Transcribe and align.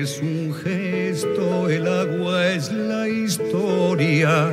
es 0.00 0.20
un 0.20 0.54
gesto, 0.54 1.68
el 1.68 1.86
agua 1.86 2.52
es 2.52 2.72
la 2.72 3.08
historia. 3.08 4.50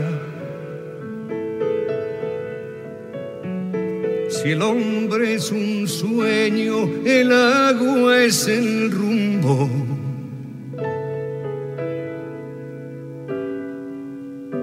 Si 4.29 4.49
el 4.49 4.61
hombre 4.61 5.35
es 5.35 5.51
un 5.51 5.87
sueño, 5.87 6.89
el 7.05 7.31
agua 7.31 8.23
es 8.23 8.47
el 8.47 8.91
rumbo. 8.91 9.69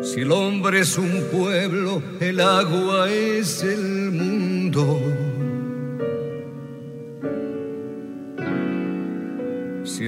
Si 0.02 0.20
el 0.20 0.32
hombre 0.32 0.80
es 0.80 0.96
un 0.98 1.24
pueblo, 1.30 2.02
el 2.20 2.40
agua 2.40 3.10
es 3.10 3.62
el 3.62 4.10
mundo. 4.10 5.00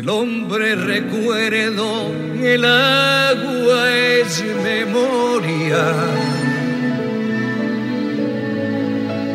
El 0.01 0.09
hombre 0.09 0.77
recuerdo, 0.77 2.11
el 2.43 2.65
agua 2.65 3.93
es 3.93 4.43
memoria. 4.65 5.85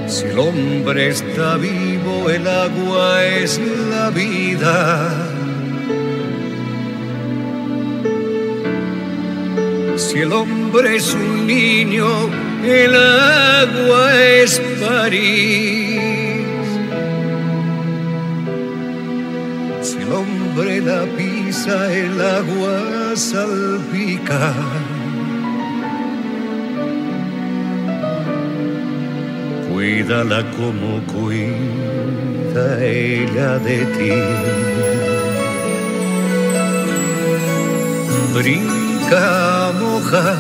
Si 0.08 0.26
el 0.26 0.40
hombre 0.40 1.10
está 1.10 1.58
vivo, 1.58 2.32
el 2.32 2.48
agua 2.48 3.24
es 3.24 3.62
la 3.92 4.10
vida. 4.10 5.12
Si 9.98 10.18
el 10.18 10.34
hombre 10.34 10.96
es 10.96 11.14
un 11.14 11.46
niño, 11.46 12.08
el 12.66 12.96
agua 12.96 14.20
es 14.20 14.60
París. 14.82 16.15
Hombre 20.56 20.80
la 20.80 21.04
pisa, 21.18 21.92
el 21.94 22.22
agua 22.22 23.14
salpica. 23.16 24.54
Cuídala 29.70 30.44
como 30.52 31.02
cuida 31.12 32.66
ella 32.82 33.60
de 33.60 33.78
ti. 33.96 34.14
Brinca, 38.34 39.72
moja, 39.82 40.38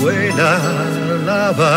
vuela, 0.00 0.58
lava, 1.26 1.76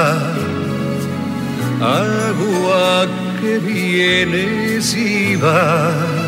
agua 1.82 3.08
que 3.42 3.58
vienes 3.58 4.96
y 4.96 5.36
vas. 5.36 6.19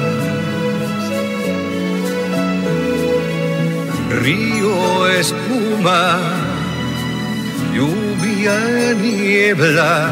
Río, 4.19 5.07
espuma, 5.07 6.19
lluvia, 7.73 8.93
niebla, 9.01 10.11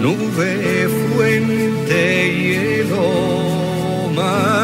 nube, 0.00 0.88
fuente, 1.16 2.00
hielo, 2.38 3.10
mar, 4.14 4.58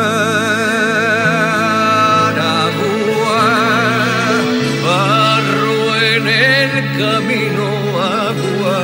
agua, 2.38 3.42
barro 4.86 5.80
en 5.96 6.24
el 6.28 6.70
camino, 6.98 7.68
agua, 8.28 8.80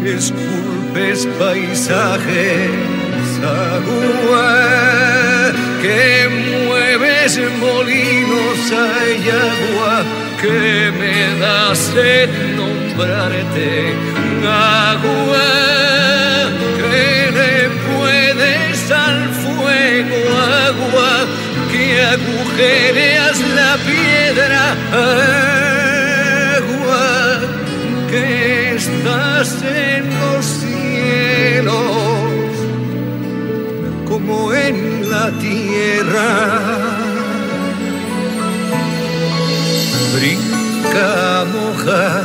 que 0.00 0.10
esculpes 0.14 1.18
paisajes, 1.38 2.97
agua, 3.44 4.48
que 5.80 6.28
mueves 6.66 7.40
molinos, 7.60 8.58
hay 8.72 9.30
agua 9.30 10.04
que 10.40 10.92
me 10.98 11.38
das 11.40 11.94
de 11.94 12.28
nombrarte, 12.56 13.94
agua 14.44 15.48
que 16.90 17.30
le 17.38 17.54
puedes 17.88 18.90
al 18.90 19.28
fuego, 19.42 20.18
agua 20.66 21.12
que 21.70 21.84
agujereas 22.02 23.38
la 23.54 23.72
piedra, 23.88 24.62
agua 26.56 27.40
que 28.10 28.74
estás 28.76 29.62
en 29.62 30.17
como 34.28 34.52
en 34.52 35.10
la 35.10 35.30
tierra. 35.38 36.28
Brinca, 40.14 41.44
moja, 41.54 42.24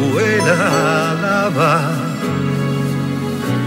vuela, 0.00 1.14
lava, 1.22 1.80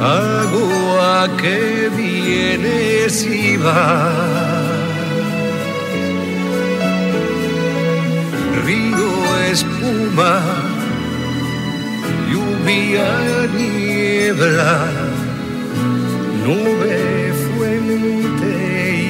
agua 0.01 1.29
que 1.37 1.89
vienes 1.95 3.25
y 3.25 3.57
vas. 3.57 4.37
Río, 8.65 9.11
espuma, 9.51 10.41
lluvia, 12.29 13.09
niebla, 13.55 15.06
nube, 16.47 17.33
fuente, 17.57 18.51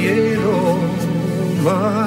hielo, 0.02 0.80
mar. 1.64 2.07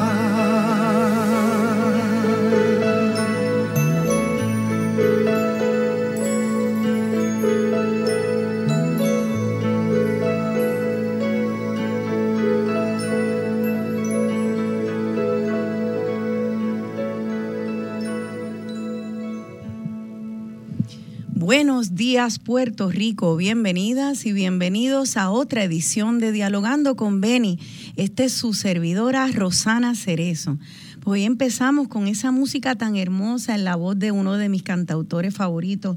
Días 22.21 22.39
Puerto 22.39 22.91
Rico, 22.91 23.35
bienvenidas 23.35 24.27
y 24.27 24.35
bienvenidos 24.35 25.17
a 25.17 25.31
otra 25.31 25.65
edición 25.65 26.19
de 26.19 26.33
Dialogando 26.33 26.95
con 26.95 27.23
Beni. 27.23 27.59
Esta 27.97 28.25
es 28.25 28.35
su 28.35 28.53
servidora 28.53 29.27
Rosana 29.29 29.95
Cerezo. 29.95 30.59
Pues 31.01 31.15
hoy 31.15 31.25
empezamos 31.25 31.89
con 31.89 32.09
esa 32.09 32.31
música 32.31 32.75
tan 32.75 32.97
hermosa 32.97 33.55
en 33.55 33.65
la 33.65 33.75
voz 33.75 33.99
de 33.99 34.13
uno 34.13 34.35
de 34.35 34.51
mis 34.51 34.63
cantautores 34.63 35.33
favoritos, 35.33 35.97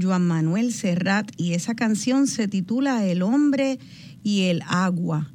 Juan 0.00 0.26
Manuel 0.26 0.72
Serrat, 0.72 1.30
y 1.36 1.52
esa 1.52 1.76
canción 1.76 2.26
se 2.26 2.48
titula 2.48 3.06
El 3.06 3.22
hombre 3.22 3.78
y 4.24 4.46
el 4.46 4.62
agua. 4.66 5.30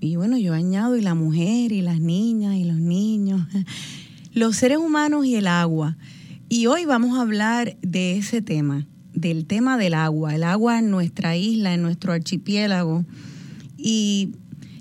Y 0.00 0.16
bueno, 0.16 0.38
yo 0.38 0.54
añado 0.54 0.96
y 0.96 1.02
la 1.02 1.14
mujer 1.14 1.70
y 1.70 1.82
las 1.82 2.00
niñas 2.00 2.56
y 2.56 2.64
los 2.64 2.78
niños, 2.78 3.46
los 4.32 4.56
seres 4.56 4.78
humanos 4.78 5.24
y 5.24 5.36
el 5.36 5.46
agua. 5.46 5.96
Y 6.48 6.66
hoy 6.66 6.84
vamos 6.84 7.16
a 7.16 7.22
hablar 7.22 7.76
de 7.80 8.16
ese 8.16 8.42
tema, 8.42 8.88
del 9.16 9.46
tema 9.46 9.76
del 9.78 9.94
agua, 9.94 10.34
el 10.34 10.44
agua 10.44 10.78
en 10.78 10.90
nuestra 10.90 11.36
isla, 11.36 11.74
en 11.74 11.82
nuestro 11.82 12.12
archipiélago, 12.12 13.04
y 13.76 14.32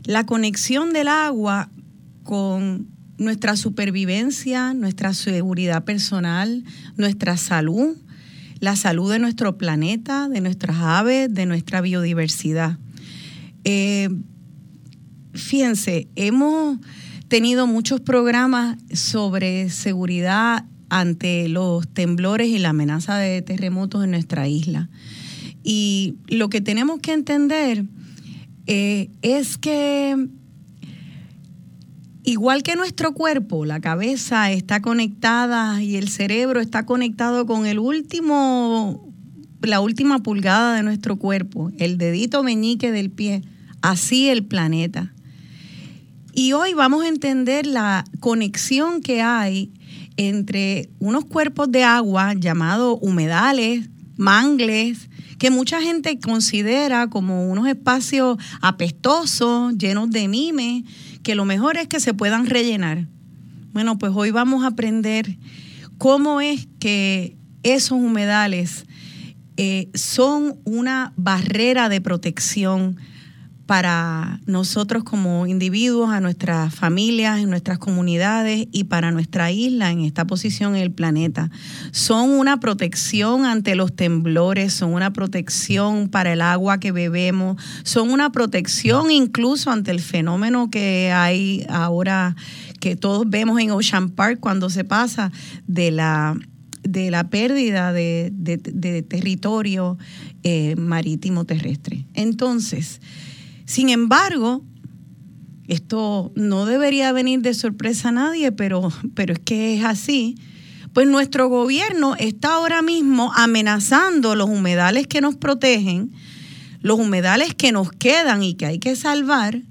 la 0.04 0.26
conexión 0.26 0.94
del 0.94 1.08
agua 1.08 1.70
con 2.24 2.88
nuestra 3.18 3.56
supervivencia, 3.56 4.74
nuestra 4.74 5.14
seguridad 5.14 5.86
personal, 5.86 6.64
nuestra 6.98 7.38
salud, 7.38 7.96
la 8.60 8.76
salud 8.76 9.12
de 9.12 9.20
nuestro 9.20 9.58
planeta, 9.58 10.28
de 10.28 10.42
nuestras 10.42 10.78
aves, 10.78 11.34
de 11.34 11.46
nuestra 11.46 11.82
biodiversidad. 11.82 12.78
Eh, 13.64 14.10
fíjense, 15.34 16.10
hemos 16.16 16.80
tenido 17.28 17.68
muchos 17.68 18.02
programas 18.02 18.78
sobre 18.94 19.70
seguridad 19.70 20.66
ante 20.96 21.50
los 21.50 21.90
temblores 21.90 22.48
y 22.48 22.58
la 22.58 22.70
amenaza 22.70 23.18
de 23.18 23.42
terremotos 23.42 24.06
en 24.06 24.12
nuestra 24.12 24.48
isla. 24.48 24.88
Y 25.62 26.16
lo 26.30 26.48
que 26.48 26.62
tenemos 26.62 27.02
que 27.02 27.12
entender 27.12 27.84
eh, 28.66 29.10
es 29.22 29.58
que 29.58 30.30
igual 32.24 32.64
que 32.64 32.78
nuestro 32.78 33.14
cuerpo, 33.14 33.66
la 33.66 33.82
cabeza 33.82 34.54
está 34.54 34.82
conectada 34.82 35.84
y 35.84 35.98
el 35.98 36.08
cerebro 36.08 36.62
está 36.62 36.86
conectado 36.86 37.46
con 37.46 37.66
el 37.66 37.78
último, 37.78 39.14
la 39.62 39.82
última 39.82 40.20
pulgada 40.20 40.78
de 40.78 40.84
nuestro 40.84 41.18
cuerpo, 41.18 41.74
el 41.78 41.98
dedito 41.98 42.42
meñique 42.42 42.94
del 42.94 43.12
pie, 43.12 43.42
así 43.82 44.30
el 44.30 44.46
planeta. 44.46 45.12
Y 46.34 46.54
hoy 46.54 46.74
vamos 46.74 47.04
a 47.04 47.10
entender 47.10 47.66
la 47.68 48.06
conexión 48.22 49.02
que 49.02 49.22
hay 49.22 49.74
entre 50.18 50.90
unos 51.00 51.26
cuerpos 51.26 51.72
de 51.72 51.84
agua 51.84 52.34
llamados 52.34 52.98
humedales, 53.02 53.90
mangles, 54.18 55.10
que 55.38 55.52
mucha 55.52 55.82
gente 55.82 56.20
considera 56.20 57.08
como 57.08 57.50
unos 57.50 57.68
espacios 57.68 58.38
apestosos, 58.62 59.78
llenos 59.78 60.10
de 60.10 60.28
mimes, 60.28 60.84
que 61.24 61.36
lo 61.36 61.46
mejor 61.46 61.78
es 61.78 61.88
que 61.88 62.00
se 62.00 62.14
puedan 62.14 62.46
rellenar. 62.46 63.08
Bueno, 63.74 63.98
pues 63.98 64.14
hoy 64.16 64.32
vamos 64.32 64.64
a 64.64 64.68
aprender 64.68 65.38
cómo 65.98 66.40
es 66.40 66.68
que 66.80 67.36
esos 67.64 68.00
humedales 68.00 68.86
eh, 69.58 69.90
son 69.94 70.60
una 70.64 71.14
barrera 71.18 71.90
de 71.90 72.00
protección 72.00 72.98
para 73.66 74.40
nosotros 74.46 75.04
como 75.04 75.48
individuos, 75.48 76.12
a 76.12 76.20
nuestras 76.20 76.74
familias, 76.74 77.40
en 77.40 77.50
nuestras 77.50 77.80
comunidades 77.80 78.68
y 78.72 78.84
para 78.86 79.12
nuestra 79.12 79.52
isla 79.52 79.92
en 79.92 80.02
esta 80.02 80.26
posición 80.26 80.76
en 80.76 80.84
el 80.84 80.92
planeta. 80.92 81.50
Son 81.92 82.30
una 82.30 82.60
protección 82.60 83.46
ante 83.46 83.76
los 83.76 83.96
temblores, 83.96 84.74
son 84.74 84.94
una 84.94 85.14
protección 85.14 86.10
para 86.10 86.34
el 86.34 86.42
agua 86.42 86.80
que 86.80 86.92
bebemos, 86.92 87.62
son 87.84 88.12
una 88.12 88.32
protección 88.32 89.10
incluso 89.10 89.72
ante 89.72 89.92
el 89.92 90.00
fenómeno 90.00 90.70
que 90.70 91.12
hay 91.12 91.66
ahora 91.70 92.36
que 92.80 92.96
todos 92.96 93.28
vemos 93.28 93.60
en 93.60 93.72
Ocean 93.72 94.10
Park 94.10 94.40
cuando 94.40 94.70
se 94.70 94.84
pasa 94.84 95.32
de 95.66 95.92
la 95.92 96.36
de 96.84 97.10
la 97.10 97.30
pérdida 97.30 97.92
de, 97.94 98.32
territorio 99.10 99.98
eh, 100.44 100.76
marítimo 100.76 101.44
terrestre. 101.46 102.06
Entonces, 102.14 103.02
sin 103.66 103.90
embargo, 103.90 104.64
esto 105.68 106.32
no 106.36 106.66
debería 106.66 107.12
venir 107.12 107.42
de 107.42 107.54
sorpresa 107.54 108.10
a 108.10 108.12
nadie, 108.14 108.52
pero, 108.52 108.92
pero 109.16 109.34
es 109.34 109.40
que 109.40 109.78
es 109.78 109.84
así. 109.84 110.36
Pues 110.94 111.08
nuestro 111.08 111.50
gobierno 111.50 112.16
está 112.18 112.54
ahora 112.54 112.82
mismo 112.82 113.32
amenazando 113.36 114.36
los 114.36 114.50
humedales 114.50 115.08
que 115.08 115.22
nos 115.22 115.36
protegen, 115.36 116.12
los 116.82 117.00
humedales 117.00 117.54
que 117.56 117.72
nos 117.72 117.92
quedan 117.92 118.44
y 118.44 118.54
que 118.54 118.68
hay 118.68 118.80
que 118.80 118.96
salvar, 118.96 119.62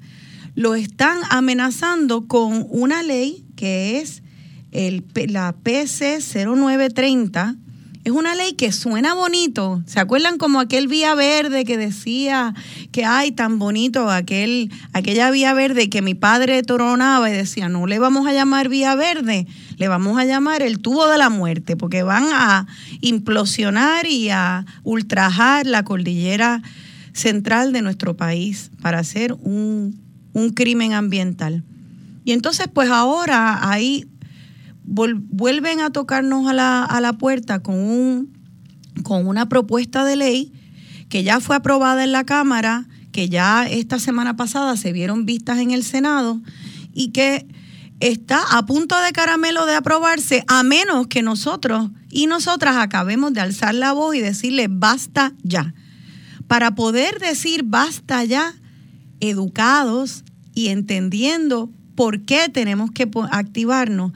lo 0.54 0.74
están 0.74 1.18
amenazando 1.30 2.26
con 2.26 2.66
una 2.68 3.02
ley 3.02 3.44
que 3.56 4.00
es 4.00 4.22
el, 4.72 5.04
la 5.28 5.52
PC 5.52 6.18
0930, 6.20 7.56
es 8.04 8.12
una 8.12 8.34
ley 8.34 8.52
que 8.52 8.70
suena 8.70 9.14
bonito. 9.14 9.82
¿Se 9.86 9.98
acuerdan 9.98 10.36
como 10.36 10.60
aquel 10.60 10.88
vía 10.88 11.14
verde 11.14 11.64
que 11.64 11.78
decía 11.78 12.54
que 12.92 13.06
ay 13.06 13.32
tan 13.32 13.58
bonito 13.58 14.10
aquel 14.10 14.70
aquella 14.92 15.30
vía 15.30 15.54
verde 15.54 15.88
que 15.88 16.02
mi 16.02 16.14
padre 16.14 16.62
toronaba 16.62 17.30
y 17.30 17.32
decía, 17.32 17.70
"No 17.70 17.86
le 17.86 17.98
vamos 17.98 18.26
a 18.26 18.34
llamar 18.34 18.68
vía 18.68 18.94
verde, 18.94 19.46
le 19.78 19.88
vamos 19.88 20.18
a 20.18 20.26
llamar 20.26 20.60
el 20.60 20.80
tubo 20.80 21.08
de 21.08 21.16
la 21.16 21.30
muerte, 21.30 21.76
porque 21.76 22.02
van 22.02 22.24
a 22.30 22.66
implosionar 23.00 24.06
y 24.06 24.28
a 24.28 24.66
ultrajar 24.82 25.66
la 25.66 25.82
cordillera 25.82 26.62
central 27.14 27.72
de 27.72 27.80
nuestro 27.80 28.16
país 28.16 28.70
para 28.82 28.98
hacer 28.98 29.32
un, 29.32 29.98
un 30.34 30.50
crimen 30.50 30.92
ambiental." 30.92 31.64
Y 32.26 32.32
entonces, 32.32 32.68
pues 32.72 32.90
ahora 32.90 33.70
hay 33.70 34.06
vuelven 34.94 35.80
a 35.80 35.90
tocarnos 35.90 36.48
a 36.48 36.52
la, 36.52 36.84
a 36.84 37.00
la 37.00 37.14
puerta 37.14 37.62
con, 37.62 37.76
un, 37.76 38.32
con 39.02 39.26
una 39.26 39.48
propuesta 39.48 40.04
de 40.04 40.16
ley 40.16 40.52
que 41.08 41.22
ya 41.22 41.40
fue 41.40 41.56
aprobada 41.56 42.04
en 42.04 42.12
la 42.12 42.24
Cámara, 42.24 42.86
que 43.12 43.28
ya 43.28 43.66
esta 43.66 43.98
semana 43.98 44.36
pasada 44.36 44.76
se 44.76 44.92
vieron 44.92 45.26
vistas 45.26 45.58
en 45.58 45.70
el 45.70 45.84
Senado 45.84 46.40
y 46.92 47.08
que 47.08 47.46
está 48.00 48.42
a 48.56 48.66
punto 48.66 49.00
de 49.00 49.12
caramelo 49.12 49.66
de 49.66 49.74
aprobarse 49.74 50.44
a 50.48 50.62
menos 50.62 51.06
que 51.06 51.22
nosotros 51.22 51.90
y 52.10 52.26
nosotras 52.26 52.76
acabemos 52.76 53.32
de 53.32 53.40
alzar 53.40 53.74
la 53.74 53.92
voz 53.92 54.14
y 54.14 54.20
decirle 54.20 54.66
basta 54.68 55.32
ya. 55.42 55.74
Para 56.46 56.74
poder 56.74 57.18
decir 57.18 57.62
basta 57.64 58.24
ya, 58.24 58.54
educados 59.20 60.24
y 60.54 60.68
entendiendo 60.68 61.70
por 61.94 62.22
qué 62.22 62.48
tenemos 62.48 62.90
que 62.90 63.08
activarnos, 63.30 64.12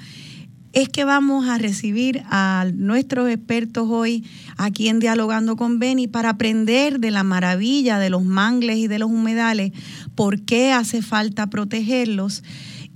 es 0.72 0.88
que 0.88 1.04
vamos 1.04 1.48
a 1.48 1.58
recibir 1.58 2.22
a 2.30 2.66
nuestros 2.74 3.28
expertos 3.30 3.88
hoy 3.88 4.24
aquí 4.56 4.88
en 4.88 4.98
Dialogando 4.98 5.56
con 5.56 5.78
Beni 5.78 6.06
para 6.08 6.30
aprender 6.30 7.00
de 7.00 7.10
la 7.10 7.22
maravilla 7.22 7.98
de 7.98 8.10
los 8.10 8.24
mangles 8.24 8.78
y 8.78 8.88
de 8.88 8.98
los 8.98 9.10
humedales, 9.10 9.72
por 10.14 10.42
qué 10.42 10.72
hace 10.72 11.02
falta 11.02 11.48
protegerlos 11.48 12.42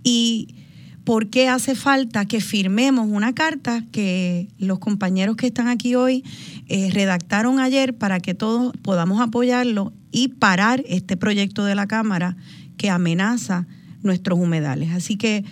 y 0.02 0.54
por 1.04 1.30
qué 1.30 1.48
hace 1.48 1.74
falta 1.74 2.26
que 2.26 2.40
firmemos 2.40 3.08
una 3.08 3.32
carta 3.34 3.84
que 3.90 4.48
los 4.58 4.78
compañeros 4.78 5.36
que 5.36 5.46
están 5.46 5.68
aquí 5.68 5.94
hoy 5.94 6.24
eh, 6.68 6.90
redactaron 6.92 7.58
ayer 7.58 7.96
para 7.96 8.20
que 8.20 8.34
todos 8.34 8.72
podamos 8.82 9.20
apoyarlo 9.20 9.92
y 10.12 10.28
parar 10.28 10.82
este 10.86 11.16
proyecto 11.16 11.64
de 11.64 11.74
la 11.74 11.86
Cámara 11.86 12.36
que 12.76 12.90
amenaza 12.90 13.66
nuestros 14.02 14.38
humedales. 14.38 14.90
Así 14.92 15.16
que 15.16 15.44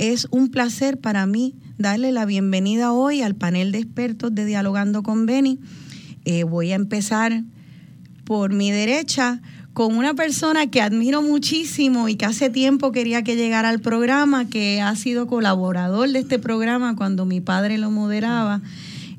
es 0.00 0.28
un 0.30 0.48
placer 0.48 0.98
para 0.98 1.26
mí 1.26 1.56
darle 1.76 2.10
la 2.10 2.24
bienvenida 2.24 2.90
hoy 2.94 3.20
al 3.20 3.34
panel 3.34 3.70
de 3.70 3.80
expertos 3.80 4.34
de 4.34 4.46
Dialogando 4.46 5.02
con 5.02 5.26
Beni. 5.26 5.58
Eh, 6.24 6.44
voy 6.44 6.72
a 6.72 6.76
empezar 6.76 7.44
por 8.24 8.54
mi 8.54 8.70
derecha 8.70 9.42
con 9.74 9.94
una 9.94 10.14
persona 10.14 10.68
que 10.68 10.80
admiro 10.80 11.20
muchísimo 11.20 12.08
y 12.08 12.14
que 12.14 12.24
hace 12.24 12.48
tiempo 12.48 12.92
quería 12.92 13.22
que 13.22 13.36
llegara 13.36 13.68
al 13.68 13.80
programa, 13.80 14.48
que 14.48 14.80
ha 14.80 14.96
sido 14.96 15.26
colaborador 15.26 16.08
de 16.08 16.20
este 16.20 16.38
programa 16.38 16.96
cuando 16.96 17.26
mi 17.26 17.42
padre 17.42 17.76
lo 17.76 17.90
moderaba. 17.90 18.62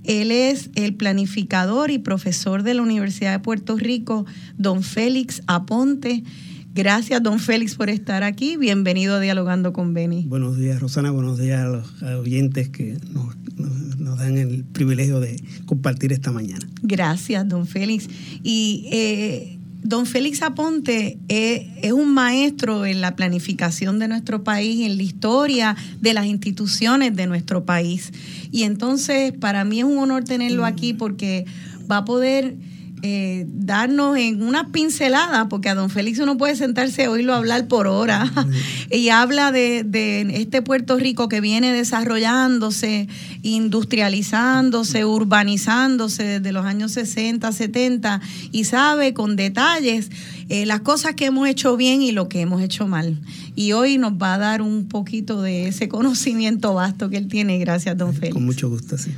Él 0.03 0.31
es 0.31 0.71
el 0.73 0.95
planificador 0.95 1.91
y 1.91 1.99
profesor 1.99 2.63
de 2.63 2.73
la 2.73 2.81
Universidad 2.81 3.33
de 3.33 3.39
Puerto 3.39 3.77
Rico, 3.77 4.25
don 4.57 4.81
Félix 4.81 5.43
Aponte. 5.45 6.23
Gracias, 6.73 7.21
don 7.21 7.39
Félix, 7.39 7.75
por 7.75 7.89
estar 7.89 8.23
aquí. 8.23 8.55
Bienvenido 8.55 9.15
a 9.15 9.19
Dialogando 9.19 9.73
con 9.73 9.93
Beni. 9.93 10.23
Buenos 10.23 10.57
días, 10.57 10.79
Rosana. 10.79 11.11
Buenos 11.11 11.37
días 11.37 11.59
a 11.59 11.67
los 11.67 12.01
oyentes 12.01 12.69
que 12.69 12.97
nos, 13.11 14.17
dan 14.17 14.37
el 14.37 14.63
privilegio 14.63 15.19
de 15.19 15.43
compartir 15.65 16.13
esta 16.13 16.31
mañana. 16.31 16.65
Gracias, 16.81 17.45
don 17.49 17.67
Félix. 17.67 18.07
Y 18.41 18.87
eh, 18.89 19.59
don 19.83 20.05
Félix 20.05 20.41
Aponte 20.43 21.17
eh, 21.27 21.69
es 21.81 21.91
un 21.91 22.13
maestro 22.13 22.85
en 22.85 23.01
la 23.01 23.17
planificación 23.17 23.99
de 23.99 24.07
nuestro 24.07 24.45
país, 24.45 24.85
en 24.85 24.95
la 24.95 25.03
historia 25.03 25.75
de 25.99 26.13
las 26.13 26.25
instituciones 26.25 27.13
de 27.17 27.27
nuestro 27.27 27.65
país. 27.65 28.13
Y 28.49 28.63
entonces, 28.63 29.33
para 29.33 29.65
mí 29.65 29.79
es 29.79 29.85
un 29.85 29.97
honor 29.97 30.23
tenerlo 30.23 30.63
aquí 30.63 30.93
porque 30.93 31.45
va 31.91 31.97
a 31.97 32.05
poder 32.05 32.55
eh, 33.03 33.45
darnos 33.47 34.17
en 34.17 34.43
una 34.43 34.71
pincelada, 34.71 35.49
porque 35.49 35.69
a 35.69 35.75
don 35.75 35.89
Félix 35.89 36.19
uno 36.19 36.37
puede 36.37 36.55
sentarse 36.55 37.05
a 37.05 37.11
oírlo 37.11 37.33
hablar 37.33 37.67
por 37.67 37.87
hora, 37.87 38.31
y 38.91 39.09
habla 39.09 39.51
de, 39.51 39.83
de, 39.83 40.21
este 40.41 40.61
Puerto 40.61 40.97
Rico 40.97 41.27
que 41.27 41.41
viene 41.41 41.71
desarrollándose, 41.71 43.07
industrializándose, 43.41 45.05
urbanizándose 45.05 46.23
desde 46.23 46.51
los 46.51 46.65
años 46.65 46.91
60, 46.91 47.51
70, 47.51 48.21
y 48.51 48.65
sabe 48.65 49.13
con 49.13 49.35
detalles 49.35 50.09
eh, 50.49 50.65
las 50.65 50.81
cosas 50.81 51.15
que 51.15 51.25
hemos 51.25 51.47
hecho 51.47 51.77
bien 51.77 52.01
y 52.01 52.11
lo 52.11 52.27
que 52.27 52.41
hemos 52.41 52.61
hecho 52.61 52.85
mal. 52.85 53.17
Y 53.55 53.71
hoy 53.71 53.97
nos 53.97 54.13
va 54.13 54.35
a 54.35 54.37
dar 54.37 54.61
un 54.61 54.87
poquito 54.87 55.41
de 55.41 55.67
ese 55.67 55.87
conocimiento 55.87 56.73
vasto 56.73 57.09
que 57.09 57.17
él 57.17 57.27
tiene. 57.29 57.57
Gracias, 57.57 57.97
don 57.97 58.13
Félix. 58.13 58.33
Con 58.33 58.45
mucho 58.45 58.69
gusto, 58.69 58.97
sí. 58.97 59.11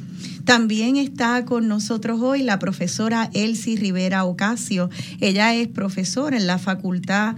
También 0.45 0.97
está 0.97 1.45
con 1.45 1.67
nosotros 1.67 2.19
hoy 2.21 2.43
la 2.43 2.59
profesora 2.59 3.29
Elsie 3.33 3.77
Rivera 3.77 4.25
Ocasio. 4.25 4.89
Ella 5.21 5.53
es 5.55 5.67
profesora 5.67 6.37
en 6.37 6.47
la 6.47 6.57
Facultad 6.57 7.35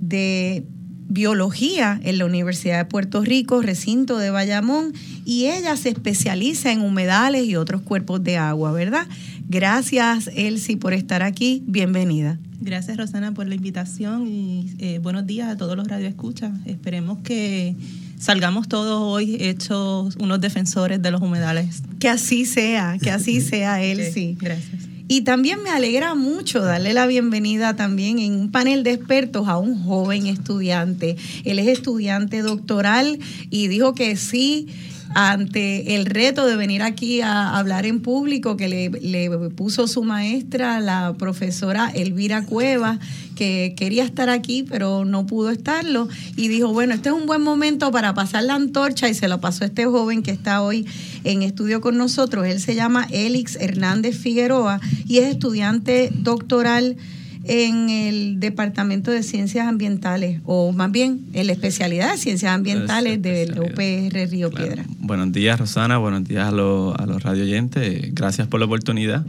de 0.00 0.66
Biología 1.08 2.00
en 2.04 2.16
la 2.16 2.24
Universidad 2.24 2.78
de 2.78 2.84
Puerto 2.86 3.22
Rico, 3.22 3.60
recinto 3.60 4.16
de 4.16 4.30
Bayamón, 4.30 4.94
y 5.26 5.46
ella 5.46 5.76
se 5.76 5.90
especializa 5.90 6.72
en 6.72 6.80
humedales 6.80 7.44
y 7.44 7.56
otros 7.56 7.82
cuerpos 7.82 8.24
de 8.24 8.38
agua, 8.38 8.72
¿verdad? 8.72 9.06
Gracias, 9.46 10.30
Elsie, 10.34 10.78
por 10.78 10.94
estar 10.94 11.22
aquí. 11.22 11.62
Bienvenida. 11.66 12.38
Gracias, 12.62 12.96
Rosana, 12.96 13.34
por 13.34 13.46
la 13.46 13.54
invitación 13.54 14.26
y 14.26 14.72
eh, 14.78 15.00
buenos 15.00 15.26
días 15.26 15.50
a 15.50 15.56
todos 15.58 15.76
los 15.76 15.86
radioescuchas. 15.86 16.52
Esperemos 16.64 17.18
que 17.18 17.76
salgamos 18.22 18.68
todos 18.68 19.02
hoy 19.02 19.36
hechos 19.40 20.14
unos 20.20 20.40
defensores 20.40 21.02
de 21.02 21.10
los 21.10 21.20
humedales. 21.20 21.82
Que 21.98 22.08
así 22.08 22.44
sea, 22.44 22.96
que 23.02 23.10
así 23.10 23.40
sea, 23.42 23.82
Elsie. 23.82 24.36
gracias. 24.40 24.88
Y 25.08 25.22
también 25.22 25.62
me 25.62 25.70
alegra 25.70 26.14
mucho 26.14 26.62
darle 26.62 26.94
la 26.94 27.06
bienvenida 27.06 27.74
también 27.74 28.18
en 28.20 28.34
un 28.34 28.50
panel 28.50 28.84
de 28.84 28.92
expertos 28.92 29.48
a 29.48 29.58
un 29.58 29.82
joven 29.82 30.26
estudiante. 30.26 31.16
Él 31.44 31.58
es 31.58 31.66
estudiante 31.66 32.40
doctoral 32.42 33.18
y 33.50 33.66
dijo 33.66 33.94
que 33.94 34.16
sí 34.16 34.68
ante 35.14 35.96
el 35.96 36.06
reto 36.06 36.46
de 36.46 36.56
venir 36.56 36.82
aquí 36.82 37.20
a 37.20 37.58
hablar 37.58 37.84
en 37.84 38.00
público 38.00 38.56
que 38.56 38.68
le, 38.68 38.88
le, 38.88 39.30
puso 39.50 39.86
su 39.86 40.02
maestra, 40.02 40.80
la 40.80 41.14
profesora 41.18 41.90
Elvira 41.94 42.46
Cueva, 42.46 42.98
que 43.42 43.74
quería 43.76 44.04
estar 44.04 44.30
aquí 44.30 44.62
pero 44.62 45.04
no 45.04 45.26
pudo 45.26 45.50
estarlo 45.50 46.08
y 46.36 46.46
dijo, 46.46 46.72
bueno, 46.72 46.94
este 46.94 47.08
es 47.08 47.14
un 47.16 47.26
buen 47.26 47.42
momento 47.42 47.90
para 47.90 48.14
pasar 48.14 48.44
la 48.44 48.54
antorcha 48.54 49.08
y 49.08 49.14
se 49.14 49.26
lo 49.26 49.40
pasó 49.40 49.64
a 49.64 49.66
este 49.66 49.84
joven 49.84 50.22
que 50.22 50.30
está 50.30 50.62
hoy 50.62 50.86
en 51.24 51.42
estudio 51.42 51.80
con 51.80 51.96
nosotros. 51.96 52.46
Él 52.46 52.60
se 52.60 52.76
llama 52.76 53.08
Elix 53.10 53.56
Hernández 53.56 54.16
Figueroa 54.16 54.80
y 55.08 55.18
es 55.18 55.24
estudiante 55.24 56.10
doctoral 56.14 56.96
en 57.42 57.90
el 57.90 58.38
Departamento 58.38 59.10
de 59.10 59.24
Ciencias 59.24 59.66
Ambientales, 59.66 60.40
o 60.44 60.70
más 60.70 60.92
bien 60.92 61.22
en 61.32 61.48
la 61.48 61.52
especialidad 61.52 62.12
de 62.12 62.18
Ciencias 62.18 62.52
Ambientales 62.52 63.20
del 63.20 63.58
UPR 63.58 64.30
Río 64.30 64.52
Piedra. 64.52 64.84
Buenos 65.00 65.32
días, 65.32 65.58
Rosana. 65.58 65.98
Buenos 65.98 66.22
días 66.22 66.46
a 66.46 66.52
los, 66.52 66.94
a 66.94 67.06
los 67.06 67.20
radio 67.24 67.42
oyentes. 67.42 68.14
Gracias 68.14 68.46
por 68.46 68.60
la 68.60 68.66
oportunidad 68.66 69.26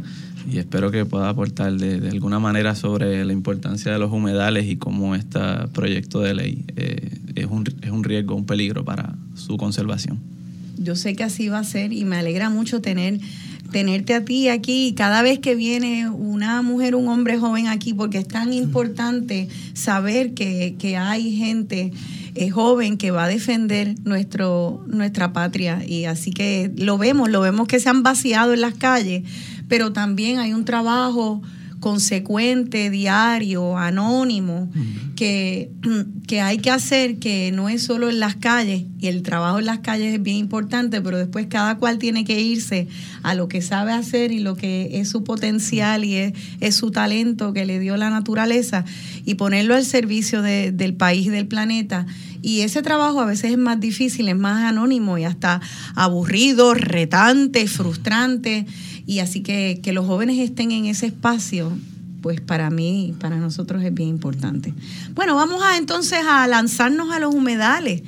y 0.51 0.57
espero 0.57 0.91
que 0.91 1.05
pueda 1.05 1.29
aportar 1.29 1.73
de, 1.73 2.09
alguna 2.09 2.39
manera 2.39 2.75
sobre 2.75 3.23
la 3.25 3.33
importancia 3.33 3.91
de 3.91 3.99
los 3.99 4.11
humedales 4.11 4.65
y 4.65 4.77
cómo 4.77 5.15
este 5.15 5.39
proyecto 5.73 6.19
de 6.19 6.33
ley 6.33 6.65
eh, 6.75 7.17
es, 7.35 7.45
un, 7.45 7.65
es 7.81 7.91
un 7.91 8.03
riesgo, 8.03 8.35
un 8.35 8.45
peligro 8.45 8.83
para 8.83 9.15
su 9.35 9.57
conservación. 9.57 10.19
Yo 10.77 10.95
sé 10.95 11.15
que 11.15 11.23
así 11.23 11.49
va 11.49 11.59
a 11.59 11.63
ser 11.63 11.93
y 11.93 12.03
me 12.03 12.17
alegra 12.17 12.49
mucho 12.49 12.81
tener 12.81 13.19
tenerte 13.73 14.13
a 14.13 14.23
ti 14.23 14.47
aquí 14.47 14.93
cada 14.95 15.21
vez 15.21 15.39
que 15.39 15.55
viene 15.55 16.07
una 16.07 16.61
mujer, 16.61 16.95
un 16.95 17.09
hombre 17.09 17.37
joven 17.37 17.67
aquí, 17.67 17.93
porque 17.93 18.19
es 18.19 18.27
tan 18.27 18.53
importante 18.53 19.49
saber 19.73 20.33
que, 20.33 20.95
hay 20.97 21.35
gente 21.35 21.91
eh, 22.35 22.49
joven 22.51 22.97
que 22.97 23.11
va 23.11 23.25
a 23.25 23.27
defender 23.27 23.95
nuestro, 24.05 24.85
nuestra 24.87 25.33
patria. 25.33 25.83
Y 25.85 26.05
así 26.05 26.31
que 26.31 26.71
lo 26.77 26.97
vemos, 26.97 27.29
lo 27.29 27.41
vemos 27.41 27.67
que 27.67 27.79
se 27.79 27.89
han 27.89 28.03
vaciado 28.03 28.53
en 28.53 28.61
las 28.61 28.75
calles, 28.75 29.23
pero 29.67 29.93
también 29.93 30.39
hay 30.39 30.53
un 30.53 30.65
trabajo 30.65 31.41
consecuente, 31.83 32.89
diario, 32.89 33.77
anónimo, 33.77 34.71
que, 35.17 35.69
que 36.27 36.39
hay 36.39 36.59
que 36.59 36.71
hacer, 36.71 37.19
que 37.19 37.51
no 37.51 37.67
es 37.67 37.83
solo 37.83 38.09
en 38.09 38.21
las 38.21 38.37
calles, 38.37 38.85
y 39.01 39.07
el 39.07 39.21
trabajo 39.21 39.59
en 39.59 39.65
las 39.65 39.79
calles 39.79 40.13
es 40.13 40.23
bien 40.23 40.37
importante, 40.37 41.01
pero 41.01 41.17
después 41.17 41.47
cada 41.47 41.77
cual 41.77 41.97
tiene 41.97 42.23
que 42.23 42.39
irse 42.39 42.87
a 43.21 43.35
lo 43.35 43.49
que 43.49 43.61
sabe 43.61 43.91
hacer 43.91 44.31
y 44.31 44.39
lo 44.39 44.55
que 44.55 44.91
es 45.01 45.09
su 45.09 45.25
potencial 45.25 46.05
y 46.05 46.15
es, 46.15 46.73
su 46.73 46.91
talento 46.91 47.51
que 47.51 47.65
le 47.65 47.81
dio 47.81 47.97
la 47.97 48.09
naturaleza 48.09 48.85
y 49.25 49.35
ponerlo 49.35 49.75
al 49.75 49.83
servicio 49.83 50.41
del 50.41 50.93
país 50.93 51.27
y 51.27 51.29
del 51.31 51.47
planeta. 51.47 52.05
Y 52.41 52.61
ese 52.61 52.81
trabajo 52.81 53.19
a 53.19 53.25
veces 53.25 53.51
es 53.51 53.57
más 53.57 53.81
difícil, 53.81 54.29
es 54.29 54.37
más 54.37 54.63
anónimo 54.63 55.17
y 55.17 55.25
hasta 55.25 55.59
aburrido, 55.95 56.73
retante, 56.73 57.67
frustrante. 57.67 58.65
Y 59.05 59.19
así 59.19 59.41
que 59.41 59.79
que 59.83 59.93
los 59.93 60.05
jóvenes 60.05 60.39
estén 60.39 60.71
en 60.71 60.85
ese 60.85 61.07
espacio, 61.07 61.71
pues 62.21 62.39
para 62.39 62.69
mí, 62.69 63.13
para 63.19 63.37
nosotros 63.37 63.83
es 63.83 63.93
bien 63.93 64.09
importante. 64.09 64.73
Bueno, 65.13 65.35
vamos 65.35 65.61
a 65.61 65.77
entonces 65.77 66.19
a 66.27 66.47
lanzarnos 66.47 67.11
a 67.11 67.19
los 67.19 67.35
humedales. 67.35 68.01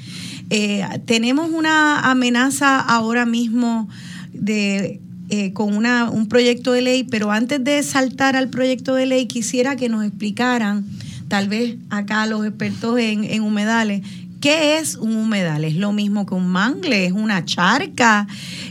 Eh, 0.49 0.83
tenemos 1.05 1.51
una 1.51 1.99
amenaza 1.99 2.79
ahora 2.79 3.25
mismo 3.25 3.89
de 4.31 5.01
eh, 5.29 5.53
con 5.53 5.75
una, 5.75 6.09
un 6.09 6.27
proyecto 6.27 6.71
de 6.71 6.81
ley, 6.81 7.03
pero 7.03 7.31
antes 7.31 7.63
de 7.63 7.81
saltar 7.83 8.35
al 8.35 8.49
proyecto 8.49 8.95
de 8.95 9.07
ley 9.07 9.25
quisiera 9.25 9.75
que 9.75 9.89
nos 9.89 10.05
explicaran, 10.05 10.85
tal 11.27 11.49
vez 11.49 11.77
acá 11.89 12.25
los 12.27 12.45
expertos 12.45 12.99
en, 12.99 13.23
en 13.23 13.41
humedales, 13.41 14.01
¿Qué 14.45 14.77
es 14.77 14.95
un 14.97 15.15
humedal? 15.15 15.63
¿Es 15.63 15.75
lo 15.75 15.91
mismo 15.91 16.27
que 16.27 16.35
un 16.35 16.47
mangle? 16.47 17.07
¿Es 17.07 17.13
una 17.13 17.45
charca? 17.45 18.27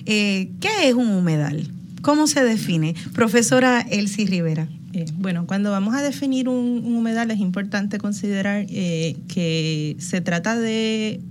Eh, 0.07 0.53
¿Qué 0.61 0.89
es 0.89 0.95
un 0.95 1.09
humedal? 1.09 1.69
¿Cómo 2.05 2.27
se 2.27 2.45
define? 2.45 2.95
Profesora 3.15 3.81
Elsie 3.81 4.27
Rivera. 4.27 4.69
Eh, 4.93 5.07
bueno, 5.15 5.47
cuando 5.47 5.71
vamos 5.71 5.95
a 5.95 6.03
definir 6.03 6.51
un, 6.51 6.85
humedal 6.85 7.31
es 7.31 7.39
importante 7.39 7.97
considerar 7.97 8.67
eh, 8.69 9.17
que 9.27 9.97
se 9.99 10.21
trata 10.21 10.55
de 10.55 11.23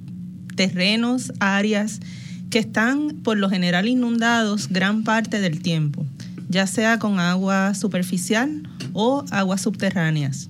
terrenos, 0.56 1.32
áreas 1.40 2.00
que 2.50 2.58
están 2.58 3.18
por 3.22 3.38
lo 3.38 3.52
general 3.52 3.88
inundados 3.88 4.68
gran 4.68 5.04
parte 5.04 5.40
del 5.40 5.62
tiempo, 5.62 6.08
ya 6.50 6.66
sea 6.66 6.98
con 6.98 7.20
agua 7.20 7.76
superficial 7.76 8.64
o 8.94 9.24
aguas 9.30 9.62
subterráneas. 9.62 10.50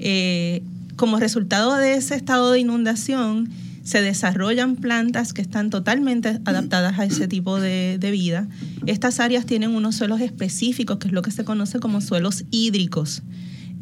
Eh, 0.00 0.64
como 0.96 1.20
resultado 1.20 1.76
de 1.76 1.94
ese 1.94 2.16
estado 2.16 2.50
de 2.50 2.58
inundación, 2.58 3.48
se 3.82 4.02
desarrollan 4.02 4.76
plantas 4.76 5.32
que 5.32 5.42
están 5.42 5.70
totalmente 5.70 6.40
adaptadas 6.44 6.98
a 6.98 7.04
ese 7.04 7.28
tipo 7.28 7.58
de, 7.58 7.98
vida. 8.10 8.48
Estas 8.86 9.20
áreas 9.20 9.46
tienen 9.46 9.70
unos 9.70 9.96
suelos 9.96 10.20
específicos, 10.20 10.98
que 10.98 11.08
es 11.08 11.14
lo 11.14 11.22
que 11.22 11.30
se 11.30 11.44
conoce 11.44 11.78
como 11.80 12.00
suelos 12.00 12.44
hídricos. 12.50 13.22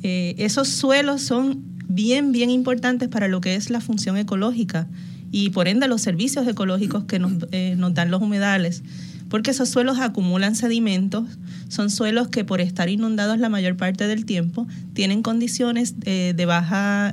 Eh, 0.03 0.35
esos 0.39 0.69
suelos 0.69 1.23
son 1.23 1.63
bien, 1.89 2.33
bien 2.33 2.51
importantes 2.51 3.09
para 3.09 3.29
lo 3.29 3.41
que 3.41 3.57
es 3.57 3.71
la 3.71 3.81
función 3.81 4.17
ecológica 4.17 4.87
y 5.33 5.51
por 5.51 5.69
ende 5.69 5.89
los 5.89 6.01
servicios 6.01 6.47
ecológicos 6.47 7.05
que 7.05 7.19
nos, 7.19 7.33
eh, 7.51 7.77
dan 7.93 8.11
los 8.11 8.23
humedales, 8.23 8.83
porque 9.29 9.51
esos 9.51 9.69
suelos 9.69 9.99
acumulan 9.99 10.55
sedimentos, 10.55 11.25
son 11.69 11.91
suelos 11.91 12.29
que 12.29 12.45
por 12.45 12.61
estar 12.61 12.89
inundados 12.89 13.39
la 13.39 13.49
mayor 13.49 13.77
parte 13.77 14.07
del 14.07 14.25
tiempo 14.25 14.67
tienen 14.95 15.23
condiciones 15.23 15.97
eh, 16.05 16.33
de 16.37 16.47
baja 16.47 17.13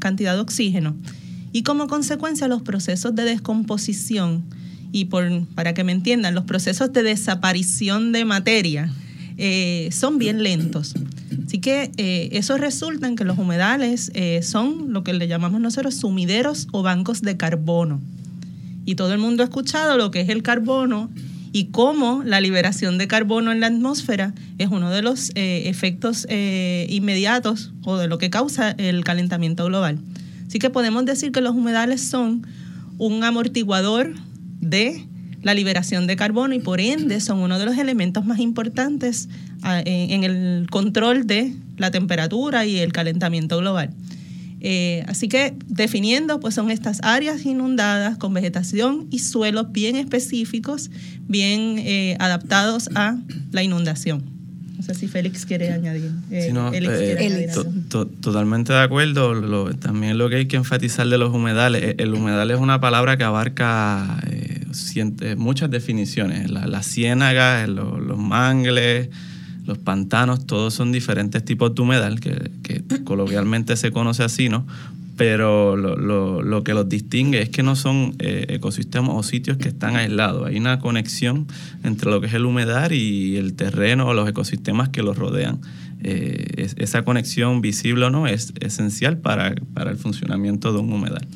cantidad 0.00 0.34
de 0.34 0.40
oxígeno 0.40 0.96
y 1.56 1.62
como 1.62 1.86
consecuencia 1.86 2.48
los 2.48 2.60
procesos 2.60 3.14
de 3.14 3.24
descomposición 3.24 4.44
y 4.92 5.06
para 5.06 5.72
que 5.72 5.84
me 5.84 5.92
entiendan, 5.92 6.34
los 6.34 6.44
procesos 6.44 6.92
de 6.92 7.02
desaparición 7.02 8.12
de 8.12 8.26
materia 8.26 8.92
eh, 9.38 9.88
son 9.90 10.18
bien 10.18 10.42
lentos. 10.42 10.92
Así 11.46 11.58
que 11.58 11.92
eh, 11.96 12.28
eso 12.32 12.58
resulta 12.58 13.08
en 13.08 13.16
que 13.16 13.24
los 13.24 13.38
humedales 13.38 14.10
eh, 14.12 14.42
son 14.42 14.92
lo 14.92 15.02
que 15.02 15.14
le 15.14 15.28
llamamos 15.28 15.62
nosotros 15.62 15.94
sumideros 15.94 16.68
o 16.72 16.82
bancos 16.82 17.22
de 17.22 17.38
carbono. 17.38 18.02
Y 18.84 18.96
todo 18.96 19.14
el 19.14 19.18
mundo 19.18 19.42
ha 19.42 19.46
escuchado 19.46 19.96
lo 19.96 20.10
que 20.10 20.20
es 20.20 20.28
el 20.28 20.42
carbono 20.42 21.08
y 21.52 21.68
cómo 21.68 22.22
la 22.22 22.42
liberación 22.42 22.98
de 22.98 23.08
carbono 23.08 23.50
en 23.50 23.60
la 23.60 23.68
atmósfera 23.68 24.34
es 24.58 24.68
uno 24.68 24.90
de 24.90 25.00
los 25.00 25.32
efectos 25.34 26.26
inmediatos 26.28 27.72
o 27.82 27.96
de 27.96 28.08
lo 28.08 28.18
que 28.18 28.28
causa 28.28 28.72
el 28.72 29.04
calentamiento 29.04 29.64
global. 29.64 29.98
Así 30.46 30.58
que 30.58 30.70
podemos 30.70 31.04
decir 31.04 31.32
que 31.32 31.40
los 31.40 31.54
humedales 31.54 32.02
son 32.02 32.46
un 32.98 33.24
amortiguador 33.24 34.14
de 34.60 35.04
la 35.42 35.54
liberación 35.54 36.06
de 36.06 36.16
carbono 36.16 36.54
y 36.54 36.58
por 36.58 36.80
ende 36.80 37.20
son 37.20 37.38
uno 37.38 37.58
de 37.58 37.66
los 37.66 37.78
elementos 37.78 38.24
más 38.24 38.40
importantes 38.40 39.28
ah, 39.62 39.80
en 39.84 40.24
el 40.24 40.66
control 40.70 41.26
de 41.26 41.54
la 41.76 41.90
temperatura 41.90 42.66
y 42.66 42.78
el 42.78 42.92
calentamiento 42.92 43.58
global. 43.58 43.90
Eh, 44.60 45.04
así 45.06 45.28
que 45.28 45.54
definiendo, 45.66 46.40
pues 46.40 46.54
son 46.54 46.70
estas 46.70 47.00
áreas 47.02 47.44
inundadas 47.44 48.16
con 48.16 48.34
vegetación 48.34 49.06
y 49.10 49.20
suelos 49.20 49.70
bien 49.70 49.96
específicos, 49.96 50.90
bien 51.28 51.76
eh, 51.78 52.16
adaptados 52.18 52.88
a 52.94 53.16
la 53.52 53.62
inundación. 53.62 54.35
No 54.76 54.82
sé 54.82 54.94
si 54.94 55.08
Félix 55.08 55.46
quiere 55.46 55.72
añadir. 55.72 56.10
Eh, 56.30 56.52
eh, 56.52 57.48
totalmente 58.20 58.72
de 58.72 58.80
acuerdo. 58.80 59.72
también 59.74 60.18
lo 60.18 60.28
que 60.28 60.36
hay 60.36 60.46
que 60.46 60.56
enfatizar 60.56 61.06
de 61.08 61.16
los 61.16 61.34
humedales. 61.34 61.82
E, 61.82 61.96
el 61.98 62.12
humedal 62.12 62.50
es 62.50 62.58
una 62.58 62.80
palabra 62.80 63.16
que 63.16 63.24
abarca 63.24 64.20
eh, 64.30 64.66
muchas 65.36 65.70
definiciones. 65.70 66.50
las 66.50 66.86
ciénagas, 66.86 67.68
los, 67.68 68.18
mangles, 68.18 69.08
los 69.64 69.78
pantanos, 69.78 70.46
todos 70.46 70.74
son 70.74 70.92
diferentes 70.92 71.44
tipos 71.44 71.74
de 71.74 71.82
humedal, 71.82 72.20
que, 72.20 72.50
que 72.62 72.82
coloquialmente 73.04 73.76
se 73.76 73.92
conoce 73.92 74.24
así, 74.24 74.48
¿no? 74.48 74.66
Pero 75.16 75.76
lo, 75.76 76.42
lo, 76.42 76.64
que 76.64 76.74
los 76.74 76.88
distingue 76.88 77.40
es 77.40 77.48
que 77.48 77.62
no 77.62 77.74
son 77.74 78.14
eh, 78.18 78.46
ecosistemas 78.50 79.12
o 79.14 79.22
sitios 79.22 79.56
que 79.56 79.68
están 79.68 79.96
aislados. 79.96 80.46
Hay 80.46 80.58
una 80.58 80.78
conexión 80.78 81.46
entre 81.82 82.10
lo 82.10 82.20
que 82.20 82.26
es 82.26 82.34
el 82.34 82.44
humedal 82.44 82.92
y 82.92 83.36
el 83.36 83.54
terreno 83.54 84.06
o 84.06 84.14
los 84.14 84.28
ecosistemas 84.28 84.90
que 84.90 85.02
los 85.02 85.16
rodean. 85.16 85.60
Eh, 86.02 86.68
esa 86.76 87.02
conexión 87.04 87.62
visible 87.62 88.04
o 88.04 88.10
no 88.10 88.26
es 88.26 88.52
esencial 88.60 89.18
para, 89.18 89.54
para 89.72 89.90
el 89.90 89.96
funcionamiento 89.96 90.72
de 90.72 90.80
un 90.80 90.92
humedal. 90.92 91.26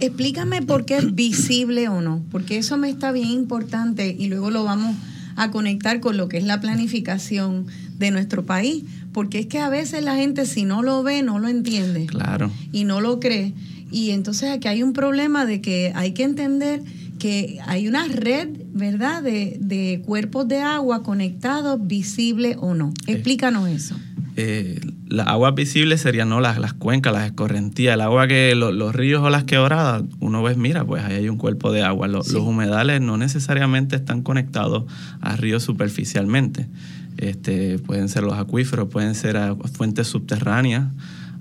Explícame 0.00 0.62
por 0.62 0.84
qué 0.84 0.98
es 0.98 1.14
visible 1.14 1.88
o 1.88 2.02
no, 2.02 2.22
porque 2.30 2.58
eso 2.58 2.76
me 2.76 2.90
está 2.90 3.10
bien 3.10 3.28
importante 3.28 4.14
y 4.18 4.28
luego 4.28 4.50
lo 4.50 4.64
vamos 4.64 4.96
a 5.36 5.50
conectar 5.50 6.00
con 6.00 6.16
lo 6.18 6.28
que 6.28 6.36
es 6.36 6.44
la 6.44 6.60
planificación 6.60 7.66
de 7.98 8.10
nuestro 8.10 8.44
país, 8.44 8.84
porque 9.12 9.40
es 9.40 9.46
que 9.46 9.58
a 9.58 9.68
veces 9.68 10.04
la 10.04 10.16
gente 10.16 10.46
si 10.46 10.64
no 10.64 10.82
lo 10.82 11.02
ve 11.02 11.22
no 11.22 11.38
lo 11.38 11.48
entiende. 11.48 12.06
Claro. 12.06 12.50
Y 12.72 12.84
no 12.84 13.00
lo 13.00 13.20
cree. 13.20 13.52
Y 13.90 14.10
entonces 14.10 14.50
aquí 14.50 14.68
hay 14.68 14.82
un 14.82 14.92
problema 14.92 15.46
de 15.46 15.60
que 15.60 15.92
hay 15.94 16.12
que 16.12 16.22
entender 16.22 16.82
que 17.18 17.58
hay 17.66 17.86
una 17.86 18.06
red, 18.08 18.48
¿verdad?, 18.72 19.22
de, 19.22 19.58
de 19.60 20.02
cuerpos 20.06 20.48
de 20.48 20.60
agua 20.60 21.02
conectados, 21.02 21.86
visible 21.86 22.56
o 22.58 22.74
no. 22.74 22.94
Explícanos 23.06 23.68
eso. 23.68 23.94
Eh, 24.36 24.80
las 25.08 25.26
aguas 25.26 25.54
visibles 25.54 26.00
serían 26.00 26.28
no 26.28 26.40
las, 26.40 26.58
las 26.58 26.72
cuencas, 26.72 27.12
las 27.12 27.26
escorrentías, 27.26 27.94
el 27.94 28.00
agua 28.00 28.26
que 28.26 28.54
los 28.54 28.94
ríos 28.94 29.22
o 29.22 29.28
las 29.28 29.44
quebradas, 29.44 30.04
uno 30.20 30.42
ve, 30.42 30.54
mira, 30.54 30.84
pues 30.84 31.04
ahí 31.04 31.16
hay 31.16 31.28
un 31.28 31.36
cuerpo 31.36 31.72
de 31.72 31.82
agua. 31.82 32.08
Los 32.08 32.32
humedales 32.32 33.00
no 33.00 33.16
necesariamente 33.18 33.96
están 33.96 34.22
conectados 34.22 34.84
a 35.20 35.36
ríos 35.36 35.62
superficialmente. 35.62 36.68
Este, 37.16 37.78
pueden 37.78 38.08
ser 38.08 38.22
los 38.22 38.34
acuíferos, 38.34 38.88
pueden 38.88 39.14
ser 39.14 39.38
fuentes 39.72 40.08
subterráneas, 40.08 40.88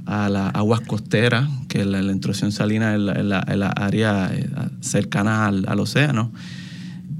a 0.05 0.27
las 0.27 0.55
aguas 0.55 0.81
costeras, 0.81 1.47
que 1.67 1.85
la, 1.85 2.01
la 2.01 2.11
intrusión 2.11 2.51
salina 2.51 2.95
es 2.95 2.99
la, 2.99 3.69
área 3.69 4.31
eh, 4.33 4.49
cercana 4.81 5.45
al, 5.45 5.79
océano. 5.79 6.31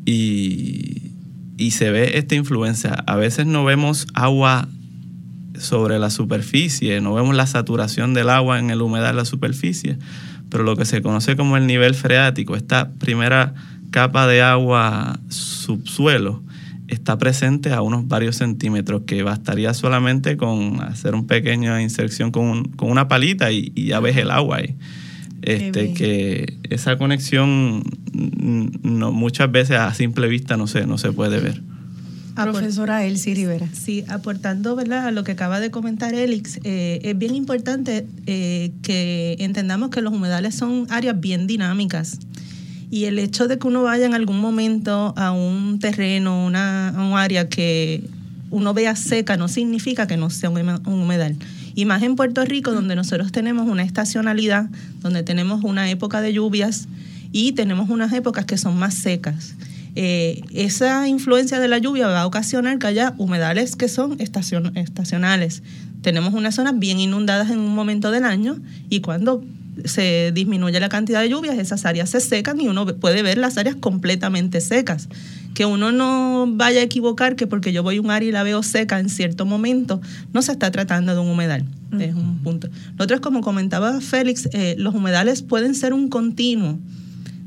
Y, 0.06 1.12
y, 1.58 1.72
se 1.72 1.92
ve 1.92 2.18
esta 2.18 2.34
influencia. 2.34 2.94
A 3.06 3.16
veces 3.16 3.46
no 3.46 3.64
vemos 3.64 4.08
agua 4.16 4.68
sobre 5.60 6.00
la 6.00 6.10
superficie, 6.10 7.00
no 7.00 7.14
vemos 7.14 7.36
la 7.36 7.46
saturación 7.46 8.16
del 8.16 8.30
agua 8.30 8.58
en 8.58 8.72
el 8.72 8.82
humedal 8.82 9.16
de 9.16 9.22
la 9.22 9.26
superficie, 9.26 10.00
pero 10.50 10.64
lo 10.64 10.76
que 10.76 10.86
se 10.86 11.04
conoce 11.04 11.36
como 11.36 11.58
el 11.58 11.68
nivel 11.68 11.94
freático, 11.94 12.56
esta 12.56 12.90
primera 12.94 13.54
capa 13.92 14.26
de 14.26 14.42
agua 14.42 15.20
subsuelo, 15.30 16.42
está 16.90 17.18
presente 17.18 17.72
a 17.72 17.82
unos 17.82 18.08
varios 18.08 18.38
centímetros, 18.38 19.04
que 19.06 19.24
bastaría 19.24 19.74
solamente 19.74 20.38
con 20.38 20.82
hacer 20.82 21.14
una 21.14 21.28
pequeña 21.28 21.82
inserción 21.82 22.32
con, 22.32 22.66
con 22.66 22.90
una 22.90 23.08
palita 23.08 23.52
y, 23.52 23.72
ya 23.76 24.00
ves 24.00 24.18
el 24.18 24.32
agua 24.32 24.58
ahí. 24.58 24.76
Este, 25.42 25.94
que 25.94 26.58
esa 26.70 26.98
conexión 26.98 27.84
no, 28.12 29.14
muchas 29.14 29.50
veces 29.50 29.78
a 29.78 29.94
simple 29.94 30.28
vista 30.28 30.58
no 30.58 30.68
se, 30.68 30.86
no 30.86 30.98
se 30.98 31.14
puede 31.14 31.40
ver. 31.40 31.62
Profesora 32.36 33.06
Elsie 33.06 33.36
Rivera. 33.36 33.68
Sí, 33.74 34.04
aportando 34.08 34.76
¿verdad? 34.76 35.08
a 35.08 35.12
lo 35.12 35.24
que 35.24 35.34
acaba 35.34 35.60
de 35.60 35.72
comentar 35.72 36.14
Elix, 36.14 36.60
eh, 36.64 37.00
es 37.04 37.18
bien 37.18 37.36
importante 37.36 38.08
eh, 38.28 38.72
que 38.82 39.36
entendamos 39.40 39.90
que 39.90 40.02
los 40.02 40.14
humedales 40.14 40.56
son 40.56 40.88
áreas 40.90 41.20
bien 41.20 41.48
dinámicas. 41.48 42.20
Y 42.92 43.06
el 43.06 43.20
hecho 43.20 43.48
de 43.48 43.60
que 43.60 43.68
uno 43.68 43.84
vaya 43.84 44.06
en 44.06 44.14
algún 44.14 44.40
momento 44.40 45.14
a 45.16 45.32
un 45.32 45.80
terreno, 45.80 46.46
una, 46.46 46.90
a 46.90 47.04
un 47.04 47.18
área 47.18 47.48
que 47.48 48.04
uno 48.50 48.74
vea 48.74 48.96
seca, 48.96 49.38
no 49.38 49.48
significa 49.48 50.08
que 50.08 50.18
no 50.18 50.30
sea 50.30 50.50
un 50.50 50.80
humedal. 50.86 51.36
Y 51.76 51.86
más 51.86 52.02
en 52.04 52.16
Puerto 52.16 52.44
Rico, 52.46 52.72
donde 52.72 52.96
nosotros 52.96 53.32
tenemos 53.32 53.68
una 53.68 53.84
estacionalidad, 53.84 54.70
donde 55.02 55.24
tenemos 55.24 55.64
una 55.64 55.90
época 55.90 56.22
de 56.22 56.34
lluvias 56.34 56.88
y 57.32 57.52
tenemos 57.52 57.90
unas 57.90 58.12
épocas 58.14 58.46
que 58.46 58.58
son 58.58 58.78
más 58.78 58.96
secas. 58.96 59.56
Eh, 59.96 60.42
esa 60.54 61.08
influencia 61.08 61.60
de 61.60 61.68
la 61.68 61.78
lluvia 61.78 62.08
va 62.08 62.22
a 62.22 62.28
ocasionar 62.28 62.78
que 62.80 62.88
haya 62.88 63.14
humedales 63.18 63.76
que 63.76 63.88
son 63.88 64.18
estacionales. 64.20 65.64
Tenemos 66.02 66.34
unas 66.34 66.56
zonas 66.56 66.78
bien 66.80 67.00
inundadas 67.00 67.50
en 67.50 67.60
un 67.60 67.76
momento 67.76 68.12
del 68.12 68.24
año 68.24 68.58
y 68.90 69.02
cuando 69.02 69.44
se 69.86 70.32
disminuye 70.34 70.80
la 70.80 70.90
cantidad 70.90 71.22
de 71.22 71.30
lluvias, 71.30 71.58
esas 71.58 71.86
áreas 71.86 72.10
se 72.10 72.20
secan 72.20 72.60
y 72.60 72.68
uno 72.68 72.86
puede 72.86 73.22
ver 73.22 73.38
las 73.38 73.58
áreas 73.58 73.76
completamente 73.76 74.62
secas. 74.62 75.10
Que 75.54 75.66
uno 75.66 75.92
no 75.92 76.46
vaya 76.48 76.82
a 76.82 76.84
equivocar 76.84 77.36
que 77.36 77.48
porque 77.48 77.74
yo 77.74 77.84
voy 77.84 77.98
a 77.98 78.02
un 78.02 78.12
área 78.12 78.30
y 78.30 78.32
la 78.32 78.44
veo 78.44 78.64
seca 78.64 79.00
en 79.00 79.10
cierto 79.10 79.46
momento, 79.46 80.02
no 80.34 80.42
se 80.42 80.52
está 80.52 80.72
tratando 80.72 81.14
de 81.14 81.20
un 81.20 81.28
humedal. 81.28 81.66
Es 82.00 82.14
un 82.14 82.40
punto. 82.44 82.70
Lo 82.98 83.04
otro 83.04 83.16
es, 83.16 83.22
como 83.22 83.42
comentaba 83.42 84.00
Félix, 84.00 84.48
eh, 84.54 84.76
los 84.78 84.94
humedales 84.94 85.42
pueden 85.42 85.74
ser 85.74 85.94
un 85.94 86.10
continuo 86.10 86.78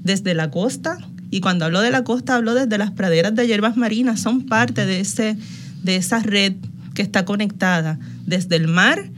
desde 0.03 0.35
la 0.35 0.51
costa, 0.51 0.99
y 1.31 1.41
cuando 1.41 1.65
hablo 1.65 1.81
de 1.81 1.91
la 1.91 2.05
costa 2.05 2.35
hablo 2.35 2.55
desde 2.55 2.77
las 2.77 2.91
praderas 2.91 3.35
de 3.35 3.47
hierbas 3.47 3.77
marinas, 3.77 4.21
son 4.21 4.47
parte 4.47 4.85
de, 4.85 5.01
ese, 5.01 5.37
de 5.83 5.97
esa 5.97 6.19
red 6.19 6.55
que 6.95 7.01
está 7.01 7.25
conectada 7.25 7.99
desde 8.27 8.57
el 8.57 8.69
mar 8.69 9.11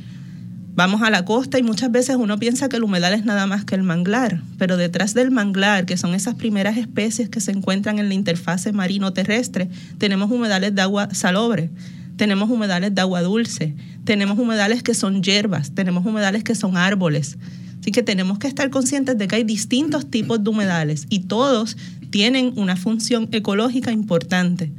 Vamos 0.76 1.02
a 1.02 1.11
la 1.11 1.25
costa 1.25 1.57
y 1.57 1.62
muchas 1.62 1.93
veces 1.93 2.16
uno 2.16 2.37
piensa 2.37 2.69
que 2.69 2.76
el 2.76 2.83
humedal 2.83 3.14
es 3.14 3.25
nada 3.25 3.47
más 3.47 3.64
que 3.64 3.76
el 3.76 3.85
manglar, 3.85 4.43
pero 4.59 4.76
detrás 4.76 5.14
del 5.14 5.31
manglar, 5.31 5.87
que 5.87 5.97
son 5.97 6.14
esas 6.14 6.35
primeras 6.35 6.76
especies 6.76 7.28
que 7.28 7.40
se 7.40 7.52
encuentran 7.52 8.00
en 8.00 8.09
la 8.09 8.14
interfase 8.14 8.73
marino-terrestre, 8.73 9.69
tenemos 9.99 10.33
humedales 10.33 10.75
de 10.75 10.83
agua 10.83 11.14
salobre, 11.14 11.71
tenemos 12.16 12.50
humedales 12.50 12.93
de 12.93 13.00
agua 13.00 13.23
dulce, 13.23 13.73
tenemos 14.02 14.37
humedales 14.37 14.83
que 14.83 14.95
son 14.95 15.23
hierbas, 15.23 15.71
tenemos 15.76 16.04
humedales 16.04 16.43
que 16.43 16.57
son 16.57 16.76
árboles. 16.76 17.38
Así 17.81 17.93
que 17.93 18.02
tenemos 18.02 18.40
que 18.40 18.49
estar 18.49 18.69
conscientes 18.71 19.16
de 19.16 19.28
que 19.28 19.37
hay 19.37 19.45
distintos 19.45 20.11
tipos 20.11 20.43
de 20.43 20.50
humedales 20.50 21.07
y 21.09 21.21
todos 21.21 21.76
tienen 22.11 22.52
una 22.57 22.75
función 22.75 23.28
ecológica 23.31 23.93
importante. 23.93 24.73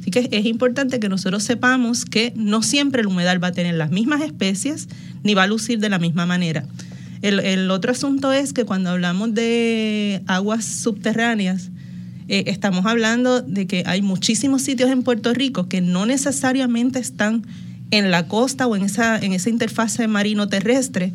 Así 0.00 0.10
que 0.10 0.28
es 0.32 0.46
importante 0.46 0.98
que 0.98 1.08
nosotros 1.08 1.44
sepamos 1.44 2.04
que 2.04 2.32
no 2.34 2.62
siempre 2.62 3.02
el 3.02 3.06
humedal 3.06 3.42
va 3.42 3.48
a 3.48 3.52
tener 3.52 3.74
las 3.74 3.90
mismas 3.90 4.20
especies, 4.22 4.88
ni 5.22 5.34
va 5.34 5.44
a 5.44 5.46
lucir 5.46 5.78
de 5.78 5.88
la 5.88 5.98
misma 5.98 6.26
manera. 6.26 6.64
El, 7.22 7.70
otro 7.70 7.92
asunto 7.92 8.32
es 8.32 8.52
que 8.52 8.64
cuando 8.64 8.90
hablamos 8.90 9.32
de 9.32 10.22
aguas 10.26 10.64
subterráneas, 10.64 11.70
eh, 12.28 12.44
estamos 12.48 12.84
hablando 12.84 13.42
de 13.42 13.68
que 13.68 13.84
hay 13.86 14.02
muchísimos 14.02 14.62
sitios 14.62 14.90
en 14.90 15.04
Puerto 15.04 15.32
Rico 15.32 15.68
que 15.68 15.80
no 15.80 16.04
necesariamente 16.04 16.98
están 16.98 17.44
en 17.92 18.10
la 18.10 18.26
costa 18.26 18.66
o 18.66 18.74
en 18.74 18.82
esa, 18.82 19.18
en 19.18 19.32
esa 19.32 19.50
interfase 19.50 20.08
marino-terrestre, 20.08 21.12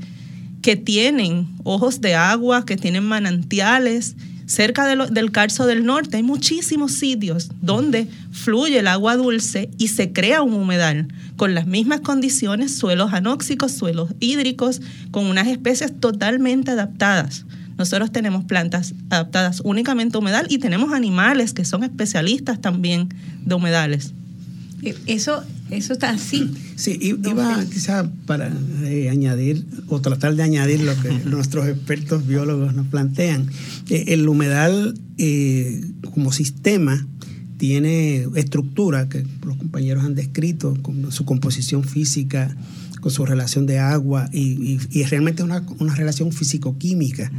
que 0.62 0.76
tienen 0.78 1.48
ojos 1.64 2.00
de 2.02 2.16
agua, 2.16 2.66
que 2.66 2.78
tienen 2.78 3.04
manantiales, 3.04 4.16
cerca 4.48 4.88
del 4.88 5.32
Carso 5.32 5.68
del 5.68 5.86
Norte 5.86 6.18
hay 6.18 6.24
muchísimos 6.24 6.94
sitios 6.94 7.52
donde 7.62 8.08
fluye 8.32 8.80
el 8.80 8.88
agua 8.88 9.16
dulce 9.16 9.70
y 9.78 9.90
se 9.90 10.12
crea 10.14 10.42
un 10.42 10.54
humedal 10.54 11.08
con 11.36 11.54
las 11.54 11.68
mismas 11.68 12.02
condiciones, 12.02 12.76
suelos 12.76 13.14
anóxicos, 13.14 13.74
suelos 13.74 14.10
hídricos, 14.20 14.82
con 15.12 15.26
unas 15.26 15.48
especies 15.48 16.00
totalmente 16.00 16.72
adaptadas. 16.72 17.46
Nosotros 17.78 18.12
tenemos 18.12 18.46
plantas 18.46 18.96
adaptadas 19.10 19.62
únicamente 19.64 20.18
a 20.18 20.20
humedal 20.20 20.48
y 20.50 20.58
tenemos 20.58 20.94
animales 20.94 21.54
que 21.54 21.64
son 21.64 21.84
especialistas 21.84 22.60
también 22.60 23.10
de 23.46 23.54
humedales. 23.54 24.14
Eh, 24.84 24.96
eso, 25.08 25.44
eso 25.72 25.94
está 25.94 26.12
así. 26.12 26.52
Sí, 26.76 26.98
iba 27.02 27.66
quizá 27.66 28.10
para 28.26 28.52
eh, 28.84 29.10
añadir 29.10 29.66
o 29.88 30.02
tratar 30.02 30.36
de 30.36 30.44
añadir 30.44 30.82
lo 30.82 31.00
que 31.02 31.12
nuestros 31.26 31.68
expertos 31.68 32.28
biólogos 32.28 32.76
nos 32.76 32.88
plantean. 32.88 33.50
Eh, 33.90 34.06
el 34.10 34.28
humedal 34.28 35.00
como 36.14 36.32
sistema 36.32 37.08
tiene 37.58 38.28
estructura 38.36 39.10
que 39.10 39.26
los 39.44 39.58
compañeros 39.58 40.04
han 40.04 40.14
descrito, 40.14 40.78
con 40.84 41.12
su 41.12 41.26
composición 41.26 41.84
física, 41.84 42.56
con 43.02 43.12
su 43.12 43.26
relación 43.26 43.66
de 43.66 43.80
agua 43.80 44.30
y, 44.32 44.78
realmente 45.06 45.42
una, 45.42 45.64
una 45.80 45.96
relación 45.96 46.32
físico-química. 46.32 47.32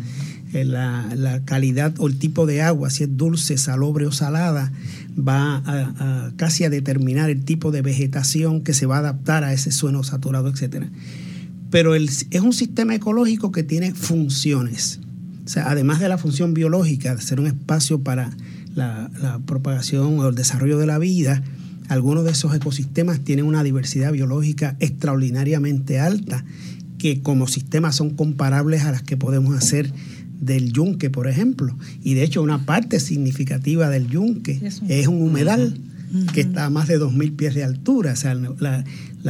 Eh, 0.55 0.65
la, 0.65 1.43
calidad 1.45 1.95
o 1.99 2.09
el 2.09 2.19
tipo 2.19 2.47
de 2.47 2.63
agua, 2.63 2.89
si 2.89 3.05
es 3.05 3.17
dulce, 3.17 3.59
salobre 3.59 4.07
o 4.07 4.13
salada, 4.13 4.73
va 5.19 5.63
a, 5.67 6.33
casi 6.37 6.65
a 6.65 6.71
determinar 6.71 7.31
el 7.31 7.45
tipo 7.45 7.71
de 7.71 7.83
vegetación 7.83 8.63
que 8.63 8.75
se 8.75 8.87
va 8.87 8.97
a 8.97 9.01
adaptar 9.01 9.45
a 9.45 9.53
ese 9.53 9.73
suelo 9.73 10.03
saturado, 10.05 10.49
etc. 10.49 10.87
Pero 11.71 11.95
es 11.95 12.27
un 12.43 12.53
sistema 12.53 12.95
ecológico 12.95 13.53
que 13.53 13.63
tiene 13.63 13.95
funciones. 13.95 15.01
O 15.45 15.49
sea, 15.49 15.71
además 15.71 16.01
de 16.01 16.09
la 16.09 16.19
función 16.19 16.55
biológica, 16.55 17.15
de 17.15 17.23
ser 17.23 17.41
un 17.41 17.47
espacio 17.47 18.03
para 18.03 18.31
la, 18.75 19.11
la 19.21 19.39
propagación 19.41 20.19
o 20.21 20.29
el 20.29 20.35
desarrollo 20.35 20.79
de 20.79 20.87
la 20.87 20.99
vida, 20.99 21.43
algunos 21.89 22.25
de 22.25 22.33
esos 22.33 22.55
ecosistemas 22.55 23.21
tienen 23.21 23.47
una 23.47 23.65
diversidad 23.65 24.13
biológica 24.13 24.77
extraordinariamente 24.79 25.99
alta, 25.99 26.45
que 26.99 27.23
como 27.23 27.47
sistemas 27.47 27.97
son 27.97 28.11
comparables 28.11 28.83
a 28.83 28.93
las 28.93 29.03
que 29.03 29.17
podemos 29.17 29.57
hacer 29.57 29.93
del 30.41 30.73
yunque, 30.73 31.11
por 31.11 31.29
ejemplo. 31.29 31.77
Y 32.03 32.15
de 32.15 32.23
hecho 32.23 32.43
una 32.43 32.65
parte 32.65 33.01
significativa 33.01 33.89
del 33.91 34.09
yunque 34.09 34.61
es 34.89 35.09
un 35.09 35.23
humedal 35.23 35.79
que 36.33 36.41
está 36.41 36.67
a 36.67 36.71
más 36.71 36.89
de 36.89 36.99
2.000 36.99 37.37
pies 37.37 37.55
de 37.55 37.65
altura. 37.65 38.13
O 38.13 38.17
sea, 38.17 38.35
la, 38.35 38.85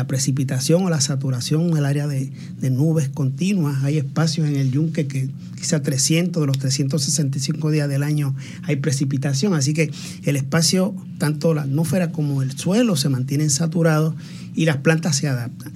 precipitación 0.07 0.85
o 0.85 0.91
la 0.91 1.01
saturación 1.01 1.71
en 1.71 1.77
el 1.79 1.85
área 1.85 2.07
de, 2.07 2.31
nubes 2.71 3.09
continuas. 3.09 3.83
Hay 3.83 3.99
espacios 3.99 4.47
en 4.49 4.57
el 4.57 4.71
yunque 4.71 5.07
que 5.07 5.29
quizá 5.57 5.83
300 5.83 6.41
de 6.41 6.47
los 6.47 6.59
365 6.59 7.71
días 7.71 7.89
del 7.89 8.03
año 8.03 8.35
hay 8.63 8.77
precipitación. 8.77 9.55
Así 9.55 9.75
que 9.75 9.91
el 10.25 10.37
espacio, 10.37 10.95
tanto 11.19 11.53
la 11.55 11.63
atmósfera 11.63 12.13
como 12.13 12.43
el 12.43 12.57
suelo, 12.57 12.97
se 12.97 13.09
mantienen 13.09 13.51
saturados 13.51 14.15
y 14.55 14.67
las 14.67 14.79
plantas 14.79 15.17
se 15.17 15.29
adaptan. 15.29 15.73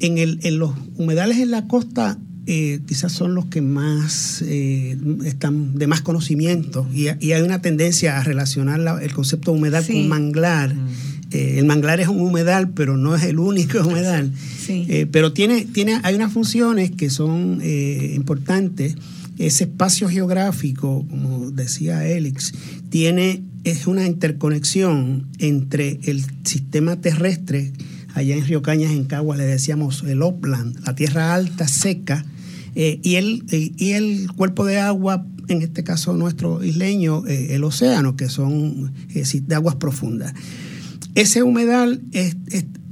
En, 0.00 0.16
el, 0.16 0.38
en 0.42 0.58
los 0.58 0.72
humedales 0.96 1.38
en 1.38 1.50
la 1.50 1.66
costa 1.66 2.18
eh, 2.50 2.80
quizás 2.86 3.12
son 3.12 3.34
los 3.34 3.44
que 3.44 3.60
más 3.60 4.42
eh, 4.46 4.96
están 5.26 5.74
de 5.74 5.86
más 5.86 6.00
conocimiento 6.00 6.88
y, 6.94 7.08
hay 7.08 7.42
una 7.42 7.60
tendencia 7.60 8.16
a 8.16 8.24
relacionar 8.24 8.80
el 9.02 9.12
concepto 9.12 9.52
de 9.52 9.58
humedad 9.58 9.86
con 9.86 10.08
manglar. 10.08 10.74
Mm. 10.74 10.88
Eh, 11.30 11.58
el 11.58 11.66
manglar 11.66 12.00
es 12.00 12.08
un 12.08 12.22
humedal, 12.22 12.70
pero 12.70 12.96
no 12.96 13.14
es 13.14 13.24
el 13.24 13.38
único 13.38 13.80
humedal. 13.86 14.32
pero 15.12 15.34
tiene, 15.34 15.66
tiene, 15.66 16.00
hay 16.02 16.14
unas 16.14 16.32
funciones 16.32 16.90
que 16.90 17.10
son 17.10 17.60
importantes. 17.62 18.96
Ese 19.36 19.64
espacio 19.64 20.08
geográfico, 20.08 21.04
como 21.10 21.50
decía 21.50 22.08
Elix, 22.08 22.54
tiene, 22.88 23.42
es 23.64 23.86
una 23.86 24.06
interconexión 24.06 25.26
entre 25.38 26.00
el 26.04 26.24
sistema 26.44 26.98
terrestre 26.98 27.74
allá 28.14 28.34
en 28.34 28.46
Río 28.46 28.62
Cañas, 28.62 28.92
en 28.92 29.04
Cagua, 29.04 29.36
le 29.36 29.44
decíamos 29.44 30.02
el 30.02 30.22
upland, 30.22 30.82
la 30.86 30.94
tierra 30.94 31.34
alta, 31.34 31.68
seca, 31.68 32.24
eh, 32.80 33.00
y, 33.02 33.16
el, 33.16 33.44
y 33.50 33.90
el 33.90 34.30
cuerpo 34.36 34.64
de 34.64 34.78
agua, 34.78 35.26
en 35.48 35.62
este 35.62 35.82
caso 35.82 36.12
nuestro 36.12 36.62
isleño, 36.62 37.26
eh, 37.26 37.56
el 37.56 37.64
océano, 37.64 38.14
que 38.14 38.28
son 38.28 38.92
de 39.12 39.54
aguas 39.56 39.74
profundas. 39.74 40.32
Ese 41.16 41.42
humedal 41.42 42.00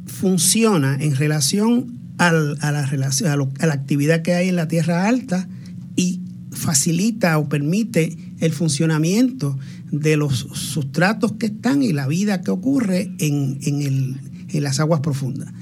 funciona 0.07 0.97
en 1.01 1.15
relación 1.15 2.01
a, 2.19 2.33
la 2.33 2.87
relación, 2.87 3.31
a 3.31 3.67
la 3.67 3.75
actividad 3.75 4.23
que 4.23 4.35
hay 4.35 4.49
en 4.49 4.57
la 4.57 4.67
tierra 4.67 5.07
alta 5.07 5.49
y 5.95 6.21
facilita 6.51 7.39
o 7.39 7.49
permite 7.49 8.17
el 8.41 8.51
funcionamiento 8.51 9.57
de 9.93 10.17
los 10.17 10.49
sustratos 10.53 11.35
que 11.35 11.47
están 11.47 11.85
y 11.85 11.93
la 11.93 12.09
vida 12.09 12.43
que 12.43 12.51
ocurre 12.51 13.13
en, 13.21 14.19
las 14.53 14.81
aguas 14.81 15.01
profundas. 15.01 15.53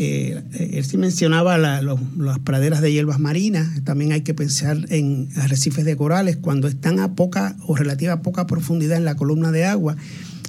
Eh, 0.00 0.40
él 0.74 0.84
sí 0.84 0.96
mencionaba 0.96 1.58
las 1.58 2.38
praderas 2.44 2.80
de 2.80 2.92
hierbas 2.92 3.18
marinas, 3.18 3.82
también 3.82 4.12
hay 4.12 4.20
que 4.20 4.32
pensar 4.32 4.86
en 4.90 5.28
arrecifes 5.34 5.84
de 5.84 5.96
corales 5.96 6.36
cuando 6.36 6.68
están 6.68 7.00
a 7.00 7.16
poca 7.16 7.56
o 7.66 7.74
relativa 7.74 8.22
poca 8.22 8.46
profundidad 8.46 8.96
en 8.96 9.04
la 9.04 9.16
columna 9.16 9.50
de 9.50 9.64
agua. 9.64 9.96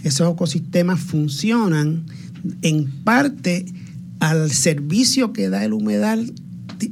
Esos 0.04 0.32
ecosistemas 0.32 1.00
funcionan 1.00 2.06
en 2.62 2.92
parte 3.04 3.66
al 4.20 4.52
servicio 4.52 5.34
que 5.34 5.50
da 5.50 5.66
el 5.66 5.74
humedal 5.74 6.32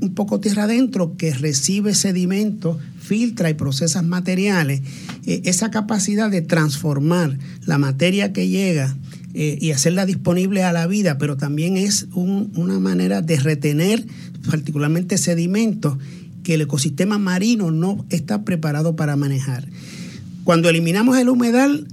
un 0.02 0.16
poco 0.16 0.40
tierra 0.40 0.64
adentro 0.64 1.16
que 1.16 1.36
recibe 1.36 1.94
sedimentos, 1.94 2.78
filtra 3.00 3.52
y 3.52 3.54
procesa 3.54 4.02
materiales, 4.02 4.82
eh, 5.28 5.44
esa 5.46 5.70
capacidad 5.70 6.32
de 6.32 6.42
transformar 6.42 7.38
la 7.68 7.78
materia 7.78 8.34
que 8.34 8.48
llega 8.48 8.98
eh, 9.40 9.56
y 9.62 9.70
hacerla 9.70 10.08
disponible 10.08 10.64
a 10.64 10.74
la 10.74 10.88
vida, 10.88 11.20
pero 11.20 11.38
también 11.38 11.78
es 11.78 12.08
una 12.16 12.80
manera 12.80 13.22
de 13.22 13.40
retener 13.40 14.04
particularmente 14.50 15.20
sedimentos 15.20 16.00
que 16.42 16.56
el 16.56 16.62
ecosistema 16.62 17.20
marino 17.20 17.70
no 17.70 18.04
está 18.10 18.44
preparado 18.44 18.96
para 18.96 19.16
manejar. 19.16 19.68
Cuando 20.44 20.70
eliminamos 20.70 21.20
el 21.20 21.30
humedal, 21.30 21.88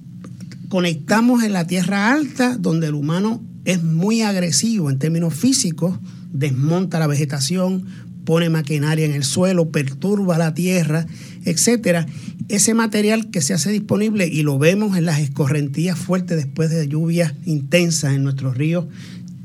conectamos 0.70 1.42
en 1.42 1.52
la 1.52 1.66
tierra 1.66 2.12
alta, 2.12 2.56
donde 2.56 2.86
el 2.86 2.94
humano 2.94 3.42
es 3.66 3.82
muy 3.82 4.22
agresivo 4.22 4.88
en 4.88 4.98
términos 4.98 5.34
físicos, 5.34 5.98
desmonta 6.32 6.98
la 6.98 7.08
vegetación, 7.08 7.84
pone 8.24 8.50
maquinaria 8.50 9.04
en 9.04 9.12
el 9.12 9.24
suelo, 9.24 9.70
perturba 9.70 10.38
la 10.38 10.54
tierra, 10.54 11.06
etcétera. 11.44 12.06
Ese 12.48 12.74
material 12.74 13.30
que 13.30 13.40
se 13.40 13.54
hace 13.54 13.70
disponible 13.70 14.26
y 14.26 14.42
lo 14.42 14.58
vemos 14.58 14.96
en 14.96 15.06
las 15.06 15.20
escorrentías 15.20 15.98
fuertes 15.98 16.36
después 16.36 16.70
de 16.70 16.88
lluvias 16.88 17.34
intensas 17.44 18.14
en 18.14 18.24
nuestros 18.24 18.56
ríos, 18.56 18.86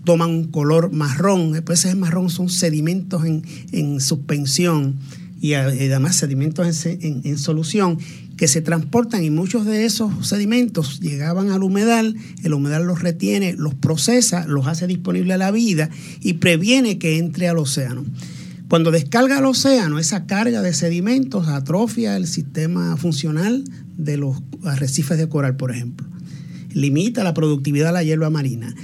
toman 0.03 0.29
un 0.29 0.45
color 0.45 0.91
marrón. 0.91 1.53
Después 1.53 1.85
ese 1.85 1.95
marrón 1.95 2.29
son 2.29 2.49
sedimentos 2.49 3.23
en, 3.25 4.01
suspensión 4.01 4.97
y 5.41 5.53
además 5.53 6.15
sedimentos 6.15 6.85
en 6.85 7.37
solución 7.37 7.97
que 8.39 8.47
se 8.47 8.61
transportan 8.61 9.21
y 9.21 9.29
muchos 9.29 9.65
de 9.65 9.83
esos 9.83 10.25
sedimentos 10.25 11.01
llegaban 11.01 11.49
al 11.49 11.61
humedal, 11.61 12.15
el 12.41 12.53
humedal 12.53 12.85
los 12.85 13.01
retiene, 13.01 13.53
los 13.57 13.73
procesa, 13.73 14.47
los 14.47 14.65
hace 14.65 14.87
disponible 14.87 15.33
a 15.33 15.37
la 15.37 15.51
vida 15.51 15.89
y 16.21 16.35
previene 16.35 16.97
que 16.97 17.17
entre 17.17 17.49
al 17.49 17.57
océano. 17.57 18.05
Cuando 18.69 18.91
descarga 18.91 19.39
al 19.39 19.45
océano, 19.45 19.97
esa 19.97 20.27
carga 20.27 20.61
de 20.61 20.73
sedimentos 20.73 21.47
atrofia 21.47 22.15
el 22.15 22.27
sistema 22.27 22.95
funcional 22.97 23.63
de 23.97 24.17
los 24.17 24.43
arrecifes 24.63 25.17
de 25.17 25.27
coral, 25.27 25.55
por 25.55 25.71
ejemplo. 25.71 26.07
Limita 26.71 27.23
la 27.23 27.33
productividad 27.33 27.87
de 27.87 27.93
la 27.93 28.03
hierba 28.03 28.29
marina. 28.29 28.75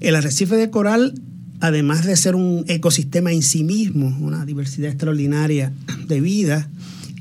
El 0.00 0.16
arrecife 0.16 0.56
de 0.56 0.68
coral, 0.68 1.14
además 1.60 2.04
de 2.04 2.14
ser 2.14 2.34
un 2.34 2.66
ecosistema 2.68 3.32
en 3.32 3.42
sí 3.42 3.64
mismo, 3.64 4.14
una 4.20 4.44
diversidad 4.44 4.90
extraordinaria 4.90 5.72
de 6.06 6.20
vida, 6.20 6.68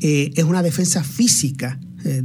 eh, 0.02 0.34
es 0.36 0.44
una 0.44 0.64
defensa 0.64 1.02
física, 1.02 1.80
eh, 2.04 2.22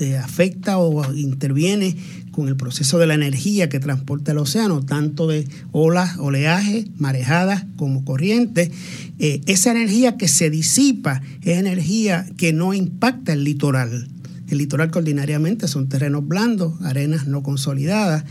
eh, 0.00 0.16
afecta 0.16 0.78
o 0.78 1.12
interviene 1.12 1.96
con 2.32 2.48
el 2.48 2.56
proceso 2.56 2.98
de 2.98 3.06
la 3.06 3.14
energía 3.14 3.68
que 3.68 3.78
transporta 3.78 4.32
el 4.32 4.38
océano, 4.38 4.84
tanto 4.84 5.28
de 5.28 5.46
olas, 5.70 6.16
oleaje, 6.18 6.86
marejadas 6.96 7.64
como 7.76 8.04
corrientes. 8.04 8.70
esa 9.18 9.70
energía 9.70 10.16
que 10.16 10.26
se 10.26 10.50
disipa 10.50 11.22
es 11.42 11.58
energía 11.58 12.26
que 12.36 12.52
no 12.52 12.74
impacta 12.74 13.32
el 13.34 13.44
litoral. 13.44 14.08
El 14.48 14.58
litoral 14.58 14.90
que 14.90 14.98
ordinariamente 14.98 15.68
son 15.68 15.88
terrenos 15.88 16.26
blandos, 16.26 16.74
arenas 16.82 17.26
no 17.26 17.42
consolidadas, 17.42 18.24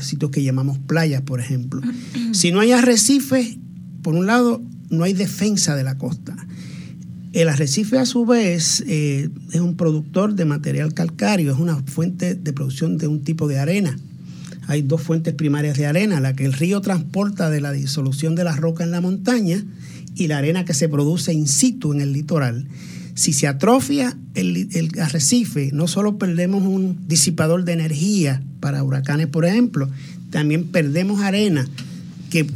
sitios 0.00 0.30
que 0.30 0.42
llamamos 0.42 0.78
playas, 0.78 1.22
por 1.22 1.40
ejemplo. 1.40 1.80
si 2.32 2.52
no 2.52 2.60
hay 2.60 2.72
arrecifes, 2.72 3.56
por 4.02 4.14
un 4.14 4.26
lado, 4.26 4.62
no 4.90 5.04
hay 5.04 5.14
defensa 5.14 5.74
de 5.76 5.84
la 5.84 5.96
costa. 5.98 6.36
El 7.34 7.48
arrecife 7.48 7.98
a 7.98 8.06
su 8.06 8.24
vez 8.24 8.84
eh, 8.86 9.28
es 9.50 9.60
un 9.60 9.76
productor 9.76 10.36
de 10.36 10.44
material 10.44 10.94
calcáreo, 10.94 11.52
es 11.52 11.58
una 11.58 11.82
fuente 11.82 12.36
de 12.36 12.52
producción 12.52 12.96
de 12.96 13.08
un 13.08 13.24
tipo 13.24 13.48
de 13.48 13.58
arena. 13.58 13.98
Hay 14.68 14.82
dos 14.82 15.02
fuentes 15.02 15.34
primarias 15.34 15.76
de 15.76 15.86
arena, 15.86 16.20
la 16.20 16.34
que 16.34 16.44
el 16.44 16.52
río 16.52 16.80
transporta 16.80 17.50
de 17.50 17.60
la 17.60 17.72
disolución 17.72 18.36
de 18.36 18.44
la 18.44 18.54
roca 18.54 18.84
en 18.84 18.92
la 18.92 19.00
montaña 19.00 19.64
y 20.14 20.28
la 20.28 20.38
arena 20.38 20.64
que 20.64 20.74
se 20.74 20.88
produce 20.88 21.32
in 21.32 21.48
situ 21.48 21.92
en 21.92 22.02
el 22.02 22.12
litoral. 22.12 22.68
Si 23.16 23.32
se 23.32 23.48
atrofia 23.48 24.16
el, 24.36 24.92
arrecife, 25.00 25.70
no 25.72 25.88
solo 25.88 26.18
perdemos 26.18 26.62
un 26.62 27.08
disipador 27.08 27.64
de 27.64 27.72
energía 27.72 28.44
para 28.60 28.84
huracanes, 28.84 29.26
por 29.26 29.44
ejemplo, 29.44 29.90
también 30.30 30.68
perdemos 30.68 31.20
arena 31.20 31.66
que, 32.30 32.46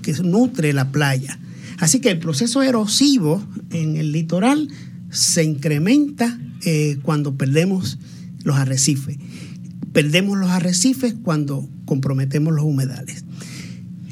que 0.00 0.14
nutre 0.22 0.72
la 0.72 0.90
playa. 0.90 1.38
Así 1.82 1.98
que 1.98 2.12
el 2.12 2.20
proceso 2.20 2.62
erosivo 2.62 3.44
en 3.70 3.96
el 3.96 4.12
litoral 4.12 4.68
se 5.10 5.42
incrementa 5.42 6.38
eh, 6.64 6.98
cuando 7.02 7.36
perdemos 7.36 7.98
los 8.44 8.54
arrecifes. 8.54 9.18
Perdemos 9.92 10.38
los 10.38 10.48
arrecifes 10.50 11.16
cuando 11.24 11.68
comprometemos 11.84 12.54
los 12.54 12.64
humedales. 12.64 13.24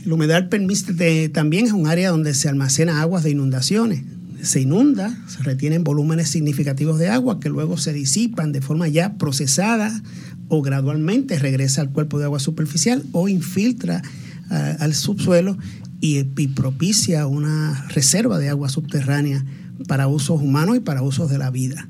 El 0.04 0.12
humedal 0.12 0.48
permite, 0.48 1.28
también 1.28 1.66
es 1.66 1.72
un 1.72 1.86
área 1.86 2.10
donde 2.10 2.34
se 2.34 2.48
almacena 2.48 3.02
aguas 3.02 3.22
de 3.22 3.30
inundaciones. 3.30 4.02
Se 4.42 4.60
inunda, 4.60 5.16
se 5.28 5.44
retienen 5.44 5.84
volúmenes 5.84 6.28
significativos 6.28 6.98
de 6.98 7.08
agua 7.08 7.38
que 7.38 7.50
luego 7.50 7.76
se 7.76 7.92
disipan 7.92 8.50
de 8.50 8.62
forma 8.62 8.88
ya 8.88 9.16
procesada 9.16 10.02
o 10.48 10.60
gradualmente 10.60 11.38
regresa 11.38 11.82
al 11.82 11.90
cuerpo 11.90 12.18
de 12.18 12.24
agua 12.24 12.40
superficial 12.40 13.04
o 13.12 13.28
infiltra 13.28 14.02
ah, 14.50 14.76
al 14.80 14.92
subsuelo 14.92 15.56
y, 16.00 16.24
propicia 16.48 17.26
una 17.26 17.86
reserva 17.88 18.38
de 18.38 18.48
agua 18.48 18.68
subterránea 18.68 19.44
para 19.86 20.08
usos 20.08 20.40
humanos 20.40 20.76
y 20.76 20.80
para 20.80 21.02
usos 21.02 21.30
de 21.30 21.38
la 21.38 21.50
vida. 21.50 21.88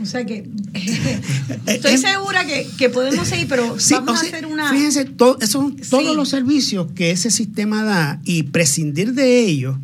O 0.00 0.06
sea 0.06 0.26
que 0.26 0.48
eh, 0.74 1.20
estoy 1.66 1.92
eh, 1.92 1.98
segura 1.98 2.44
que, 2.44 2.88
podemos 2.90 3.26
seguir, 3.28 3.48
pero 3.48 3.76
vamos 3.90 4.18
a 4.18 4.20
hacer 4.20 4.46
una... 4.46 4.70
Fíjense, 4.70 5.08
esos 5.40 5.50
son 5.50 5.76
todos 5.76 6.14
los 6.14 6.28
servicios 6.28 6.92
que 6.92 7.10
ese 7.10 7.30
sistema 7.30 7.82
da 7.82 8.20
y 8.24 8.44
prescindir 8.44 9.14
de 9.14 9.40
ellos, 9.40 9.76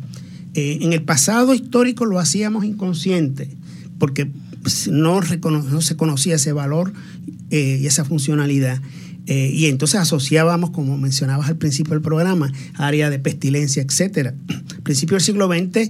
eh, 0.53 0.79
en 0.81 0.93
el 0.93 1.01
pasado 1.01 1.53
histórico 1.53 2.05
lo 2.05 2.19
hacíamos 2.19 2.63
inconsciente, 2.63 3.49
porque 3.97 4.29
no, 4.91 5.21
no 5.21 5.81
se 5.81 5.97
conocía 5.97 6.35
ese 6.35 6.53
valor 6.53 6.93
y 7.49 7.85
esa 7.85 8.03
funcionalidad. 8.03 8.81
Eh, 9.25 9.51
y 9.53 9.67
entonces 9.67 9.99
asociábamos, 9.99 10.71
como 10.71 10.97
mencionabas 10.97 11.47
al 11.47 11.57
principio 11.57 11.93
del 11.93 12.01
programa, 12.01 12.51
área 12.75 13.09
de 13.09 13.19
pestilencia, 13.19 13.81
etcétera. 13.81 14.33
Al 14.49 14.81
principio 14.83 15.15
del 15.15 15.23
siglo 15.23 15.47
XX, 15.47 15.89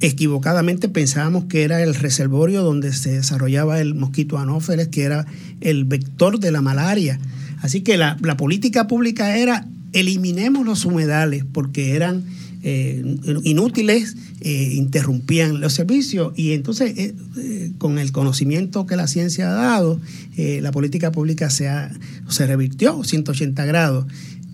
equivocadamente 0.00 0.88
pensábamos 0.88 1.44
que 1.44 1.64
era 1.64 1.82
el 1.82 1.94
reservorio 1.94 2.62
donde 2.62 2.92
se 2.92 3.12
desarrollaba 3.12 3.80
el 3.80 3.94
mosquito 3.94 4.38
anófeles, 4.38 4.88
que 4.88 5.02
era 5.02 5.26
el 5.60 5.84
vector 5.84 6.38
de 6.38 6.52
la 6.52 6.62
malaria. 6.62 7.18
Así 7.60 7.80
que 7.80 7.96
la, 7.96 8.16
la 8.22 8.36
política 8.36 8.86
pública 8.86 9.36
era 9.36 9.66
eliminemos 9.92 10.64
los 10.66 10.84
humedales 10.84 11.44
porque 11.50 11.96
eran 11.96 12.24
eh, 12.62 13.16
inútiles, 13.44 14.16
eh, 14.40 14.72
interrumpían 14.74 15.60
los 15.60 15.74
servicios 15.74 16.32
y 16.36 16.52
entonces 16.52 16.92
eh, 16.96 17.72
con 17.78 17.98
el 17.98 18.10
conocimiento 18.10 18.84
que 18.84 18.96
la 18.96 19.06
ciencia 19.06 19.50
ha 19.50 19.54
dado, 19.54 20.00
la 20.36 20.70
política 20.70 21.10
pública 21.10 21.50
se, 21.50 21.68
se 22.28 22.46
revirtió 22.46 23.02
180 23.02 23.64
grados. 23.64 24.06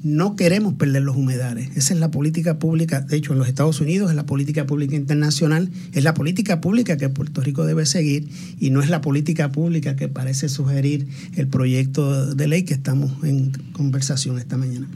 No 0.03 0.37
queremos 0.37 0.75
perder 0.75 1.03
los 1.03 1.17
humedales. 1.17 1.71
Esa 1.77 1.95
es 1.95 2.01
la 2.01 2.11
política 2.11 2.59
pública, 2.59 3.01
de 3.01 3.17
hecho 3.17 3.33
en 3.33 3.39
los 3.39 3.49
Estados 3.49 3.81
Unidos 3.81 4.11
es 4.11 4.17
la 4.17 4.27
política 4.27 4.67
pública 4.67 4.97
internacional, 4.97 5.71
es 5.93 6.05
la 6.05 6.13
política 6.13 6.61
pública 6.61 6.99
que 6.99 7.09
Puerto 7.09 7.41
Rico 7.41 7.65
debe 7.65 7.87
seguir 7.87 8.29
y 8.61 8.71
no 8.71 8.83
es 8.83 8.91
la 8.91 9.01
política 9.01 9.51
pública 9.51 9.97
que 9.97 10.09
parece 10.09 10.49
sugerir 10.51 11.07
el 11.37 11.49
proyecto 11.49 12.35
de 12.35 12.49
ley 12.49 12.65
que 12.65 12.75
estamos 12.75 13.13
en 13.25 13.53
conversación 13.73 14.39
esta 14.39 14.59
mañana. 14.59 14.89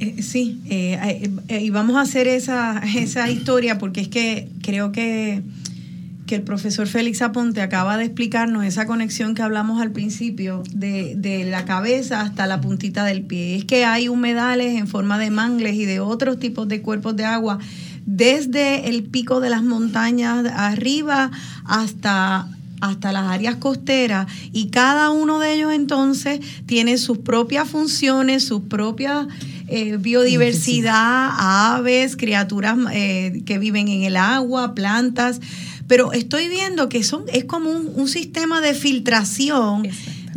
Eh, 0.00 0.22
sí, 0.22 0.62
eh, 0.64 1.30
eh, 1.48 1.60
y 1.60 1.68
vamos 1.68 1.96
a 1.96 2.00
hacer 2.00 2.26
esa, 2.26 2.78
esa 2.96 3.30
historia 3.30 3.76
porque 3.76 4.00
es 4.00 4.08
que 4.08 4.48
creo 4.62 4.92
que, 4.92 5.42
que 6.26 6.36
el 6.36 6.42
profesor 6.42 6.86
Félix 6.86 7.20
Aponte 7.20 7.60
acaba 7.60 7.98
de 7.98 8.06
explicarnos 8.06 8.64
esa 8.64 8.86
conexión 8.86 9.34
que 9.34 9.42
hablamos 9.42 9.78
al 9.82 9.92
principio, 9.92 10.62
de, 10.72 11.16
de, 11.16 11.44
la 11.44 11.66
cabeza 11.66 12.22
hasta 12.22 12.46
la 12.46 12.62
puntita 12.62 13.04
del 13.04 13.20
pie. 13.22 13.56
Es 13.56 13.66
que 13.66 13.84
hay 13.84 14.08
humedales 14.08 14.78
en 14.78 14.86
forma 14.86 15.18
de 15.18 15.30
mangles 15.30 15.74
y 15.74 15.84
de 15.84 16.00
otros 16.00 16.38
tipos 16.38 16.66
de 16.66 16.80
cuerpos 16.80 17.14
de 17.14 17.26
agua, 17.26 17.58
desde 18.06 18.88
el 18.88 19.02
pico 19.02 19.40
de 19.40 19.50
las 19.50 19.62
montañas 19.62 20.46
arriba 20.46 21.30
hasta 21.66 22.48
hasta 22.80 23.12
las 23.12 23.24
áreas 23.24 23.56
costeras 23.56 24.26
y 24.52 24.68
cada 24.68 25.10
uno 25.10 25.38
de 25.38 25.54
ellos 25.54 25.72
entonces 25.72 26.40
tiene 26.66 26.96
sus 26.98 27.18
propias 27.18 27.68
funciones, 27.68 28.44
sus 28.44 28.62
propias 28.62 29.26
eh, 29.70 29.96
biodiversidad, 29.98 31.30
aves, 31.38 32.16
criaturas 32.16 32.76
eh, 32.92 33.42
que 33.46 33.58
viven 33.58 33.86
en 33.88 34.02
el 34.02 34.16
agua, 34.16 34.74
plantas, 34.74 35.40
pero 35.86 36.12
estoy 36.12 36.48
viendo 36.48 36.88
que 36.88 37.04
son 37.04 37.24
es 37.32 37.44
como 37.44 37.70
un, 37.70 38.08
sistema 38.08 38.60
de 38.60 38.74
filtración 38.74 39.88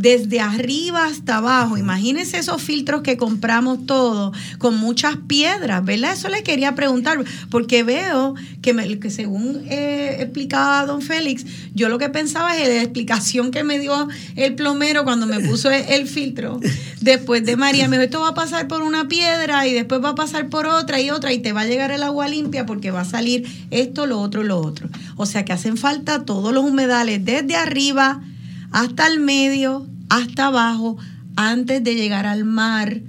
desde 0.04 0.42
arriba 0.42 1.06
hasta 1.06 1.38
abajo. 1.38 1.78
Imagínense 1.78 2.38
esos 2.38 2.62
filtros 2.62 3.04
que 3.04 3.16
compramos 3.16 3.86
todos 3.86 4.38
con 4.58 4.76
muchas 4.76 5.16
piedras, 5.16 5.84
¿verdad? 5.86 6.12
Eso 6.12 6.28
le 6.28 6.44
quería 6.44 6.76
preguntar, 6.76 7.24
porque 7.50 7.84
veo 7.84 8.36
que, 8.62 8.74
según 9.10 9.64
explicaba 9.70 10.86
don 10.86 11.02
Félix, 11.02 11.46
yo 11.74 11.88
lo 11.88 12.00
que 12.00 12.10
pensaba 12.10 12.58
es 12.58 12.68
la 12.68 12.82
explicación 12.82 13.50
que 13.50 13.64
me 13.64 13.80
dio 13.80 14.10
el 14.36 14.56
plomero 14.56 15.06
cuando 15.06 15.26
me 15.26 15.40
puso 15.40 15.72
el, 15.72 16.06
filtro. 16.06 16.60
Después 17.00 17.46
de 17.46 17.56
María, 17.56 17.88
me 17.88 17.96
dijo, 17.96 18.04
esto 18.04 18.20
va 18.20 18.30
a 18.30 18.34
pasar 18.34 18.68
por 18.68 18.82
una 18.82 19.08
piedra 19.08 19.66
y 19.68 19.74
después 19.74 20.04
va 20.04 20.10
a 20.10 20.16
pasar 20.16 20.50
por 20.50 20.68
otra 20.68 21.00
y 21.00 21.12
otra 21.12 21.32
y 21.32 21.40
te 21.40 21.54
va 21.54 21.62
a 21.62 21.66
llegar 21.66 21.92
el 21.92 22.04
agua 22.04 22.28
limpia 22.28 22.66
porque 22.66 22.92
va 22.92 23.02
a 23.02 23.06
salir 23.06 23.48
esto, 23.72 24.06
lo 24.06 24.20
otro, 24.20 24.44
lo 24.44 24.58
otro. 24.58 24.90
O 25.16 25.26
sea 25.26 25.46
que 25.46 25.54
hacen 25.54 25.78
falta 25.78 26.26
todos 26.26 26.54
los 26.54 26.66
humedales 26.66 27.24
desde 27.24 27.56
arriba 27.56 28.22
hasta 28.74 29.08
el 29.08 29.20
medio, 29.20 29.88
hasta 30.14 30.48
abajo, 30.48 30.98
antes 31.36 31.84
de 31.84 31.96
llegar 31.96 32.26
al 32.26 32.46
mar, 32.46 33.02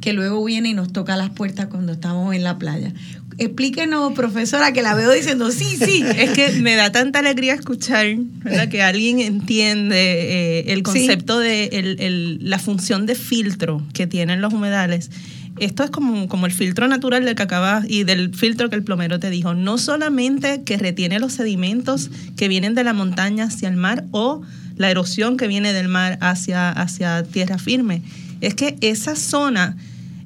que 0.00 0.12
luego 0.12 0.44
viene 0.44 0.70
y 0.70 0.74
nos 0.74 0.92
toca 0.92 1.16
las 1.16 1.30
puertas 1.30 1.66
cuando 1.66 1.92
estamos 1.92 2.34
en 2.34 2.42
la 2.42 2.58
playa. 2.58 2.92
Explíquenos, 3.38 4.12
profesora, 4.14 4.72
que 4.72 4.82
la 4.82 4.94
veo 4.94 5.12
diciendo 5.12 5.50
sí, 5.50 5.76
sí. 5.76 6.04
Es 6.16 6.30
que 6.30 6.50
me 6.60 6.74
da 6.74 6.90
tanta 6.90 7.20
alegría 7.20 7.54
escuchar 7.54 8.06
¿verdad? 8.16 8.68
que 8.68 8.82
alguien 8.82 9.20
entiende 9.20 9.96
eh, 9.96 10.72
el 10.72 10.82
concepto 10.82 11.38
de 11.38 12.38
la 12.40 12.58
función 12.58 13.06
de 13.06 13.14
filtro 13.14 13.82
que 13.94 14.06
tienen 14.06 14.40
los 14.40 14.52
humedales 14.52 15.10
esto 15.58 15.84
es 15.84 15.90
como, 15.90 16.28
como 16.28 16.46
el 16.46 16.52
filtro 16.52 16.88
natural 16.88 17.24
del 17.24 17.34
que 17.34 17.42
acabas 17.42 17.84
y 17.88 18.04
del 18.04 18.34
filtro 18.34 18.70
que 18.70 18.76
el 18.76 18.82
plomero 18.82 19.18
te 19.18 19.30
dijo. 19.30 19.54
No 19.54 19.78
solamente 19.78 20.62
que 20.62 20.78
retiene 20.78 21.18
los 21.18 21.34
sedimentos 21.34 22.10
que 22.36 22.48
vienen 22.48 22.74
de 22.74 22.84
la 22.84 22.92
montaña 22.92 23.44
hacia 23.44 23.68
el 23.68 23.76
mar 23.76 24.06
o 24.10 24.42
la 24.80 24.90
erosión 24.90 25.36
que 25.36 25.46
viene 25.46 25.74
del 25.74 25.88
mar 25.88 26.16
hacia, 26.22 26.70
hacia 26.70 27.22
tierra 27.22 27.58
firme, 27.58 28.00
es 28.40 28.54
que 28.54 28.78
esa 28.80 29.14
zona 29.14 29.76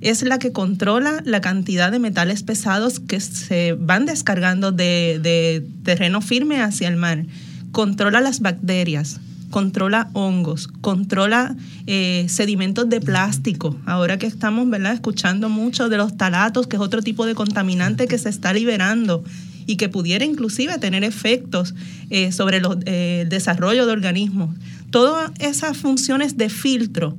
es 0.01 0.23
la 0.23 0.39
que 0.39 0.53
controla 0.53 1.21
la 1.25 1.41
cantidad 1.41 1.91
de 1.91 1.99
metales 1.99 2.45
pesados 2.45 3.01
que 3.01 3.19
se 3.19 3.73
van 3.73 4.07
descargando 4.07 4.71
de, 4.71 5.19
de 5.21 5.67
terreno 5.83 6.21
firme 6.21 6.63
hacia 6.63 6.87
el 6.87 6.95
mar. 6.95 7.25
Controla 7.73 8.21
las 8.21 8.39
bacterias, 8.39 9.19
controla 9.55 10.11
hongos, 10.15 10.67
controla 10.81 11.55
eh, 11.87 12.27
sedimentos 12.29 12.89
de 12.89 13.01
plástico. 13.01 13.79
Ahora 13.87 14.19
que 14.19 14.27
estamos 14.27 14.69
¿verdad? 14.69 14.95
escuchando 14.95 15.49
mucho 15.49 15.89
de 15.89 15.97
los 15.97 16.17
talatos, 16.17 16.67
que 16.67 16.75
es 16.75 16.83
otro 16.83 17.03
tipo 17.03 17.25
de 17.25 17.37
contaminante 17.37 18.09
que 18.09 18.19
se 18.19 18.31
está 18.31 18.53
liberando 18.53 19.23
y 19.65 19.77
que 19.77 19.89
pudiera 19.89 20.25
inclusive 20.25 20.77
tener 20.79 21.05
efectos 21.05 21.77
eh, 22.11 22.33
sobre 22.33 22.57
el 22.57 22.65
eh, 22.87 23.27
desarrollo 23.29 23.87
de 23.87 23.93
organismos. 23.93 24.57
Todas 24.91 25.31
esas 25.39 25.77
funciones 25.77 26.37
de 26.37 26.49
filtro 26.49 27.17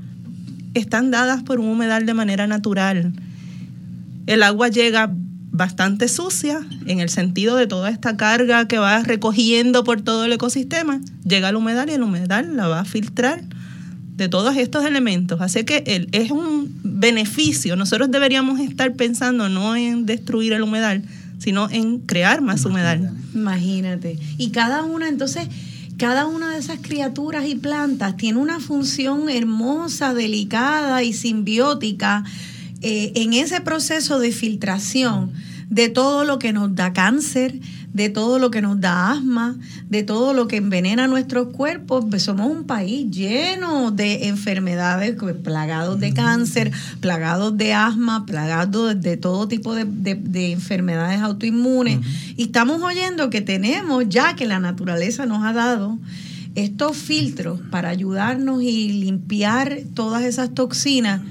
están 0.73 1.11
dadas 1.11 1.41
por 1.41 1.61
un 1.61 1.69
humedal 1.69 2.05
de 2.05 2.15
manera 2.15 2.47
natural. 2.47 3.13
El 4.27 4.43
agua 4.43 4.67
llega 4.67 5.09
bastante 5.55 6.07
sucia 6.09 6.59
en 6.85 6.99
el 6.99 7.09
sentido 7.09 7.55
de 7.55 7.65
toda 7.65 7.89
esta 7.89 8.17
carga 8.17 8.67
que 8.67 8.77
va 8.77 9.01
recogiendo 9.03 9.83
por 9.83 10.01
todo 10.01 10.25
el 10.25 10.33
ecosistema, 10.33 10.99
llega 11.25 11.47
al 11.47 11.55
humedal 11.55 11.89
y 11.89 11.93
el 11.93 12.03
humedal 12.03 12.57
la 12.57 12.67
va 12.67 12.81
a 12.81 12.85
filtrar 12.85 13.41
de 14.17 14.27
todos 14.27 14.57
estos 14.57 14.85
elementos. 14.85 15.39
Así 15.41 15.63
que 15.63 15.83
el, 15.87 16.09
es 16.11 16.31
un 16.31 16.73
beneficio. 16.83 17.75
Nosotros 17.75 18.11
deberíamos 18.11 18.59
estar 18.59 18.93
pensando 18.95 19.47
no 19.47 19.75
en 19.75 20.05
destruir 20.05 20.53
el 20.53 20.61
humedal, 20.61 21.03
sino 21.39 21.69
en 21.69 21.99
crear 21.99 22.41
más 22.41 22.65
humedal. 22.65 23.11
Imagínate. 23.33 24.19
Y 24.37 24.49
cada 24.49 24.83
una, 24.83 25.07
entonces, 25.07 25.47
cada 25.97 26.25
una 26.25 26.51
de 26.51 26.59
esas 26.59 26.79
criaturas 26.81 27.45
y 27.47 27.55
plantas 27.55 28.17
tiene 28.17 28.39
una 28.39 28.59
función 28.59 29.29
hermosa, 29.29 30.13
delicada 30.13 31.01
y 31.03 31.13
simbiótica 31.13 32.25
eh, 32.81 33.11
en 33.15 33.33
ese 33.33 33.61
proceso 33.61 34.19
de 34.19 34.31
filtración 34.31 35.31
de 35.69 35.89
todo 35.89 36.25
lo 36.25 36.39
que 36.39 36.53
nos 36.53 36.75
da 36.75 36.93
cáncer, 36.93 37.59
de 37.91 38.09
todo 38.09 38.39
lo 38.39 38.51
que 38.51 38.61
nos 38.61 38.79
da 38.79 39.11
asma, 39.11 39.55
de 39.89 40.03
todo 40.03 40.33
lo 40.33 40.47
que 40.47 40.57
envenena 40.57 41.07
nuestros 41.07 41.47
cuerpos. 41.53 42.05
Pues 42.09 42.23
somos 42.23 42.51
un 42.51 42.65
país 42.65 43.09
lleno 43.09 43.91
de 43.91 44.27
enfermedades, 44.27 45.15
plagados 45.43 45.99
de 45.99 46.13
cáncer, 46.13 46.71
plagados 46.99 47.57
de 47.57 47.73
asma, 47.73 48.25
plagados 48.25 49.01
de 49.01 49.17
todo 49.17 49.47
tipo 49.47 49.73
de, 49.73 50.51
enfermedades 50.51 51.21
autoinmunes. 51.21 51.99
Y 52.35 52.43
estamos 52.43 52.81
oyendo 52.81 53.29
que 53.29 53.41
tenemos, 53.41 54.07
ya 54.09 54.35
que 54.35 54.45
la 54.45 54.59
naturaleza 54.59 55.25
nos 55.25 55.43
ha 55.43 55.53
dado, 55.53 55.97
estos 56.55 56.95
filtros 56.95 57.59
para 57.69 57.89
ayudarnos 57.89 58.61
y 58.61 58.93
limpiar 58.93 59.79
todas 59.93 60.23
esas 60.23 60.53
toxinas 60.53 61.21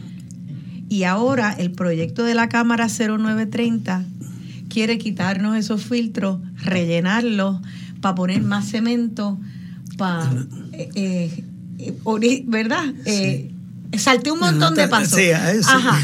y 0.95 1.03
ahora 1.03 1.53
el 1.59 1.73
proyecto 1.73 2.23
de 2.23 2.37
la 2.37 2.49
Cámara 2.49 2.87
0930 2.87 4.05
quiere 4.69 4.97
quitarnos 4.97 5.57
esos 5.57 5.83
filtros, 5.83 6.39
rellenarlos 6.63 7.61
para 8.01 8.15
poner 8.15 8.43
más 8.43 8.71
cemento, 8.71 9.37
para... 9.99 10.31
Eh, 10.73 11.43
eh, 11.81 12.45
¿Verdad? 12.47 12.95
Eh, 13.07 13.51
salte 13.99 14.31
un 14.31 14.39
montón 14.39 14.77
de 14.77 14.87
pasos. 14.87 15.19
Sí, 15.19 15.33
Ajá. 15.33 16.01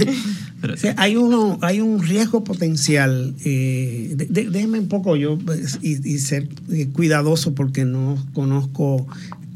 hay 0.97 1.15
uno, 1.15 1.57
hay 1.63 1.81
un 1.81 2.03
riesgo 2.03 2.43
potencial. 2.43 3.33
déjeme 3.39 4.81
un 4.81 4.89
poco 4.89 5.15
yo 5.15 5.39
pues, 5.39 5.79
y, 5.83 6.19
ser 6.19 6.49
cuidadoso 6.95 7.55
porque 7.55 7.85
no 7.85 8.19
conozco 8.33 9.07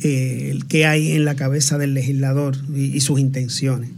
el 0.01 0.67
que 0.67 0.87
hay 0.87 1.11
en 1.11 1.25
la 1.25 1.35
cabeza 1.35 1.77
del 1.77 1.93
legislador 1.93 2.57
y 2.73 3.01
sus 3.01 3.19
intenciones 3.19 3.91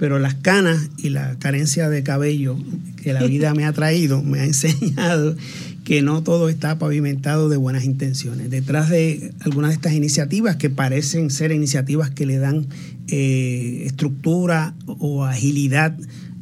pero 0.00 0.18
las 0.18 0.32
canas 0.34 0.88
y 0.96 1.10
la 1.10 1.38
carencia 1.38 1.90
de 1.90 2.02
cabello 2.02 2.56
que 3.02 3.12
la 3.12 3.22
vida 3.22 3.52
me 3.52 3.66
ha 3.66 3.72
traído 3.74 4.22
me 4.22 4.40
ha 4.40 4.44
enseñado 4.46 5.36
que 5.84 6.00
no 6.00 6.22
todo 6.22 6.48
está 6.48 6.78
pavimentado 6.78 7.50
de 7.50 7.58
buenas 7.58 7.84
intenciones. 7.84 8.48
Detrás 8.48 8.88
de 8.88 9.34
algunas 9.40 9.72
de 9.72 9.74
estas 9.74 9.92
iniciativas 9.92 10.56
que 10.56 10.70
parecen 10.70 11.28
ser 11.28 11.52
iniciativas 11.52 12.08
que 12.08 12.24
le 12.24 12.38
dan 12.38 12.66
eh, 13.08 13.82
estructura 13.84 14.74
o 14.86 15.26
agilidad 15.26 15.94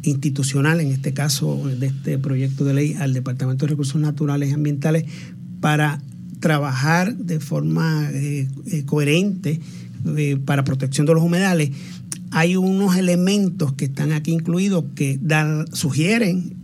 institucional, 0.04 0.80
en 0.80 0.92
este 0.92 1.12
caso 1.12 1.60
de 1.66 1.88
este 1.88 2.16
proyecto 2.16 2.64
de 2.64 2.74
ley 2.74 2.94
al 2.94 3.12
Departamento 3.12 3.66
de 3.66 3.70
Recursos 3.70 4.00
Naturales 4.00 4.50
y 4.50 4.52
Ambientales, 4.52 5.04
para 5.60 6.00
trabajar 6.38 7.16
de 7.16 7.40
forma 7.40 8.08
eh, 8.12 8.46
eh, 8.66 8.84
coherente 8.84 9.60
para 10.44 10.62
protección 10.62 11.06
de 11.06 11.14
los 11.14 11.24
humedales, 11.24 11.70
hay 12.30 12.56
unos 12.56 12.96
elementos 12.96 13.72
que 13.74 13.86
están 13.86 14.12
aquí 14.12 14.32
incluidos 14.32 14.84
que 14.94 15.20
sugieren 15.72 16.56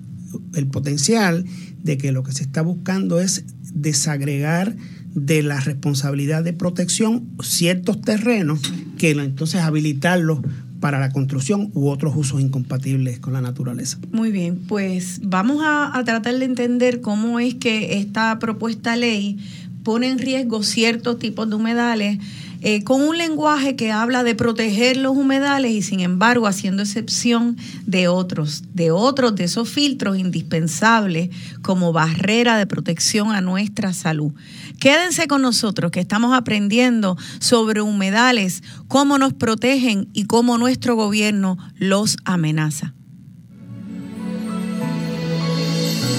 el 0.55 0.67
potencial 0.67 1.45
de 1.83 1.99
que 1.99 2.13
lo 2.13 2.23
que 2.23 2.33
se 2.33 2.43
está 2.43 2.63
buscando 2.63 3.21
es 3.21 3.45
desagregar 3.73 4.77
de 5.15 5.43
la 5.43 5.61
responsabilidad 5.61 6.43
de 6.43 6.53
protección 6.53 7.29
ciertos 7.43 8.01
terrenos 8.01 8.61
que 8.99 9.11
entonces 9.11 9.61
habilitarlos 9.61 10.41
para 10.81 10.99
la 10.99 11.11
construcción 11.13 11.71
u 11.73 11.89
otros 11.89 12.15
usos 12.17 12.41
incompatibles 12.41 13.19
con 13.19 13.33
la 13.33 13.41
naturaleza. 13.41 13.99
Muy 14.13 14.31
bien, 14.31 14.61
pues 14.69 15.21
vamos 15.23 15.63
a, 15.65 15.97
a 15.97 16.05
tratar 16.05 16.39
de 16.39 16.45
entender 16.45 17.01
cómo 17.01 17.41
es 17.41 17.55
que 17.55 17.99
esta 17.99 18.39
propuesta 18.39 18.97
ley 18.97 19.39
pone 19.83 20.11
en 20.11 20.19
riesgo 20.19 20.63
ciertos 20.63 21.19
tipos 21.19 21.49
de 21.49 21.55
humedales 21.57 22.19
eh, 22.67 22.83
con 22.83 23.03
un 23.03 23.19
lenguaje 23.19 23.77
que 23.77 23.93
habla 23.93 24.25
de 24.25 24.35
proteger 24.35 24.97
los 24.97 25.15
humedales 25.15 25.71
y 25.71 25.83
sin 25.83 26.01
embargo 26.01 26.47
haciendo 26.47 26.83
excepción 26.83 27.59
de 27.85 28.09
otros, 28.09 28.63
de 28.73 28.91
otros 28.91 29.35
de 29.35 29.45
esos 29.45 29.69
filtros 29.69 30.17
indispensables 30.17 31.29
como 31.61 31.93
barrera 31.93 32.57
de 32.57 32.67
protección 32.67 33.33
a 33.33 33.43
nuestra 33.43 33.93
salud. 33.93 34.33
Quédense 34.81 35.29
con 35.29 35.43
nosotros 35.43 35.91
que 35.91 36.01
estamos 36.01 36.35
aprendiendo 36.35 37.19
sobre 37.39 37.83
humedales, 37.83 38.63
cómo 38.89 39.19
nos 39.19 39.35
protegen 39.35 40.09
y 40.15 40.25
cómo 40.25 40.57
nuestro 40.57 40.97
gobierno 40.97 41.59
los 41.77 42.17
amenaza. 42.25 42.95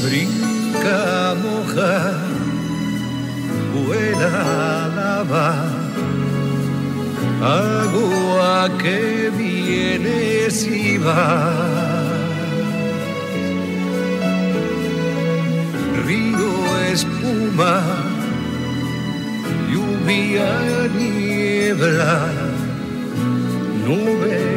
Brinca, 0.04 1.34
agua 7.42 8.70
que 8.78 9.32
viene 9.38 10.26
y 10.64 10.98
va. 10.98 11.52
Río 16.06 16.82
espuma, 16.94 17.82
lluvia 19.72 20.88
niebla, 20.98 22.32
nube 23.86 24.56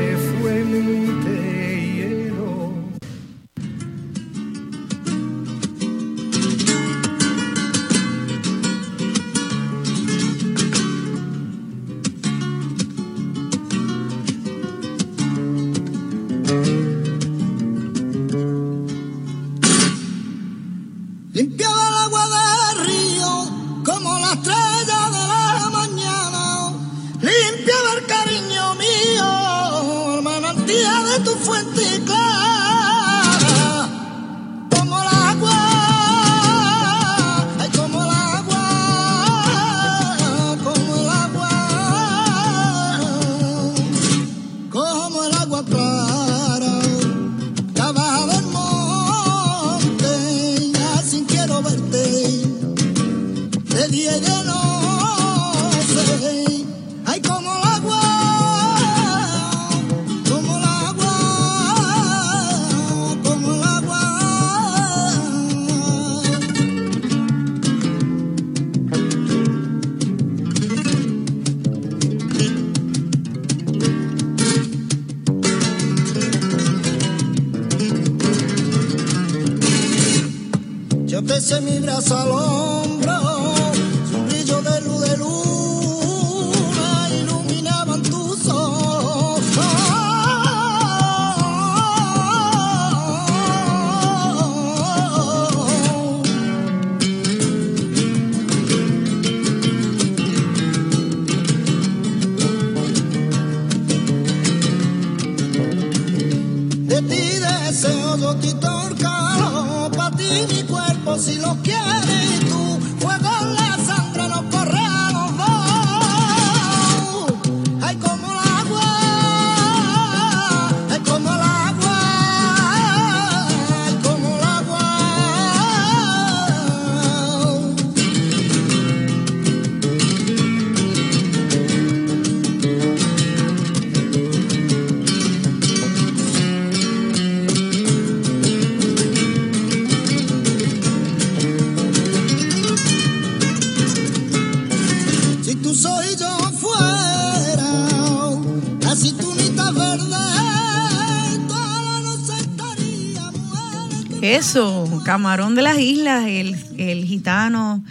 Eso, 154.38 155.03
Camarón 155.05 155.57
de 155.57 155.62
las 155.62 155.81
Islas, 155.81 156.24
el, 156.29 157.05
gitano 157.05 157.85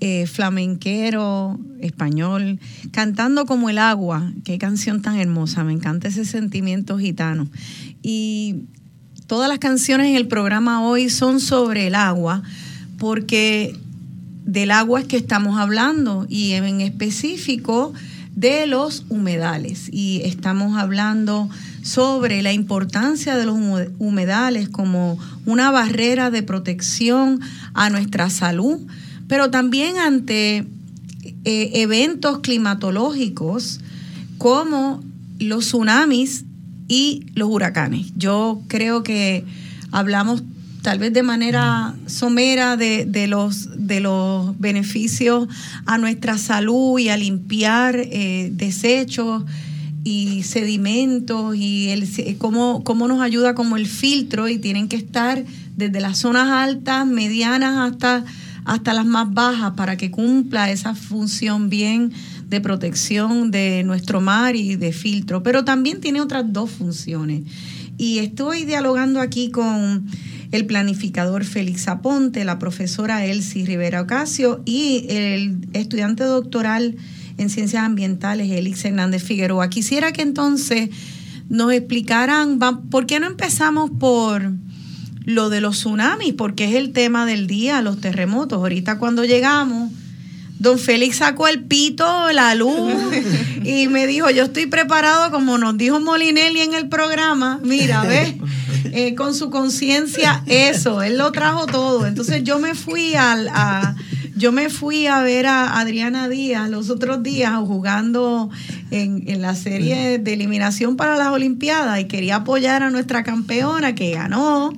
eh, 0.00 0.26
flamenquero 0.26 1.60
español, 1.82 2.58
cantando 2.90 3.44
como 3.44 3.68
el 3.68 3.76
agua. 3.76 4.32
Qué 4.42 4.56
canción 4.56 5.02
tan 5.02 5.18
hermosa, 5.18 5.62
me 5.62 5.74
encanta 5.74 6.08
ese 6.08 6.24
sentimiento 6.24 6.96
gitano. 6.98 7.50
Y 8.02 8.62
todas 9.26 9.50
las 9.50 9.58
canciones 9.58 10.06
en 10.06 10.16
el 10.16 10.26
programa 10.26 10.82
hoy 10.82 11.10
son 11.10 11.38
sobre 11.38 11.88
el 11.88 11.94
agua, 11.94 12.42
porque 12.96 13.76
del 14.46 14.70
agua 14.70 15.00
es 15.00 15.06
que 15.06 15.18
estamos 15.18 15.58
hablando 15.58 16.24
y 16.30 16.52
en 16.52 16.80
específico 16.80 17.92
de 18.34 18.66
los 18.66 19.04
humedales. 19.10 19.90
Y 19.92 20.22
estamos 20.24 20.78
hablando 20.78 21.50
sobre 21.82 22.42
la 22.42 22.52
importancia 22.52 23.36
de 23.36 23.46
los 23.46 23.56
humedales 23.98 24.68
como 24.68 25.18
una 25.46 25.70
barrera 25.70 26.30
de 26.30 26.42
protección 26.42 27.40
a 27.74 27.90
nuestra 27.90 28.30
salud, 28.30 28.78
pero 29.28 29.50
también 29.50 29.98
ante 29.98 30.66
eh, 31.44 31.70
eventos 31.74 32.40
climatológicos 32.40 33.80
como 34.38 35.02
los 35.38 35.66
tsunamis 35.66 36.44
y 36.88 37.26
los 37.34 37.48
huracanes. 37.48 38.12
Yo 38.16 38.62
creo 38.68 39.02
que 39.02 39.44
hablamos 39.90 40.42
tal 40.82 40.98
vez 40.98 41.12
de 41.12 41.22
manera 41.22 41.94
somera 42.06 42.76
de, 42.76 43.26
los, 43.28 43.68
de 43.86 44.00
los 44.00 44.58
beneficios 44.58 45.48
a 45.86 45.98
nuestra 45.98 46.38
salud 46.38 46.98
y 46.98 47.10
a 47.10 47.16
limpiar 47.16 47.96
eh, 47.96 48.50
desechos 48.52 49.44
y 50.04 50.42
sedimentos 50.42 51.54
y 51.56 51.90
el, 51.90 52.08
cómo, 52.38 52.82
cómo 52.84 53.08
nos 53.08 53.20
ayuda 53.20 53.54
como 53.54 53.76
el 53.76 53.86
filtro 53.86 54.48
y 54.48 54.58
tienen 54.58 54.88
que 54.88 54.96
estar 54.96 55.44
desde 55.76 56.00
las 56.00 56.18
zonas 56.18 56.48
altas, 56.48 57.06
medianas 57.06 57.92
hasta, 57.92 58.24
hasta 58.64 58.94
las 58.94 59.06
más 59.06 59.32
bajas 59.32 59.72
para 59.76 59.96
que 59.96 60.10
cumpla 60.10 60.70
esa 60.70 60.94
función 60.94 61.68
bien 61.68 62.12
de 62.48 62.60
protección 62.60 63.50
de 63.50 63.82
nuestro 63.84 64.20
mar 64.20 64.56
y 64.56 64.76
de 64.76 64.92
filtro. 64.92 65.42
Pero 65.42 65.64
también 65.64 66.00
tiene 66.00 66.20
otras 66.20 66.44
dos 66.52 66.70
funciones. 66.70 67.42
Y 67.98 68.18
estoy 68.18 68.64
dialogando 68.64 69.20
aquí 69.20 69.50
con 69.50 70.06
el 70.52 70.66
planificador 70.66 71.44
Félix 71.44 71.86
Aponte, 71.86 72.44
la 72.44 72.58
profesora 72.58 73.24
Elsie 73.24 73.66
Rivera 73.66 74.00
Ocasio 74.00 74.62
y 74.64 75.04
el 75.08 75.58
estudiante 75.74 76.24
doctoral 76.24 76.96
en 77.38 77.50
Ciencias 77.50 77.84
Ambientales, 77.84 78.50
Elix 78.50 78.84
Hernández 78.84 79.22
Figueroa. 79.22 79.70
Quisiera 79.70 80.12
que 80.12 80.22
entonces 80.22 80.90
nos 81.48 81.72
explicaran, 81.72 82.58
¿por 82.90 83.06
qué 83.06 83.20
no 83.20 83.26
empezamos 83.26 83.90
por 83.98 84.52
lo 85.24 85.50
de 85.50 85.60
los 85.60 85.78
tsunamis? 85.78 86.34
Porque 86.34 86.64
es 86.64 86.74
el 86.74 86.92
tema 86.92 87.26
del 87.26 87.46
día, 87.46 87.82
los 87.82 88.00
terremotos. 88.00 88.58
Ahorita 88.58 88.98
cuando 88.98 89.24
llegamos, 89.24 89.90
don 90.58 90.78
Félix 90.78 91.16
sacó 91.16 91.48
el 91.48 91.64
pito, 91.64 92.30
la 92.32 92.54
luz, 92.54 92.92
y 93.64 93.88
me 93.88 94.06
dijo, 94.06 94.30
yo 94.30 94.44
estoy 94.44 94.66
preparado, 94.66 95.30
como 95.30 95.58
nos 95.58 95.76
dijo 95.76 96.00
Molinelli 96.00 96.60
en 96.60 96.74
el 96.74 96.88
programa, 96.88 97.58
mira, 97.64 98.02
¿ves? 98.04 98.34
Eh, 98.92 99.14
con 99.14 99.34
su 99.34 99.50
conciencia, 99.50 100.42
eso, 100.46 101.02
él 101.02 101.18
lo 101.18 101.32
trajo 101.32 101.66
todo. 101.66 102.06
Entonces 102.06 102.44
yo 102.44 102.58
me 102.58 102.74
fui 102.74 103.14
al, 103.14 103.48
a 103.48 103.94
yo 104.40 104.52
me 104.52 104.70
fui 104.70 105.06
a 105.06 105.20
ver 105.20 105.44
a 105.44 105.78
Adriana 105.78 106.26
Díaz 106.26 106.70
los 106.70 106.88
otros 106.88 107.22
días 107.22 107.52
jugando 107.58 108.48
en, 108.90 109.42
la 109.42 109.54
serie 109.54 110.18
de 110.18 110.32
eliminación 110.32 110.96
para 110.96 111.16
las 111.16 111.28
Olimpiadas 111.28 112.00
y 112.00 112.04
quería 112.06 112.36
apoyar 112.36 112.82
a 112.82 112.88
nuestra 112.88 113.22
campeona 113.22 113.94
que 113.94 114.12
ganó. 114.12 114.72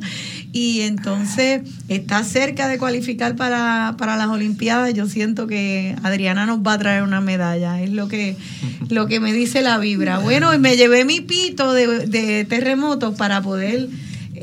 y 0.52 0.80
entonces 0.80 1.62
está 1.88 2.24
cerca 2.24 2.66
de 2.66 2.76
cualificar 2.76 3.36
para, 3.36 3.94
las 3.96 4.28
Olimpiadas. 4.28 4.92
Yo 4.94 5.06
siento 5.06 5.46
que 5.46 5.94
Adriana 6.02 6.44
nos 6.44 6.58
va 6.58 6.72
a 6.72 6.78
traer 6.78 7.04
una 7.04 7.20
medalla, 7.20 7.80
es 7.80 7.90
lo 7.90 8.08
que, 8.08 8.36
lo 8.88 9.06
que 9.06 9.20
me 9.20 9.32
dice 9.32 9.62
la 9.62 9.78
vibra. 9.78 10.18
Bueno, 10.18 10.52
y 10.52 10.58
me 10.58 10.76
llevé 10.76 11.04
mi 11.04 11.20
pito 11.20 11.72
de, 11.72 12.06
de 12.08 12.44
terremotos 12.44 13.14
para 13.14 13.40
poder 13.40 13.88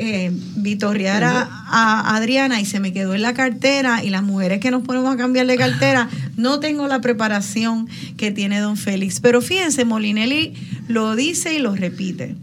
eh, 0.01 0.31
vitorrear 0.55 1.23
a, 1.23 2.15
Adriana 2.15 2.61
y 2.61 2.65
se 2.65 2.79
me 2.79 2.93
quedó 2.93 3.13
en 3.13 3.21
la 3.21 3.33
cartera 3.33 4.03
y 4.03 4.09
las 4.09 4.23
mujeres 4.23 4.59
que 4.59 4.71
nos 4.71 4.83
ponemos 4.83 5.13
a 5.13 5.17
cambiar 5.17 5.45
de 5.45 5.57
cartera 5.57 6.09
no 6.37 6.59
tengo 6.59 6.87
la 6.87 7.01
preparación 7.01 7.87
que 8.15 8.31
tiene 8.31 8.59
don 8.59 8.77
Félix. 8.77 9.19
Pero 9.19 9.41
fíjense, 9.41 9.85
Molinelli 9.85 10.53
lo 10.87 11.15
dice 11.15 11.53
y 11.53 11.59
lo 11.59 11.75
repite. 11.75 12.35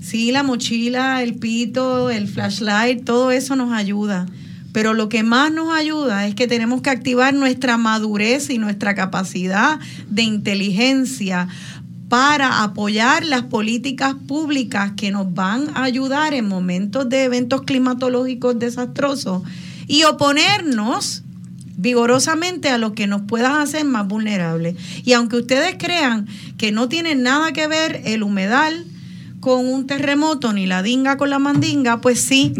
Sí, 0.00 0.30
la 0.30 0.42
mochila, 0.42 1.22
el 1.22 1.36
pito, 1.36 2.10
el 2.10 2.28
flashlight, 2.28 3.04
todo 3.04 3.30
eso 3.30 3.56
nos 3.56 3.72
ayuda. 3.72 4.26
Pero 4.74 4.92
lo 4.92 5.08
que 5.08 5.22
más 5.22 5.52
nos 5.52 5.74
ayuda 5.74 6.26
es 6.26 6.34
que 6.34 6.46
tenemos 6.46 6.82
que 6.82 6.90
activar 6.90 7.32
nuestra 7.32 7.78
madurez 7.78 8.50
y 8.50 8.58
nuestra 8.58 8.94
capacidad 8.94 9.80
de 10.10 10.22
inteligencia 10.22 11.48
para 12.08 12.62
apoyar 12.62 13.24
las 13.24 13.42
políticas 13.42 14.14
públicas 14.26 14.92
que 14.96 15.10
nos 15.10 15.32
van 15.34 15.70
a 15.74 15.84
ayudar 15.84 16.34
en 16.34 16.46
momentos 16.46 17.08
de 17.08 17.24
eventos 17.24 17.62
climatológicos 17.62 18.58
desastrosos 18.58 19.42
y 19.86 20.04
oponernos 20.04 21.22
vigorosamente 21.76 22.68
a 22.68 22.78
los 22.78 22.92
que 22.92 23.06
nos 23.06 23.22
puedan 23.22 23.56
hacer 23.56 23.84
más 23.84 24.06
vulnerables. 24.06 24.76
Y 25.04 25.12
aunque 25.12 25.36
ustedes 25.36 25.76
crean 25.78 26.26
que 26.56 26.72
no 26.72 26.88
tiene 26.88 27.14
nada 27.14 27.52
que 27.52 27.66
ver 27.66 28.02
el 28.04 28.22
humedal 28.22 28.86
con 29.40 29.66
un 29.66 29.86
terremoto 29.86 30.52
ni 30.52 30.66
la 30.66 30.82
dinga 30.82 31.16
con 31.16 31.30
la 31.30 31.38
mandinga, 31.38 32.00
pues 32.00 32.20
sí, 32.20 32.54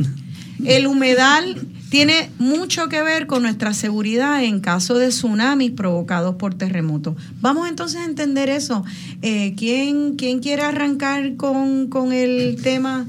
el 0.64 0.86
humedal 0.86 1.66
tiene 1.94 2.28
mucho 2.40 2.88
que 2.88 3.00
ver 3.04 3.28
con 3.28 3.42
nuestra 3.44 3.72
seguridad 3.72 4.42
en 4.42 4.58
caso 4.58 4.98
de 4.98 5.10
tsunamis 5.10 5.70
provocados 5.70 6.34
por 6.34 6.52
terremotos. 6.52 7.14
Vamos 7.40 7.68
entonces 7.68 8.00
a 8.00 8.04
entender 8.04 8.48
eso. 8.48 8.84
Eh, 9.22 9.54
¿quién, 9.56 10.16
¿quién, 10.16 10.40
quiere 10.40 10.62
arrancar 10.62 11.36
con, 11.36 12.12
el 12.12 12.56
tema 12.60 13.06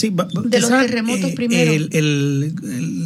de 0.00 0.60
los 0.60 0.70
terremotos 0.70 1.28
eh, 1.28 1.34
primero? 1.36 1.72
El, 1.90 2.54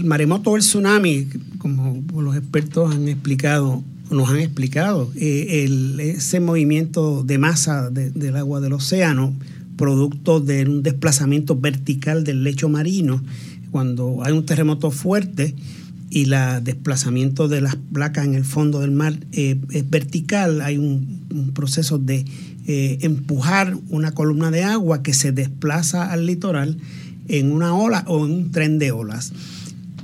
maremoto 0.04 0.52
o 0.52 0.56
el 0.56 0.62
tsunami, 0.62 1.26
como 1.58 2.04
los 2.22 2.36
expertos 2.36 2.94
han 2.94 3.08
explicado, 3.08 3.82
nos 4.12 4.28
han 4.28 4.38
explicado, 4.38 5.10
eh, 5.16 5.68
ese 5.98 6.38
movimiento 6.38 7.24
de 7.24 7.36
masa 7.36 7.90
del 7.90 8.36
agua 8.36 8.60
del 8.60 8.74
océano, 8.74 9.34
producto 9.76 10.38
de 10.38 10.66
un 10.66 10.84
desplazamiento 10.84 11.56
vertical 11.56 12.22
del 12.22 12.44
lecho 12.44 12.68
marino, 12.68 13.24
cuando 13.70 14.22
hay 14.24 14.32
un 14.32 14.44
terremoto 14.46 14.90
fuerte 14.90 15.54
y 16.10 16.24
el 16.32 16.64
desplazamiento 16.64 17.48
de 17.48 17.60
las 17.60 17.76
placas 17.76 18.26
en 18.26 18.34
el 18.34 18.44
fondo 18.44 18.80
del 18.80 18.90
mar 18.90 19.14
eh, 19.32 19.56
es 19.70 19.88
vertical, 19.88 20.60
hay 20.60 20.76
un, 20.76 21.20
proceso 21.54 21.98
de 21.98 22.24
eh, 22.66 22.98
empujar 23.02 23.76
una 23.88 24.10
columna 24.10 24.50
de 24.50 24.64
agua 24.64 25.02
que 25.02 25.14
se 25.14 25.30
desplaza 25.30 26.10
al 26.10 26.26
litoral 26.26 26.76
en 27.28 27.52
una 27.52 27.76
ola 27.76 28.04
o 28.08 28.26
en 28.26 28.32
un 28.32 28.50
tren 28.50 28.80
de 28.80 28.90
olas. 28.90 29.32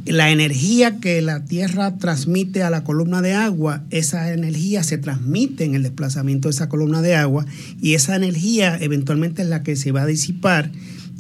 La 0.05 0.31
energía 0.31 1.01
que 1.01 1.21
la 1.21 1.45
Tierra 1.45 1.97
transmite 1.97 2.63
a 2.63 2.71
la 2.71 2.85
columna 2.85 3.23
de 3.23 3.35
agua, 3.35 3.83
esa 3.91 4.33
energía 4.33 4.85
se 4.85 4.99
transmite 4.99 5.65
en 5.65 5.75
el 5.75 5.83
desplazamiento 5.83 6.47
de 6.47 6.55
esa 6.55 6.69
columna 6.69 7.03
de 7.03 7.17
agua 7.17 7.45
y 7.83 7.95
esa 7.95 8.15
energía 8.15 8.79
eventualmente 8.81 9.43
es 9.43 9.49
la 9.49 9.65
que 9.65 9.75
se 9.75 9.91
va 9.91 10.03
a 10.03 10.07
disipar 10.07 10.71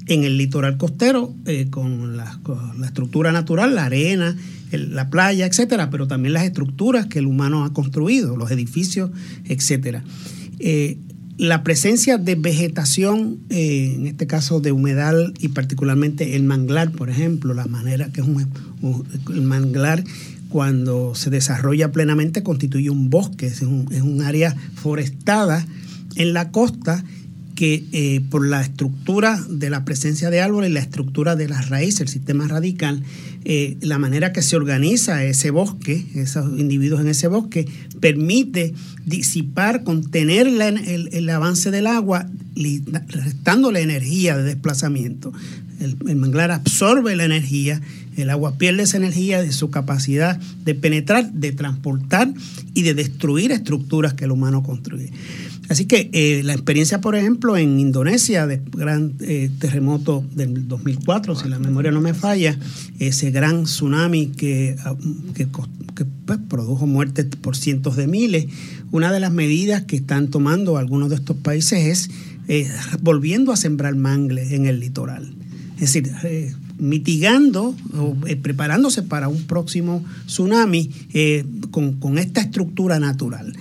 en 0.06 0.24
el 0.24 0.36
litoral 0.36 0.76
costero 0.76 1.34
eh, 1.46 1.66
con, 1.70 2.16
la, 2.16 2.38
estructura 2.84 3.32
natural, 3.32 3.74
la 3.74 3.86
arena, 3.86 4.36
la 4.70 5.10
playa, 5.10 5.46
etcétera, 5.46 5.90
pero 5.90 6.06
también 6.06 6.32
las 6.32 6.44
estructuras 6.44 7.06
que 7.06 7.18
el 7.18 7.26
humano 7.26 7.64
ha 7.64 7.72
construido, 7.72 8.36
los 8.36 8.50
edificios, 8.50 9.10
etcétera. 9.44 10.04
Eh, 10.58 10.98
la 11.38 11.62
presencia 11.62 12.16
de 12.16 12.34
vegetación, 12.34 13.38
eh, 13.50 13.94
en 13.96 14.06
este 14.06 14.26
caso 14.26 14.60
de 14.60 14.72
humedal 14.72 15.34
y 15.38 15.48
particularmente 15.48 16.34
el 16.34 16.44
manglar, 16.44 16.92
por 16.92 17.10
ejemplo, 17.10 17.52
la 17.52 17.66
manera 17.66 18.10
que 18.10 18.22
es 18.22 18.26
un, 18.26 18.46
el 19.28 19.42
manglar 19.42 20.02
cuando 20.48 21.14
se 21.14 21.28
desarrolla 21.28 21.92
plenamente 21.92 22.42
constituye 22.42 22.88
un 22.88 23.10
bosque, 23.10 23.46
es 23.46 23.60
un, 23.60 23.88
es 23.92 24.00
un 24.00 24.22
área 24.22 24.56
forestada 24.76 25.66
en 26.14 26.32
la 26.32 26.50
costa 26.50 27.04
que 27.56 27.86
eh, 27.92 28.20
por 28.30 28.46
la 28.46 28.60
estructura 28.60 29.42
de 29.48 29.70
la 29.70 29.84
presencia 29.84 30.28
de 30.30 30.40
árboles, 30.40 30.70
la 30.70 30.80
estructura 30.80 31.34
de 31.36 31.48
las 31.48 31.70
raíces, 31.70 32.02
el 32.02 32.08
sistema 32.08 32.46
radical, 32.46 33.02
eh, 33.46 33.78
la 33.80 33.98
manera 33.98 34.32
que 34.32 34.42
se 34.42 34.56
organiza 34.56 35.24
ese 35.24 35.50
bosque, 35.50 36.04
esos 36.14 36.46
individuos 36.58 37.00
en 37.00 37.08
ese 37.08 37.28
bosque, 37.28 37.66
permite 37.98 38.74
disipar, 39.06 39.84
contener 39.84 40.46
el, 40.46 41.30
avance 41.30 41.70
del 41.70 41.86
agua, 41.86 42.28
restando 43.08 43.72
la 43.72 43.80
energía 43.80 44.36
de 44.36 44.42
desplazamiento. 44.42 45.32
El, 45.80 45.96
el, 46.06 46.16
manglar 46.16 46.50
absorbe 46.50 47.16
la 47.16 47.24
energía, 47.24 47.80
el 48.18 48.30
agua 48.30 48.58
pierde 48.58 48.82
esa 48.82 48.98
energía 48.98 49.40
de 49.40 49.52
su 49.52 49.70
capacidad 49.70 50.38
de 50.64 50.74
penetrar, 50.74 51.32
de 51.32 51.52
transportar 51.52 52.32
y 52.74 52.82
de 52.82 52.94
destruir 52.94 53.50
estructuras 53.52 54.12
que 54.12 54.24
el 54.24 54.30
humano 54.30 54.62
construye. 54.62 55.10
Así 55.68 55.86
que 55.86 56.10
eh, 56.12 56.42
la 56.44 56.52
experiencia, 56.52 57.00
por 57.00 57.16
ejemplo, 57.16 57.56
en 57.56 57.80
Indonesia, 57.80 58.46
de 58.46 58.62
gran 58.70 59.14
eh, 59.20 59.50
terremoto 59.58 60.24
del 60.34 60.68
2004, 60.68 61.34
si 61.34 61.48
la 61.48 61.58
memoria 61.58 61.90
no 61.90 62.00
me 62.00 62.14
falla, 62.14 62.56
ese 62.98 63.30
gran 63.30 63.64
tsunami 63.64 64.28
que, 64.28 64.76
ah, 64.84 64.94
pues, 66.24 66.38
produjo 66.48 66.86
muertes 66.86 67.26
por 67.40 67.56
cientos 67.56 67.96
de 67.96 68.06
miles, 68.06 68.46
una 68.92 69.12
de 69.12 69.18
las 69.18 69.32
medidas 69.32 69.82
que 69.82 69.96
están 69.96 70.28
tomando 70.28 70.76
algunos 70.76 71.10
de 71.10 71.16
estos 71.16 71.36
países 71.36 71.80
es 71.80 72.10
eh, 72.48 72.70
volviendo 73.00 73.50
a 73.50 73.56
sembrar 73.56 73.96
mangles 73.96 74.52
en 74.52 74.66
el 74.66 74.78
litoral. 74.78 75.34
Es 75.74 75.92
decir, 75.92 76.10
mitigando 76.78 77.74
o 77.98 78.16
preparándose 78.40 79.02
para 79.02 79.28
un 79.28 79.42
próximo 79.42 80.02
tsunami 80.24 80.90
con, 81.70 81.94
con 81.94 82.16
esta 82.16 82.40
estructura 82.40 82.98
natural. 82.98 83.52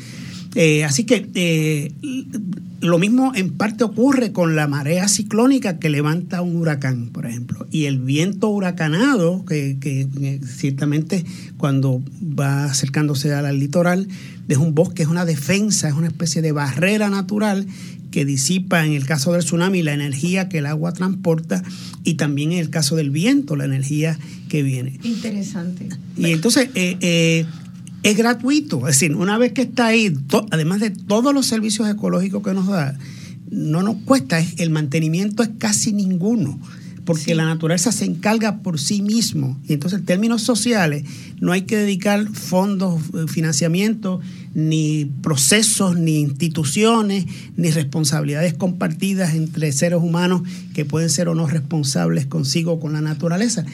Eh, 0.56 0.84
así 0.86 1.04
que 1.04 1.30
eh, 1.36 1.92
lo 2.80 2.98
mismo 2.98 3.34
en 3.36 3.52
parte 3.52 3.84
ocurre 3.84 4.32
con 4.32 4.56
la 4.56 4.68
marea 4.68 5.08
ciclónica 5.08 5.80
que 5.80 5.90
levanta 5.90 6.42
un 6.42 6.56
huracán, 6.56 7.10
por 7.10 7.26
ejemplo, 7.26 7.68
y 7.72 7.86
el 7.86 8.00
viento 8.00 8.50
huracanado, 8.50 9.46
que, 9.46 9.78
que 9.80 10.40
ciertamente 10.46 11.26
cuando 11.58 12.02
va 12.22 12.66
acercándose 12.66 13.34
al 13.34 13.60
litoral, 13.60 14.08
es 14.48 14.58
un 14.58 14.76
bosque, 14.76 15.04
es 15.04 15.10
una 15.10 15.26
defensa, 15.26 15.90
es 15.90 15.96
una 15.96 16.08
especie 16.08 16.42
de 16.42 16.52
barrera 16.52 17.10
natural 17.10 17.68
que 18.12 18.24
disipa 18.24 18.86
en 18.86 18.94
el 18.94 19.06
caso 19.06 19.34
del 19.34 19.44
tsunami 19.44 19.84
la 19.84 19.94
energía 19.94 20.48
que 20.48 20.60
el 20.60 20.68
agua 20.68 20.94
transporta 20.94 21.64
y 22.06 22.14
también 22.14 22.54
en 22.54 22.60
el 22.60 22.70
caso 22.70 22.96
del 22.96 23.10
viento 23.10 23.58
la 23.58 23.66
energía 23.66 24.18
que 24.48 24.64
viene. 24.64 25.00
Interesante. 25.04 25.90
Y 26.16 26.32
entonces, 26.32 26.70
eh, 26.76 27.46
es 28.06 28.16
gratuito. 28.16 28.88
Es 28.88 29.00
decir, 29.00 29.16
una 29.16 29.38
vez 29.40 29.52
que 29.52 29.64
está 29.64 29.88
ahí, 29.88 30.16
además 30.52 30.80
de 30.80 30.92
todos 30.92 31.34
los 31.34 31.48
servicios 31.48 31.90
ecológicos 31.90 32.44
que 32.44 32.54
nos 32.54 32.68
da, 32.68 32.96
no 33.50 33.82
nos 33.82 33.96
cuesta, 34.06 34.40
el 34.58 34.70
mantenimiento 34.70 35.42
es 35.42 35.50
casi 35.58 35.92
ninguno 35.92 36.60
porque 37.04 37.36
la 37.36 37.46
naturaleza 37.46 37.92
se 37.92 38.06
encarga 38.06 38.64
por 38.64 38.80
sí 38.80 39.02
mismo. 39.02 39.60
Y 39.68 39.74
entonces, 39.74 40.00
en 40.00 40.06
términos 40.06 40.42
sociales, 40.42 41.04
no 41.40 41.52
hay 41.52 41.62
que 41.62 41.78
dedicar 41.78 42.28
fondos, 42.30 43.02
eh, 43.14 43.26
financiamiento, 43.28 44.22
ni 44.56 45.04
procesos, 45.22 45.98
ni 45.98 46.22
instituciones, 46.22 47.26
ni 47.58 47.72
responsabilidades 47.72 48.54
compartidas 48.54 49.36
entre 49.36 49.74
seres 49.74 50.00
humanos 50.02 50.44
que 50.74 50.86
pueden 50.86 51.10
ser 51.10 51.28
o 51.28 51.36
no 51.36 51.46
responsables 51.46 52.26
consigo 52.26 52.72
o 52.72 52.80
con 52.80 52.94
la 52.94 53.02
naturaleza. 53.02 53.66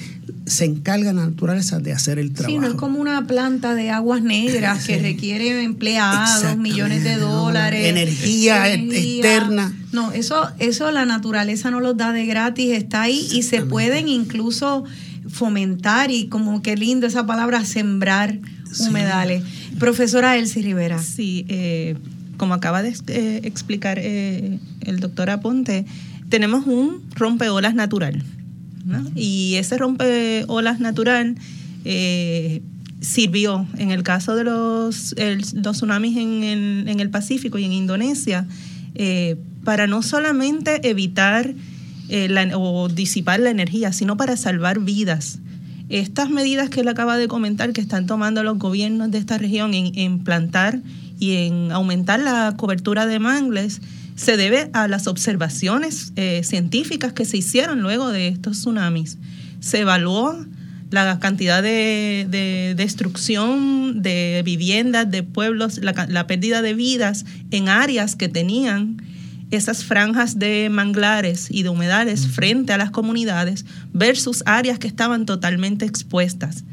Se 0.48 0.66
encarga 0.66 1.14
la 1.14 1.28
naturaleza 1.28 1.80
de 1.80 1.94
hacer 1.94 2.18
el 2.18 2.34
trabajo. 2.34 2.52
Sí, 2.52 2.60
no 2.60 2.68
es 2.68 2.74
como 2.74 3.00
una 3.00 3.28
planta 3.28 3.76
de 3.76 3.92
aguas 3.92 4.24
negras 4.24 4.84
que 4.84 4.98
requiere 5.02 5.64
empleados, 5.64 6.58
millones 6.58 7.04
de 7.04 7.18
dólares. 7.18 7.86
Energía, 7.86 8.74
externa. 8.74 9.78
No, 9.92 10.12
eso, 10.14 10.50
eso 10.58 10.90
la 10.92 11.06
naturaleza 11.06 11.70
no 11.70 11.80
los 11.80 11.96
da 11.96 12.12
de 12.12 12.26
gratis, 12.26 12.72
está 12.72 13.04
ahí 13.04 13.28
y 13.32 13.44
se 13.44 13.62
pueden 13.62 14.08
incluso 14.08 14.84
fomentar 15.30 16.10
y 16.10 16.28
como 16.28 16.64
qué 16.64 16.76
lindo 16.76 17.06
esa 17.06 17.28
palabra, 17.28 17.66
sembrar 17.66 18.40
humedales. 18.80 19.44
Profesora 19.82 20.38
Elsie 20.38 20.62
Rivera. 20.62 21.00
Sí, 21.02 21.44
eh, 21.50 21.96
como 22.38 22.54
acaba 22.54 22.84
de 22.84 22.94
eh, 23.08 23.42
explicar 23.44 23.98
eh, 24.00 24.60
el 24.82 25.00
doctor 25.00 25.32
Aponte, 25.32 25.88
tenemos 26.30 26.68
un 26.68 27.02
rompeolas 27.16 27.74
natural. 27.74 28.24
Y 29.16 29.56
ese 29.56 29.80
rompeolas 29.80 30.80
natural 30.80 31.36
sirvió 33.02 33.66
en 33.80 33.90
el 33.90 34.04
caso 34.04 34.36
de 34.36 34.44
los, 34.44 35.16
los 35.54 35.78
tsunamis 35.78 36.18
en 36.18 36.44
el, 36.88 37.00
el, 37.00 37.10
Pacífico 37.10 37.58
y 37.58 37.66
en 37.66 37.74
Indonesia 37.74 38.48
para 39.64 39.88
no 39.88 40.04
solamente 40.04 40.88
evitar 40.88 41.56
o 42.54 42.88
disipar 42.88 43.40
la 43.40 43.50
energía, 43.50 43.94
sino 43.94 44.16
para 44.16 44.38
salvar 44.38 44.80
vidas. 44.80 45.40
Estas 45.92 46.30
medidas 46.30 46.70
que 46.70 46.80
él 46.80 46.88
acaba 46.88 47.18
de 47.18 47.28
comentar 47.28 47.74
que 47.74 47.82
están 47.82 48.06
tomando 48.06 48.44
los 48.44 48.58
gobiernos 48.58 49.12
de 49.12 49.18
esta 49.18 49.38
región 49.38 49.74
en, 49.74 50.20
plantar 50.20 50.80
y 51.20 51.36
en 51.36 51.70
aumentar 51.74 52.22
la 52.22 52.54
cobertura 52.56 53.06
de 53.06 53.20
mangles 53.20 53.82
se 54.16 54.38
debe 54.38 54.70
a 54.72 54.88
las 54.88 55.08
observaciones 55.08 56.14
eh, 56.16 56.44
científicas 56.46 57.12
que 57.12 57.26
se 57.26 57.36
hicieron 57.36 57.82
luego 57.82 58.10
de 58.10 58.30
estos 58.30 58.60
tsunamis. 58.60 59.18
Se 59.60 59.80
evaluó 59.80 60.34
la 60.92 61.20
cantidad 61.20 61.62
de, 61.62 62.74
destrucción 62.78 64.02
de 64.02 64.44
viviendas, 64.46 65.12
de 65.12 65.24
pueblos, 65.24 65.82
la, 65.82 66.26
pérdida 66.26 66.62
de 66.62 66.74
vidas 66.74 67.26
en 67.52 67.68
áreas 67.68 68.16
que 68.16 68.30
tenían 68.30 69.02
esas 69.52 69.84
franjas 69.84 70.40
de 70.40 70.70
manglares 70.70 71.48
y 71.50 71.64
de 71.64 71.70
humedales 71.70 72.28
frente 72.28 72.74
a 72.74 72.78
las 72.78 72.90
comunidades 72.90 73.66
versus 73.94 74.44
áreas 74.46 74.80
que 74.80 74.88
estaban 74.88 75.26
totalmente 75.26 75.86
expuestas. 75.86 76.64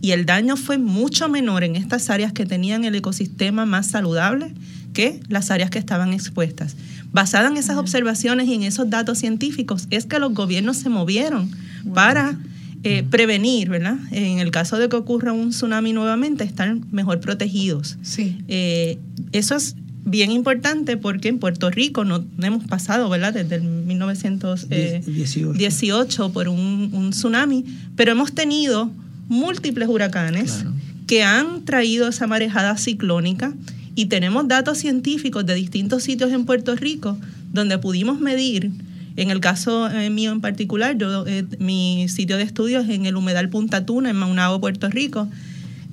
Y 0.00 0.12
el 0.12 0.26
daño 0.26 0.56
fue 0.56 0.78
mucho 0.78 1.28
menor 1.28 1.64
en 1.64 1.74
estas 1.74 2.08
áreas 2.08 2.32
que 2.32 2.46
tenían 2.46 2.84
el 2.84 2.94
ecosistema 2.94 3.66
más 3.66 3.88
saludable 3.88 4.54
que 4.92 5.20
las 5.28 5.50
áreas 5.50 5.70
que 5.70 5.78
estaban 5.78 6.12
expuestas. 6.12 6.76
Basada 7.12 7.48
en 7.48 7.56
esas 7.56 7.76
observaciones 7.76 8.46
y 8.48 8.54
en 8.54 8.62
esos 8.62 8.88
datos 8.88 9.18
científicos, 9.18 9.86
es 9.90 10.06
que 10.06 10.18
los 10.18 10.32
gobiernos 10.34 10.76
se 10.76 10.88
movieron 10.88 11.50
para 11.94 12.38
eh, 12.84 13.02
prevenir, 13.10 13.70
¿verdad? 13.70 13.96
En 14.12 14.38
el 14.38 14.50
caso 14.50 14.78
de 14.78 14.88
que 14.88 14.96
ocurra 14.96 15.32
un 15.32 15.50
tsunami 15.50 15.92
nuevamente, 15.92 16.44
están 16.44 16.86
mejor 16.92 17.20
protegidos. 17.20 17.96
Sí. 18.02 18.38
Eh, 18.46 18.98
eso 19.32 19.56
es 19.56 19.74
bien 20.08 20.30
importante 20.30 20.96
porque 20.96 21.28
en 21.28 21.38
Puerto 21.38 21.70
Rico 21.70 22.04
no, 22.04 22.24
hemos 22.42 22.64
pasado, 22.64 23.08
¿verdad? 23.08 23.34
Desde 23.34 23.56
el 23.56 23.62
1918 23.62 24.66
eh, 24.70 26.30
por 26.32 26.48
un, 26.48 27.10
tsunami, 27.10 27.64
pero 27.96 28.12
hemos 28.12 28.32
tenido 28.32 28.90
múltiples 29.28 29.88
huracanes 29.88 30.64
que 31.06 31.22
han 31.22 31.64
traído 31.64 32.08
esa 32.08 32.26
marejada 32.26 32.76
ciclónica 32.76 33.52
y 33.94 34.06
tenemos 34.06 34.48
datos 34.48 34.78
científicos 34.78 35.44
de 35.46 35.54
distintos 35.54 36.02
sitios 36.02 36.32
en 36.32 36.44
Puerto 36.44 36.74
Rico 36.76 37.18
donde 37.52 37.78
pudimos 37.78 38.20
medir 38.20 38.70
en 39.18 39.32
el 39.32 39.40
caso 39.40 39.90
eh, 39.90 40.10
mío 40.10 40.30
en 40.30 40.40
particular, 40.40 40.96
yo, 40.96 41.26
eh, 41.26 41.44
mi 41.58 42.08
sitio 42.08 42.36
de 42.36 42.44
estudio 42.44 42.78
es 42.78 42.88
en 42.88 43.04
el 43.04 43.16
humedal 43.16 43.48
Punta 43.48 43.84
Tuna, 43.84 44.10
en 44.10 44.16
Maunabo, 44.16 44.60
Puerto 44.60 44.88
Rico, 44.88 45.28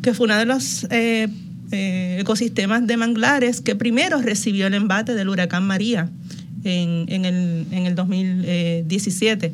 que 0.03 0.13
fue 0.13 0.25
uno 0.25 0.37
de 0.37 0.45
los 0.45 0.85
eh, 0.91 1.27
ecosistemas 1.71 2.85
de 2.87 2.97
manglares 2.97 3.61
que 3.61 3.75
primero 3.75 4.21
recibió 4.21 4.67
el 4.67 4.73
embate 4.73 5.15
del 5.15 5.29
huracán 5.29 5.65
María 5.65 6.09
en, 6.63 7.05
en, 7.07 7.25
el, 7.25 7.65
en 7.71 7.85
el 7.85 7.95
2017. 7.95 9.53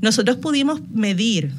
Nosotros 0.00 0.36
pudimos 0.36 0.80
medir, 0.92 1.50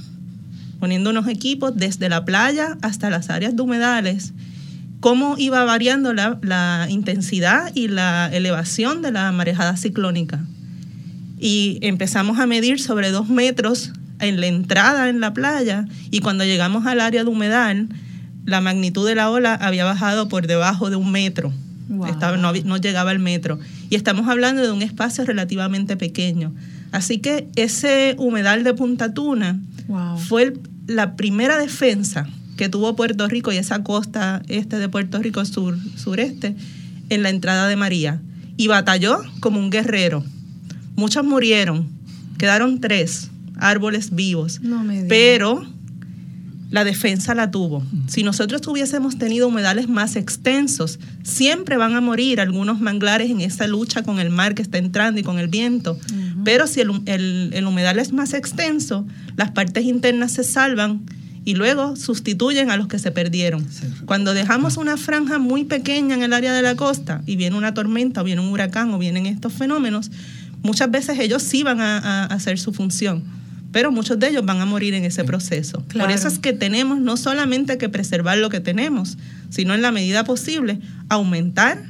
poniendo 0.80 1.10
unos 1.10 1.28
equipos 1.28 1.76
desde 1.76 2.10
la 2.10 2.26
playa 2.26 2.78
hasta 2.82 3.10
las 3.10 3.30
áreas 3.30 3.56
de 3.56 3.62
humedales, 3.62 4.34
cómo 5.00 5.36
iba 5.38 5.64
variando 5.64 6.14
la, 6.14 6.40
la 6.42 6.88
intensidad 6.90 7.72
y 7.74 7.88
la 7.88 8.30
elevación 8.32 9.02
de 9.02 9.12
la 9.12 9.32
marejada 9.32 9.78
ciclónica 9.78 10.46
y 11.40 11.78
empezamos 11.82 12.40
a 12.40 12.48
medir 12.48 12.80
sobre 12.80 13.12
dos 13.12 13.30
metros 13.30 13.92
en 14.20 14.42
la 14.42 14.48
entrada 14.48 15.10
en 15.10 15.20
la 15.20 15.34
playa 15.34 15.86
y 16.10 16.20
cuando 16.20 16.44
llegamos 16.44 16.86
al 16.86 17.00
área 17.00 17.24
de 17.24 17.30
humedal, 17.30 17.90
la 18.48 18.62
magnitud 18.62 19.06
de 19.06 19.14
la 19.14 19.30
ola 19.30 19.54
había 19.54 19.86
bajado 19.86 20.28
por 20.28 20.48
debajo 20.48 20.90
de 20.90 20.96
un 20.96 21.12
metro. 21.12 21.54
Estaba, 22.10 22.38
no, 22.38 22.78
llegaba 22.78 23.12
al 23.12 23.20
metro. 23.20 23.60
Y 23.90 23.96
estamos 23.96 24.28
hablando 24.28 24.64
de 24.64 24.72
un 24.72 24.82
espacio 24.82 25.24
relativamente 25.24 25.98
pequeño. 25.98 26.56
Así 26.92 27.20
que 27.20 27.48
ese 27.56 28.16
humedal 28.18 28.64
de 28.64 28.74
Punta 28.74 29.14
Tuna 29.14 29.60
fue 30.28 30.54
la 30.88 31.16
primera 31.16 31.60
defensa 31.60 32.26
que 32.56 32.70
tuvo 32.70 32.96
Puerto 32.96 33.28
Rico 33.28 33.52
y 33.52 33.58
esa 33.58 33.84
costa 33.84 34.42
este 34.48 34.80
de 34.80 34.90
Puerto 34.90 35.20
Rico 35.20 35.46
sur, 35.46 35.78
sureste 35.96 36.56
en 37.10 37.22
la 37.22 37.30
entrada 37.30 37.68
de 37.68 37.76
María. 37.76 38.20
Y 38.56 38.68
batalló 38.68 39.22
como 39.40 39.60
un 39.60 39.70
guerrero 39.70 40.24
Muchos 40.98 41.24
murieron, 41.24 41.88
quedaron 42.40 42.82
tres 42.82 43.30
árboles 43.60 44.16
vivos, 44.16 44.60
pero 45.08 45.62
la 46.70 46.84
defensa 46.84 47.34
la 47.34 47.50
tuvo. 47.50 47.84
Si 48.08 48.24
nosotros 48.24 48.66
hubiésemos 48.68 49.18
tenido 49.18 49.48
humedales 49.48 49.88
más 49.88 50.16
extensos, 50.16 51.00
siempre 51.24 51.78
van 51.78 51.96
a 51.96 52.02
morir 52.02 52.42
algunos 52.42 52.82
manglares 52.82 53.32
en 53.32 53.42
esa 53.42 53.68
lucha 53.68 54.04
con 54.04 54.20
el 54.20 54.30
mar 54.30 54.54
que 54.54 54.62
está 54.62 54.78
entrando 54.78 55.20
y 55.20 55.24
con 55.24 55.40
el 55.40 55.48
viento. 55.48 55.98
Pero 56.44 56.68
si 56.68 56.82
el, 56.82 57.66
humedal 57.66 58.00
es 58.00 58.12
más 58.12 58.34
extenso, 58.34 59.06
las 59.36 59.52
partes 59.52 59.86
internas 59.86 60.34
se 60.34 60.44
salvan 60.44 61.02
y 61.46 61.56
luego 61.56 61.96
sustituyen 61.96 62.72
a 62.72 62.76
los 62.76 62.88
que 62.88 63.00
se 63.00 63.12
perdieron. 63.12 63.66
Cuando 64.06 64.34
dejamos 64.34 64.76
una 64.76 64.98
franja 64.98 65.40
muy 65.40 65.64
pequeña 65.64 66.16
en 66.16 66.24
el 66.24 66.34
área 66.34 66.52
de 66.52 66.62
la 66.62 66.76
costa 66.76 67.22
y 67.26 67.38
viene 67.38 67.56
una 67.56 67.74
tormenta 67.74 68.22
o 68.22 68.24
viene 68.26 68.42
un 68.42 68.50
huracán 68.50 68.94
o 68.94 68.98
vienen 68.98 69.26
estos 69.26 69.54
fenómenos, 69.54 70.12
muchas 70.62 70.92
veces 70.92 71.18
ellos 71.20 71.42
sí 71.44 71.64
van 71.64 71.80
a, 71.80 72.26
hacer 72.26 72.60
su 72.60 72.74
función, 72.74 73.24
pero 73.78 73.92
muchos 73.92 74.18
de 74.18 74.30
ellos 74.30 74.44
van 74.44 74.60
a 74.60 74.66
morir 74.66 74.96
en 74.96 75.06
ese 75.06 75.24
proceso. 75.24 75.84
Por 75.94 76.10
eso 76.10 76.28
es 76.28 76.40
que 76.40 76.52
tenemos 76.52 77.00
no 77.00 77.16
solamente 77.16 77.78
que 77.78 77.90
preservar 77.90 78.40
lo 78.40 78.50
que 78.50 78.60
tenemos, 78.60 79.20
sino 79.52 79.76
en 79.76 79.84
la 79.84 79.92
medida 79.92 80.24
posible 80.24 80.80
aumentar 81.10 81.84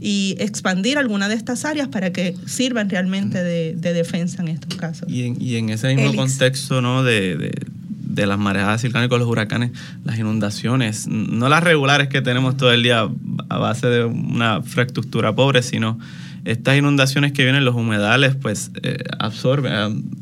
y 0.00 0.36
expandir 0.38 0.98
alguna 0.98 1.28
de 1.28 1.34
estas 1.34 1.64
áreas 1.64 1.88
para 1.88 2.12
que 2.12 2.36
sirvan 2.46 2.88
realmente 2.88 3.42
de, 3.42 3.74
defensa 3.74 4.40
en 4.40 4.46
estos 4.46 4.76
casos. 4.76 5.08
Y 5.10 5.24
en, 5.24 5.42
y 5.42 5.56
en 5.56 5.70
ese 5.70 5.96
mismo 5.96 6.14
contexto 6.14 6.80
¿no? 6.80 7.02
de, 7.02 7.52
de, 7.90 8.26
las 8.26 8.38
marejadas 8.38 8.84
con 9.08 9.18
los 9.18 9.28
huracanes, 9.28 9.72
las 10.04 10.20
inundaciones, 10.20 11.08
no 11.08 11.48
las 11.48 11.64
regulares 11.64 12.06
que 12.06 12.22
tenemos 12.22 12.56
todo 12.56 12.72
el 12.72 12.84
día 12.84 13.08
a 13.48 13.58
base 13.58 13.88
de 13.88 14.04
una 14.04 14.58
infraestructura 14.58 15.34
pobre, 15.34 15.64
sino 15.64 15.98
estas 16.46 16.78
inundaciones 16.78 17.32
que 17.32 17.42
vienen, 17.42 17.64
los 17.64 17.74
humedales, 17.74 18.36
pues 18.36 18.70
eh, 18.82 19.02
absorben, 19.18 19.72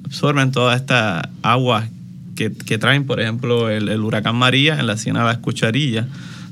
absorben 0.05 0.53
toda 0.53 0.75
esta 0.75 1.29
agua 1.43 1.87
que, 2.35 2.79
traen, 2.79 3.05
por 3.05 3.21
ejemplo, 3.21 3.69
el, 3.69 3.89
huracán 4.01 4.35
María 4.35 4.81
en 4.81 4.87
la 4.87 4.97
Ciénaga 4.97 5.27
las 5.27 5.39
Cucharillas, 5.39 6.07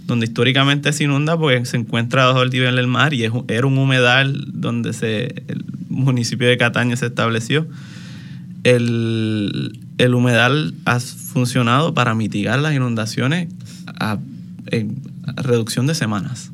donde 0.07 0.27
históricamente 0.27 0.93
se 0.93 1.05
inunda 1.05 1.37
porque 1.37 1.65
se 1.65 1.77
encuentra 1.77 2.27
bajo 2.27 2.43
el 2.43 2.51
nivel 2.51 2.77
del 2.77 2.87
mar 2.87 3.15
y 3.15 3.25
es, 3.25 3.33
era 3.49 3.67
un 3.67 3.77
humedal 3.79 4.45
donde 4.53 4.93
se, 4.93 5.43
el 5.49 5.65
municipio 5.89 6.47
de 6.49 6.57
Cataña 6.57 6.95
se 6.97 7.07
estableció. 7.07 7.67
El, 8.63 9.79
humedal 10.15 10.75
ha 10.85 11.01
funcionado 11.01 11.95
para 11.95 12.15
mitigar 12.15 12.59
las 12.59 12.75
inundaciones 12.75 13.49
en 14.67 15.03
reducción 15.37 15.87
de 15.87 15.95
semanas. 15.95 16.52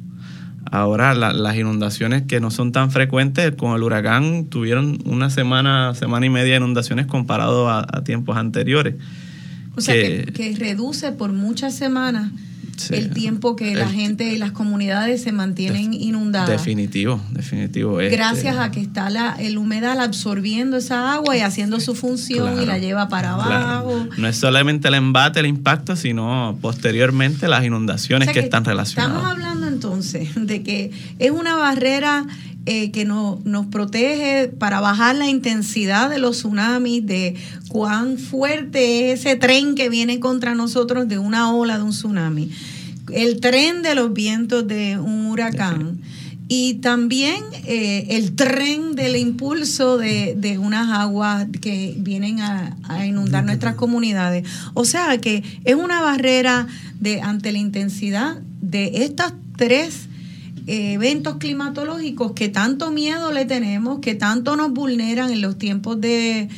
Ahora 0.71 1.15
las 1.15 1.57
inundaciones 1.57 2.23
que 2.23 2.41
no 2.41 2.51
son 2.51 2.73
tan 2.73 2.91
frecuentes, 2.91 3.55
con 3.55 3.75
el 3.75 3.83
huracán 3.83 4.47
tuvieron 4.47 4.99
una 5.05 5.31
semana, 5.31 5.95
semana 5.95 6.27
y 6.27 6.31
media 6.31 6.53
de 6.53 6.57
inundaciones 6.59 7.07
comparado 7.07 7.71
a, 7.71 7.85
tiempos 8.05 8.37
anteriores. 8.37 8.95
O 9.77 9.81
sea, 9.81 9.95
que, 9.95 10.57
reduce 10.59 11.13
por 11.13 11.33
muchas 11.33 11.75
semanas 11.75 12.31
el 12.91 13.11
tiempo 13.11 13.57
que 13.57 13.75
la 13.75 13.89
gente 13.89 14.25
y 14.25 14.39
las 14.39 14.53
comunidades 14.53 15.23
se 15.23 15.33
mantienen 15.33 15.95
inundadas. 15.95 16.49
Definitivo, 16.49 17.21
definitivo. 17.31 18.01
Este 18.01 18.17
Gracias 18.17 18.57
a 18.57 18.71
que 18.71 18.81
está 18.81 19.11
la, 19.11 19.37
el 19.39 19.59
humedal 19.59 20.01
absorbiendo 20.01 20.77
esa 20.77 21.13
agua 21.15 21.37
y 21.37 21.41
haciendo 21.41 21.81
su 21.81 21.95
función 21.95 22.63
y 22.63 22.67
la 22.67 22.79
lleva 22.79 23.09
para 23.09 23.33
abajo. 23.33 24.07
No 24.17 24.29
es 24.29 24.37
solamente 24.37 24.89
el 24.89 24.95
embate, 24.95 25.41
el 25.41 25.47
impacto, 25.47 25.97
sino 25.97 26.59
posteriormente 26.61 27.49
las 27.49 27.65
inundaciones 27.65 28.31
que, 28.31 28.41
están 28.41 28.65
relacionadas. 28.65 29.17
Estamos 29.17 29.31
hablando 29.31 29.67
entonces 29.67 30.31
de 30.35 30.63
que 30.63 30.91
es 31.19 31.31
una 31.31 31.57
barrera 31.57 32.27
eh, 32.71 32.91
que 32.91 33.07
no, 33.07 33.41
nos 33.45 33.65
protege 33.65 34.49
para 34.49 34.83
bajar 34.83 35.17
la 35.17 35.27
intensidad 35.27 36.11
de 36.11 36.19
los 36.19 36.37
tsunamis, 36.37 37.07
de 37.07 37.35
cuán 37.69 38.19
fuerte 38.19 39.11
es 39.11 39.21
ese 39.21 39.37
tren 39.37 39.75
que 39.75 39.89
viene 39.89 40.21
contra 40.21 40.55
nosotros 40.55 41.09
de 41.09 41.19
una 41.19 41.51
ola 41.51 41.79
de 41.79 41.85
un 41.85 41.93
tsunami, 41.93 42.51
el 43.11 43.41
tren 43.41 43.81
de 43.81 43.95
los 43.95 44.13
vientos 44.13 44.69
de 44.69 44.99
un 44.99 45.25
huracán. 45.25 46.03
Y 46.47 46.75
también 46.75 47.43
eh, 47.65 48.07
el 48.11 48.35
tren 48.35 48.95
del 48.95 49.17
impulso 49.17 49.97
de, 49.97 50.35
de, 50.37 50.59
unas 50.59 50.91
aguas 50.91 51.47
que 51.63 51.95
vienen 51.97 52.41
a, 52.41 52.77
a, 52.83 53.07
inundar 53.07 53.47
nuestras 53.47 53.77
comunidades. 53.77 54.47
O 54.75 54.85
sea 54.85 55.17
que 55.17 55.43
es 55.65 55.75
una 55.75 56.03
barrera 56.03 56.67
de 57.01 57.23
ante 57.23 57.51
la 57.51 57.59
intensidad 57.59 58.37
de 58.61 59.05
estas 59.05 59.33
tres 59.57 60.08
eventos 60.69 61.39
climatológicos 61.39 62.33
que 62.33 62.51
tanto 62.51 62.91
miedo 62.91 63.33
le 63.33 63.47
tenemos, 63.47 64.01
que 64.01 64.15
tanto 64.15 64.55
nos 64.55 64.71
vulneran 64.71 65.31
en 65.31 65.41
los 65.41 65.57
tiempos 65.57 65.99
de, 66.01 66.49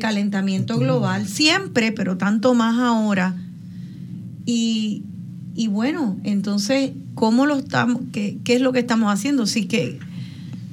calentamiento 0.00 0.78
global, 0.78 1.26
siempre, 1.26 1.92
pero 1.92 2.16
tanto 2.16 2.54
más 2.54 2.78
ahora. 2.78 3.36
Y, 4.46 5.02
bueno, 5.68 6.16
entonces, 6.24 6.92
¿cómo 7.14 7.44
lo 7.44 7.58
estamos? 7.58 8.02
Qué, 8.12 8.40
es 8.46 8.60
lo 8.62 8.72
que 8.72 8.78
estamos 8.78 9.12
haciendo? 9.12 9.46
Sí 9.46 9.66
que 9.66 9.98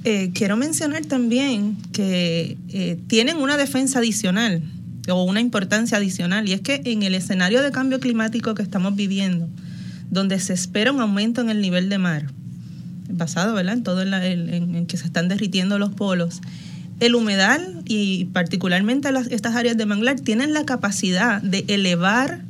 eh, 0.05 0.31
quiero 0.33 0.55
mencionar 0.55 1.05
también 1.05 1.75
que 1.91 2.57
eh, 2.69 2.97
tienen 3.07 3.37
una 3.37 3.57
defensa 3.57 3.99
adicional 3.99 4.63
o 5.09 5.23
una 5.23 5.41
importancia 5.41 5.97
adicional 5.97 6.47
y 6.47 6.53
es 6.53 6.61
que 6.61 6.81
en 6.85 7.03
el 7.03 7.15
escenario 7.15 7.61
de 7.61 7.71
cambio 7.71 7.99
climático 7.99 8.55
que 8.55 8.63
estamos 8.63 8.95
viviendo, 8.95 9.49
donde 10.09 10.39
se 10.39 10.53
espera 10.53 10.93
un 10.93 11.01
aumento 11.01 11.41
en 11.41 11.49
el 11.49 11.61
nivel 11.61 11.89
de 11.89 11.97
mar, 11.97 12.27
basado 13.17 13.53
¿verdad? 13.53 13.73
en 13.73 13.83
todo 13.83 14.01
en, 14.01 14.85
que 14.85 14.97
se 14.97 15.05
están 15.05 15.27
derritiendo 15.27 15.79
los 15.79 15.91
polos, 15.91 16.41
el 16.99 17.15
humedal 17.15 17.83
y 17.85 18.25
particularmente 18.25 19.09
estas 19.29 19.55
áreas 19.55 19.77
de 19.77 19.85
manglar 19.85 20.19
tienen 20.19 20.53
la 20.53 20.65
capacidad 20.65 21.41
de 21.41 21.65
elevar 21.67 22.41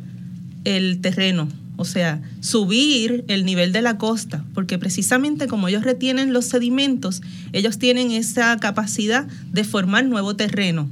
el 0.64 1.00
terreno, 1.00 1.50
o 1.76 1.86
sea, 1.86 2.22
subir 2.40 3.26
el 3.28 3.46
nivel 3.46 3.72
de 3.72 3.82
la 3.82 3.98
costa, 3.98 4.44
porque 4.54 4.78
precisamente 4.78 5.48
como 5.48 5.68
ellos 5.68 5.84
retienen 5.84 6.34
los 6.34 6.46
sedimentos, 6.46 7.22
ellos 7.54 7.78
tienen 7.78 8.12
esa 8.12 8.58
capacidad 8.58 9.28
de 9.52 9.64
formar 9.64 10.06
nuevo 10.06 10.36
terreno. 10.36 10.90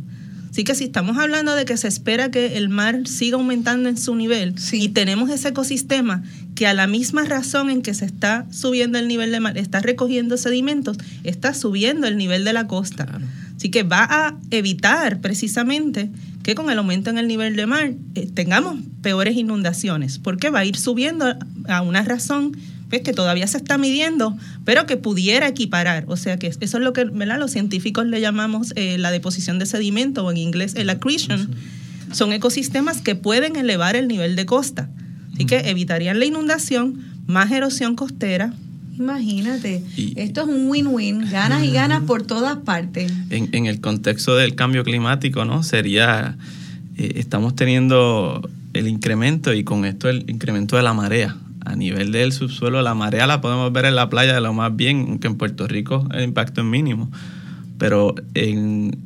Así 0.55 0.63
que 0.63 0.73
si 0.73 0.85
estamos 0.85 1.17
hablando 1.17 1.53
de 1.53 1.65
que 1.65 1.75
se 1.75 1.89
espera 1.89 2.31
que 2.31 2.55
el 2.55 2.69
mar 2.69 3.07
siga 3.07 3.35
aumentando 3.35 3.89
en 3.89 3.97
su 3.97 4.15
nivel 4.15 4.55
y 4.71 4.87
tenemos 4.87 5.29
ese 5.29 5.49
ecosistema 5.49 6.23
que 6.55 6.65
a 6.65 6.73
la 6.73 6.87
misma 6.87 7.25
razón 7.25 7.69
en 7.69 7.81
que 7.81 7.93
se 7.93 8.05
está 8.05 8.47
subiendo 8.51 8.97
el 8.97 9.09
nivel 9.09 9.33
del 9.33 9.41
mar, 9.41 9.57
está 9.57 9.81
recogiendo 9.81 10.37
sedimentos, 10.37 10.97
está 11.25 11.53
subiendo 11.53 12.07
el 12.07 12.15
nivel 12.15 12.45
de 12.45 12.53
la 12.53 12.67
costa. 12.67 13.05
Así 13.57 13.69
que 13.69 13.83
va 13.83 14.07
a 14.09 14.37
evitar 14.49 15.19
precisamente 15.19 16.09
que 16.41 16.55
con 16.55 16.69
el 16.69 16.77
aumento 16.77 17.09
en 17.09 17.17
el 17.17 17.27
nivel 17.27 17.57
del 17.57 17.67
mar 17.67 17.91
eh, 18.15 18.29
tengamos 18.33 18.79
peores 19.01 19.35
inundaciones, 19.35 20.19
porque 20.19 20.51
va 20.51 20.59
a 20.59 20.65
ir 20.65 20.77
subiendo 20.77 21.35
a 21.67 21.81
una 21.81 22.01
razón 22.01 22.55
pues, 22.89 23.01
que 23.01 23.13
todavía 23.13 23.47
se 23.47 23.57
está 23.57 23.77
midiendo, 23.77 24.37
pero 24.63 24.85
que 24.85 24.97
pudiera 24.97 25.47
equiparar. 25.47 26.05
O 26.07 26.17
sea 26.17 26.37
que 26.37 26.47
eso 26.47 26.77
es 26.77 26.83
lo 26.83 26.93
que 26.93 27.05
los 27.05 27.51
científicos 27.51 28.05
le 28.05 28.21
llamamos 28.21 28.73
eh, 28.75 28.97
la 28.97 29.11
deposición 29.11 29.59
de 29.59 29.65
sedimento 29.65 30.25
o 30.25 30.31
en 30.31 30.37
inglés 30.37 30.75
el 30.75 30.89
accretion. 30.89 31.55
Son 32.11 32.31
ecosistemas 32.31 33.01
que 33.01 33.15
pueden 33.15 33.55
elevar 33.55 33.95
el 33.95 34.07
nivel 34.07 34.35
de 34.35 34.45
costa. 34.45 34.89
Así 35.33 35.45
que 35.45 35.69
evitarían 35.69 36.19
la 36.19 36.25
inundación, 36.25 37.03
más 37.27 37.51
erosión 37.51 37.95
costera, 37.95 38.53
Imagínate, 38.97 39.83
esto 40.15 40.43
es 40.43 40.47
un 40.47 40.69
win-win, 40.69 41.29
ganas 41.29 41.65
y 41.65 41.71
ganas 41.71 42.03
por 42.03 42.23
todas 42.23 42.59
partes. 42.59 43.11
En, 43.29 43.65
el 43.65 43.81
contexto 43.81 44.37
del 44.37 44.55
cambio 44.55 44.85
climático, 44.85 45.43
¿no? 45.43 45.63
Sería, 45.63 46.37
eh, 46.95 47.11
estamos 47.15 47.57
teniendo 47.57 48.49
el 48.71 48.87
incremento 48.87 49.53
y 49.53 49.65
con 49.65 49.83
esto 49.83 50.07
el 50.07 50.29
incremento 50.29 50.77
de 50.77 50.83
la 50.83 50.93
marea 50.93 51.35
a 51.65 51.75
nivel 51.75 52.11
del 52.11 52.31
subsuelo, 52.31 52.81
la 52.81 52.93
marea 52.93 53.27
la 53.27 53.41
podemos 53.41 53.71
ver 53.73 53.85
en 53.85 53.95
la 53.95 54.09
playa 54.09 54.33
de 54.33 54.41
lo 54.41 54.53
más 54.53 54.75
bien, 54.75 55.05
aunque 55.09 55.27
en 55.27 55.35
Puerto 55.35 55.67
Rico 55.67 56.07
el 56.13 56.23
impacto 56.23 56.61
es 56.61 56.67
mínimo. 56.67 57.11
Pero 57.77 58.15
en, 58.35 58.97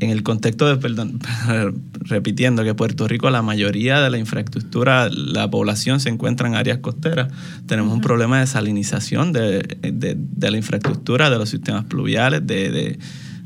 en 0.00 0.10
el 0.10 0.22
contexto 0.22 0.68
de, 0.68 0.76
perdón, 0.76 1.20
repitiendo 2.00 2.64
que 2.64 2.74
Puerto 2.74 3.08
Rico, 3.08 3.30
la 3.30 3.42
mayoría 3.42 4.00
de 4.00 4.10
la 4.10 4.18
infraestructura, 4.18 5.08
la 5.10 5.50
población 5.50 6.00
se 6.00 6.08
encuentra 6.08 6.48
en 6.48 6.54
áreas 6.54 6.78
costeras, 6.78 7.32
tenemos 7.66 7.94
un 7.94 8.00
problema 8.00 8.40
de 8.40 8.46
salinización 8.46 9.32
de, 9.32 9.62
de, 9.80 10.50
la 10.50 10.56
infraestructura, 10.56 11.30
de 11.30 11.38
los 11.38 11.48
sistemas 11.48 11.84
pluviales, 11.84 12.46
de, 12.46 12.98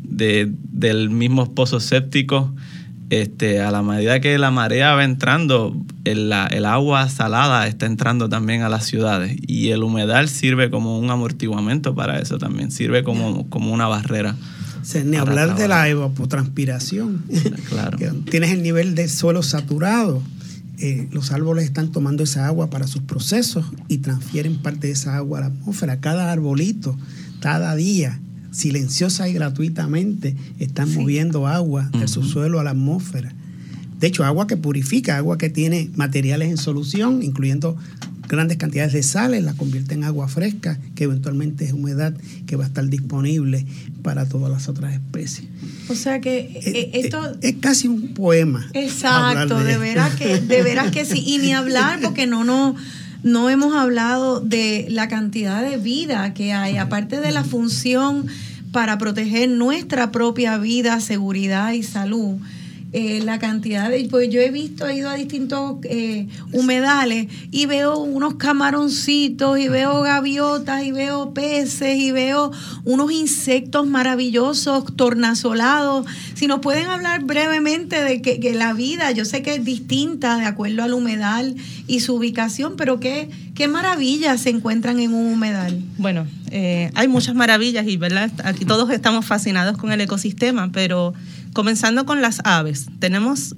del 0.02 1.10
mismo 1.10 1.54
pozos 1.54 1.84
sépticos 1.84 2.50
este, 3.10 3.60
a 3.60 3.72
la 3.72 3.82
medida 3.82 4.20
que 4.20 4.38
la 4.38 4.52
marea 4.52 4.94
va 4.94 5.04
entrando, 5.04 5.76
el, 6.04 6.32
el, 6.32 6.64
agua 6.64 7.08
salada 7.08 7.66
está 7.66 7.86
entrando 7.86 8.28
también 8.28 8.62
a 8.62 8.68
las 8.68 8.86
ciudades 8.86 9.36
y 9.46 9.70
el 9.70 9.82
humedal 9.82 10.28
sirve 10.28 10.70
como 10.70 10.96
un 10.96 11.10
amortiguamiento 11.10 11.94
para 11.94 12.20
eso 12.20 12.38
también, 12.38 12.70
sirve 12.70 13.02
como, 13.02 13.50
como 13.50 13.72
una 13.72 13.88
barrera. 13.88 14.36
ni 15.04 15.16
hablar 15.16 15.56
de 15.56 15.66
la 15.68 15.88
evapotranspiración. 15.88 17.24
Claro. 17.68 17.98
Tienes 18.30 18.50
el 18.50 18.62
nivel 18.62 18.94
de 18.94 19.08
suelo 19.08 19.42
saturado. 19.42 20.22
Eh, 20.78 21.08
los 21.12 21.30
árboles 21.30 21.64
están 21.64 21.92
tomando 21.92 22.24
esa 22.24 22.46
agua 22.46 22.70
para 22.70 22.86
sus 22.86 23.02
procesos 23.02 23.66
y 23.86 23.98
transfieren 23.98 24.58
parte 24.58 24.88
de 24.88 24.94
esa 24.94 25.16
agua 25.16 25.38
a 25.38 25.40
la 25.42 25.46
atmósfera. 25.48 26.00
Cada 26.00 26.32
arbolito, 26.32 26.96
cada 27.40 27.74
día 27.76 28.18
silenciosa 28.50 29.28
y 29.28 29.32
gratuitamente 29.32 30.36
están 30.58 30.92
moviendo 30.94 31.46
agua 31.46 31.88
del 31.92 32.08
subsuelo 32.08 32.60
a 32.60 32.64
la 32.64 32.70
atmósfera. 32.70 33.32
De 33.98 34.06
hecho, 34.06 34.24
agua 34.24 34.46
que 34.46 34.56
purifica, 34.56 35.16
agua 35.16 35.36
que 35.36 35.50
tiene 35.50 35.90
materiales 35.94 36.50
en 36.50 36.56
solución, 36.56 37.22
incluyendo 37.22 37.76
grandes 38.30 38.58
cantidades 38.58 38.92
de 38.92 39.02
sales, 39.02 39.42
la 39.42 39.54
convierte 39.54 39.94
en 39.94 40.04
agua 40.04 40.28
fresca, 40.28 40.78
que 40.94 41.04
eventualmente 41.04 41.64
es 41.64 41.72
humedad 41.72 42.14
que 42.46 42.56
va 42.56 42.64
a 42.64 42.66
estar 42.68 42.86
disponible 42.88 43.66
para 44.02 44.24
todas 44.26 44.50
las 44.50 44.68
otras 44.68 44.94
especies. 44.94 45.48
O 45.88 45.94
sea 45.94 46.20
que 46.20 46.38
eh, 46.38 46.60
eh, 46.64 46.90
esto... 46.94 47.36
Es, 47.42 47.56
casi 47.60 47.88
un 47.88 48.14
poema. 48.14 48.66
Exacto, 48.72 49.62
de, 49.64 49.76
veras 49.76 50.14
que, 50.14 50.40
de 50.40 50.62
veras 50.62 50.92
que 50.92 51.04
sí. 51.04 51.22
Y 51.26 51.38
ni 51.38 51.52
hablar 51.52 52.00
porque 52.00 52.26
no, 52.28 52.44
no, 52.44 52.76
no 53.22 53.50
hemos 53.50 53.74
hablado 53.74 54.40
de 54.40 54.86
la 54.88 55.08
cantidad 55.08 55.62
de 55.62 55.76
vida 55.76 56.32
que 56.34 56.52
hay, 56.52 56.76
aparte 56.76 57.20
de 57.20 57.32
la 57.32 57.44
función 57.44 58.26
para 58.72 58.98
proteger 58.98 59.48
nuestra 59.48 60.10
propia 60.10 60.58
vida, 60.58 61.00
seguridad 61.00 61.72
y 61.72 61.82
salud 61.82 62.38
eh, 62.92 63.20
la 63.24 63.38
cantidad 63.38 63.88
de, 63.88 64.08
pues 64.10 64.30
yo 64.30 64.40
he 64.40 64.50
visto, 64.50 64.86
he 64.88 64.96
ido 64.96 65.10
a 65.10 65.14
distintos 65.14 65.76
eh, 65.84 66.26
humedales 66.52 67.28
y 67.52 67.66
veo 67.66 67.98
unos 67.98 68.34
camaroncitos 68.34 69.60
y 69.60 69.68
veo 69.68 70.00
gaviotas 70.02 70.82
y 70.82 70.90
veo 70.90 71.32
peces 71.32 71.96
y 71.96 72.10
veo 72.10 72.50
unos 72.84 73.12
insectos 73.12 73.86
maravillosos, 73.86 74.96
tornasolados. 74.96 76.04
Si 76.34 76.48
nos 76.48 76.58
pueden 76.58 76.86
hablar 76.86 77.22
brevemente 77.22 78.02
de 78.02 78.22
que, 78.22 78.54
la 78.54 78.72
vida, 78.72 79.12
yo 79.12 79.24
sé 79.24 79.42
que 79.42 79.54
es 79.54 79.64
distinta 79.64 80.36
de 80.38 80.46
acuerdo 80.46 80.82
al 80.82 80.92
humedal 80.92 81.54
y 81.86 82.00
su 82.00 82.16
ubicación, 82.16 82.74
pero 82.76 82.98
qué, 82.98 83.30
qué 83.54 83.68
maravillas 83.68 84.40
se 84.40 84.50
encuentran 84.50 84.98
en 84.98 85.14
un 85.14 85.32
humedal. 85.32 85.80
Bueno, 85.96 86.26
eh, 86.50 86.90
hay 86.94 87.06
muchas 87.06 87.36
maravillas 87.36 87.86
y 87.86 87.96
¿verdad? 87.96 88.32
aquí 88.42 88.64
todos 88.64 88.90
estamos 88.90 89.24
fascinados 89.24 89.78
con 89.78 89.92
el 89.92 90.00
ecosistema, 90.00 90.70
pero 90.72 91.14
Comenzando 91.52 92.06
con 92.06 92.22
las 92.22 92.40
aves. 92.44 92.86
Tenemos 92.98 93.54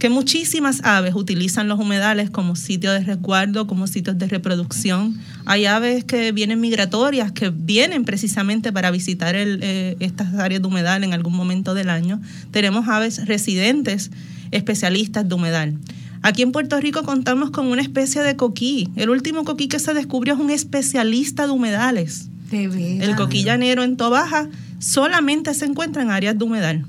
que 0.00 0.08
muchísimas 0.08 0.80
aves 0.82 1.14
utilizan 1.14 1.68
los 1.68 1.78
humedales 1.78 2.30
como 2.30 2.56
sitio 2.56 2.90
de 2.90 3.00
resguardo, 3.00 3.66
como 3.66 3.86
sitios 3.86 4.18
de 4.18 4.26
reproducción. 4.26 5.20
Hay 5.44 5.66
aves 5.66 6.04
que 6.04 6.32
vienen 6.32 6.58
migratorias, 6.58 7.32
que 7.32 7.50
vienen 7.50 8.04
precisamente 8.06 8.72
para 8.72 8.90
visitar 8.90 9.34
eh, 9.36 9.96
estas 10.00 10.34
áreas 10.34 10.62
de 10.62 10.68
humedal 10.68 11.04
en 11.04 11.12
algún 11.12 11.36
momento 11.36 11.74
del 11.74 11.90
año. 11.90 12.18
Tenemos 12.50 12.88
aves 12.88 13.26
residentes, 13.26 14.10
especialistas 14.50 15.28
de 15.28 15.34
humedal. 15.34 15.78
Aquí 16.22 16.40
en 16.42 16.52
Puerto 16.52 16.80
Rico 16.80 17.02
contamos 17.02 17.50
con 17.50 17.66
una 17.66 17.82
especie 17.82 18.22
de 18.22 18.36
coquí. 18.36 18.88
El 18.96 19.10
último 19.10 19.44
coquí 19.44 19.68
que 19.68 19.78
se 19.78 19.92
descubrió 19.92 20.32
es 20.32 20.40
un 20.40 20.50
especialista 20.50 21.46
de 21.46 21.52
humedales. 21.52 22.30
El 22.50 23.16
coquí 23.16 23.44
llanero 23.44 23.84
en 23.84 23.98
Tobaja 23.98 24.48
solamente 24.78 25.52
se 25.52 25.66
encuentra 25.66 26.02
en 26.02 26.10
áreas 26.10 26.38
de 26.38 26.44
humedal 26.44 26.86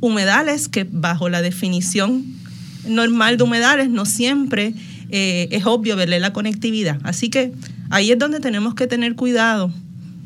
humedales, 0.00 0.68
que 0.68 0.86
bajo 0.90 1.28
la 1.28 1.42
definición 1.42 2.24
normal 2.86 3.36
de 3.36 3.44
humedales 3.44 3.90
no 3.90 4.06
siempre 4.06 4.74
eh, 5.10 5.48
es 5.50 5.66
obvio 5.66 5.96
verle 5.96 6.20
la 6.20 6.32
conectividad. 6.32 6.98
Así 7.02 7.28
que 7.30 7.52
ahí 7.90 8.10
es 8.10 8.18
donde 8.18 8.40
tenemos 8.40 8.74
que 8.74 8.86
tener 8.86 9.14
cuidado 9.14 9.72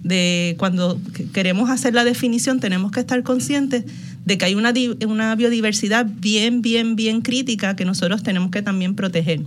de 0.03 0.57
cuando 0.59 1.01
queremos 1.33 1.71
hacer 1.71 1.95
la 1.95 2.05
definición, 2.05 2.59
tenemos 2.61 2.91
que 2.91 3.01
estar 3.01 3.23
conscientes 3.23 3.85
de 4.25 4.39
que 4.39 4.45
hay 4.45 4.55
una, 4.55 4.73
una 5.07 5.35
biodiversidad 5.35 6.07
bien, 6.07 6.63
bien, 6.63 6.97
bien 6.97 7.23
crítica 7.23 7.77
que 7.77 7.85
nosotros 7.85 8.23
tenemos 8.23 8.51
que 8.51 8.63
también 8.63 8.95
proteger. 8.95 9.41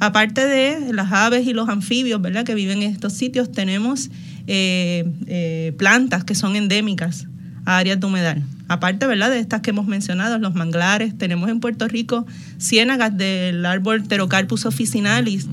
Aparte 0.00 0.46
de 0.46 0.92
las 0.92 1.12
aves 1.12 1.46
y 1.46 1.52
los 1.52 1.68
anfibios, 1.68 2.20
¿verdad? 2.20 2.44
Que 2.44 2.54
viven 2.54 2.82
en 2.82 2.90
estos 2.90 3.12
sitios, 3.12 3.52
tenemos 3.52 4.10
eh, 4.46 5.04
eh, 5.26 5.72
plantas 5.78 6.24
que 6.24 6.34
son 6.34 6.56
endémicas 6.56 7.26
a 7.64 7.78
áreas 7.78 8.00
de 8.00 8.06
humedal 8.06 8.42
aparte 8.68 9.06
¿verdad? 9.06 9.30
de 9.30 9.38
estas 9.38 9.60
que 9.60 9.70
hemos 9.70 9.86
mencionado, 9.86 10.38
los 10.38 10.54
manglares, 10.54 11.16
tenemos 11.16 11.50
en 11.50 11.60
Puerto 11.60 11.88
Rico 11.88 12.26
ciénagas 12.58 13.16
del 13.16 13.64
árbol 13.66 14.02
Pterocarpus 14.02 14.66
officinalis, 14.66 15.46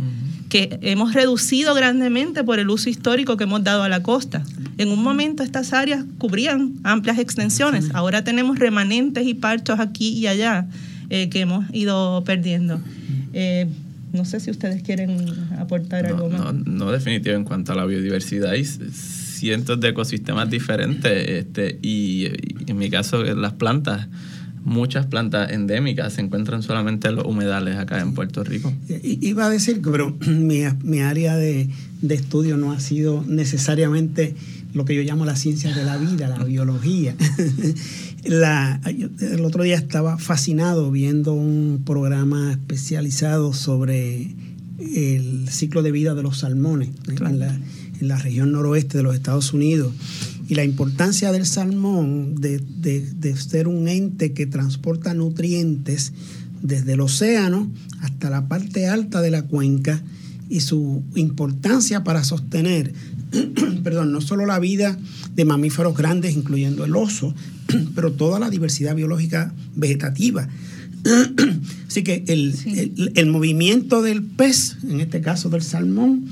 que 0.50 0.80
hemos 0.82 1.14
reducido 1.14 1.74
grandemente 1.74 2.44
por 2.44 2.60
el 2.60 2.70
uso 2.70 2.90
histórico 2.90 3.38
que 3.38 3.46
hemos 3.46 3.64
dado 3.64 3.84
a 3.84 3.90
la 3.90 4.04
costa. 4.04 4.44
En 4.78 4.90
un 4.90 5.02
momento 5.02 5.44
estas 5.44 5.72
áreas 5.74 6.04
cubrían 6.18 6.74
amplias 6.84 7.20
extensiones, 7.20 7.90
ahora 7.94 8.24
tenemos 8.24 8.60
remanentes 8.60 9.26
y 9.26 9.34
parchos 9.34 9.80
aquí 9.80 10.10
y 10.10 10.28
allá 10.28 10.68
eh, 11.10 11.30
que 11.30 11.42
hemos 11.42 11.66
ido 11.74 12.24
perdiendo. 12.26 12.82
Eh, 13.34 13.68
no 14.12 14.26
sé 14.26 14.42
si 14.42 14.52
ustedes 14.52 14.84
quieren 14.84 15.26
aportar 15.58 16.06
algo 16.06 16.30
más. 16.30 16.42
No, 16.42 16.52
no, 16.52 16.92
definitivo 16.92 17.36
en 17.36 17.46
cuanto 17.46 17.72
a 17.72 17.76
la 17.76 17.86
biodiversidad 17.86 18.56
cientos 19.42 19.80
de 19.80 19.90
ecosistemas 19.90 20.52
diferentes 20.52 21.12
este, 21.28 21.80
y, 21.82 22.28
en 22.68 22.78
mi 22.78 22.92
caso 22.92 23.24
las 23.24 23.54
plantas 23.54 24.08
muchas 24.64 25.08
plantas 25.08 25.52
endémicas 25.52 26.14
se 26.14 26.22
encuentran 26.22 26.62
solamente 26.62 27.08
en 27.08 27.16
los 27.16 27.26
humedales 27.26 27.78
acá 27.78 28.00
en 28.00 28.14
Puerto 28.14 28.44
Rico. 28.44 28.72
Iba 29.02 29.48
a 29.48 29.50
decir 29.50 29.82
que 29.82 29.90
pero 29.90 30.16
mi, 30.28 30.62
mi 30.84 31.00
área 31.00 31.36
de, 31.36 31.68
de, 32.04 32.16
estudio 32.16 32.58
no 32.58 32.72
ha 32.72 32.80
sido 32.80 33.24
necesariamente 33.28 34.36
lo 34.76 34.86
que 34.86 34.94
yo 34.94 35.02
llamo 35.02 35.26
las 35.26 35.40
ciencias 35.40 35.76
de 35.76 35.84
la 35.84 35.98
vida, 35.98 36.28
la 36.28 36.44
biología. 36.44 37.16
el 38.24 39.42
otro 39.44 39.64
día 39.64 39.78
estaba 39.78 40.20
fascinado 40.20 40.92
viendo 40.92 41.34
un 41.34 41.82
programa 41.84 42.52
especializado 42.52 43.54
sobre 43.54 44.36
el 44.78 45.48
ciclo 45.50 45.82
de 45.82 45.92
vida 45.92 46.14
de 46.14 46.22
los 46.22 46.38
salmones 46.38 46.90
en, 47.08 47.40
la, 47.40 47.60
región 48.10 48.52
noroeste 48.52 48.98
de 48.98 49.04
los 49.04 49.16
Estados 49.16 49.54
Unidos 49.54 49.94
y 50.48 50.56
la 50.56 50.64
importancia 50.64 51.32
del 51.32 51.46
salmón 51.46 52.36
de, 52.36 52.60
de, 52.60 53.36
ser 53.38 53.68
un 53.68 53.88
ente 53.88 54.34
que 54.34 54.46
transporta 54.46 55.14
nutrientes 55.14 56.14
desde 56.62 56.94
el 56.94 57.02
océano 57.02 57.72
hasta 58.02 58.30
la 58.30 58.48
parte 58.48 58.88
alta 58.88 59.22
de 59.22 59.32
la 59.32 59.44
cuenca 59.44 60.02
y 60.50 60.60
su 60.60 61.04
importancia 61.16 62.04
para 62.04 62.26
sostener, 62.26 62.94
perdón, 63.84 64.12
no 64.12 64.20
solo 64.20 64.46
la 64.46 64.60
vida 64.60 65.00
de 65.34 65.46
mamíferos 65.46 65.96
grandes, 65.96 66.36
incluyendo 66.36 66.84
el 66.84 66.96
oso, 66.96 67.34
pero 67.96 68.12
toda 68.12 68.40
la 68.40 68.50
diversidad 68.50 68.96
biológica 68.96 69.54
vegetativa. 69.76 70.50
Así 71.88 72.04
que 72.04 72.24
el, 72.28 73.28
movimiento 73.28 74.02
del 74.02 74.24
pez, 74.24 74.78
en 74.88 75.02
este 75.02 75.22
caso 75.22 75.50
del 75.50 75.62
salmón, 75.62 76.26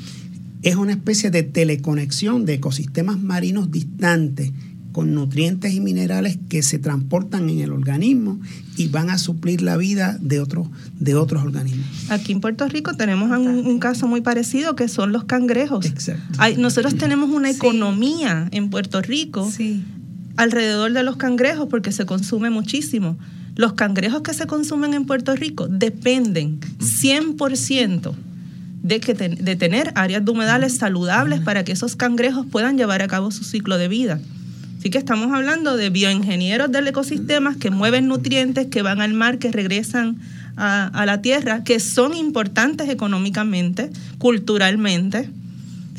es 0.62 0.76
una 0.76 0.92
especie 0.92 1.32
de 1.32 1.44
teleconexión 1.44 2.46
de 2.46 2.56
ecosistemas 2.56 3.20
marinos 3.20 3.72
distantes 3.72 4.52
con 4.92 5.14
nutrientes 5.14 5.74
y 5.74 5.80
minerales 5.80 6.40
que 6.50 6.64
se 6.64 6.80
transportan 6.80 7.50
en 7.50 7.60
el 7.60 7.72
organismo 7.72 8.40
y 8.76 8.88
van 8.88 9.10
a 9.10 9.18
suplir 9.18 9.62
la 9.62 9.78
vida 9.78 10.18
de 10.20 10.40
otros 10.40 10.68
de 11.00 11.16
otros 11.16 11.44
organismos. 11.44 11.86
Aquí 12.10 12.32
en 12.32 12.42
Puerto 12.42 12.68
Rico 12.68 12.94
tenemos 12.96 13.30
un, 13.30 13.80
caso 13.80 14.08
muy 14.08 14.22
parecido 14.22 14.76
que 14.76 14.88
son 14.88 15.12
los 15.12 15.26
cangrejos. 15.26 15.86
Exacto. 15.86 16.40
nosotros 16.58 16.96
tenemos 16.96 17.30
una 17.30 17.50
economía 17.50 18.50
en 18.52 18.70
Puerto 18.70 19.02
Rico 19.02 19.50
alrededor 20.38 20.92
de 20.94 21.04
los 21.04 21.18
cangrejos 21.18 21.68
porque 21.70 21.92
se 21.92 22.06
consume 22.06 22.50
muchísimo. 22.50 23.18
Los 23.56 23.74
cangrejos 23.74 24.22
que 24.22 24.34
se 24.34 24.48
consumen 24.48 24.94
en 24.94 25.06
Puerto 25.06 25.36
Rico 25.36 25.68
dependen 25.68 26.60
100% 26.80 28.14
de, 28.82 29.00
que 29.00 29.14
de 29.14 29.56
tener 29.56 29.92
áreas 29.96 30.24
de 30.24 30.32
humedales 30.32 30.78
saludables 30.78 31.42
para 31.42 31.64
que 31.64 31.72
esos 31.72 31.96
cangrejos 31.96 32.46
puedan 32.50 32.78
llevar 32.78 33.02
a 33.02 33.08
cabo 33.08 33.32
su 33.32 33.44
ciclo 33.44 33.78
de 33.78 33.88
vida. 33.88 34.20
Así 34.80 34.90
que 34.90 34.98
estamos 34.98 35.34
hablando 35.34 35.76
de 35.76 35.90
bioingenieros 35.90 36.72
del 36.72 36.88
ecosistema 36.88 37.56
que 37.60 37.70
mueven 37.70 38.08
nutrientes, 38.08 38.68
que 38.68 38.82
van 38.82 39.02
al 39.02 39.14
mar, 39.14 39.38
que 39.38 39.52
regresan 39.52 40.20
a, 40.56 41.06
la 41.06 41.22
tierra, 41.22 41.64
que 41.64 41.80
son 41.80 42.16
importantes 42.16 42.90
económicamente, 42.90 43.90
culturalmente. 44.18 45.30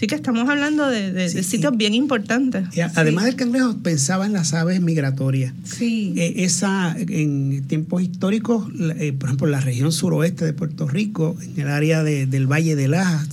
Así 0.01 0.07
que 0.07 0.15
estamos 0.15 0.49
hablando 0.49 0.89
de, 0.89 1.29
sitios 1.29 1.77
bien 1.77 1.93
importantes. 1.93 2.69
además 2.95 3.27
del 3.27 3.37
cangrejo, 3.37 3.77
pensaba 3.83 4.25
en 4.25 4.33
las 4.33 4.55
aves 4.55 4.81
migratorias. 4.81 5.53
Sí. 5.63 6.15
Eh, 6.17 6.37
esa, 6.39 6.97
en 6.99 7.65
tiempos 7.67 8.01
históricos, 8.01 8.67
eh, 8.97 9.13
por 9.13 9.29
ejemplo, 9.29 9.49
en 9.49 9.53
la 9.53 9.61
región 9.61 9.93
suroeste 9.93 10.47
de 10.47 10.55
Puerto 10.55 10.89
Rico, 10.89 11.37
en 11.43 11.61
el 11.61 11.69
área 11.69 12.03
del 12.03 12.47
Valle 12.51 12.77
de 12.77 12.89
Lajas, 12.89 13.29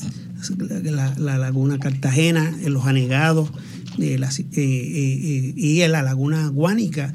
la, 0.58 1.16
la, 1.18 1.38
laguna 1.38 1.80
Cartagena, 1.80 2.54
en 2.62 2.74
los 2.74 2.86
anegados, 2.86 3.50
eh, 3.98 4.20
eh, 4.52 5.54
y 5.56 5.80
en 5.84 5.92
la 5.94 6.04
laguna 6.04 6.50
Guánica, 6.50 7.14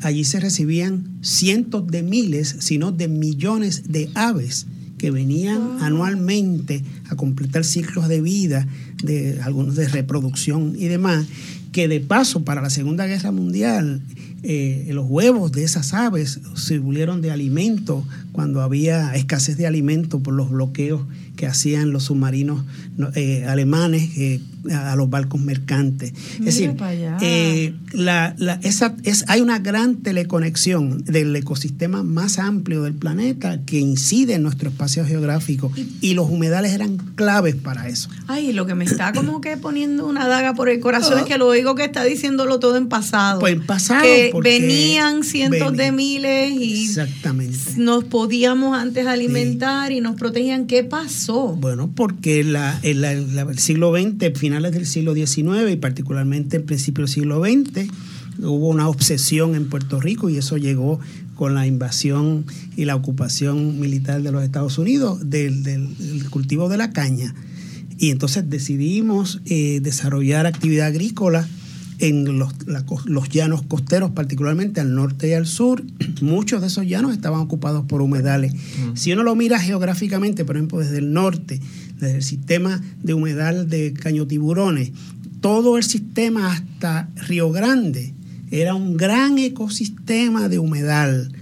allí 0.00 0.24
se 0.24 0.40
recibían 0.40 1.18
cientos 1.20 1.86
de 1.88 2.02
miles, 2.02 2.56
sino 2.60 2.90
de 2.90 3.08
millones 3.08 3.92
de 3.92 4.08
aves 4.14 4.64
que 5.04 5.10
venían 5.10 5.82
anualmente 5.82 6.82
a 7.10 7.14
completar 7.16 7.62
ciclos 7.64 8.08
de 8.08 8.22
vida, 8.22 8.66
de 9.04 9.40
algunos 9.42 9.76
de 9.76 9.88
reproducción 9.88 10.74
y 10.78 10.86
demás, 10.86 11.26
que 11.72 11.88
de 11.88 12.00
paso 12.00 12.44
para 12.44 12.62
la 12.62 12.70
Segunda 12.70 13.06
Guerra 13.06 13.32
Mundial 13.32 14.00
eh, 14.46 14.90
los 14.92 15.06
huevos 15.08 15.52
de 15.52 15.64
esas 15.64 15.94
aves 15.94 16.38
sirvieron 16.54 17.22
de 17.22 17.30
alimento 17.30 18.04
cuando 18.32 18.60
había 18.60 19.14
escasez 19.14 19.56
de 19.56 19.66
alimento 19.66 20.20
por 20.20 20.34
los 20.34 20.50
bloqueos 20.50 21.00
que 21.34 21.46
hacían 21.46 21.92
los 21.92 22.04
submarinos 22.04 22.62
eh, 23.14 23.44
alemanes 23.46 24.16
eh, 24.16 24.40
a 24.72 24.94
los 24.96 25.10
barcos 25.10 25.40
mercantes. 25.40 26.12
es 26.38 26.44
decir, 26.44 26.74
eh, 27.20 27.74
la, 27.92 28.34
esa, 28.62 28.94
es, 29.02 29.24
hay 29.28 29.40
una 29.40 29.58
gran 29.58 29.96
teleconexión 29.96 31.04
del 31.04 31.34
ecosistema 31.36 32.02
más 32.02 32.38
amplio 32.38 32.84
del 32.84 32.94
planeta 32.94 33.60
que 33.66 33.78
incide 33.78 34.34
en 34.34 34.42
nuestro 34.42 34.70
espacio 34.70 35.04
geográfico 35.04 35.72
y, 36.00 36.14
los 36.14 36.30
humedales 36.30 36.72
eran 36.72 36.96
claves 37.16 37.56
para 37.56 37.88
eso. 37.88 38.08
Ay, 38.28 38.52
lo 38.52 38.66
que 38.66 38.76
me 38.76 38.84
está 38.84 39.12
como 39.12 39.40
que 39.40 39.56
poniendo 39.56 40.06
una 40.06 40.28
daga 40.28 40.54
por 40.54 40.68
el 40.68 40.78
corazón 40.78 41.18
es 41.18 41.24
que 41.24 41.38
lo 41.38 41.48
oigo 41.48 41.74
que 41.74 41.84
está 41.84 42.04
diciéndolo 42.04 42.60
todo 42.60 42.76
en 42.76 42.88
pasado. 42.88 43.40
Pues 43.40 43.54
en 43.54 43.66
pasado. 43.66 44.02
Que 44.02 44.32
venían 44.40 45.24
cientos 45.24 45.76
de 45.76 45.90
miles 45.90 46.52
y 46.52 46.84
exactamente. 46.84 47.58
nos 47.76 48.04
podíamos 48.04 48.78
antes 48.78 49.08
alimentar 49.08 49.90
y 49.90 50.00
nos 50.00 50.14
protegían. 50.14 50.66
¿Qué 50.66 50.84
pasó? 50.84 51.56
Bueno, 51.56 51.90
porque 51.92 52.44
la, 52.44 52.78
el 52.84 53.58
siglo 53.58 53.92
XX, 53.92 54.38
finales 54.38 54.72
del 54.72 54.86
siglo 54.86 55.14
XIX 55.14 55.70
y 55.72 55.76
particularmente 55.76 56.58
el 56.58 56.64
principio 56.64 57.04
del 57.04 57.12
siglo 57.12 57.42
XX, 57.42 57.88
hubo 58.40 58.68
una 58.68 58.88
obsesión 58.88 59.54
en 59.54 59.68
Puerto 59.68 60.00
Rico 60.00 60.28
y 60.28 60.36
eso 60.36 60.56
llegó 60.56 61.00
con 61.34 61.54
la 61.54 61.66
invasión 61.66 62.44
y 62.76 62.84
la 62.84 62.94
ocupación 62.94 63.80
militar 63.80 64.22
de 64.22 64.32
los 64.32 64.42
Estados 64.44 64.78
Unidos 64.78 65.18
del, 65.28 65.88
cultivo 66.30 66.68
de 66.68 66.76
la 66.76 66.92
caña. 66.92 67.34
Y 67.96 68.10
entonces 68.10 68.48
decidimos 68.50 69.40
eh, 69.46 69.80
desarrollar 69.82 70.46
actividad 70.46 70.88
agrícola 70.88 71.48
en 72.00 72.38
los, 72.38 72.52
los, 73.06 73.28
llanos 73.28 73.62
costeros, 73.62 74.10
particularmente 74.10 74.80
al 74.80 74.94
norte 74.94 75.28
y 75.28 75.32
al 75.32 75.46
sur, 75.46 75.84
muchos 76.20 76.60
de 76.60 76.66
esos 76.66 76.86
llanos 76.86 77.12
estaban 77.12 77.40
ocupados 77.40 77.84
por 77.86 78.02
humedales. 78.02 78.52
Si 78.94 79.12
uno 79.12 79.22
lo 79.22 79.34
mira 79.36 79.58
geográficamente, 79.58 80.44
por 80.44 80.56
ejemplo, 80.56 80.80
desde 80.80 80.98
el 80.98 81.12
norte, 81.12 81.60
desde 82.00 82.16
el 82.16 82.22
sistema 82.22 82.80
de 83.02 83.14
humedal 83.14 83.68
de 83.68 83.92
Cañotiburones, 83.92 84.92
todo 85.40 85.76
el 85.76 85.84
sistema 85.84 86.52
hasta 86.52 87.08
Río 87.28 87.50
Grande 87.50 88.14
era 88.50 88.74
un 88.74 88.96
gran 88.96 89.38
ecosistema 89.38 90.48
de 90.48 90.58
humedal 90.58 91.32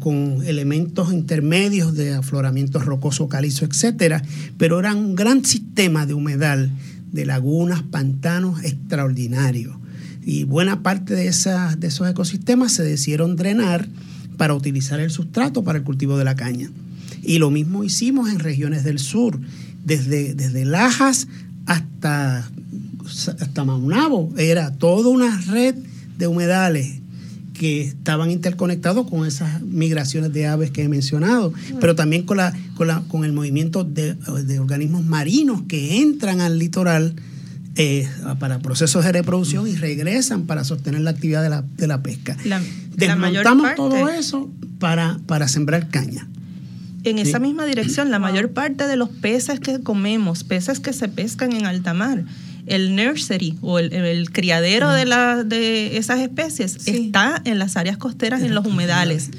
con 0.00 0.42
elementos 0.44 1.12
intermedios 1.12 1.94
de 1.94 2.14
afloramiento 2.14 2.78
rocoso, 2.78 3.28
calizo, 3.28 3.64
etcétera, 3.64 4.22
pero 4.58 4.78
era 4.78 4.94
un 4.94 5.14
gran 5.14 5.44
sistema 5.44 6.06
de 6.06 6.14
humedal 6.14 6.70
de 7.12 7.24
lagunas, 7.24 7.82
pantanos 7.82 8.62
extraordinarios 8.64 9.76
y 10.30 10.44
buena 10.44 10.82
parte 10.82 11.14
de, 11.14 11.26
esas, 11.26 11.80
de 11.80 11.86
esos 11.86 12.06
ecosistemas 12.06 12.72
se 12.72 12.82
decidieron 12.82 13.34
drenar 13.34 13.88
para 14.36 14.52
utilizar 14.52 15.00
el 15.00 15.10
sustrato 15.10 15.64
para 15.64 15.78
el 15.78 15.84
cultivo 15.84 16.18
de 16.18 16.24
la 16.24 16.36
caña. 16.36 16.70
Y 17.22 17.38
lo 17.38 17.50
mismo 17.50 17.82
hicimos 17.82 18.30
en 18.30 18.38
regiones 18.38 18.84
del 18.84 18.98
sur, 18.98 19.40
desde, 19.84 20.34
desde 20.34 20.64
Lajas 20.64 21.28
hasta, 21.66 22.48
hasta 23.40 23.64
Maunabo. 23.64 24.32
Era 24.36 24.72
toda 24.72 25.08
una 25.08 25.40
red 25.42 25.74
de 26.18 26.26
humedales 26.26 27.00
que 27.58 27.82
estaban 27.82 28.30
interconectados 28.30 29.08
con 29.08 29.26
esas 29.26 29.62
migraciones 29.62 30.32
de 30.32 30.46
aves 30.46 30.70
que 30.70 30.84
he 30.84 30.88
mencionado, 30.88 31.52
pero 31.80 31.96
también 31.96 32.22
con, 32.22 32.36
la, 32.36 32.54
con, 32.76 32.86
la, 32.86 33.02
con 33.08 33.24
el 33.24 33.32
movimiento 33.32 33.82
de, 33.82 34.14
de 34.14 34.60
organismos 34.60 35.04
marinos 35.04 35.62
que 35.68 36.00
entran 36.00 36.40
al 36.40 36.58
litoral 36.58 37.16
eh, 37.74 38.08
para 38.38 38.60
procesos 38.60 39.04
de 39.04 39.12
reproducción 39.12 39.66
y 39.68 39.76
regresan 39.76 40.46
para 40.46 40.64
sostener 40.64 41.00
la 41.00 41.10
actividad 41.10 41.42
de 41.42 41.50
la, 41.50 41.62
de 41.62 41.86
la 41.86 42.02
pesca. 42.02 42.36
Desmontamos 42.96 43.74
todo 43.76 44.08
eso 44.08 44.50
para, 44.78 45.18
para 45.26 45.48
sembrar 45.48 45.88
caña. 45.88 46.28
En 47.04 47.18
esa 47.18 47.38
misma 47.38 47.64
dirección, 47.64 48.10
la 48.10 48.18
mayor 48.18 48.50
parte 48.50 48.86
de 48.86 48.96
los 48.96 49.08
peces 49.08 49.60
que 49.60 49.80
comemos, 49.80 50.44
peces 50.44 50.80
que 50.80 50.92
se 50.92 51.08
pescan 51.08 51.52
en 51.52 51.66
alta 51.66 51.94
mar, 51.94 52.24
el 52.66 52.94
nursery 52.94 53.56
o 53.62 53.78
el, 53.78 54.30
criadero 54.30 54.92
de, 54.92 55.04
la, 55.04 55.42
de 55.42 55.96
esas 55.96 56.20
especies 56.20 56.86
está 56.86 57.40
en 57.44 57.58
las 57.58 57.76
áreas 57.76 57.96
costeras, 57.96 58.42
en 58.42 58.54
los 58.54 58.66
humedales. 58.66 59.30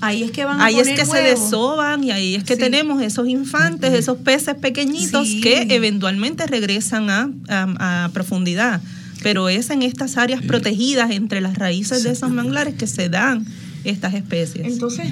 Ahí 0.00 0.24
es 0.24 0.32
que 0.32 0.44
van 0.44 0.60
a 0.60 0.64
Ahí 0.64 0.80
es 0.80 0.88
que 0.88 1.06
se 1.06 1.22
desoban 1.22 2.02
y 2.02 2.10
ahí 2.10 2.34
es 2.34 2.42
que 2.42 2.56
tenemos 2.56 3.00
esos 3.02 3.28
infantes, 3.28 3.92
esos 3.92 4.18
peces 4.18 4.56
pequeñitos 4.56 5.28
que 5.40 5.68
eventualmente 5.70 6.46
regresan 6.46 7.08
a, 7.08 8.10
profundidad. 8.12 8.80
Pero 9.22 9.48
es 9.48 9.70
en 9.70 9.82
estas 9.82 10.16
áreas 10.16 10.42
protegidas 10.42 11.12
entre 11.12 11.40
las 11.40 11.56
raíces 11.56 12.02
de 12.02 12.10
esos 12.10 12.30
manglares 12.30 12.74
que 12.74 12.88
se 12.88 13.08
dan 13.08 13.46
estas 13.84 14.14
especies. 14.14 14.66
Entonces, 14.66 15.08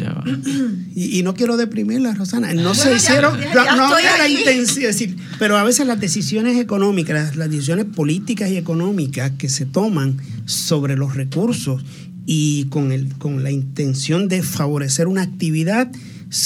y, 0.94 1.22
no 1.22 1.34
quiero 1.34 1.56
deprimirla, 1.56 2.14
Rosana. 2.14 2.52
No 2.54 2.74
se 2.74 2.94
hicieron, 2.94 3.38
no, 3.38 3.94
había 3.94 4.16
la 4.18 4.28
intención, 4.28 4.86
decir, 4.86 5.16
pero 5.38 5.56
a 5.56 5.64
veces 5.64 5.86
las 5.86 6.00
decisiones 6.00 6.58
económicas, 6.58 7.36
las 7.36 7.50
decisiones 7.50 7.86
políticas 7.86 8.50
y 8.50 8.56
económicas 8.56 9.32
que 9.38 9.48
se 9.48 9.66
toman 9.66 10.18
sobre 10.46 10.96
los 10.96 11.14
recursos 11.14 11.82
y 12.26 12.64
con, 12.66 12.92
el, 12.92 13.14
con 13.16 13.42
la 13.42 13.50
intención 13.50 14.28
de 14.28 14.42
favorecer 14.42 15.08
una 15.08 15.22
actividad 15.22 15.90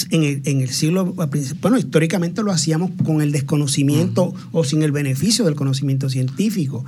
en 0.09 0.23
el, 0.23 0.41
en 0.45 0.61
el, 0.61 0.69
siglo, 0.69 1.13
bueno, 1.61 1.77
históricamente 1.77 2.41
lo 2.41 2.51
hacíamos 2.51 2.91
con 3.03 3.21
el 3.21 3.31
desconocimiento 3.31 4.33
o 4.51 4.63
sin 4.63 4.81
el 4.81 4.91
beneficio 4.91 5.45
del 5.45 5.55
conocimiento 5.55 6.09
científico. 6.09 6.83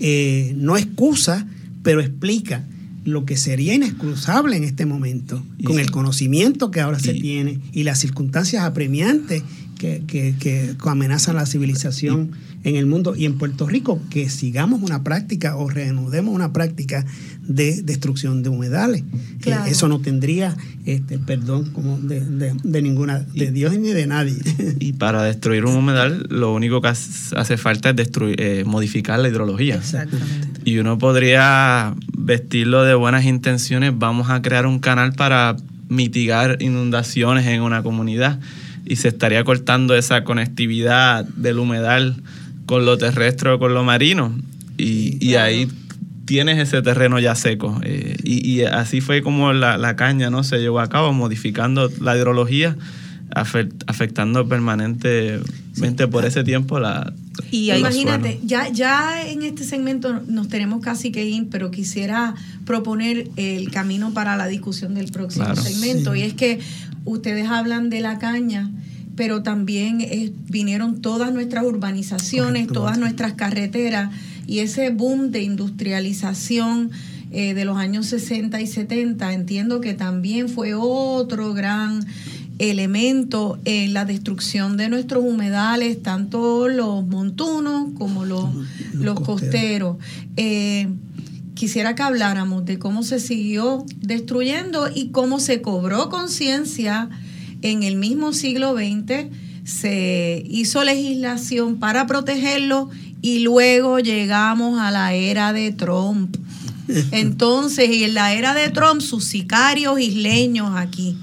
eh, 0.00 0.52
no 0.56 0.76
excusa, 0.76 1.46
pero 1.82 2.00
explica 2.00 2.64
lo 3.04 3.24
que 3.24 3.36
sería 3.36 3.74
inexcusable 3.74 4.56
en 4.56 4.64
este 4.64 4.86
momento, 4.86 5.42
con 5.64 5.78
el 5.78 5.90
conocimiento 5.90 6.70
que 6.70 6.80
ahora 6.80 6.98
se 6.98 7.14
tiene 7.14 7.58
y 7.72 7.82
las 7.82 7.98
circunstancias 7.98 8.62
apremiantes 8.62 9.42
que, 9.78 10.02
que, 10.38 10.76
amenazan 10.84 11.36
la 11.36 11.46
civilización 11.46 12.30
en 12.62 12.76
el 12.76 12.86
mundo 12.86 13.16
y 13.16 13.24
en 13.24 13.38
Puerto 13.38 13.66
Rico, 13.66 14.00
que 14.10 14.30
sigamos 14.30 14.82
una 14.82 15.02
práctica 15.02 15.56
o 15.56 15.68
reanudemos 15.68 16.32
una 16.32 16.52
práctica 16.52 17.04
de 17.46 17.82
destrucción 17.82 18.42
de 18.42 18.48
humedales. 18.48 19.02
Eh, 19.44 19.54
eso 19.66 19.88
no 19.88 20.00
tendría 20.00 20.56
este, 20.84 21.18
perdón 21.18 21.70
como 21.72 21.98
de, 21.98 22.82
ninguna, 22.82 23.20
de 23.20 23.50
Dios 23.50 23.76
ni 23.78 23.90
de 23.90 24.06
nadie. 24.06 24.36
Y 24.80 24.94
para 24.94 25.22
destruir 25.22 25.64
un 25.64 25.76
humedal, 25.76 26.26
lo 26.28 26.52
único 26.52 26.80
que 26.80 26.88
hace 26.88 27.56
falta 27.56 27.90
es 27.90 27.96
destruir, 27.96 28.40
eh, 28.40 28.64
modificar 28.64 29.18
la 29.18 29.28
hidrología. 29.28 29.76
Exactamente. 29.76 30.60
Y 30.64 30.78
uno 30.78 30.98
podría 30.98 31.94
vestirlo 32.16 32.84
de 32.84 32.94
buenas 32.94 33.24
intenciones, 33.24 33.92
vamos 33.96 34.30
a 34.30 34.42
crear 34.42 34.66
un 34.66 34.78
canal 34.78 35.12
para 35.12 35.56
mitigar 35.88 36.58
inundaciones 36.60 37.46
en 37.46 37.60
una 37.60 37.82
comunidad 37.82 38.40
y 38.84 38.96
se 38.96 39.08
estaría 39.08 39.44
cortando 39.44 39.94
esa 39.94 40.24
conectividad 40.24 41.24
del 41.24 41.58
humedal 41.58 42.22
con 42.66 42.84
lo 42.84 42.98
terrestre 42.98 43.50
o 43.50 43.58
con 43.58 43.74
lo 43.74 43.84
marino. 43.84 44.34
Y, 44.78 45.34
ahí 45.36 45.68
tienes 46.32 46.58
ese 46.58 46.80
terreno 46.80 47.20
ya 47.20 47.34
seco. 47.34 47.78
Eh, 47.84 48.16
y, 48.24 48.62
así 48.62 49.02
fue 49.02 49.20
como 49.22 49.52
la, 49.52 49.96
caña 49.96 50.30
no 50.30 50.44
se 50.44 50.60
llevó 50.60 50.80
a 50.80 50.88
cabo, 50.88 51.12
modificando 51.12 51.90
la 52.00 52.16
hidrología, 52.16 52.74
afectando 53.34 54.48
permanentemente 54.48 56.08
por 56.08 56.24
ese 56.24 56.42
tiempo 56.42 56.80
la... 56.80 57.12
Y 57.50 57.70
imagínate, 57.70 58.40
ya, 58.44 58.70
ya 58.70 59.28
en 59.28 59.42
este 59.42 59.64
segmento 59.64 60.22
nos 60.26 60.48
tenemos 60.48 60.82
casi 60.82 61.12
que 61.12 61.26
ir, 61.26 61.48
pero 61.50 61.70
quisiera 61.70 62.34
proponer 62.64 63.28
el 63.36 63.70
camino 63.70 64.14
para 64.14 64.34
la 64.38 64.46
discusión 64.46 64.94
del 64.94 65.12
próximo 65.12 65.54
segmento. 65.54 66.14
Y 66.14 66.22
es 66.22 66.32
que 66.32 66.60
ustedes 67.04 67.46
hablan 67.48 67.90
de 67.90 68.00
la 68.00 68.18
caña 68.18 68.70
pero 69.14 69.42
también 69.42 70.00
eh, 70.00 70.32
vinieron 70.48 71.02
todas 71.02 71.34
nuestras 71.34 71.64
urbanizaciones, 71.64 72.66
todas 72.68 72.96
nuestras 72.96 73.34
carreteras 73.34 74.08
y 74.52 74.60
ese 74.60 74.90
boom 74.90 75.30
de 75.30 75.42
industrialización 75.42 76.90
eh, 77.30 77.54
de 77.54 77.64
los 77.64 77.78
años 77.78 78.04
60 78.04 78.60
y 78.60 78.66
70, 78.66 79.32
entiendo 79.32 79.80
que 79.80 79.94
también 79.94 80.50
fue 80.50 80.74
otro 80.74 81.54
gran 81.54 82.04
elemento 82.58 83.58
en 83.64 83.94
la 83.94 84.04
destrucción 84.04 84.76
de 84.76 84.90
nuestros 84.90 85.24
humedales, 85.24 86.02
tanto 86.02 86.68
los 86.68 87.06
montunos 87.06 87.94
como 87.96 88.26
los, 88.26 88.50
los, 88.92 89.18
costeros. 89.20 89.96
Eh, 90.36 90.86
quisiera 91.54 91.94
que 91.94 92.02
habláramos 92.02 92.66
de 92.66 92.78
cómo 92.78 93.04
se 93.04 93.20
siguió 93.20 93.86
destruyendo 94.02 94.90
y 94.94 95.12
cómo 95.12 95.40
se 95.40 95.62
cobró 95.62 96.10
conciencia 96.10 97.08
en 97.62 97.84
el 97.84 97.96
mismo 97.96 98.34
siglo 98.34 98.74
XX 98.74 99.30
se 99.64 100.42
hizo 100.46 100.82
legislación 100.82 101.78
para 101.78 102.06
protegerlo 102.06 102.90
y 103.22 103.38
luego 103.38 104.00
llegamos 104.00 104.80
a 104.80 104.90
la 104.90 105.14
era 105.14 105.52
de 105.52 105.72
Trump. 105.72 106.36
Entonces, 107.12 107.88
y 107.88 108.04
en 108.04 108.14
la 108.14 108.34
era 108.34 108.52
de 108.52 108.68
Trump, 108.68 109.00
sus 109.00 109.24
sicarios 109.24 109.98
isleños 110.00 110.72
aquí. 110.76 111.16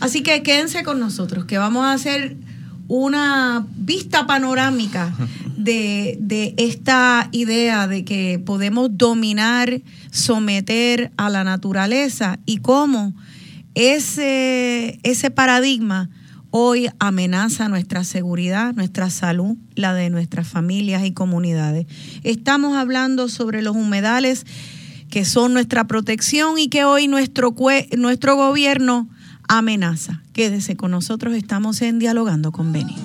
Así 0.00 0.22
que 0.22 0.42
quédense 0.42 0.82
con 0.82 0.98
nosotros, 0.98 1.44
que 1.44 1.58
vamos 1.58 1.84
a 1.84 1.92
hacer 1.92 2.36
una 2.88 3.66
vista 3.76 4.26
panorámica 4.26 5.14
de, 5.56 6.16
de, 6.20 6.54
esta 6.56 7.28
idea 7.32 7.86
de 7.86 8.04
que 8.04 8.40
podemos 8.44 8.88
dominar, 8.92 9.82
someter 10.10 11.12
a 11.18 11.28
la 11.28 11.44
naturaleza 11.44 12.40
y 12.46 12.56
cómo 12.56 13.14
ese, 13.74 14.98
ese 15.02 15.30
paradigma 15.30 16.08
hoy 16.50 16.88
amenaza 16.98 17.68
nuestra 17.68 18.04
seguridad, 18.04 18.74
nuestra 18.74 19.10
salud, 19.10 19.56
la 19.74 19.94
de 19.94 20.10
nuestras 20.10 20.48
familias 20.48 21.04
y 21.04 21.12
comunidades. 21.12 21.86
Estamos 22.22 22.76
hablando 22.76 23.28
sobre 23.28 23.62
los 23.62 23.76
humedales 23.76 24.46
que 25.10 25.24
son 25.24 25.52
nuestra 25.52 25.86
protección 25.86 26.58
y 26.58 26.68
que 26.68 26.84
hoy 26.84 27.08
nuestro, 27.08 27.54
nuestro 27.96 28.36
gobierno 28.36 29.08
amenaza. 29.48 30.22
Quédese 30.32 30.76
con 30.76 30.92
nosotros, 30.92 31.34
estamos 31.34 31.82
en 31.82 31.98
Dialogando 31.98 32.52
con 32.52 32.72
Beni. 32.72 32.96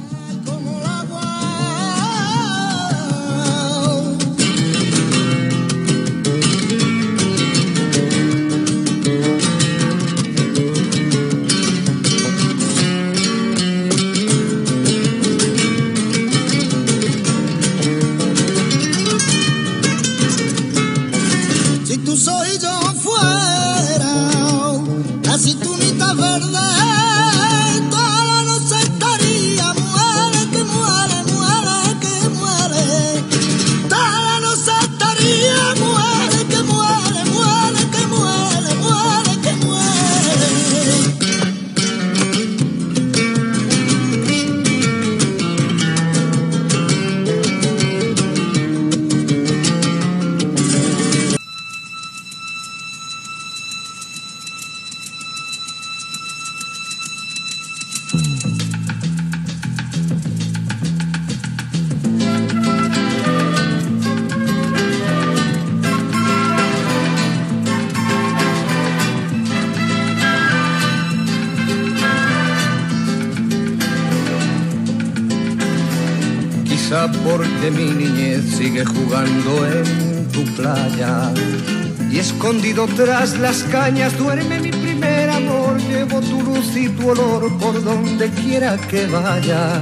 Tras 83.25 83.39
las 83.39 83.63
cañas 83.71 84.15
duerme 84.19 84.59
mi 84.59 84.69
primer 84.69 85.29
amor. 85.29 85.77
Llevo 85.89 86.21
tu 86.21 86.43
luz 86.43 86.75
y 86.75 86.89
tu 86.89 87.09
olor 87.09 87.51
por 87.57 87.83
donde 87.83 88.29
quiera 88.29 88.77
que 88.77 89.07
vaya. 89.07 89.81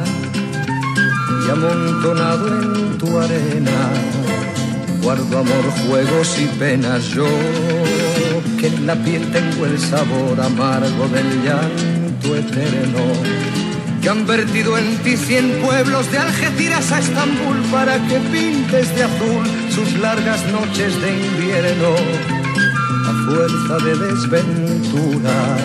Y 1.46 1.50
amontonado 1.50 2.48
en 2.48 2.98
tu 2.98 3.20
arena, 3.20 3.80
guardo 5.02 5.40
amor, 5.40 5.66
juegos 5.86 6.40
y 6.40 6.46
penas. 6.58 7.04
Yo 7.10 7.26
que 8.60 8.68
en 8.68 8.88
la 8.88 8.96
piel 8.96 9.30
tengo 9.32 9.66
el 9.66 9.78
sabor 9.78 10.40
amargo 10.40 11.08
del 11.10 11.44
llanto 11.44 12.36
eterno 12.36 13.04
que 14.02 14.10
han 14.10 14.26
vertido 14.26 14.78
en 14.78 14.98
ti 14.98 15.16
cien 15.16 15.50
pueblos 15.62 16.12
de 16.12 16.18
Algeciras 16.18 16.92
a 16.92 17.00
Estambul 17.00 17.58
para 17.72 17.96
que 18.08 18.20
pintes 18.32 18.94
de 18.96 19.04
azul 19.04 19.46
sus 19.70 19.98
largas 20.00 20.46
noches 20.52 21.02
de 21.02 21.10
invierno. 21.26 22.43
Fuerza 23.26 23.78
de 23.86 23.96
desventuras, 23.96 25.62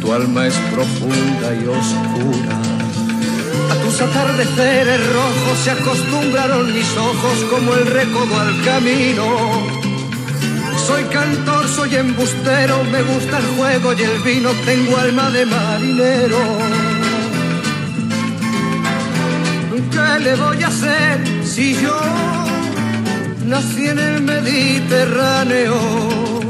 tu 0.00 0.12
alma 0.12 0.46
es 0.46 0.54
profunda 0.72 1.54
y 1.54 1.66
oscura. 1.66 2.56
A 3.70 3.74
tus 3.82 4.00
atardeceres 4.00 5.12
rojos 5.12 5.58
se 5.62 5.72
acostumbraron 5.72 6.72
mis 6.72 6.96
ojos 6.96 7.44
como 7.50 7.74
el 7.74 7.86
recodo 7.86 8.40
al 8.40 8.64
camino. 8.64 9.26
Soy 10.86 11.04
cantor, 11.04 11.68
soy 11.68 11.96
embustero, 11.96 12.82
me 12.84 13.02
gusta 13.02 13.38
el 13.38 13.46
juego 13.56 13.92
y 13.92 14.02
el 14.02 14.22
vino, 14.22 14.50
tengo 14.64 14.96
alma 14.96 15.28
de 15.30 15.46
marinero. 15.46 16.38
¿Qué 19.90 20.20
le 20.20 20.34
voy 20.34 20.62
a 20.62 20.68
hacer 20.68 21.20
si 21.44 21.74
yo 21.74 22.00
nací 23.46 23.86
en 23.86 23.98
el 23.98 24.22
Mediterráneo? 24.22 26.43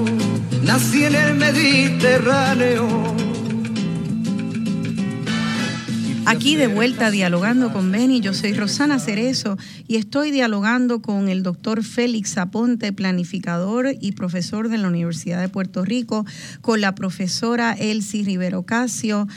Nací 0.64 1.04
en 1.04 1.14
el 1.14 1.34
Mediterráneo. 1.34 2.88
Aquí 6.24 6.56
de 6.56 6.68
vuelta 6.68 7.10
dialogando 7.10 7.70
con 7.70 7.92
Beni, 7.92 8.20
yo 8.20 8.32
soy 8.32 8.54
Rosana 8.54 8.98
Cerezo 8.98 9.58
y 9.86 9.96
estoy 9.96 10.30
dialogando 10.30 11.02
con 11.02 11.28
el 11.28 11.42
doctor 11.42 11.84
Félix 11.84 12.38
Aponte, 12.38 12.94
planificador 12.94 13.94
y 14.00 14.12
profesor 14.12 14.70
de 14.70 14.78
la 14.78 14.88
Universidad 14.88 15.42
de 15.42 15.50
Puerto 15.50 15.84
Rico, 15.84 16.24
con 16.62 16.80
la 16.80 16.94
profesora 16.94 17.74
Elsie 17.78 18.24
Rivero 18.24 18.62
Casio. 18.62 19.28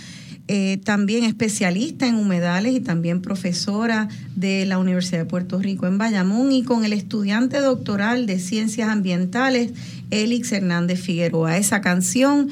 Eh, 0.50 0.80
también 0.86 1.26
especialista 1.26 2.08
en 2.08 2.16
humedales 2.16 2.74
y 2.74 2.80
también 2.80 3.22
profesora 3.22 4.08
de 4.34 4.66
la 4.66 4.78
Universidad 4.78 5.20
de 5.20 5.26
Puerto 5.26 5.60
Rico 5.60 5.88
en 5.88 5.98
Bayamón 5.98 6.54
y 6.54 6.64
con 6.64 6.86
el 6.86 6.94
estudiante 6.94 7.60
doctoral 7.60 8.26
de 8.28 8.40
Ciencias 8.40 8.88
Ambientales, 8.88 9.74
Elix 10.12 10.52
Hernández 10.52 11.02
Figueroa. 11.02 11.58
Esa 11.58 11.82
canción 11.82 12.50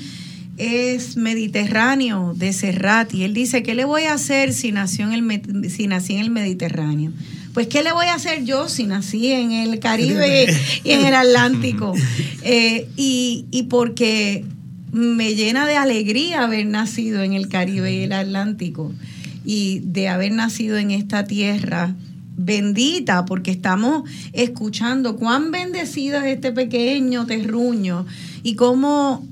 es 0.58 1.18
Mediterráneo 1.18 2.34
de 2.36 2.54
Serrat 2.54 3.14
y 3.14 3.24
él 3.24 3.34
dice, 3.34 3.64
¿qué 3.64 3.76
le 3.76 3.86
voy 3.86 4.04
a 4.04 4.14
hacer 4.14 4.54
si, 4.54 4.72
nació 4.72 5.12
en 5.12 5.32
el, 5.32 5.70
si 5.70 5.88
nací 5.88 6.14
en 6.14 6.20
el 6.20 6.30
Mediterráneo? 6.30 7.12
Pues, 7.54 7.68
¿qué 7.68 7.84
le 7.84 7.94
voy 7.94 8.08
a 8.08 8.16
hacer 8.16 8.44
yo 8.44 8.68
si 8.68 8.86
nací 8.86 9.32
en 9.32 9.52
el 9.52 9.80
Caribe 9.80 10.48
y 10.84 10.92
en 10.92 11.06
el 11.06 11.16
Atlántico? 11.16 11.94
Eh, 12.48 12.88
y, 12.96 13.46
y 13.50 13.64
porque 13.64 14.46
me 14.92 15.34
llena 15.34 15.66
de 15.66 15.78
alegría 15.78 16.44
haber 16.44 16.68
nacido 16.68 17.24
en 17.24 17.34
el 17.34 17.50
Caribe 17.50 17.92
y 17.92 18.04
el 18.04 18.14
Atlántico 18.14 18.94
y 19.44 19.80
de 19.80 20.10
haber 20.10 20.32
nacido 20.32 20.78
en 20.78 20.92
esta 20.92 21.26
tierra 21.26 21.96
bendita, 22.38 23.26
porque 23.26 23.52
estamos 23.52 24.10
escuchando 24.34 25.16
cuán 25.16 25.52
bendecida 25.52 26.28
es 26.28 26.36
este 26.36 26.52
pequeño 26.52 27.26
terruño 27.26 28.06
y 28.44 28.56
cómo 28.56 29.26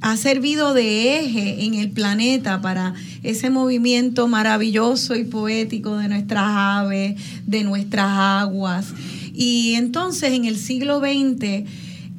ha 0.00 0.16
servido 0.16 0.74
de 0.74 1.20
eje 1.20 1.64
en 1.64 1.74
el 1.74 1.90
planeta 1.90 2.60
para 2.60 2.94
ese 3.22 3.50
movimiento 3.50 4.28
maravilloso 4.28 5.16
y 5.16 5.24
poético 5.24 5.96
de 5.96 6.08
nuestras 6.08 6.44
aves, 6.46 7.20
de 7.46 7.64
nuestras 7.64 8.06
aguas. 8.08 8.86
Y 9.34 9.74
entonces 9.74 10.32
en 10.32 10.44
el 10.44 10.56
siglo 10.56 11.00
XX, 11.00 11.64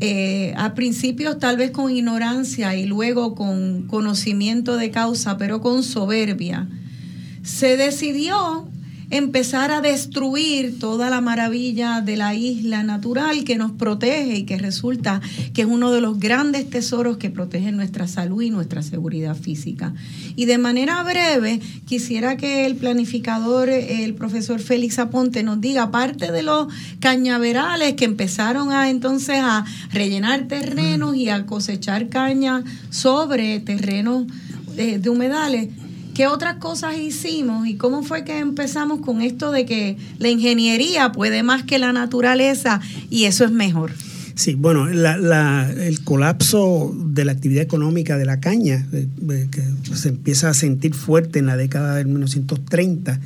eh, 0.02 0.54
a 0.58 0.74
principios 0.76 1.40
tal 1.40 1.58
vez 1.58 1.72
con 1.72 1.92
ignorancia 1.92 2.76
y 2.76 2.86
luego 2.86 3.36
con 3.36 3.84
conocimiento 3.88 4.76
de 4.76 4.92
causa, 4.92 5.38
pero 5.38 5.62
con 5.62 5.84
soberbia, 5.84 6.68
se 7.44 7.78
decidió 7.78 8.68
empezar 9.10 9.72
a 9.72 9.82
destruir 9.82 10.80
toda 10.80 11.10
la 11.10 11.22
maravilla 11.22 12.02
de 12.02 12.16
la 12.16 12.36
isla 12.36 12.84
natural 12.84 13.44
que 13.44 13.58
nos 13.58 13.72
protege 13.72 14.38
y 14.38 14.44
que 14.44 14.58
resulta 14.58 15.22
que 15.54 15.64
es 15.64 15.68
uno 15.68 15.92
de 15.92 16.02
los 16.02 16.20
grandes 16.20 16.70
tesoros 16.70 17.18
que 17.18 17.30
protege 17.30 17.72
nuestra 17.72 18.08
salud 18.08 18.42
y 18.42 18.52
nuestra 18.52 18.84
seguridad 18.84 19.36
física. 19.36 19.94
Y 20.36 20.46
de 20.46 20.58
manera 20.58 21.02
breve, 21.04 21.60
quisiera 21.86 22.38
que 22.38 22.66
el 22.66 22.76
planificador, 22.76 23.70
el 23.70 24.14
profesor 24.14 24.60
Félix 24.60 25.00
Aponte, 25.00 25.44
nos 25.44 25.60
diga, 25.60 25.84
aparte 25.84 26.32
de 26.32 26.44
los 26.44 26.68
cañaverales 27.00 27.94
que 27.94 28.06
empezaron 28.06 28.72
a 28.72 28.90
entonces 28.90 29.40
a 29.42 29.66
rellenar 29.92 30.48
terrenos 30.48 31.16
y 31.16 31.30
a 31.30 31.46
cosechar 31.46 32.10
caña 32.10 32.64
sobre 32.90 33.60
terrenos 33.60 34.26
eh, 34.78 35.00
de 35.00 35.10
humedales, 35.10 35.70
¿Qué 36.20 36.28
otras 36.28 36.58
cosas 36.58 36.98
hicimos 36.98 37.66
y 37.66 37.76
cómo 37.76 38.04
fue 38.04 38.26
que 38.26 38.40
empezamos 38.40 39.00
con 39.00 39.22
esto 39.22 39.54
de 39.54 39.66
que 39.66 39.96
la 40.18 40.28
ingeniería 40.28 41.14
puede 41.14 41.44
más 41.44 41.64
que 41.64 41.80
la 41.80 41.94
naturaleza 41.94 42.82
y 43.10 43.24
eso 43.24 43.46
es 43.46 43.52
mejor? 43.52 43.94
Sí, 44.36 44.56
bueno, 44.56 44.90
el 44.90 46.04
colapso 46.04 46.94
de 46.94 47.24
la 47.24 47.32
actividad 47.32 47.64
económica 47.64 48.18
de 48.18 48.26
la 48.26 48.42
caña, 48.42 48.86
que 48.92 49.64
se 49.96 50.10
empieza 50.10 50.50
a 50.50 50.54
sentir 50.54 50.94
fuerte 50.94 51.40
en 51.40 51.46
la 51.46 51.56
década 51.56 51.96
de 51.96 52.04
1930, 52.04 53.22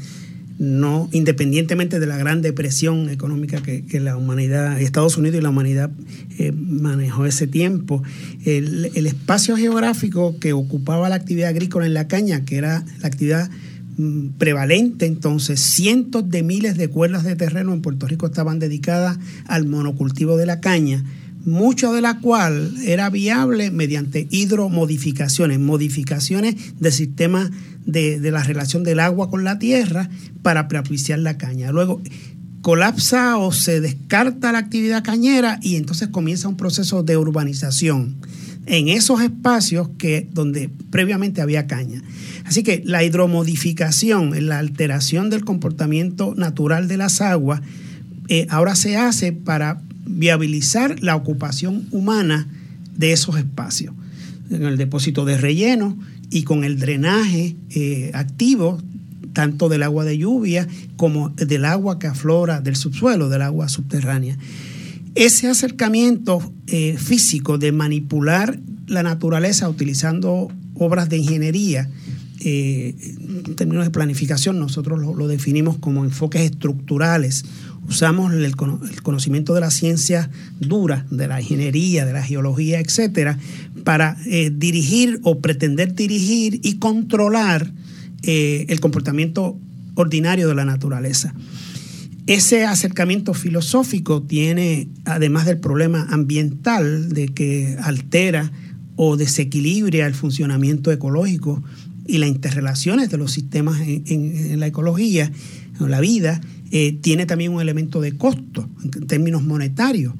no 0.63 1.09
independientemente 1.11 1.99
de 1.99 2.07
la 2.07 2.17
gran 2.17 2.41
depresión 2.41 3.09
económica 3.09 3.61
que, 3.61 3.99
la 3.99 4.15
humanidad, 4.15 4.79
Estados 4.79 5.17
Unidos 5.17 5.39
y 5.39 5.41
la 5.41 5.49
humanidad 5.49 5.91
eh, 6.39 6.53
manejó 6.53 7.25
ese 7.25 7.47
tiempo, 7.47 8.01
el, 8.45 8.85
espacio 8.95 9.57
geográfico 9.57 10.39
que 10.39 10.53
ocupaba 10.53 11.09
la 11.09 11.15
actividad 11.15 11.49
agrícola 11.49 11.85
en 11.85 11.93
la 11.93 12.07
caña, 12.07 12.45
que 12.45 12.55
era 12.55 12.85
la 13.01 13.07
actividad 13.07 13.49
mm, 13.97 14.29
prevalente 14.37 15.05
entonces, 15.05 15.59
cientos 15.59 16.29
de 16.29 16.43
miles 16.43 16.77
de 16.77 16.87
cuerdas 16.87 17.25
de 17.25 17.35
terreno 17.35 17.73
en 17.73 17.81
Puerto 17.81 18.07
Rico 18.07 18.25
estaban 18.25 18.59
dedicadas 18.59 19.19
al 19.45 19.67
monocultivo 19.67 20.37
de 20.37 20.45
la 20.45 20.61
caña, 20.61 21.03
mucho 21.43 21.91
de 21.91 21.99
la 21.99 22.19
cual 22.21 22.73
era 22.85 23.09
viable 23.09 23.69
mediante 23.69 24.27
hidromodificaciones, 24.29 25.59
modificaciones 25.59 26.55
del 26.79 26.93
sistema 26.93 27.51
de, 27.85 28.19
la 28.31 28.43
relación 28.43 28.83
del 28.83 28.99
agua 28.99 29.29
con 29.29 29.43
la 29.43 29.59
tierra 29.59 30.09
para 30.41 30.67
propiciar 30.67 31.19
la 31.19 31.37
caña. 31.37 31.71
Luego 31.71 32.01
colapsa 32.61 33.37
o 33.37 33.51
se 33.51 33.81
descarta 33.81 34.51
la 34.51 34.59
actividad 34.59 35.03
cañera 35.03 35.59
y 35.61 35.75
entonces 35.75 36.07
comienza 36.07 36.47
un 36.47 36.57
proceso 36.57 37.03
de 37.03 37.17
urbanización 37.17 38.15
en 38.65 38.87
esos 38.87 39.21
espacios 39.21 39.89
que 39.97 40.27
donde 40.31 40.69
previamente 40.89 41.41
había 41.41 41.67
caña. 41.67 42.01
Así 42.45 42.63
que 42.63 42.81
la 42.85 43.03
hidromodificación, 43.03 44.47
la 44.47 44.59
alteración 44.59 45.29
del 45.29 45.43
comportamiento 45.43 46.33
natural 46.37 46.87
de 46.87 46.97
las 46.97 47.19
aguas, 47.21 47.61
eh, 48.29 48.47
ahora 48.49 48.75
se 48.75 48.95
hace 48.95 49.33
para 49.33 49.81
viabilizar 50.05 51.01
la 51.01 51.15
ocupación 51.15 51.87
humana 51.91 52.47
de 52.95 53.11
esos 53.11 53.37
espacios. 53.37 53.93
En 54.49 54.63
el 54.63 54.77
depósito 54.77 55.25
de 55.25 55.37
relleno, 55.37 55.97
y 56.33 56.43
con 56.43 56.63
el 56.63 56.79
drenaje 56.79 57.55
eh, 57.69 58.09
activo 58.15 58.81
tanto 59.33 59.69
del 59.69 59.83
agua 59.83 60.03
de 60.03 60.17
lluvia 60.17 60.67
como 60.95 61.29
del 61.29 61.65
agua 61.65 61.99
que 61.99 62.07
aflora 62.07 62.59
del 62.59 62.75
subsuelo, 62.75 63.29
del 63.29 63.43
agua 63.43 63.69
subterránea. 63.69 64.37
Ese 65.13 65.47
acercamiento 65.47 66.51
eh, 66.65 66.97
físico 66.97 67.59
de 67.59 67.71
manipular 67.71 68.59
la 68.87 69.03
naturaleza 69.03 69.69
utilizando 69.69 70.49
obras 70.73 71.07
de 71.07 71.17
ingeniería, 71.17 71.87
eh, 72.45 72.95
en 73.45 73.55
términos 73.55 73.85
de 73.85 73.91
planificación, 73.91 74.59
nosotros 74.59 74.99
lo, 74.99 75.27
definimos 75.27 75.77
como 75.77 76.03
enfoques 76.03 76.41
estructurales. 76.41 77.45
Usamos 77.87 78.33
el, 78.33 78.55
conocimiento 78.55 79.53
de 79.53 79.61
la 79.61 79.71
ciencia 79.71 80.29
dura, 80.59 81.05
de 81.11 81.27
la 81.27 81.41
ingeniería, 81.41 82.05
de 82.05 82.13
la 82.13 82.23
geología, 82.23 82.79
etcétera, 82.79 83.37
para 83.83 84.17
eh, 84.25 84.51
dirigir 84.53 85.19
o 85.23 85.39
pretender 85.39 85.93
dirigir 85.93 86.59
y 86.63 86.77
controlar 86.79 87.71
eh, 88.23 88.65
el 88.69 88.79
comportamiento 88.79 89.57
ordinario 89.95 90.47
de 90.47 90.55
la 90.55 90.65
naturaleza. 90.65 91.33
Ese 92.25 92.63
acercamiento 92.63 93.33
filosófico 93.33 94.23
tiene, 94.23 94.87
además 95.03 95.45
del 95.45 95.59
problema 95.59 96.07
ambiental, 96.09 97.09
de 97.09 97.27
que 97.27 97.75
altera 97.81 98.51
o 98.95 99.17
desequilibra 99.17 100.07
el 100.07 100.13
funcionamiento 100.13 100.91
ecológico 100.91 101.61
y 102.05 102.19
las 102.19 102.29
interrelaciones 102.29 103.09
de 103.09 103.17
los 103.17 103.31
sistemas 103.31 103.81
en, 103.81 104.59
la 104.59 104.67
ecología, 104.67 105.31
en 105.79 105.91
la 105.91 105.99
vida, 105.99 106.39
eh, 106.75 106.97
tiene 106.99 107.27
también 107.27 107.53
un 107.53 107.61
elemento 107.61 108.01
de 108.01 108.17
costo 108.17 108.67
en 108.83 109.05
términos 109.05 109.43
monetarios. 109.43 110.15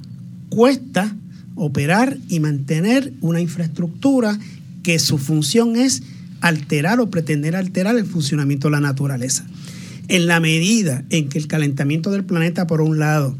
Cuesta 0.49 1.15
operar 1.55 2.19
y 2.29 2.39
mantener 2.39 3.11
una 3.21 3.41
infraestructura 3.41 4.37
que 4.83 4.99
su 4.99 5.17
función 5.17 5.75
es 5.75 6.03
alterar 6.41 6.99
o 6.99 7.09
pretender 7.09 7.55
alterar 7.55 7.97
el 7.97 8.05
funcionamiento 8.05 8.67
de 8.67 8.73
la 8.73 8.81
naturaleza. 8.81 9.47
En 10.09 10.27
la 10.27 10.39
medida 10.39 11.03
en 11.09 11.27
que 11.27 11.39
el 11.39 11.47
calentamiento 11.47 12.11
del 12.11 12.23
planeta, 12.23 12.67
por 12.67 12.81
un 12.81 12.99
lado, 12.99 13.35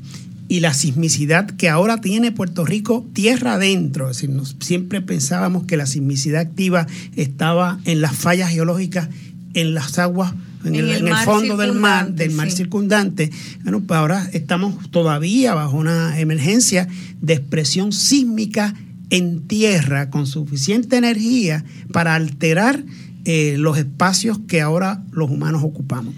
y 0.48 0.62
la 0.62 0.74
sismicidad 0.74 1.46
que 1.46 1.70
ahora 1.70 2.02
tiene 2.02 2.32
Puerto 2.32 2.66
Rico 2.66 3.06
tierra 3.14 3.54
adentro, 3.54 4.10
es 4.10 4.22
decir, 4.22 4.36
siempre 4.60 5.02
pensábamos 5.02 5.66
que 5.66 5.78
la 5.78 5.86
sismicidad 5.86 6.42
activa 6.42 6.88
estaba 7.16 7.80
en 7.86 8.02
las 8.02 8.16
fallas 8.16 8.50
geológicas, 8.50 9.10
en 9.54 9.76
las 9.76 10.00
aguas 10.00 10.34
en, 10.64 10.76
el, 10.76 11.16
fondo 11.26 11.58
del 11.58 11.74
mar, 11.74 12.14
del 12.14 12.32
mar 12.32 12.52
circundante. 12.52 13.32
Bueno, 13.64 13.82
pues 13.82 13.98
ahora 13.98 14.30
estamos 14.34 14.90
todavía 14.92 15.54
bajo 15.54 15.78
una 15.78 16.20
emergencia 16.20 16.88
de 17.22 17.34
expresión 17.34 17.92
sísmica 17.92 18.74
en 19.10 19.48
tierra 19.48 20.10
con 20.10 20.26
suficiente 20.26 20.98
energía 20.98 21.64
para 21.92 22.16
alterar 22.16 22.84
eh, 23.26 23.56
los 23.58 23.78
espacios 23.78 24.40
que 24.48 24.60
ahora 24.62 25.04
los 25.12 25.30
humanos 25.30 25.64
ocupamos. 25.64 26.14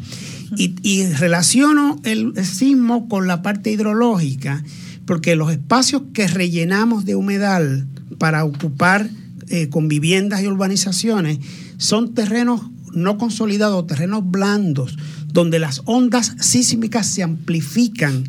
Y, 0.58 1.06
relaciono 1.08 2.00
el, 2.04 2.34
sismo 2.46 3.10
con 3.10 3.28
la 3.28 3.42
parte 3.42 3.72
hidrológica, 3.72 4.64
porque 5.06 5.36
los 5.36 5.52
espacios 5.52 6.04
que 6.14 6.28
rellenamos 6.28 7.04
de 7.04 7.16
humedal 7.16 7.88
para 8.18 8.46
ocupar 8.46 9.10
eh, 9.50 9.70
con 9.70 9.88
viviendas 9.88 10.42
y 10.42 10.48
urbanizaciones 10.48 11.40
son 11.78 12.14
terrenos 12.14 12.62
no 12.96 13.18
consolidados, 13.18 13.88
terrenos 13.88 14.30
blandos, 14.30 14.98
donde 15.28 15.60
las 15.60 15.82
ondas 15.86 16.36
sísmicas 16.40 17.08
se 17.08 17.24
amplifican 17.24 18.24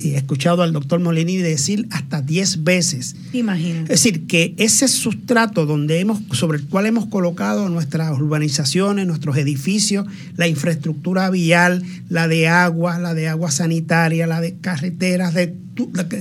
he 0.00 0.16
escuchado 0.16 0.62
al 0.62 0.72
doctor 0.72 1.00
Molini 1.00 1.36
decir 1.36 1.86
hasta 1.90 2.20
10 2.20 2.64
veces. 2.64 3.16
Imagínate. 3.32 3.92
Es 3.92 4.02
decir, 4.02 4.26
que 4.26 4.54
ese 4.58 4.88
sustrato 4.88 5.66
donde 5.66 6.00
hemos, 6.00 6.20
sobre 6.32 6.58
el 6.58 6.66
cual 6.66 6.86
hemos 6.86 7.06
colocado 7.06 7.68
nuestras 7.68 8.16
urbanizaciones, 8.18 9.06
nuestros 9.06 9.36
edificios, 9.36 10.06
la 10.36 10.48
infraestructura 10.48 11.30
vial, 11.30 11.82
la 12.08 12.28
de 12.28 12.48
agua, 12.48 12.98
la 12.98 13.14
de 13.14 13.28
agua 13.28 13.50
sanitaria, 13.50 14.26
la 14.26 14.40
de 14.40 14.56
carreteras, 14.58 15.34
de 15.34 15.56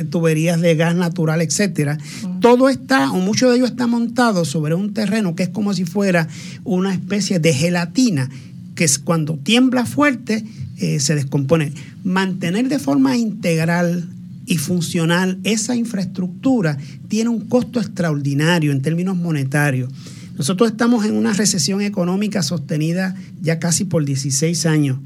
tuberías 0.10 0.60
de 0.62 0.76
gas 0.76 0.96
natural, 0.96 1.42
etcétera. 1.42 1.98
Todo 2.42 2.70
está, 2.70 3.12
o 3.12 3.20
mucho 3.20 3.50
de 3.50 3.58
ello 3.58 3.66
está 3.66 3.88
montado 3.88 4.46
sobre 4.46 4.76
un 4.76 4.94
terreno 4.94 5.36
que 5.36 5.44
es 5.44 5.50
como 5.50 5.74
si 5.74 5.86
fuera 5.86 6.28
una 6.64 6.94
especie 6.94 7.40
de 7.40 7.54
gelatina, 7.54 8.30
que 8.76 8.84
es 8.84 9.00
cuando 9.00 9.38
tiembla 9.38 9.86
fuerte, 9.86 10.44
eh, 10.78 11.00
se 11.00 11.16
descompone. 11.16 11.74
Mantener 12.04 12.68
de 12.68 12.80
forma 12.80 13.16
integral 13.16 14.10
y 14.46 14.58
funcional 14.58 15.40
esa 15.44 15.76
infraestructura 15.76 16.78
tiene 17.08 17.30
un 17.30 17.42
costo 17.48 17.80
extraordinario 17.80 18.72
en 18.72 18.82
términos 18.82 19.16
monetarios. 19.16 19.92
Nosotros 20.38 20.72
estamos 20.72 21.06
en 21.06 21.14
una 21.14 21.34
recesión 21.34 21.82
económica 21.82 22.42
sostenida 22.42 23.16
ya 23.42 23.60
casi 23.60 23.86
por 23.86 24.04
16 24.04 24.66
años, 24.66 24.98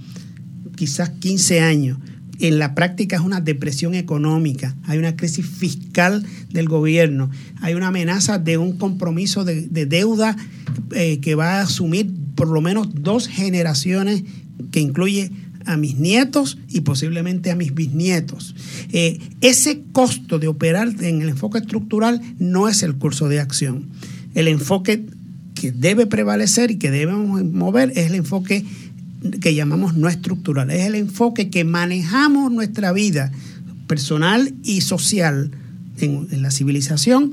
quizás 0.76 1.10
15 1.10 1.60
años. 1.60 1.98
En 2.40 2.60
la 2.60 2.76
práctica 2.76 3.16
es 3.16 3.22
una 3.22 3.42
depresión 3.42 3.96
económica, 3.96 4.76
hay 4.84 5.00
una 5.00 5.16
crisis 5.16 5.46
fiscal 5.46 6.24
del 6.52 6.70
gobierno, 6.70 7.30
hay 7.62 7.74
una 7.74 7.88
amenaza 7.88 8.38
de 8.38 8.58
un 8.58 8.78
compromiso 8.78 9.44
de, 9.44 9.68
deuda 9.86 10.36
eh, 10.92 11.20
que 11.20 11.36
va 11.36 11.60
a 11.60 11.62
asumir 11.62 12.12
por 12.36 12.48
lo 12.48 12.62
menos 12.62 12.90
dos 12.94 13.28
generaciones 13.28 14.24
que 14.72 14.80
incluye 14.80 15.32
a 15.66 15.78
mis 15.78 15.98
nietos 15.98 16.58
y 16.70 16.82
posiblemente 16.82 17.52
a 17.52 17.56
mis 17.56 17.74
bisnietos. 17.74 18.56
Eh, 18.92 19.20
ese 19.42 19.84
costo 19.92 20.40
de 20.40 20.48
operar 20.48 20.90
en 21.02 21.22
el 21.22 21.30
enfoque 21.30 21.60
estructural 21.60 22.22
no 22.40 22.68
es 22.68 22.84
el 22.84 22.96
curso 22.96 23.28
de 23.28 23.40
acción. 23.40 23.90
El 24.34 24.48
enfoque 24.48 25.06
que 25.56 25.72
debe 25.72 26.06
prevalecer 26.06 26.72
y 26.72 26.78
que 26.78 26.92
debemos 26.92 27.44
mover 27.44 27.92
es 27.96 28.08
el 28.08 28.16
enfoque 28.16 28.64
que 29.32 29.56
llamamos 29.56 29.96
no 29.96 30.08
estructural, 30.08 30.70
es 30.72 30.86
el 30.86 30.96
enfoque 30.96 31.50
que 31.50 31.64
manejamos 31.64 32.52
nuestra 32.52 32.92
vida 32.92 33.32
personal 33.88 34.54
y 34.64 34.82
social 34.82 35.52
en, 36.00 36.42
la 36.42 36.52
civilización 36.52 37.32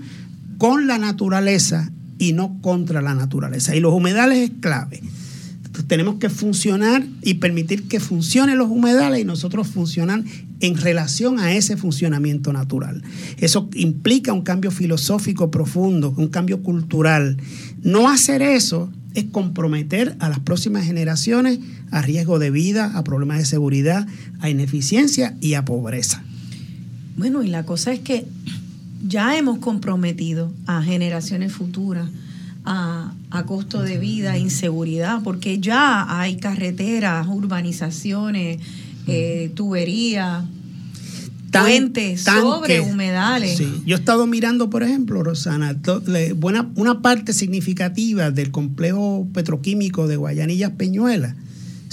con 0.58 0.86
la 0.86 0.98
naturaleza 0.98 1.90
y 2.18 2.32
no 2.32 2.58
contra 2.60 3.02
la 3.02 3.14
naturaleza. 3.14 3.74
Y 3.74 3.80
los 3.80 3.92
humedales 3.92 4.38
es 4.38 4.50
clave 4.60 5.02
tenemos 5.82 6.16
que 6.16 6.30
funcionar 6.30 7.04
y 7.22 7.34
permitir 7.34 7.88
que 7.88 8.00
funcionen 8.00 8.58
los 8.58 8.70
humedales 8.70 9.20
y 9.20 9.24
nosotros 9.24 9.66
funcionan 9.66 10.24
en 10.60 10.76
relación 10.76 11.38
a 11.40 11.54
ese 11.54 11.76
funcionamiento 11.76 12.52
natural. 12.52 13.02
Eso 13.38 13.68
implica 13.74 14.32
un 14.32 14.42
cambio 14.42 14.70
filosófico 14.70 15.50
profundo, 15.50 16.14
un 16.16 16.28
cambio 16.28 16.62
cultural. 16.62 17.36
No 17.84 18.08
hacer 18.08 18.42
eso 18.42 18.90
es 19.14 19.24
comprometer 19.30 20.16
a 20.18 20.28
las 20.28 20.40
próximas 20.40 20.84
generaciones 20.84 21.60
a 21.90 22.02
riesgo 22.02 22.38
de 22.38 22.50
vida, 22.50 22.90
a 22.96 23.04
problemas 23.04 23.38
de 23.38 23.44
seguridad, 23.44 24.06
a 24.40 24.50
ineficiencia 24.50 25.36
y 25.40 25.54
a 25.54 25.64
pobreza. 25.64 26.24
Bueno, 27.16 27.42
y 27.44 27.48
la 27.48 27.64
cosa 27.64 27.92
es 27.92 28.00
que 28.00 28.26
ya 29.06 29.36
hemos 29.36 29.58
comprometido 29.58 30.50
a 30.66 30.82
generaciones 30.82 31.52
futuras 31.52 32.08
a, 32.64 33.12
costo 33.46 33.82
de 33.82 33.98
vida, 33.98 34.38
inseguridad, 34.38 35.22
porque 35.22 35.60
ya 35.60 36.20
hay 36.20 36.36
carreteras, 36.36 37.26
urbanizaciones, 37.28 38.58
eh, 39.06 39.50
tuberías, 39.54 40.44
puentes 41.62 42.22
sobre 42.22 42.80
humedales. 42.80 43.58
Yo 43.86 43.96
he 43.96 43.98
estado 43.98 44.26
mirando, 44.26 44.70
por 44.70 44.82
ejemplo, 44.82 45.22
Rosana, 45.22 45.76
buena, 46.36 46.68
una 46.74 47.00
parte 47.00 47.32
significativa 47.32 48.30
del 48.30 48.50
complejo 48.50 49.26
petroquímico 49.32 50.06
de 50.06 50.16
Guayanillas 50.16 50.72
Peñuela 50.72 51.36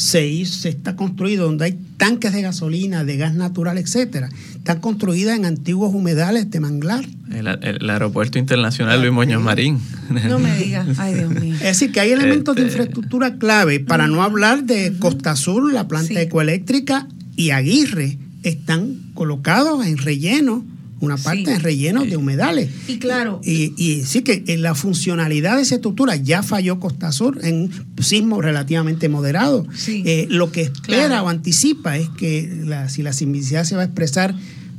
se, 0.01 0.45
se 0.45 0.70
está 0.70 0.95
construido 0.95 1.45
donde 1.45 1.66
hay 1.66 1.80
tanques 1.97 2.34
de 2.34 2.41
gasolina, 2.41 3.03
de 3.03 3.18
gas 3.18 3.36
natural, 3.36 3.78
etcétera. 3.78 4.30
Están 4.55 4.80
construidas 4.80 5.38
en 5.38 5.45
antiguos 5.45 5.93
humedales 5.93 6.49
de 6.49 6.59
manglar. 6.59 7.05
El, 7.32 7.89
aeropuerto 7.89 8.39
internacional 8.39 8.99
Luis 8.99 9.14
Muñoz 9.14 9.43
Marín. 9.43 9.80
No 10.28 10.39
me 10.39 10.57
digas, 10.57 10.88
ay 10.97 11.14
Dios 11.14 11.30
mío. 11.30 11.53
Es 11.55 11.62
decir, 11.62 11.91
que 11.91 11.99
hay 11.99 12.12
elementos 12.12 12.55
de 12.55 12.64
este, 12.64 12.74
infraestructura 12.74 13.36
clave, 13.38 13.80
para 13.80 14.07
no 14.07 14.24
hablar 14.24 14.64
de 14.64 14.93
Costa 14.97 15.32
Azul, 15.32 15.74
la 15.74 15.88
planta 15.88 16.20
ecoeléctrica 16.20 17.07
y 17.36 17.51
Aguirre, 17.51 18.18
están 18.44 19.12
colocados 19.14 19.86
en 19.86 19.98
relleno 19.98 20.66
una 21.02 21.18
parte 21.18 21.52
en 21.52 21.60
relleno 21.60 22.06
de 22.06 22.16
humedales. 22.16 22.70
Y 22.88 23.00
claro. 23.00 23.42
Y, 23.44 24.04
sí 24.06 24.22
que 24.22 24.44
en 24.48 24.62
la 24.62 24.76
funcionalidad 24.76 25.58
de 25.58 25.64
esa 25.64 25.76
estructura 25.76 26.16
ya 26.16 26.44
falló 26.44 26.80
Costa 26.80 27.12
Sur 27.12 27.44
en 27.44 27.56
un 27.56 28.04
sismo 28.04 28.39
relativamente 28.39 29.10
moderado. 29.10 29.66
Eh, 29.88 30.28
lo 30.30 30.52
que 30.52 30.62
espera 30.62 31.24
o 31.24 31.28
anticipa 31.28 31.98
es 31.98 32.08
que 32.10 32.62
la, 32.66 32.88
si 32.88 33.02
la 33.02 33.14
sismicidad 33.14 33.64
se 33.64 33.76
va 33.76 33.82
a 33.82 33.86
expresar 33.86 34.36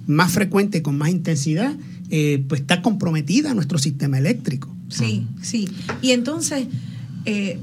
más 0.06 0.32
frecuente 0.32 0.80
con 0.80 0.96
más 0.96 1.10
intensidad, 1.10 1.74
eh, 2.10 2.44
pues 2.48 2.60
está 2.60 2.82
comprometida 2.82 3.52
nuestro 3.52 3.78
sistema 3.78 4.16
eléctrico. 4.18 4.74
Sí, 4.88 5.26
sí. 5.40 5.68
Y 6.02 6.12
entonces, 6.12 6.66
eh, 7.24 7.58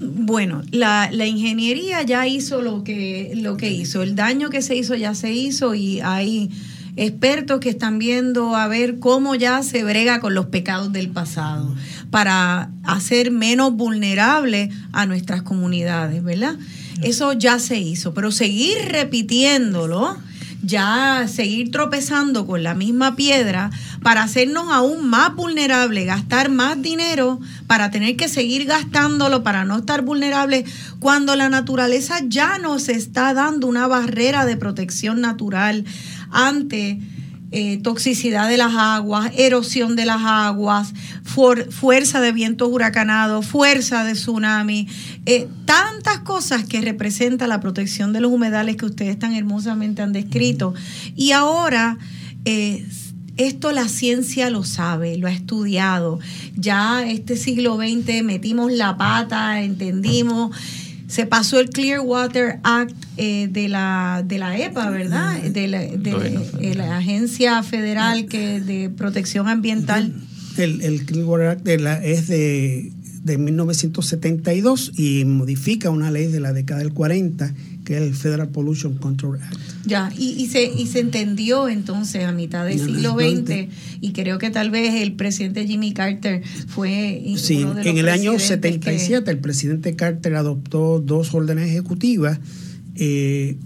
bueno, 0.00 0.62
la, 0.70 1.10
la, 1.12 1.26
ingeniería 1.26 2.02
ya 2.02 2.26
hizo 2.26 2.62
lo 2.62 2.84
que, 2.84 3.32
lo 3.34 3.56
que 3.56 3.70
hizo. 3.70 4.02
El 4.02 4.14
daño 4.14 4.50
que 4.50 4.62
se 4.62 4.76
hizo 4.76 4.94
ya 4.94 5.14
se 5.14 5.32
hizo 5.32 5.74
y 5.74 6.00
hay 6.00 6.50
expertos 6.98 7.60
que 7.60 7.70
están 7.70 7.98
viendo 7.98 8.56
a 8.56 8.66
ver 8.66 8.98
cómo 8.98 9.34
ya 9.34 9.62
se 9.62 9.84
brega 9.84 10.20
con 10.20 10.34
los 10.34 10.46
pecados 10.46 10.92
del 10.92 11.10
pasado 11.10 11.74
para 12.10 12.70
hacer 12.82 13.30
menos 13.30 13.72
vulnerable 13.74 14.70
a 14.92 15.06
nuestras 15.06 15.42
comunidades, 15.42 16.22
¿verdad? 16.24 16.56
Eso 17.02 17.32
ya 17.32 17.60
se 17.60 17.78
hizo, 17.78 18.14
pero 18.14 18.32
seguir 18.32 18.76
repitiéndolo, 18.88 20.16
ya 20.62 21.26
seguir 21.28 21.70
tropezando 21.70 22.46
con 22.46 22.64
la 22.64 22.74
misma 22.74 23.14
piedra 23.14 23.70
para 24.02 24.22
hacernos 24.22 24.66
aún 24.70 25.08
más 25.08 25.34
vulnerables, 25.34 26.06
gastar 26.06 26.50
más 26.50 26.80
dinero 26.80 27.40
para 27.66 27.90
tener 27.90 28.16
que 28.16 28.28
seguir 28.28 28.64
gastándolo 28.64 29.42
para 29.42 29.64
no 29.64 29.78
estar 29.78 30.02
vulnerables, 30.02 30.64
cuando 30.98 31.36
la 31.36 31.48
naturaleza 31.48 32.20
ya 32.26 32.58
nos 32.58 32.88
está 32.88 33.34
dando 33.34 33.66
una 33.66 33.86
barrera 33.86 34.44
de 34.44 34.56
protección 34.56 35.20
natural 35.20 35.84
ante 36.30 37.00
eh, 37.50 37.78
toxicidad 37.78 38.46
de 38.46 38.58
las 38.58 38.74
aguas, 38.74 39.32
erosión 39.34 39.96
de 39.96 40.04
las 40.04 40.20
aguas, 40.20 40.92
fuerza 41.24 42.20
de 42.20 42.32
vientos 42.32 42.68
huracanados, 42.70 43.46
fuerza 43.46 44.04
de 44.04 44.12
tsunami, 44.12 44.86
eh, 45.24 45.48
tantas 45.64 46.18
cosas 46.18 46.64
que 46.64 46.82
representa 46.82 47.46
la 47.46 47.60
protección 47.60 48.12
de 48.12 48.20
los 48.20 48.30
humedales 48.30 48.76
que 48.76 48.84
ustedes 48.84 49.18
tan 49.18 49.34
hermosamente 49.34 50.02
han 50.02 50.12
descrito. 50.12 50.74
Y 51.16 51.32
ahora 51.32 51.96
eh, 52.44 52.86
esto 53.38 53.72
la 53.72 53.88
ciencia 53.88 54.50
lo 54.50 54.64
sabe, 54.64 55.16
lo 55.16 55.28
ha 55.28 55.32
estudiado. 55.32 56.20
Ya 56.56 57.08
este 57.08 57.36
siglo 57.36 57.76
XX 57.76 58.22
metimos 58.22 58.72
la 58.72 58.96
pata, 58.96 59.62
entendimos 59.62 60.54
se 61.08 61.24
pasó 61.24 61.58
el 61.58 61.70
Clearwater 61.70 62.60
Act 62.62 62.94
eh, 63.16 63.48
de, 63.50 63.68
la, 63.68 64.22
de 64.24 64.38
la 64.38 64.58
EPA, 64.58 64.90
¿verdad? 64.90 65.42
De 65.42 65.66
la, 65.66 65.80
de, 65.80 66.74
la 66.76 66.98
Agencia 66.98 67.62
Federal 67.62 68.26
que 68.26 68.60
de 68.60 68.90
Protección 68.90 69.48
Ambiental. 69.48 70.14
El, 70.58 70.82
el 70.82 71.06
Clearwater 71.06 71.48
Act 71.48 71.66
es 72.04 72.28
de, 72.28 72.92
de 73.22 73.38
1972 73.38 74.92
y 74.96 75.24
modifica 75.24 75.88
una 75.88 76.10
ley 76.10 76.26
de 76.26 76.40
la 76.40 76.52
década 76.52 76.80
del 76.80 76.92
40 76.92 77.54
que 77.88 77.96
es 77.96 78.02
el 78.02 78.14
Federal 78.14 78.50
Pollution 78.50 78.98
Control 78.98 79.40
Act. 79.40 79.56
Ya, 79.86 80.12
y, 80.14 80.32
y, 80.32 80.48
se, 80.48 80.62
y 80.62 80.86
se 80.88 81.00
entendió 81.00 81.70
entonces 81.70 82.24
a 82.24 82.32
mitad 82.32 82.66
del 82.66 82.78
siglo 82.78 83.14
XX, 83.14 83.68
y 84.02 84.12
creo 84.12 84.36
que 84.36 84.50
tal 84.50 84.70
vez 84.70 85.00
el 85.00 85.14
presidente 85.14 85.66
Jimmy 85.66 85.94
Carter 85.94 86.42
fue... 86.66 87.22
Sí, 87.38 87.62
en 87.62 87.96
el 87.96 88.10
año 88.10 88.38
77 88.38 89.30
el 89.30 89.38
presidente 89.38 89.96
Carter 89.96 90.34
adoptó 90.34 91.00
dos 91.00 91.32
órdenes 91.32 91.70
ejecutivas, 91.70 92.40
eh, 92.96 93.56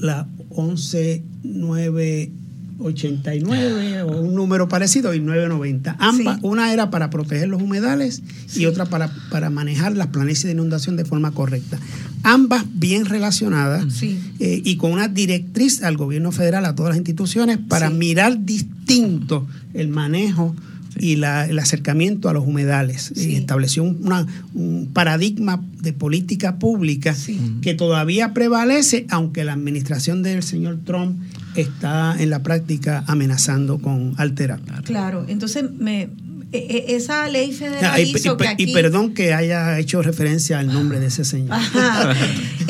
la 0.00 0.26
119 0.52 2.32
89 2.78 4.02
o 4.02 4.20
un 4.20 4.34
número 4.34 4.68
parecido 4.68 5.14
y 5.14 5.20
990. 5.20 5.96
Ambas, 5.98 6.38
una 6.42 6.72
era 6.72 6.90
para 6.90 7.10
proteger 7.10 7.48
los 7.48 7.60
humedales 7.60 8.22
y 8.54 8.66
otra 8.66 8.86
para, 8.86 9.12
para 9.30 9.50
manejar 9.50 9.96
las 9.96 10.08
planicies 10.08 10.44
de 10.44 10.52
inundación 10.52 10.96
de 10.96 11.04
forma 11.04 11.32
correcta. 11.32 11.78
Ambas 12.22 12.64
bien 12.72 13.06
relacionadas 13.06 14.02
eh, 14.02 14.62
y 14.64 14.76
con 14.76 14.92
una 14.92 15.08
directriz 15.08 15.82
al 15.82 15.96
gobierno 15.96 16.32
federal, 16.32 16.64
a 16.64 16.74
todas 16.74 16.90
las 16.90 16.98
instituciones, 16.98 17.58
para 17.58 17.90
mirar 17.90 18.44
distinto 18.44 19.46
el 19.74 19.88
manejo 19.88 20.54
y 21.00 21.16
la, 21.16 21.46
el 21.46 21.58
acercamiento 21.58 22.28
a 22.28 22.32
los 22.32 22.46
humedales. 22.46 23.12
Y 23.16 23.36
estableció 23.36 23.84
una, 23.84 24.26
un 24.54 24.88
paradigma 24.92 25.62
de 25.80 25.92
política 25.92 26.58
pública 26.58 27.16
que 27.62 27.74
todavía 27.74 28.34
prevalece, 28.34 29.06
aunque 29.10 29.44
la 29.44 29.52
administración 29.52 30.22
del 30.22 30.42
señor 30.42 30.78
Trump 30.84 31.18
está 31.60 32.16
en 32.18 32.30
la 32.30 32.42
práctica 32.42 33.04
amenazando 33.06 33.78
con 33.78 34.14
alterar. 34.16 34.60
Claro, 34.84 35.24
entonces 35.28 35.70
me, 35.70 36.10
esa 36.50 37.28
ley 37.28 37.52
federal 37.52 38.00
y, 38.00 38.16
hizo 38.16 38.36
que 38.38 38.48
aquí... 38.48 38.64
y 38.64 38.72
perdón 38.72 39.12
que 39.12 39.34
haya 39.34 39.78
hecho 39.78 40.00
referencia 40.00 40.58
al 40.58 40.68
nombre 40.68 40.98
de 40.98 41.06
ese 41.06 41.24
señor. 41.24 41.58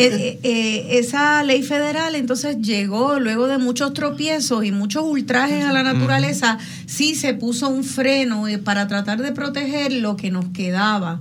Eh, 0.00 0.38
eh, 0.44 0.98
esa 1.00 1.42
ley 1.42 1.64
federal 1.64 2.14
entonces 2.14 2.58
llegó 2.60 3.18
luego 3.18 3.48
de 3.48 3.58
muchos 3.58 3.94
tropiezos 3.94 4.64
y 4.64 4.70
muchos 4.70 5.02
ultrajes 5.02 5.64
a 5.64 5.72
la 5.72 5.82
naturaleza, 5.82 6.56
sí 6.86 7.16
se 7.16 7.34
puso 7.34 7.68
un 7.68 7.82
freno 7.82 8.46
eh, 8.46 8.58
para 8.58 8.86
tratar 8.86 9.20
de 9.20 9.32
proteger 9.32 9.92
lo 9.92 10.16
que 10.16 10.30
nos 10.30 10.50
quedaba. 10.50 11.20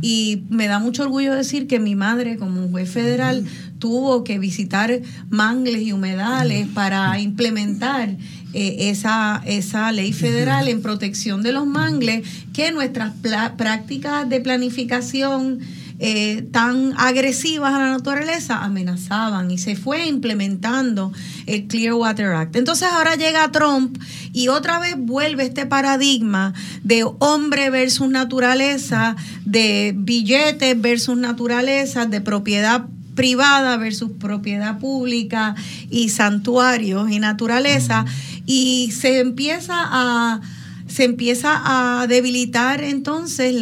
Y 0.00 0.44
me 0.48 0.68
da 0.68 0.78
mucho 0.78 1.02
orgullo 1.02 1.34
decir 1.34 1.66
que 1.66 1.78
mi 1.78 1.96
madre, 1.96 2.38
como 2.38 2.66
juez 2.68 2.90
federal, 2.90 3.44
tuvo 3.78 4.24
que 4.24 4.38
visitar 4.38 5.02
mangles 5.28 5.82
y 5.82 5.92
humedales 5.92 6.66
para 6.68 7.20
implementar 7.20 8.16
eh, 8.54 8.90
esa, 8.90 9.42
esa 9.46 9.90
ley 9.90 10.12
federal 10.12 10.68
en 10.68 10.80
protección 10.80 11.42
de 11.42 11.52
los 11.52 11.66
mangles 11.66 12.26
que 12.52 12.70
nuestras 12.70 13.12
prácticas 13.56 14.28
de 14.28 14.40
planificación 14.40 15.58
eh, 15.98 16.42
tan 16.50 16.92
agresivas 16.96 17.72
a 17.72 17.78
la 17.78 17.90
naturaleza 17.90 18.64
amenazaban 18.64 19.50
y 19.50 19.58
se 19.58 19.74
fue 19.74 20.06
implementando 20.06 21.12
el 21.46 21.66
Clearwater 21.66 22.32
Act. 22.32 22.56
Entonces 22.56 22.88
ahora 22.92 23.14
llega 23.14 23.50
Trump 23.52 23.98
y 24.32 24.48
otra 24.48 24.78
vez 24.78 24.96
vuelve 24.96 25.44
este 25.44 25.66
paradigma 25.66 26.52
de 26.82 27.04
hombre 27.18 27.70
versus 27.70 28.08
naturaleza, 28.08 29.16
de 29.44 29.94
billetes 29.96 30.80
versus 30.80 31.16
naturaleza, 31.16 32.06
de 32.06 32.20
propiedad 32.20 32.86
privada 33.14 33.76
versus 33.76 34.10
propiedad 34.18 34.78
pública 34.78 35.54
y 35.90 36.08
santuarios 36.08 37.10
y 37.10 37.18
naturaleza 37.18 38.04
y 38.46 38.92
se 38.92 39.20
empieza 39.20 39.74
a 39.76 40.40
se 40.86 41.04
empieza 41.04 41.60
a 41.64 42.06
debilitar 42.06 42.84
entonces 42.84 43.54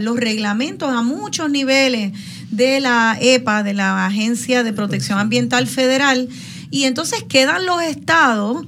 los 0.00 0.16
reglamentos 0.16 0.92
a 0.92 1.02
muchos 1.02 1.50
niveles 1.50 2.12
de 2.50 2.80
la 2.80 3.16
EPA, 3.20 3.62
de 3.62 3.74
la 3.74 4.06
Agencia 4.06 4.62
de 4.62 4.72
Protección. 4.72 5.18
Ambiental 5.18 5.66
Federal, 5.66 6.28
y 6.70 6.84
entonces 6.84 7.24
quedan 7.28 7.66
los 7.66 7.82
estados 7.82 8.64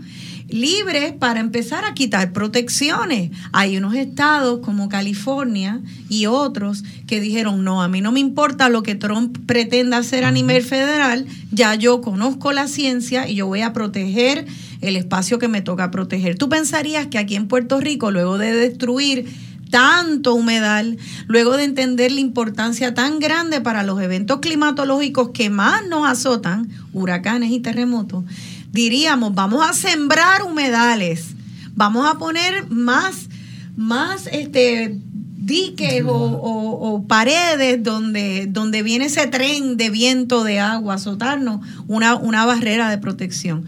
libres 0.48 1.12
para 1.12 1.40
empezar 1.40 1.84
a 1.84 1.94
quitar 1.94 2.32
protecciones. 2.32 3.30
Hay 3.52 3.76
unos 3.76 3.94
estados 3.94 4.60
como 4.60 4.88
California 4.88 5.80
y 6.08 6.26
otros 6.26 6.84
que 7.06 7.20
dijeron, 7.20 7.64
no, 7.64 7.82
a 7.82 7.88
mí 7.88 8.00
no 8.00 8.12
me 8.12 8.20
importa 8.20 8.68
lo 8.68 8.82
que 8.82 8.94
Trump 8.94 9.38
pretenda 9.46 9.98
hacer 9.98 10.24
a 10.24 10.30
nivel 10.30 10.62
federal, 10.62 11.26
ya 11.50 11.74
yo 11.74 12.00
conozco 12.00 12.52
la 12.52 12.68
ciencia 12.68 13.28
y 13.28 13.36
yo 13.36 13.46
voy 13.46 13.62
a 13.62 13.72
proteger 13.72 14.46
el 14.80 14.96
espacio 14.96 15.38
que 15.38 15.48
me 15.48 15.62
toca 15.62 15.90
proteger. 15.90 16.36
¿Tú 16.36 16.48
pensarías 16.48 17.06
que 17.08 17.18
aquí 17.18 17.34
en 17.34 17.48
Puerto 17.48 17.80
Rico, 17.80 18.10
luego 18.10 18.38
de 18.38 18.52
destruir 18.52 19.26
tanto 19.70 20.34
humedal, 20.34 20.96
luego 21.26 21.56
de 21.56 21.64
entender 21.64 22.12
la 22.12 22.20
importancia 22.20 22.94
tan 22.94 23.18
grande 23.18 23.60
para 23.60 23.82
los 23.82 24.00
eventos 24.00 24.38
climatológicos 24.40 25.30
que 25.30 25.50
más 25.50 25.86
nos 25.88 26.08
azotan, 26.08 26.68
huracanes 26.92 27.50
y 27.50 27.60
terremotos, 27.60 28.24
diríamos, 28.72 29.34
vamos 29.34 29.68
a 29.68 29.72
sembrar 29.72 30.42
humedales, 30.42 31.34
vamos 31.74 32.08
a 32.08 32.18
poner 32.18 32.68
más, 32.68 33.28
más 33.76 34.26
este, 34.28 34.98
diques 35.36 36.02
o, 36.06 37.04
paredes 37.08 37.82
donde, 37.82 38.46
donde 38.46 38.82
viene 38.82 39.06
ese 39.06 39.26
tren 39.28 39.76
de 39.76 39.90
viento 39.90 40.44
de 40.44 40.58
agua 40.60 40.94
azotarnos, 40.94 41.60
una, 41.86 42.16
una 42.16 42.44
barrera 42.44 42.90
de 42.90 42.98
protección. 42.98 43.64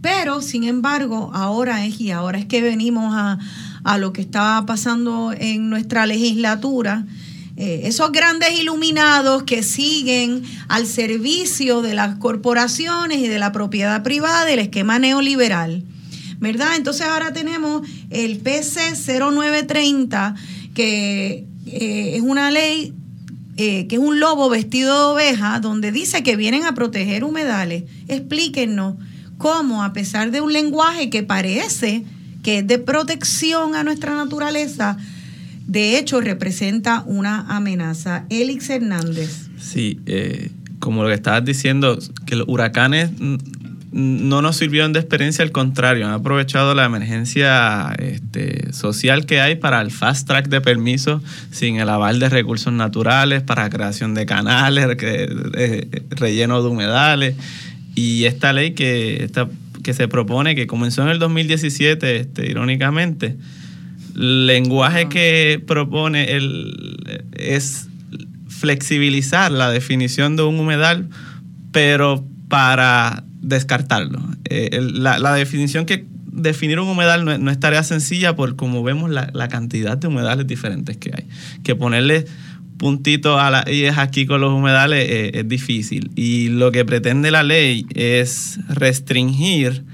Pero, 0.00 0.40
sin 0.40 0.64
embargo, 0.64 1.30
ahora 1.34 1.84
es 1.84 2.00
y 2.00 2.12
ahora 2.12 2.38
es 2.38 2.46
que 2.46 2.62
venimos 2.62 3.12
a, 3.14 3.38
a 3.84 3.98
lo 3.98 4.12
que 4.12 4.20
estaba 4.20 4.64
pasando 4.64 5.32
en 5.36 5.70
nuestra 5.70 6.06
legislatura 6.06 7.04
eh, 7.60 7.88
esos 7.88 8.12
grandes 8.12 8.56
iluminados 8.56 9.42
que 9.42 9.64
siguen 9.64 10.44
al 10.68 10.86
servicio 10.86 11.82
de 11.82 11.92
las 11.92 12.14
corporaciones 12.18 13.18
y 13.18 13.26
de 13.26 13.40
la 13.40 13.50
propiedad 13.50 14.04
privada 14.04 14.44
del 14.44 14.60
esquema 14.60 15.00
neoliberal. 15.00 15.82
¿Verdad? 16.38 16.76
Entonces 16.76 17.04
ahora 17.08 17.32
tenemos 17.32 17.82
el 18.10 18.38
PC 18.38 18.94
0930, 18.94 20.36
que 20.72 21.46
eh, 21.66 22.12
es 22.14 22.22
una 22.22 22.52
ley 22.52 22.94
eh, 23.56 23.88
que 23.88 23.96
es 23.96 24.00
un 24.00 24.20
lobo 24.20 24.48
vestido 24.48 24.94
de 24.96 25.14
oveja, 25.14 25.58
donde 25.58 25.90
dice 25.90 26.22
que 26.22 26.36
vienen 26.36 26.64
a 26.64 26.76
proteger 26.76 27.24
humedales. 27.24 27.82
Explíquenos 28.06 28.94
cómo, 29.36 29.82
a 29.82 29.92
pesar 29.92 30.30
de 30.30 30.40
un 30.40 30.52
lenguaje 30.52 31.10
que 31.10 31.24
parece 31.24 32.04
que 32.44 32.58
es 32.58 32.66
de 32.68 32.78
protección 32.78 33.74
a 33.74 33.82
nuestra 33.82 34.14
naturaleza, 34.14 34.96
de 35.68 35.98
hecho 35.98 36.20
representa 36.20 37.04
una 37.06 37.42
amenaza. 37.54 38.24
Elix 38.30 38.70
Hernández. 38.70 39.48
Sí, 39.60 40.00
eh, 40.06 40.50
como 40.80 41.02
lo 41.02 41.10
que 41.10 41.14
estabas 41.14 41.44
diciendo, 41.44 41.98
que 42.26 42.36
los 42.36 42.48
huracanes 42.48 43.10
no 43.92 44.42
nos 44.42 44.56
sirvieron 44.56 44.94
de 44.94 45.00
experiencia, 45.00 45.44
al 45.44 45.52
contrario, 45.52 46.06
han 46.06 46.12
aprovechado 46.12 46.74
la 46.74 46.86
emergencia 46.86 47.92
este, 47.98 48.72
social 48.72 49.26
que 49.26 49.40
hay 49.40 49.56
para 49.56 49.82
el 49.82 49.90
fast 49.90 50.26
track 50.26 50.48
de 50.48 50.62
permisos 50.62 51.22
sin 51.50 51.76
el 51.76 51.88
aval 51.90 52.18
de 52.18 52.30
recursos 52.30 52.72
naturales, 52.72 53.42
para 53.42 53.68
creación 53.68 54.14
de 54.14 54.24
canales, 54.24 54.86
relleno 56.10 56.62
de 56.62 56.68
humedales. 56.68 57.36
Y 57.94 58.24
esta 58.24 58.54
ley 58.54 58.72
que, 58.72 59.22
esta, 59.22 59.48
que 59.82 59.92
se 59.92 60.08
propone, 60.08 60.54
que 60.54 60.66
comenzó 60.66 61.02
en 61.02 61.08
el 61.08 61.18
2017, 61.18 62.20
este, 62.20 62.50
irónicamente, 62.50 63.36
lenguaje 64.18 65.08
que 65.08 65.62
propone 65.64 66.32
el, 66.32 67.22
es 67.36 67.88
flexibilizar 68.48 69.52
la 69.52 69.70
definición 69.70 70.36
de 70.36 70.42
un 70.42 70.58
humedal, 70.58 71.08
pero 71.70 72.24
para 72.48 73.22
descartarlo. 73.40 74.20
Eh, 74.50 74.80
la, 74.82 75.34
definición 75.34 75.86
que 75.86 76.04
definir 76.26 76.80
un 76.80 76.88
humedal 76.88 77.24
no, 77.24 77.50
es 77.50 77.60
tarea 77.60 77.84
sencilla 77.84 78.34
por 78.34 78.56
como 78.56 78.82
vemos 78.82 79.10
la, 79.10 79.48
cantidad 79.48 79.96
de 79.96 80.08
humedales 80.08 80.46
diferentes 80.46 80.96
que 80.96 81.12
hay. 81.14 81.24
Que 81.62 81.76
ponerle 81.76 82.24
puntito 82.76 83.38
a 83.38 83.50
la 83.50 83.64
y 83.70 83.84
es 83.84 83.98
aquí 83.98 84.26
con 84.26 84.40
los 84.40 84.52
humedales 84.52 85.08
eh, 85.08 85.30
es 85.34 85.48
difícil. 85.48 86.10
Y 86.16 86.48
lo 86.48 86.72
que 86.72 86.84
pretende 86.84 87.30
la 87.30 87.44
ley 87.44 87.86
es 87.94 88.58
restringir 88.68 89.84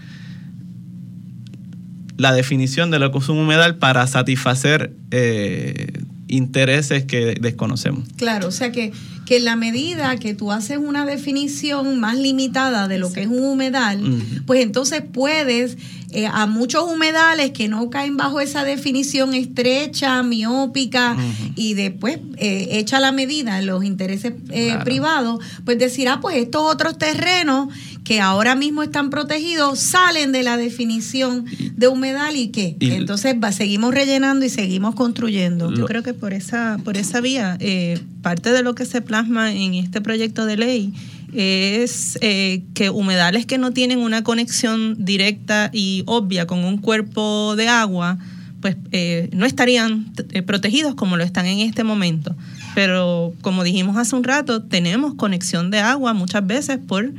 la 2.16 2.32
definición 2.32 2.90
de 2.90 2.98
lo 2.98 3.10
que 3.12 3.18
es 3.18 3.28
un 3.28 3.38
humedal 3.38 3.76
para 3.76 4.06
satisfacer 4.06 4.92
eh, 5.10 6.02
intereses 6.28 7.04
que 7.04 7.36
desconocemos. 7.40 8.04
Claro, 8.16 8.48
o 8.48 8.50
sea 8.50 8.72
que, 8.72 8.92
que 9.26 9.36
en 9.38 9.44
la 9.44 9.56
medida 9.56 10.16
que 10.16 10.34
tú 10.34 10.52
haces 10.52 10.78
una 10.78 11.06
definición 11.06 12.00
más 12.00 12.16
limitada 12.16 12.88
de 12.88 12.98
lo 12.98 13.12
que 13.12 13.22
es 13.22 13.28
un 13.28 13.44
humedal, 13.44 14.00
pues 14.46 14.60
entonces 14.60 15.02
puedes 15.02 15.76
eh, 16.14 16.26
a 16.26 16.46
muchos 16.46 16.84
humedales 16.84 17.50
que 17.50 17.66
no 17.66 17.90
caen 17.90 18.16
bajo 18.16 18.40
esa 18.40 18.62
definición 18.62 19.34
estrecha, 19.34 20.22
miópica 20.22 21.16
y 21.56 21.74
después 21.74 22.18
eh, 22.36 22.68
hecha 22.70 23.00
la 23.00 23.10
medida 23.10 23.58
en 23.58 23.66
los 23.66 23.84
intereses 23.84 24.34
eh, 24.50 24.78
privados, 24.84 25.44
pues 25.64 25.76
decir, 25.76 26.08
ah, 26.08 26.20
pues 26.20 26.36
estos 26.36 26.62
otros 26.62 26.98
terrenos 26.98 27.68
que 28.04 28.20
ahora 28.20 28.54
mismo 28.54 28.82
están 28.82 29.10
protegidos 29.10 29.80
salen 29.80 30.30
de 30.30 30.42
la 30.42 30.56
definición 30.56 31.46
de 31.74 31.88
humedal 31.88 32.36
y 32.36 32.48
qué. 32.48 32.76
Entonces 32.80 33.34
va, 33.42 33.50
seguimos 33.50 33.94
rellenando 33.94 34.44
y 34.44 34.50
seguimos 34.50 34.94
construyendo. 34.94 35.72
Yo 35.72 35.86
creo 35.86 36.02
que 36.02 36.14
por 36.14 36.32
esa, 36.32 36.78
por 36.84 36.96
esa 36.96 37.20
vía, 37.20 37.58
parte 38.22 38.52
de 38.52 38.62
lo 38.62 38.74
que 38.74 38.84
se 38.84 39.00
plasma 39.00 39.52
en 39.52 39.74
este 39.74 40.00
proyecto 40.00 40.46
de 40.46 40.56
ley 40.56 40.94
es 41.34 42.16
eh, 42.20 42.62
que 42.74 42.90
humedales 42.90 43.44
que 43.44 43.58
no 43.58 43.72
tienen 43.72 43.98
una 43.98 44.22
conexión 44.22 45.04
directa 45.04 45.70
y 45.72 46.04
obvia 46.06 46.46
con 46.46 46.64
un 46.64 46.78
cuerpo 46.78 47.56
de 47.56 47.68
agua, 47.68 48.18
pues 48.60 48.76
eh, 48.92 49.28
no 49.32 49.44
estarían 49.44 50.12
eh, 50.30 50.42
protegidos 50.42 50.94
como 50.94 51.16
lo 51.16 51.24
están 51.24 51.46
en 51.46 51.58
este 51.58 51.82
momento. 51.82 52.36
Pero 52.74 53.34
como 53.40 53.64
dijimos 53.64 53.96
hace 53.96 54.14
un 54.14 54.24
rato, 54.24 54.62
tenemos 54.62 55.14
conexión 55.14 55.70
de 55.70 55.80
agua 55.80 56.12
muchas 56.12 56.46
veces 56.46 56.78
por 56.78 57.12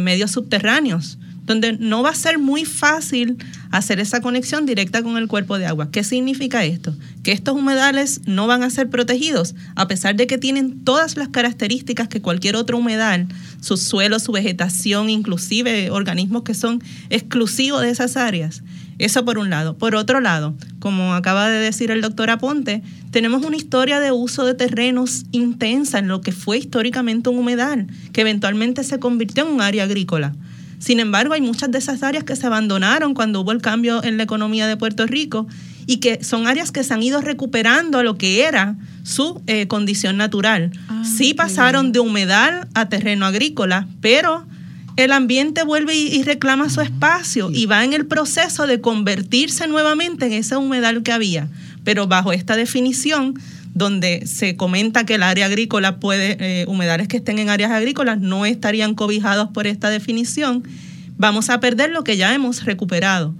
medios 0.00 0.30
subterráneos 0.30 1.18
donde 1.44 1.72
no 1.72 2.02
va 2.02 2.10
a 2.10 2.14
ser 2.14 2.38
muy 2.38 2.64
fácil 2.64 3.36
hacer 3.70 4.00
esa 4.00 4.20
conexión 4.20 4.66
directa 4.66 5.02
con 5.02 5.16
el 5.16 5.28
cuerpo 5.28 5.58
de 5.58 5.66
agua. 5.66 5.90
¿Qué 5.90 6.04
significa 6.04 6.64
esto? 6.64 6.94
Que 7.22 7.32
estos 7.32 7.56
humedales 7.56 8.20
no 8.26 8.46
van 8.46 8.62
a 8.62 8.70
ser 8.70 8.90
protegidos, 8.90 9.54
a 9.74 9.88
pesar 9.88 10.14
de 10.14 10.26
que 10.26 10.38
tienen 10.38 10.84
todas 10.84 11.16
las 11.16 11.28
características 11.28 12.08
que 12.08 12.22
cualquier 12.22 12.56
otro 12.56 12.78
humedal, 12.78 13.26
su 13.60 13.76
suelo, 13.76 14.18
su 14.18 14.32
vegetación, 14.32 15.10
inclusive 15.10 15.90
organismos 15.90 16.42
que 16.42 16.54
son 16.54 16.82
exclusivos 17.10 17.82
de 17.82 17.90
esas 17.90 18.16
áreas. 18.16 18.62
Eso 19.02 19.24
por 19.24 19.36
un 19.36 19.50
lado. 19.50 19.76
Por 19.76 19.96
otro 19.96 20.20
lado, 20.20 20.54
como 20.78 21.14
acaba 21.14 21.48
de 21.48 21.58
decir 21.58 21.90
el 21.90 22.02
doctor 22.02 22.30
Aponte, 22.30 22.84
tenemos 23.10 23.44
una 23.44 23.56
historia 23.56 23.98
de 23.98 24.12
uso 24.12 24.44
de 24.44 24.54
terrenos 24.54 25.24
intensa 25.32 25.98
en 25.98 26.06
lo 26.06 26.20
que 26.20 26.30
fue 26.30 26.58
históricamente 26.58 27.28
un 27.28 27.38
humedal, 27.38 27.88
que 28.12 28.20
eventualmente 28.20 28.84
se 28.84 29.00
convirtió 29.00 29.44
en 29.44 29.54
un 29.54 29.60
área 29.60 29.82
agrícola. 29.82 30.34
Sin 30.78 31.00
embargo, 31.00 31.34
hay 31.34 31.40
muchas 31.40 31.72
de 31.72 31.78
esas 31.78 32.04
áreas 32.04 32.22
que 32.22 32.36
se 32.36 32.46
abandonaron 32.46 33.12
cuando 33.12 33.40
hubo 33.40 33.50
el 33.50 33.60
cambio 33.60 34.04
en 34.04 34.18
la 34.18 34.22
economía 34.22 34.68
de 34.68 34.76
Puerto 34.76 35.04
Rico 35.04 35.48
y 35.86 35.96
que 35.96 36.22
son 36.22 36.46
áreas 36.46 36.70
que 36.70 36.84
se 36.84 36.94
han 36.94 37.02
ido 37.02 37.20
recuperando 37.20 37.98
a 37.98 38.04
lo 38.04 38.16
que 38.16 38.44
era 38.44 38.76
su 39.02 39.42
eh, 39.48 39.66
condición 39.66 40.16
natural. 40.16 40.70
Ah, 40.86 41.02
sí 41.04 41.34
pasaron 41.34 41.90
de 41.90 41.98
humedal 41.98 42.68
a 42.74 42.88
terreno 42.88 43.26
agrícola, 43.26 43.88
pero 44.00 44.46
el 44.96 45.12
ambiente 45.12 45.62
vuelve 45.64 45.94
y, 45.94 46.22
reclama 46.22 46.68
su 46.68 46.80
espacio 46.80 47.50
y 47.50 47.66
va 47.66 47.84
en 47.84 47.92
el 47.92 48.06
proceso 48.06 48.66
de 48.66 48.80
convertirse 48.80 49.66
nuevamente 49.66 50.26
en 50.26 50.32
ese 50.32 50.56
humedal 50.56 51.02
que 51.02 51.12
había. 51.12 51.48
Pero 51.84 52.06
bajo 52.06 52.32
esta 52.32 52.56
definición, 52.56 53.34
donde 53.74 54.26
se 54.26 54.56
comenta 54.56 55.06
que 55.06 55.14
el 55.14 55.22
área 55.22 55.46
agrícola 55.46 55.98
puede, 55.98 56.36
eh, 56.40 56.66
humedales 56.68 57.08
que 57.08 57.16
estén 57.16 57.38
en 57.38 57.48
áreas 57.48 57.70
agrícolas 57.70 58.20
no 58.20 58.44
estarían 58.44 58.94
cobijados 58.94 59.48
por 59.48 59.66
esta 59.66 59.88
definición, 59.88 60.62
vamos 61.16 61.48
a 61.48 61.60
perder 61.60 61.90
lo 61.90 62.04
que 62.04 62.16
ya 62.16 62.34
hemos 62.34 62.64
recuperado. 62.64 63.34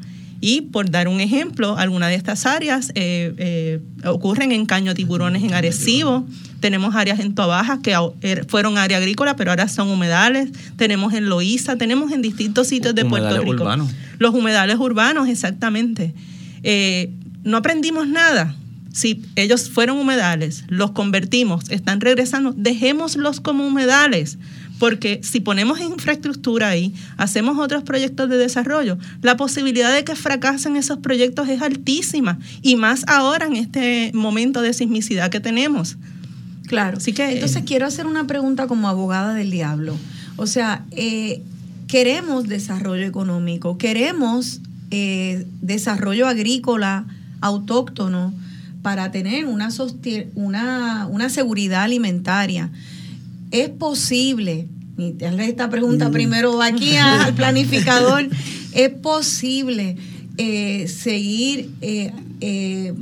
Y 0.44 0.62
por 0.62 0.90
dar 0.90 1.06
un 1.06 1.20
ejemplo, 1.20 1.78
algunas 1.78 2.08
de 2.08 2.16
estas 2.16 2.46
áreas 2.46 2.90
eh, 2.96 3.32
eh, 3.38 3.80
ocurren 4.04 4.50
en 4.50 4.66
Caño 4.66 4.92
Tiburones 4.92 5.44
en 5.44 5.54
Arecibo, 5.54 6.26
tenemos 6.58 6.96
áreas 6.96 7.20
en 7.20 7.36
Toabaja 7.36 7.80
que 7.80 7.94
er, 8.22 8.44
fueron 8.48 8.76
área 8.76 8.98
agrícola, 8.98 9.36
pero 9.36 9.52
ahora 9.52 9.68
son 9.68 9.88
humedales, 9.88 10.50
tenemos 10.76 11.14
en 11.14 11.28
Loíza, 11.28 11.76
tenemos 11.76 12.10
en 12.10 12.22
distintos 12.22 12.66
sitios 12.66 12.92
de 12.96 13.04
Puerto 13.04 13.38
Rico. 13.38 13.62
Urbanos. 13.62 13.92
Los 14.18 14.34
humedales 14.34 14.78
urbanos, 14.78 15.28
exactamente. 15.28 16.12
no 17.44 17.56
aprendimos 17.56 18.08
nada, 18.08 18.56
si 18.92 19.22
ellos 19.36 19.70
fueron 19.70 19.96
humedales, 19.98 20.64
los 20.68 20.90
convertimos, 20.90 21.70
están 21.70 22.00
regresando, 22.00 22.52
dejémoslos 22.52 23.40
como 23.40 23.64
humedales, 23.64 24.38
porque 24.82 25.20
si 25.22 25.38
ponemos 25.38 25.80
infraestructura 25.80 26.70
ahí, 26.70 26.92
hacemos 27.16 27.56
otros 27.56 27.84
proyectos 27.84 28.28
de 28.28 28.36
desarrollo, 28.36 28.98
la 29.20 29.36
posibilidad 29.36 29.94
de 29.94 30.02
que 30.02 30.16
fracasen 30.16 30.74
esos 30.74 30.98
proyectos 30.98 31.48
es 31.48 31.62
altísima, 31.62 32.40
y 32.62 32.74
más 32.74 33.04
ahora 33.06 33.46
en 33.46 33.54
este 33.54 34.10
momento 34.12 34.60
de 34.60 34.72
sismicidad 34.72 35.30
que 35.30 35.38
tenemos. 35.38 35.98
Claro. 36.66 36.96
Así 36.96 37.12
que, 37.12 37.30
Entonces 37.30 37.62
quiero 37.64 37.86
hacer 37.86 38.06
una 38.08 38.26
pregunta 38.26 38.66
como 38.66 38.88
abogada 38.88 39.34
del 39.34 39.52
diablo. 39.52 39.96
O 40.34 40.48
sea, 40.48 40.84
eh, 40.90 41.42
queremos 41.86 42.48
desarrollo 42.48 43.06
económico, 43.06 43.78
queremos 43.78 44.62
eh, 44.90 45.46
desarrollo 45.60 46.26
agrícola 46.26 47.04
autóctono, 47.40 48.34
para 48.82 49.12
tener 49.12 49.46
una, 49.46 49.68
una, 50.34 51.06
una 51.06 51.28
seguridad 51.28 51.84
alimentaria. 51.84 52.70
Es 53.52 53.68
posible, 53.68 54.66
y 54.98 55.12
te 55.12 55.26
haré 55.26 55.44
esta 55.44 55.70
pregunta 55.70 56.08
mm. 56.08 56.12
primero 56.12 56.60
aquí 56.60 56.96
al 56.96 57.34
planificador, 57.34 58.28
es 58.72 58.90
posible 58.90 59.96
eh, 60.38 60.88
seguir 60.88 61.70
eh, 61.82 62.10
eh, 62.40 62.94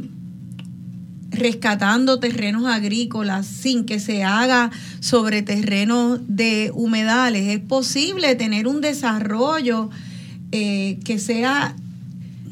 rescatando 1.31 2.19
terrenos 2.19 2.67
agrícolas 2.67 3.47
sin 3.47 3.85
que 3.85 4.01
se 4.01 4.25
haga 4.25 4.73
sobre 4.99 5.43
terrenos 5.43 6.21
de 6.27 6.73
humedales. 6.75 7.47
Es 7.47 7.61
posible 7.61 8.35
tener 8.35 8.67
un 8.67 8.81
desarrollo 8.81 9.91
que 10.51 11.19
sea 11.25 11.77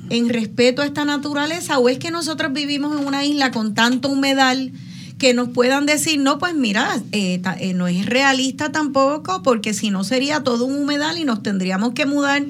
en 0.08 0.28
respeto 0.28 0.82
a 0.82 0.86
esta 0.86 1.04
naturaleza 1.04 1.80
o 1.80 1.88
es 1.88 1.98
que 1.98 2.12
nosotros 2.12 2.52
vivimos 2.52 2.96
en 2.96 3.04
una 3.04 3.24
isla 3.24 3.50
con 3.50 3.74
tanto 3.74 4.08
humedal 4.08 4.72
que 5.19 5.35
nos 5.35 5.49
puedan 5.49 5.85
decir, 5.85 6.20
no, 6.20 6.39
pues 6.39 6.55
mira, 6.55 7.01
eh, 7.12 7.43
eh, 7.59 7.74
no 7.74 7.89
es 7.89 8.07
realista 8.07 8.70
tampoco, 8.70 9.43
porque 9.43 9.74
si 9.74 9.90
no 9.90 10.05
sería 10.05 10.45
todo 10.45 10.65
un 10.65 10.77
humedal 10.77 11.19
y 11.19 11.24
nos 11.24 11.43
tendríamos 11.43 11.93
que 11.93 12.07
mudar 12.07 12.45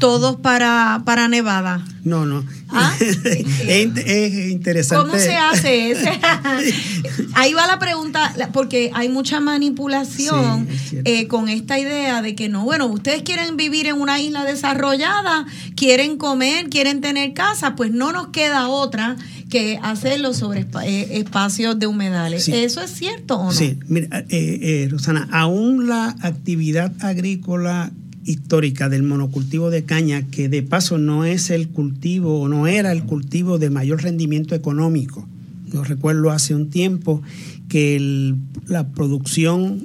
todos 0.00 0.36
para, 0.36 1.02
para 1.04 1.28
Nevada. 1.28 1.84
No, 2.04 2.26
no. 2.26 2.44
¿Ah? 2.70 2.94
es, 3.00 4.50
interesante. 4.50 5.10
¿Cómo 5.10 5.22
se 5.22 5.36
hace? 5.36 5.94
Ahí 7.34 7.52
va 7.52 7.66
la 7.66 7.78
pregunta, 7.78 8.34
porque 8.52 8.90
hay 8.94 9.08
mucha 9.08 9.40
manipulación 9.40 10.66
eh, 11.04 11.26
con 11.28 11.48
esta 11.48 11.78
idea 11.78 12.22
de 12.22 12.34
que 12.34 12.48
no, 12.48 12.64
bueno, 12.64 12.86
ustedes 12.86 13.22
quieren 13.22 13.56
vivir 13.56 13.86
en 13.86 14.00
una 14.00 14.20
isla 14.20 14.44
desarrollada, 14.44 15.46
quieren 15.76 16.16
comer, 16.16 16.70
quieren 16.70 17.00
tener 17.00 17.34
casa, 17.34 17.76
pues 17.76 17.92
no 17.92 18.12
nos 18.12 18.28
queda 18.28 18.68
otra 18.68 19.16
que 19.50 19.78
hacerlo 19.82 20.32
sobre 20.32 20.66
eh, 20.84 21.08
espacios 21.18 21.78
de 21.78 21.86
humedales. 21.86 22.48
¿Eso 22.48 22.80
es 22.80 22.90
cierto 22.90 23.36
o 23.36 23.44
no? 23.46 23.52
Sí, 23.52 23.78
mira, 23.88 24.24
eh, 24.30 24.88
Rosana, 24.90 25.28
aún 25.32 25.88
la 25.88 26.16
actividad 26.20 26.92
agrícola 27.00 27.92
histórica 28.24 28.88
del 28.88 29.02
monocultivo 29.02 29.70
de 29.70 29.84
caña, 29.84 30.22
que 30.22 30.48
de 30.48 30.62
paso 30.62 30.98
no 30.98 31.24
es 31.24 31.50
el 31.50 31.68
cultivo 31.68 32.40
o 32.40 32.48
no 32.48 32.66
era 32.66 32.92
el 32.92 33.04
cultivo 33.04 33.58
de 33.58 33.70
mayor 33.70 34.02
rendimiento 34.02 34.54
económico. 34.54 35.26
Yo 35.72 35.84
recuerdo 35.84 36.30
hace 36.30 36.54
un 36.54 36.70
tiempo 36.70 37.22
que 37.68 38.34
la 38.66 38.88
producción 38.88 39.80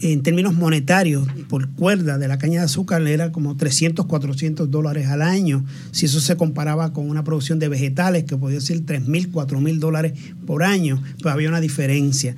en 0.00 0.22
términos 0.22 0.54
monetarios 0.54 1.26
por 1.48 1.68
cuerda 1.70 2.18
de 2.18 2.28
la 2.28 2.38
caña 2.38 2.60
de 2.60 2.66
azúcar 2.66 3.06
era 3.06 3.32
como 3.32 3.56
300, 3.56 4.06
400 4.06 4.70
dólares 4.70 5.06
al 5.08 5.22
año. 5.22 5.64
Si 5.90 6.06
eso 6.06 6.20
se 6.20 6.36
comparaba 6.36 6.92
con 6.92 7.08
una 7.08 7.24
producción 7.24 7.58
de 7.58 7.68
vegetales 7.68 8.24
que 8.24 8.36
podía 8.36 8.60
ser 8.60 8.80
3 8.80 9.08
mil, 9.08 9.30
4 9.30 9.60
mil 9.60 9.80
dólares 9.80 10.12
por 10.46 10.62
año, 10.62 11.02
pues 11.22 11.32
había 11.32 11.48
una 11.48 11.60
diferencia. 11.60 12.36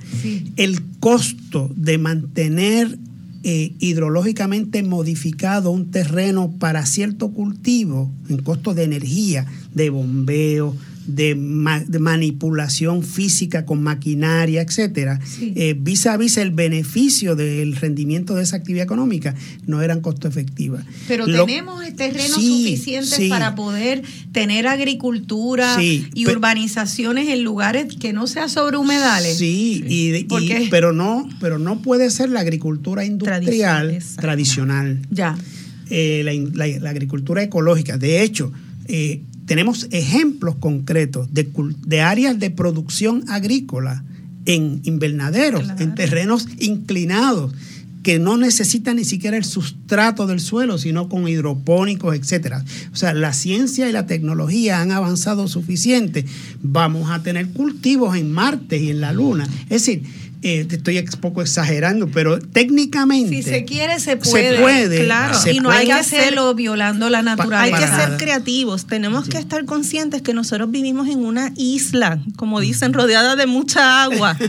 El 0.55 0.81
costo 0.99 1.69
de 1.75 1.97
mantener 1.97 2.97
eh, 3.43 3.73
hidrológicamente 3.79 4.83
modificado 4.83 5.71
un 5.71 5.91
terreno 5.91 6.53
para 6.59 6.85
cierto 6.85 7.31
cultivo 7.31 8.11
en 8.27 8.37
costos 8.37 8.75
de 8.75 8.83
energía, 8.83 9.45
de 9.73 9.89
bombeo, 9.89 10.75
de, 11.15 11.35
manipulación 11.35 13.03
física 13.03 13.65
con 13.65 13.81
maquinaria, 13.81 14.61
etcétera, 14.61 15.19
eh, 15.41 15.75
vis 15.77 16.05
a 16.05 16.17
vis 16.17 16.37
el 16.37 16.51
beneficio 16.51 17.35
del 17.35 17.75
rendimiento 17.75 18.35
de 18.35 18.43
esa 18.43 18.57
actividad 18.57 18.83
económica, 18.83 19.35
no 19.65 19.81
eran 19.81 20.01
costo 20.01 20.27
efectivas. 20.27 20.85
Pero 21.07 21.25
tenemos 21.25 21.83
terrenos 21.95 22.35
suficientes 22.35 23.29
para 23.29 23.55
poder 23.55 24.03
tener 24.31 24.67
agricultura 24.67 25.77
y 25.81 26.27
urbanizaciones 26.27 27.29
en 27.29 27.43
lugares 27.43 27.95
que 27.99 28.13
no 28.13 28.27
sea 28.27 28.49
sobre 28.49 28.77
humedales. 28.77 29.37
Sí, 29.37 29.83
y, 29.87 30.27
pero 30.69 30.93
no, 30.93 31.27
pero 31.39 31.59
no 31.59 31.81
puede 31.81 32.09
ser 32.09 32.29
la 32.29 32.41
agricultura 32.41 33.05
industrial 33.05 33.99
tradicional. 34.17 34.99
Ya. 35.09 35.37
Eh, 35.89 36.21
la, 36.53 36.89
agricultura 36.89 37.41
ecológica. 37.41 37.97
De 37.97 38.21
hecho, 38.21 38.51
eh, 38.87 39.21
tenemos 39.49 39.87
ejemplos 39.89 40.57
concretos 40.59 41.27
de, 41.33 42.01
áreas 42.01 42.37
de 42.37 42.51
producción 42.51 43.23
agrícola 43.27 44.03
en 44.45 44.79
invernaderos, 44.83 45.67
en 45.79 45.95
terrenos 45.95 46.47
inclinados, 46.59 47.51
que 48.03 48.19
no 48.19 48.37
necesitan 48.37 48.97
ni 48.97 49.05
siquiera 49.05 49.37
el 49.37 49.43
sustrato 49.43 50.27
del 50.27 50.39
suelo, 50.39 50.77
sino 50.77 51.09
con 51.09 51.27
hidropónicos, 51.27 52.15
etcétera. 52.15 52.63
O 52.93 52.95
sea, 52.95 53.15
la 53.15 53.33
ciencia 53.33 53.89
y 53.89 53.91
la 53.91 54.05
tecnología 54.05 54.81
han 54.81 54.91
avanzado 54.91 55.47
suficiente. 55.47 56.25
Vamos 56.61 57.09
a 57.09 57.23
tener 57.23 57.49
cultivos 57.49 58.15
en 58.17 58.31
Marte 58.31 58.77
y 58.77 58.91
en 58.91 59.01
la 59.01 59.13
Luna. 59.13 59.49
Es 59.63 59.83
decir, 59.83 60.03
eh, 60.41 60.65
estoy 60.69 60.99
un 60.99 61.05
poco 61.19 61.41
exagerando, 61.41 62.07
pero 62.07 62.39
técnicamente. 62.39 63.35
Si 63.35 63.43
se 63.43 63.65
quiere, 63.65 63.99
se 63.99 64.15
puede. 64.17 65.03
claro. 65.05 65.37
y 65.51 65.59
no 65.59 65.69
hay 65.69 65.87
que 65.87 65.93
hacerlo 65.93 66.53
violando 66.55 67.09
la 67.09 67.21
naturaleza. 67.21 67.77
Hay 67.77 67.83
que 67.83 67.87
ser 67.87 68.17
creativos. 68.17 68.87
Tenemos 68.87 69.27
que 69.27 69.37
estar 69.37 69.65
conscientes 69.65 70.21
que 70.21 70.33
nosotros 70.33 70.71
vivimos 70.71 71.07
en 71.09 71.25
una 71.25 71.51
isla, 71.55 72.19
como 72.37 72.61
dicen, 72.61 72.93
rodeada 72.93 73.35
de 73.35 73.47
mucha 73.47 74.03
agua. 74.03 74.37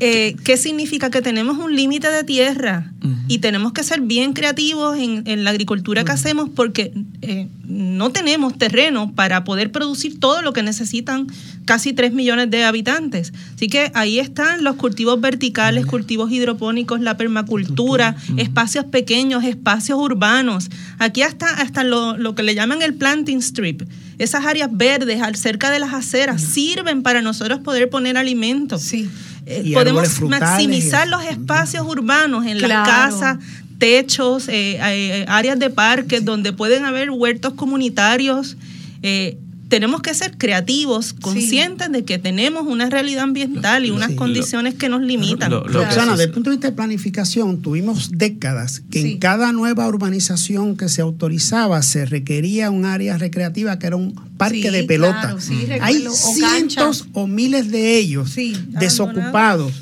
Eh, 0.00 0.36
¿Qué 0.44 0.56
significa? 0.56 1.10
Que 1.10 1.22
tenemos 1.22 1.58
un 1.58 1.74
límite 1.74 2.10
de 2.10 2.24
tierra 2.24 2.92
y 3.28 3.38
tenemos 3.38 3.72
que 3.72 3.82
ser 3.82 4.00
bien 4.00 4.32
creativos 4.32 4.96
en, 4.98 5.44
la 5.44 5.50
agricultura 5.50 6.04
que 6.04 6.12
hacemos 6.12 6.48
porque 6.48 6.92
eh, 7.22 7.48
no 7.66 8.10
tenemos 8.10 8.56
terreno 8.56 9.12
para 9.14 9.44
poder 9.44 9.70
producir 9.70 10.18
todo 10.18 10.42
lo 10.42 10.52
que 10.52 10.62
necesitan 10.62 11.26
casi 11.64 11.92
3 11.92 12.12
millones 12.12 12.50
de 12.50 12.64
habitantes. 12.64 13.32
Así 13.54 13.68
que 13.68 13.90
ahí 13.94 14.18
están 14.18 14.64
los 14.64 14.76
cultivos 14.76 15.20
verticales, 15.20 15.86
cultivos 15.86 16.30
hidropónicos, 16.30 17.00
la 17.00 17.16
permacultura, 17.16 18.16
espacios 18.36 18.86
pequeños, 18.86 19.44
espacios 19.44 19.98
urbanos. 19.98 20.70
Aquí 20.98 21.22
hasta, 21.22 21.48
hasta 21.48 21.84
lo, 21.84 22.16
lo 22.16 22.34
que 22.34 22.42
le 22.42 22.54
llaman 22.54 22.82
el 22.82 22.94
planting 22.94 23.38
strip. 23.38 23.82
Esas 24.18 24.44
áreas 24.46 24.68
verdes 24.72 25.20
al 25.20 25.36
cerca 25.36 25.70
de 25.70 25.78
las 25.78 25.92
aceras 25.92 26.40
sirven 26.40 27.02
para 27.02 27.20
nosotros 27.20 27.60
poder 27.60 27.90
poner 27.90 28.16
alimentos. 28.16 28.82
Sí. 28.82 29.08
Eh, 29.46 29.72
podemos 29.74 30.20
maximizar 30.22 31.06
los 31.08 31.22
espacios 31.24 31.86
urbanos 31.86 32.46
en 32.46 32.60
las 32.60 32.88
casas, 32.88 33.38
techos, 33.78 34.48
eh, 34.48 34.78
eh, 34.80 35.24
áreas 35.28 35.58
de 35.58 35.70
parques 35.70 36.24
donde 36.24 36.52
pueden 36.52 36.84
haber 36.84 37.10
huertos 37.10 37.54
comunitarios. 37.54 38.56
Eh, 39.02 39.36
tenemos 39.74 40.02
que 40.02 40.14
ser 40.14 40.38
creativos, 40.38 41.14
conscientes 41.14 41.90
de 41.90 42.04
que 42.04 42.16
tenemos 42.16 42.64
una 42.64 42.88
realidad 42.90 43.24
ambiental 43.24 43.84
y 43.84 43.90
unas 43.90 44.12
condiciones 44.12 44.74
que 44.74 44.88
nos 44.88 45.02
limitan. 45.02 45.50
Roxana, 45.50 46.12
desde 46.12 46.26
el 46.26 46.30
punto 46.30 46.50
de 46.50 46.54
vista 46.54 46.68
de 46.68 46.76
planificación, 46.76 47.60
tuvimos 47.60 48.12
décadas 48.12 48.84
que 48.88 49.00
en 49.00 49.18
cada 49.18 49.50
nueva 49.50 49.88
urbanización 49.88 50.76
que 50.76 50.88
se 50.88 51.02
autorizaba 51.02 51.82
se 51.82 52.06
requería 52.06 52.70
un 52.70 52.84
área 52.84 53.18
recreativa 53.18 53.76
que 53.80 53.88
era 53.88 53.96
un 53.96 54.14
parque 54.36 54.70
de 54.70 54.84
pelota. 54.84 55.36
Hay 55.80 56.06
cientos 56.12 57.08
o 57.12 57.26
miles 57.26 57.72
de 57.72 57.98
ellos 57.98 58.32
desocupados, 58.68 59.72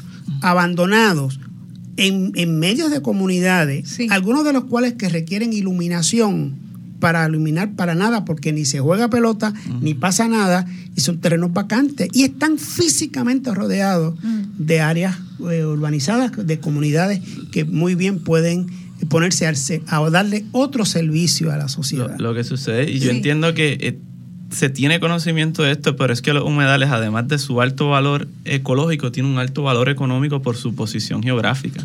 abandonados. 0.40 1.38
En, 1.98 2.32
en 2.36 2.58
medios 2.58 2.90
de 2.90 3.02
comunidades, 3.02 3.98
algunos 4.08 4.46
de 4.46 4.54
los 4.54 4.64
cuales 4.64 4.94
que 4.94 5.10
requieren 5.10 5.52
iluminación, 5.52 6.56
para 7.02 7.28
iluminar 7.28 7.74
para 7.74 7.96
nada, 7.96 8.24
porque 8.24 8.52
ni 8.52 8.64
se 8.64 8.78
juega 8.78 9.10
pelota, 9.10 9.52
ni 9.80 9.92
pasa 9.92 10.28
nada, 10.28 10.64
y 10.94 11.00
son 11.00 11.18
terrenos 11.18 11.52
vacantes. 11.52 12.08
Y 12.12 12.22
están 12.22 12.58
físicamente 12.58 13.52
rodeados 13.52 14.14
de 14.56 14.80
áreas 14.80 15.18
eh, 15.50 15.64
urbanizadas, 15.64 16.30
de 16.46 16.60
comunidades 16.60 17.20
que 17.50 17.64
muy 17.64 17.96
bien 17.96 18.20
pueden 18.20 18.68
ponerse 19.08 19.48
a, 19.88 20.10
darle 20.10 20.44
otro 20.52 20.84
servicio 20.84 21.50
a 21.50 21.56
la 21.56 21.66
sociedad. 21.66 22.16
Lo, 22.20 22.34
que 22.34 22.44
sucede, 22.44 22.88
y 22.88 23.00
yo 23.00 23.10
entiendo 23.10 23.52
que 23.52 23.78
eh, 23.80 23.98
se 24.52 24.68
tiene 24.68 25.00
conocimiento 25.00 25.62
de 25.62 25.72
esto, 25.72 25.96
pero 25.96 26.12
es 26.12 26.22
que 26.22 26.32
los 26.32 26.44
humedales, 26.44 26.90
además 26.90 27.26
de 27.28 27.38
su 27.38 27.60
alto 27.60 27.88
valor 27.88 28.28
ecológico, 28.44 29.10
tienen 29.10 29.32
un 29.32 29.38
alto 29.38 29.62
valor 29.62 29.88
económico 29.88 30.42
por 30.42 30.56
su 30.56 30.74
posición 30.74 31.22
geográfica. 31.22 31.84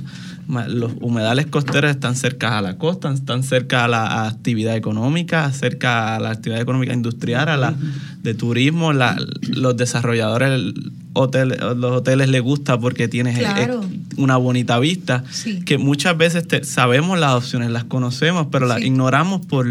Los 0.68 0.94
humedales 1.02 1.48
costeros 1.48 1.92
están 1.92 2.16
cerca 2.16 2.58
a 2.58 2.62
la 2.62 2.78
costa, 2.78 3.12
están 3.12 3.44
cerca 3.44 3.86
a 3.86 3.88
la 3.88 4.28
actividad 4.28 4.76
económica, 4.76 5.52
cerca 5.52 6.16
a 6.16 6.20
la 6.20 6.32
actividad 6.32 6.62
económica 6.62 6.94
industrial, 6.94 7.50
a 7.50 7.58
la 7.58 7.76
de 8.24 8.34
turismo. 8.34 8.94
los 8.94 9.78
desarrolladores, 9.78 10.74
hotel, 11.14 11.58
los 11.78 11.92
hoteles 11.92 12.30
les 12.30 12.42
gusta 12.42 12.80
porque 12.80 13.08
tienes 13.08 13.38
eh, 13.40 13.70
una 14.18 14.38
bonita 14.38 14.80
vista, 14.80 15.24
que 15.66 15.78
muchas 15.78 16.18
veces 16.18 16.46
sabemos 16.64 17.20
las 17.20 17.34
opciones, 17.34 17.72
las 17.72 17.86
conocemos, 17.86 18.48
pero 18.52 18.68
las 18.68 18.82
ignoramos 18.82 19.46
por, 19.46 19.68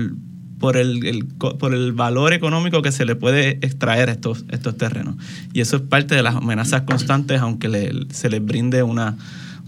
por 0.59 0.77
el, 0.77 1.27
por 1.37 1.75
el 1.75 1.93
valor 1.93 2.33
económico 2.33 2.83
que 2.83 2.93
se 2.93 3.05
le 3.05 3.17
puede 3.17 3.59
extraer 3.63 4.09
a 4.09 4.13
estos, 4.13 4.45
estos 4.51 4.77
terrenos. 4.77 5.17
Y 5.53 5.61
eso 5.61 5.77
es 5.77 5.83
parte 5.83 6.15
de 6.15 6.23
las 6.23 6.37
amenazas 6.37 6.83
constantes, 6.83 7.41
aunque 7.41 8.07
se 8.11 8.31
les 8.31 8.45
brinde 8.45 8.83
una 8.83 9.17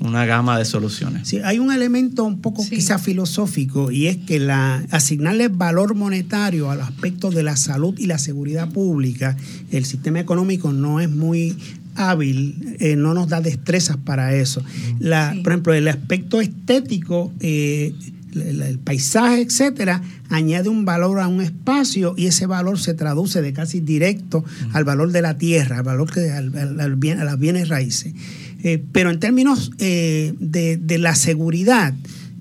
una 0.00 0.24
gama 0.26 0.58
de 0.58 0.64
soluciones. 0.64 1.26
Sí, 1.28 1.38
hay 1.38 1.58
un 1.58 1.72
elemento 1.72 2.24
un 2.24 2.40
poco 2.40 2.64
quizá 2.64 2.98
filosófico 2.98 3.90
y 3.90 4.06
es 4.06 4.16
que 4.16 4.38
la, 4.38 4.84
asignarle 4.90 5.48
valor 5.48 5.94
monetario 5.94 6.70
a 6.70 6.76
los 6.76 6.88
aspectos 6.88 7.34
de 7.34 7.42
la 7.42 7.56
salud 7.56 7.94
y 7.98 8.06
la 8.06 8.18
seguridad 8.18 8.68
pública, 8.70 9.36
el 9.72 9.84
sistema 9.84 10.20
económico 10.20 10.72
no 10.72 11.00
es 11.00 11.10
muy 11.10 11.56
hábil, 11.96 12.76
eh, 12.78 12.94
no 12.94 13.12
nos 13.12 13.28
da 13.28 13.40
destrezas 13.40 13.96
para 13.96 14.34
eso. 14.34 14.62
La, 15.00 15.34
Por 15.42 15.52
ejemplo, 15.52 15.74
el 15.74 15.88
aspecto 15.88 16.40
estético, 16.40 17.32
eh, 17.40 17.92
el, 18.34 18.78
paisaje, 18.78 19.42
etcétera, 19.42 20.02
añade 20.28 20.68
un 20.68 20.84
valor 20.84 21.20
a 21.20 21.28
un 21.28 21.40
espacio 21.40 22.14
y 22.16 22.26
ese 22.26 22.46
valor 22.46 22.78
se 22.78 22.94
traduce 22.94 23.42
de 23.42 23.52
casi 23.52 23.80
directo 23.80 24.44
al 24.72 24.84
valor 24.84 25.12
de 25.12 25.22
la 25.22 25.38
tierra, 25.38 25.78
al 25.78 25.84
valor 25.84 26.12
que 26.12 26.30
al, 26.30 26.96
bien, 26.96 27.18
a 27.18 27.24
las 27.24 27.38
bienes 27.38 27.68
raíces. 27.68 28.14
Eh, 28.62 28.82
pero 28.92 29.10
en 29.10 29.20
términos 29.20 29.70
eh, 29.78 30.34
de, 30.38 30.98
la 30.98 31.14
seguridad, 31.14 31.94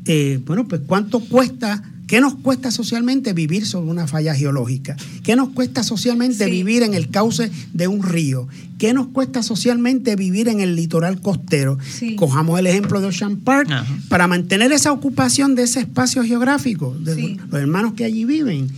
eh, 0.05 0.39
bueno, 0.45 0.67
pues 0.67 0.81
cuánto 0.85 1.19
cuesta, 1.19 1.83
qué 2.07 2.21
nos 2.21 2.35
cuesta 2.35 2.71
socialmente 2.71 3.33
vivir 3.33 3.65
sobre 3.65 3.91
una 3.91 4.07
falla 4.07 4.33
geológica, 4.33 4.95
qué 5.23 5.35
nos 5.35 5.49
cuesta 5.49 5.83
socialmente 5.83 6.45
vivir 6.45 6.83
en 6.83 6.93
el 6.93 7.09
cauce 7.09 7.51
de 7.73 7.87
un 7.87 8.01
río, 8.01 8.47
qué 8.77 8.93
nos 8.93 9.07
cuesta 9.07 9.43
socialmente 9.43 10.15
vivir 10.15 10.47
en 10.47 10.61
el 10.61 10.75
litoral 10.75 11.21
costero. 11.21 11.77
Cojamos 12.15 12.59
el 12.59 12.67
ejemplo 12.67 13.01
de 13.01 13.07
Ocean 13.07 13.37
Park. 13.37 13.69
Para 14.09 14.27
mantener 14.27 14.71
esa 14.71 14.91
ocupación 14.91 15.55
de 15.55 15.63
ese 15.63 15.81
espacio 15.81 16.23
geográfico, 16.23 16.95
de 16.99 17.37
los 17.49 17.61
hermanos 17.61 17.93
que 17.93 18.05
allí 18.05 18.25
viven. 18.25 18.71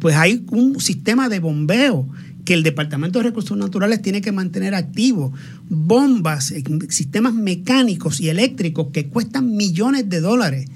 pues 0.00 0.16
hay 0.16 0.44
un 0.50 0.80
sistema 0.80 1.28
de 1.28 1.40
bombeo 1.40 2.06
que 2.48 2.54
el 2.54 2.62
Departamento 2.62 3.18
de 3.18 3.24
Recursos 3.24 3.58
Naturales 3.58 4.00
tiene 4.00 4.22
que 4.22 4.32
mantener 4.32 4.74
activo, 4.74 5.34
bombas, 5.68 6.50
eh, 6.52 6.64
sistemas 6.88 7.34
mecánicos 7.34 8.22
y 8.22 8.30
eléctricos 8.30 8.86
que 8.90 9.08
cuestan 9.08 9.54
millones 9.54 10.08
de 10.08 10.22
dólares. 10.22 10.66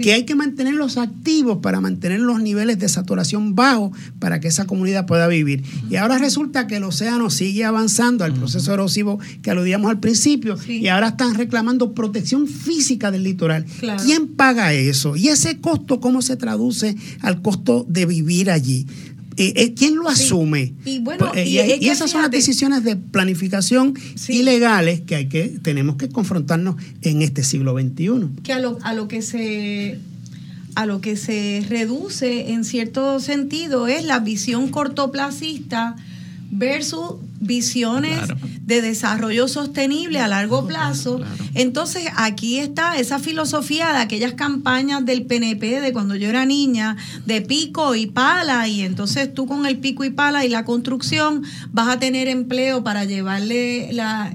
Que 0.00 0.12
hay 0.12 0.24
que 0.24 0.34
mantenerlos 0.34 0.96
activos 0.96 1.58
para 1.62 1.80
mantener 1.80 2.20
los 2.20 2.40
niveles 2.40 2.78
de 2.78 2.88
saturación 2.88 3.54
bajos 3.54 3.96
para 4.18 4.40
que 4.40 4.48
esa 4.48 4.66
comunidad 4.66 5.06
pueda 5.06 5.28
vivir. 5.28 5.62
Y 5.88 5.96
ahora 5.96 6.18
resulta 6.18 6.66
que 6.66 6.76
el 6.76 6.84
océano 6.84 7.30
sigue 7.30 7.64
avanzando 7.64 8.24
al 8.24 8.32
proceso 8.32 8.72
erosivo 8.72 9.18
que 9.42 9.50
aludíamos 9.50 9.90
al 9.90 10.00
principio 10.00 10.56
y 10.66 10.88
ahora 10.88 11.08
están 11.08 11.34
reclamando 11.34 11.94
protección 11.94 12.46
física 12.46 13.10
del 13.10 13.24
litoral. 13.24 13.66
¿Quién 14.04 14.28
paga 14.28 14.72
eso? 14.72 15.16
¿Y 15.16 15.28
ese 15.28 15.60
costo 15.60 16.00
cómo 16.00 16.22
se 16.22 16.36
traduce 16.36 16.96
al 17.20 17.42
costo 17.42 17.86
de 17.88 18.06
vivir 18.06 18.50
allí? 18.50 18.86
Eh, 19.36 19.52
eh, 19.56 19.74
¿quién 19.74 19.96
lo 19.96 20.08
asume? 20.08 20.74
Y, 20.84 20.98
bueno, 20.98 21.30
pues, 21.32 21.46
eh, 21.46 21.78
y, 21.80 21.88
esas 21.88 22.10
son 22.10 22.22
las 22.22 22.30
decisiones 22.30 22.84
de 22.84 22.96
planificación 22.96 23.94
ilegales 24.28 25.00
que 25.02 25.16
hay 25.16 25.28
que 25.28 25.48
tenemos 25.62 25.96
que 25.96 26.08
confrontarnos 26.08 26.76
en 27.02 27.22
este 27.22 27.44
siglo 27.44 27.78
XXI. 27.78 28.42
Que 28.42 28.52
a 28.52 28.58
lo, 28.58 28.78
a 28.82 28.92
lo 28.92 29.08
que 29.08 29.22
se 29.22 29.98
a 30.74 30.86
lo 30.86 31.00
que 31.00 31.16
se 31.16 31.64
reduce 31.68 32.52
en 32.52 32.64
cierto 32.64 33.18
sentido 33.20 33.88
es 33.88 34.04
la 34.04 34.20
visión 34.20 34.68
cortoplacista 34.68 35.96
versus 36.50 37.14
visiones 37.40 38.18
de 38.66 38.82
desarrollo 38.82 39.48
sostenible 39.48 40.20
a 40.20 40.28
largo 40.28 40.66
plazo. 40.66 41.20
Entonces, 41.54 42.04
aquí 42.16 42.58
está 42.58 42.98
esa 42.98 43.18
filosofía 43.18 43.92
de 43.92 43.98
aquellas 43.98 44.34
campañas 44.34 45.04
del 45.04 45.26
PNP 45.26 45.80
de 45.80 45.92
cuando 45.92 46.16
yo 46.16 46.28
era 46.28 46.44
niña, 46.44 46.96
de 47.24 47.40
pico 47.40 47.94
y 47.94 48.06
pala, 48.06 48.68
y 48.68 48.82
entonces 48.82 49.32
tú 49.32 49.46
con 49.46 49.64
el 49.66 49.78
pico 49.78 50.04
y 50.04 50.10
pala 50.10 50.44
y 50.44 50.48
la 50.48 50.64
construcción 50.64 51.42
vas 51.72 51.88
a 51.88 51.98
tener 51.98 52.28
empleo 52.28 52.84
para 52.84 53.04
llevarle 53.04 53.90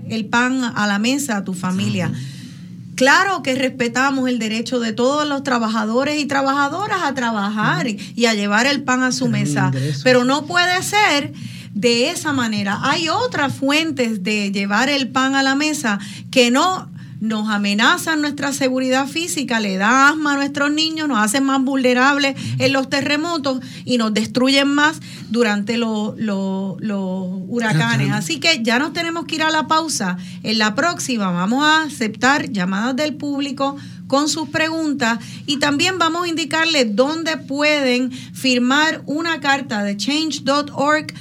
el 0.10 0.26
pan 0.26 0.64
a 0.64 0.88
la 0.88 1.00
mesa 1.00 1.38
a 1.38 1.44
tu 1.44 1.54
familia. 1.54 2.12
Claro. 2.96 3.44
Que 3.44 3.56
respetamos 3.56 4.30
el 4.30 4.40
derecho 4.40 4.80
de 4.80 4.94
todos 4.94 5.28
los 5.28 5.44
trabajadores 5.44 6.18
y 6.18 6.26
trabajadoras 6.26 7.04
a 7.04 7.14
trabajar 7.14 7.88
y 7.88 8.26
a 8.26 8.34
llevar 8.34 8.66
el 8.66 8.84
pan 8.84 9.04
a 9.04 9.12
su 9.12 9.28
mesa, 9.28 9.72
pero 10.04 10.24
no 10.24 10.46
puede 10.46 10.82
ser 10.82 11.34
de 11.76 12.10
esa 12.10 12.34
manera. 12.34 12.80
Hay 12.82 13.10
otras 13.10 13.54
fuentes 13.54 14.24
de 14.24 14.52
llevar 14.52 14.90
el 14.90 15.10
pan 15.10 15.36
a 15.36 15.44
la 15.44 15.54
mesa 15.54 16.00
que 16.32 16.50
no 16.50 16.90
nos 17.20 17.50
amenazan 17.50 18.22
nuestra 18.22 18.54
seguridad 18.54 19.08
física, 19.08 19.60
le 19.60 19.78
da 19.78 20.10
asma 20.10 20.34
a 20.34 20.36
nuestros 20.36 20.72
niños, 20.72 21.08
nos 21.08 21.18
hacen 21.18 21.44
más 21.44 21.62
vulnerables 21.62 22.36
en 22.60 22.74
los 22.74 22.90
terremotos 22.90 23.60
y 23.84 23.98
nos 23.98 24.14
destruyen 24.14 24.68
más 24.68 25.00
durante 25.30 25.78
los, 25.78 26.16
huracanes. 27.48 28.12
Así 28.12 28.40
que 28.40 28.62
ya 28.64 28.80
nos 28.80 28.94
tenemos 28.94 29.26
que 29.26 29.36
ir 29.36 29.44
a 29.44 29.52
la 29.52 29.68
pausa. 29.68 30.18
En 30.44 30.58
la 30.58 30.76
próxima 30.76 31.32
vamos 31.32 31.64
a 31.64 31.84
aceptar 31.84 32.52
llamadas 32.52 32.96
del 32.96 33.16
público 33.16 33.76
con 34.08 34.30
sus 34.30 34.50
preguntas 34.50 35.20
y 35.46 35.58
también 35.58 35.98
vamos 35.98 36.26
a 36.26 36.28
indicarles 36.28 36.96
dónde 36.96 37.38
pueden 37.38 38.12
firmar 38.12 39.02
una 39.08 39.40
carta 39.40 39.84
de 39.84 39.98
change.org 39.98 41.14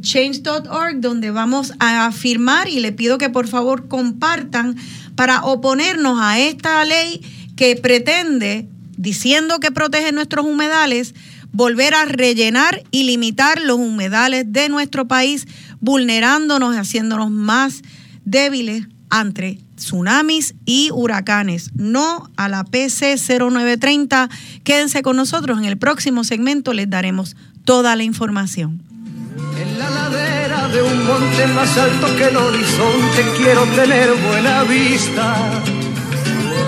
change.org 0.00 1.00
donde 1.00 1.30
vamos 1.30 1.72
a 1.78 2.10
firmar 2.12 2.68
y 2.68 2.80
le 2.80 2.92
pido 2.92 3.18
que 3.18 3.30
por 3.30 3.48
favor 3.48 3.88
compartan 3.88 4.76
para 5.14 5.42
oponernos 5.44 6.18
a 6.20 6.38
esta 6.38 6.84
ley 6.84 7.22
que 7.56 7.76
pretende, 7.76 8.68
diciendo 8.96 9.60
que 9.60 9.70
protege 9.70 10.12
nuestros 10.12 10.46
humedales, 10.46 11.14
volver 11.52 11.94
a 11.94 12.04
rellenar 12.04 12.82
y 12.90 13.04
limitar 13.04 13.60
los 13.60 13.78
humedales 13.78 14.44
de 14.52 14.68
nuestro 14.68 15.08
país, 15.08 15.46
vulnerándonos 15.80 16.74
y 16.74 16.78
haciéndonos 16.78 17.30
más 17.30 17.82
débiles 18.24 18.86
ante 19.10 19.58
tsunamis 19.76 20.54
y 20.64 20.90
huracanes. 20.92 21.70
No 21.74 22.30
a 22.36 22.48
la 22.48 22.64
PC 22.64 23.16
0930. 23.16 24.30
Quédense 24.62 25.02
con 25.02 25.16
nosotros. 25.16 25.58
En 25.58 25.64
el 25.64 25.78
próximo 25.78 26.22
segmento 26.22 26.72
les 26.72 26.88
daremos 26.88 27.36
toda 27.64 27.96
la 27.96 28.04
información. 28.04 28.89
En 29.36 29.78
la 29.78 29.90
ladera 29.90 30.68
de 30.68 30.82
un 30.82 31.06
monte 31.06 31.46
más 31.54 31.78
alto 31.78 32.08
que 32.16 32.28
el 32.28 32.36
horizonte 32.36 33.24
quiero 33.36 33.64
tener 33.76 34.10
buena 34.28 34.64
vista. 34.64 35.36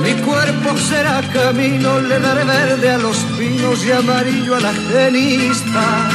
Mi 0.02 0.12
cuerpo 0.22 0.78
será 0.78 1.20
camino, 1.32 2.00
le 2.00 2.20
daré 2.20 2.44
verde 2.44 2.90
a 2.90 2.98
los 2.98 3.16
pinos 3.38 3.84
y 3.84 3.90
amarillo 3.92 4.56
a 4.56 4.60
la 4.60 4.72
genista. 4.92 6.08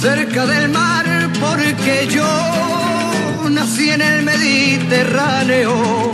Cerca 0.00 0.46
del 0.46 0.70
mar 0.70 1.04
porque 1.40 2.08
yo 2.10 2.24
nací 3.50 3.90
en 3.90 4.02
el 4.02 4.22
Mediterráneo. 4.22 6.10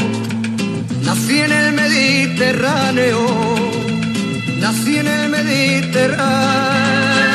Nací 1.02 1.40
en 1.40 1.52
el 1.52 1.72
Mediterráneo. 1.72 3.18
Nací 4.60 4.98
en 4.98 5.09
el 5.09 5.28
Mediterráneo. 5.28 7.34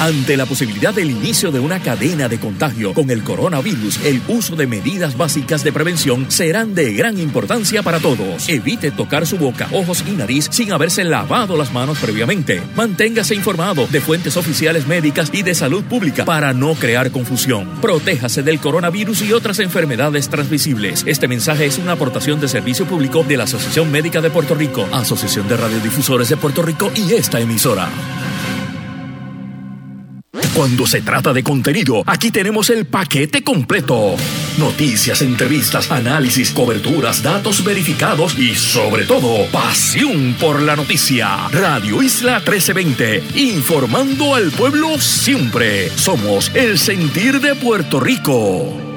Ante 0.00 0.36
la 0.36 0.46
posibilidad 0.46 0.94
del 0.94 1.10
inicio 1.10 1.50
de 1.50 1.58
una 1.58 1.80
cadena 1.80 2.28
de 2.28 2.38
contagio 2.38 2.94
con 2.94 3.10
el 3.10 3.24
coronavirus, 3.24 4.04
el 4.04 4.22
uso 4.28 4.54
de 4.54 4.68
medidas 4.68 5.16
básicas 5.16 5.64
de 5.64 5.72
prevención 5.72 6.30
serán 6.30 6.72
de 6.72 6.92
gran 6.92 7.18
importancia 7.18 7.82
para 7.82 7.98
todos. 7.98 8.48
Evite 8.48 8.92
tocar 8.92 9.26
su 9.26 9.38
boca, 9.38 9.66
ojos 9.72 10.04
y 10.06 10.12
nariz 10.12 10.46
sin 10.52 10.70
haberse 10.70 11.02
lavado 11.02 11.56
las 11.56 11.72
manos 11.72 11.98
previamente. 11.98 12.62
Manténgase 12.76 13.34
informado 13.34 13.88
de 13.88 14.00
fuentes 14.00 14.36
oficiales 14.36 14.86
médicas 14.86 15.30
y 15.32 15.42
de 15.42 15.56
salud 15.56 15.82
pública 15.82 16.24
para 16.24 16.54
no 16.54 16.74
crear 16.74 17.10
confusión. 17.10 17.68
Protéjase 17.80 18.44
del 18.44 18.60
coronavirus 18.60 19.22
y 19.22 19.32
otras 19.32 19.58
enfermedades 19.58 20.28
transmisibles. 20.28 21.02
Este 21.08 21.26
mensaje 21.26 21.66
es 21.66 21.76
una 21.76 21.92
aportación 21.92 22.40
de 22.40 22.46
servicio 22.46 22.86
público 22.86 23.24
de 23.24 23.36
la 23.36 23.44
Asociación 23.44 23.90
Médica 23.90 24.20
de 24.20 24.30
Puerto 24.30 24.54
Rico, 24.54 24.86
Asociación 24.92 25.48
de 25.48 25.56
Radiodifusores 25.56 26.28
de 26.28 26.36
Puerto 26.36 26.62
Rico 26.62 26.92
y 26.94 27.14
esta 27.14 27.40
emisora. 27.40 27.88
Cuando 30.58 30.88
se 30.88 31.02
trata 31.02 31.32
de 31.32 31.44
contenido, 31.44 32.02
aquí 32.04 32.32
tenemos 32.32 32.68
el 32.68 32.84
paquete 32.84 33.44
completo. 33.44 34.16
Noticias, 34.58 35.22
entrevistas, 35.22 35.88
análisis, 35.88 36.50
coberturas, 36.50 37.22
datos 37.22 37.62
verificados 37.62 38.36
y 38.36 38.56
sobre 38.56 39.04
todo, 39.04 39.46
pasión 39.52 40.34
por 40.40 40.60
la 40.60 40.74
noticia. 40.74 41.46
Radio 41.52 42.02
Isla 42.02 42.40
1320, 42.40 43.22
informando 43.36 44.34
al 44.34 44.50
pueblo 44.50 44.98
siempre. 44.98 45.90
Somos 45.90 46.50
el 46.56 46.76
sentir 46.76 47.40
de 47.40 47.54
Puerto 47.54 48.00
Rico. 48.00 48.87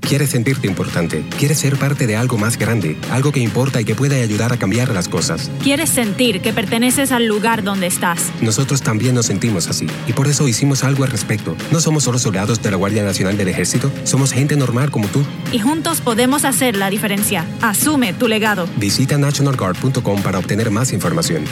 Quieres 0.00 0.30
sentirte 0.30 0.66
importante. 0.66 1.24
Quieres 1.38 1.58
ser 1.58 1.76
parte 1.76 2.06
de 2.06 2.16
algo 2.16 2.38
más 2.38 2.58
grande, 2.58 2.96
algo 3.10 3.32
que 3.32 3.40
importa 3.40 3.80
y 3.80 3.84
que 3.84 3.94
puede 3.94 4.22
ayudar 4.22 4.52
a 4.52 4.56
cambiar 4.56 4.92
las 4.92 5.08
cosas. 5.08 5.50
Quieres 5.62 5.90
sentir 5.90 6.40
que 6.40 6.52
perteneces 6.52 7.12
al 7.12 7.26
lugar 7.26 7.62
donde 7.62 7.86
estás. 7.86 8.30
Nosotros 8.40 8.82
también 8.82 9.14
nos 9.14 9.26
sentimos 9.26 9.68
así 9.68 9.86
y 10.06 10.12
por 10.12 10.26
eso 10.26 10.48
hicimos 10.48 10.84
algo 10.84 11.04
al 11.04 11.10
respecto. 11.10 11.56
No 11.70 11.80
somos 11.80 12.04
solo 12.04 12.18
soldados 12.18 12.62
de 12.62 12.70
la 12.70 12.76
Guardia 12.76 13.04
Nacional 13.04 13.36
del 13.36 13.48
Ejército, 13.48 13.90
somos 14.04 14.32
gente 14.32 14.56
normal 14.56 14.90
como 14.90 15.08
tú. 15.08 15.22
Y 15.52 15.58
juntos 15.58 16.00
podemos 16.00 16.44
hacer 16.44 16.76
la 16.76 16.90
diferencia. 16.90 17.44
Asume 17.60 18.12
tu 18.14 18.28
legado. 18.28 18.68
Visita 18.76 19.18
nationalguard.com 19.18 20.22
para 20.22 20.38
obtener 20.38 20.70
más 20.70 20.92
información. 20.92 21.44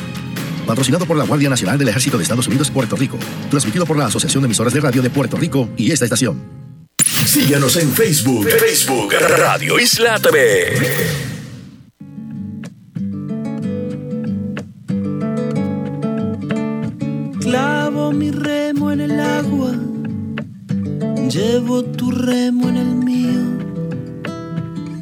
Patrocinado 0.67 1.07
por 1.07 1.17
la 1.17 1.25
Guardia 1.25 1.49
Nacional 1.49 1.79
del 1.79 1.89
Ejército 1.89 2.17
de 2.17 2.25
Estados 2.25 2.49
Unidos, 2.49 2.71
Puerto 2.71 2.97
Rico. 2.97 3.19
Transmitido 3.51 3.87
por 3.87 3.97
la 3.97 4.07
Asociación 4.07 4.43
de 4.43 4.47
Emisoras 4.47 4.73
de 4.73 4.81
Radio 4.81 5.01
de 5.01 5.11
Puerto 5.11 5.37
Rico 5.37 5.69
y 5.77 5.93
esta 5.93 6.05
estación. 6.05 6.66
Síguenos 7.27 7.77
en 7.77 7.93
Facebook. 7.93 8.49
Facebook 8.49 9.13
Radio 9.37 9.81
Isla 9.81 10.17
TV. 10.21 10.73
Clavo 17.41 18.13
mi 18.13 18.31
remo 18.31 18.93
en 18.93 19.01
el 19.01 19.19
agua, 19.19 19.73
llevo 21.29 21.85
tu 21.85 22.13
remo 22.13 22.69
en 22.69 22.77
el 22.77 22.95
mío. 22.95 23.43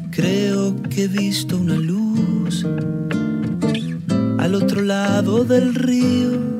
Creo 0.09 0.75
que 0.89 1.03
he 1.03 1.07
visto 1.07 1.57
una 1.57 1.75
luz 1.75 2.65
al 4.39 4.55
otro 4.55 4.81
lado 4.81 5.43
del 5.43 5.75
río 5.75 6.54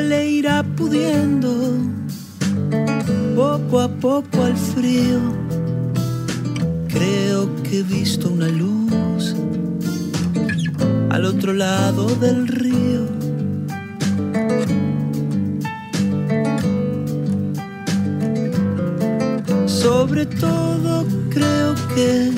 le 0.00 0.28
irá 0.28 0.62
pudiendo 0.76 1.50
poco 3.34 3.80
a 3.80 3.88
poco 3.88 4.44
al 4.44 4.56
frío. 4.56 5.20
Creo 6.88 7.54
que 7.62 7.80
he 7.80 7.82
visto 7.82 8.28
una 8.28 8.48
luz 8.48 9.34
al 11.10 11.24
otro 11.24 11.52
lado 11.52 12.06
del 12.16 12.48
río. 12.48 13.06
Sobre 19.66 20.26
todo 20.26 21.06
creo 21.30 21.74
que 21.94 22.32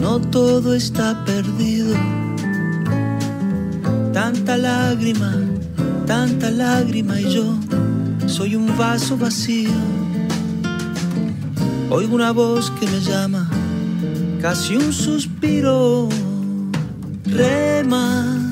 no 0.00 0.20
todo 0.20 0.74
está 0.74 1.24
perdido 1.24 1.96
Tanta 4.12 4.58
lágrima, 4.58 5.32
tanta 6.06 6.50
lágrima 6.50 7.20
y 7.20 7.34
yo 7.34 7.58
soy 8.26 8.56
un 8.56 8.76
vaso 8.76 9.16
vacío. 9.16 9.70
Oigo 11.90 12.14
una 12.14 12.32
voz 12.32 12.70
que 12.70 12.86
me 12.86 13.00
llama, 13.00 13.48
casi 14.40 14.76
un 14.76 14.92
suspiro. 14.92 16.08
Rema, 17.24 18.51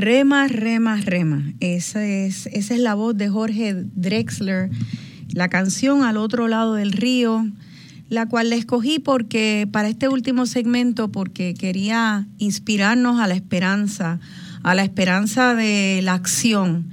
Rema, 0.00 0.48
rema, 0.48 0.96
rema. 0.96 1.52
Esa 1.60 2.06
es, 2.06 2.46
esa 2.46 2.72
es 2.72 2.80
la 2.80 2.94
voz 2.94 3.14
de 3.18 3.28
Jorge 3.28 3.74
Drexler. 3.74 4.70
La 5.34 5.48
canción 5.48 6.04
Al 6.04 6.16
otro 6.16 6.48
lado 6.48 6.72
del 6.72 6.92
río, 6.92 7.46
la 8.08 8.24
cual 8.26 8.48
la 8.48 8.56
escogí 8.56 8.98
porque 8.98 9.68
para 9.70 9.90
este 9.90 10.08
último 10.08 10.46
segmento, 10.46 11.12
porque 11.12 11.52
quería 11.52 12.26
inspirarnos 12.38 13.20
a 13.20 13.26
la 13.26 13.34
esperanza, 13.34 14.20
a 14.62 14.74
la 14.74 14.84
esperanza 14.84 15.54
de 15.54 16.00
la 16.02 16.14
acción. 16.14 16.88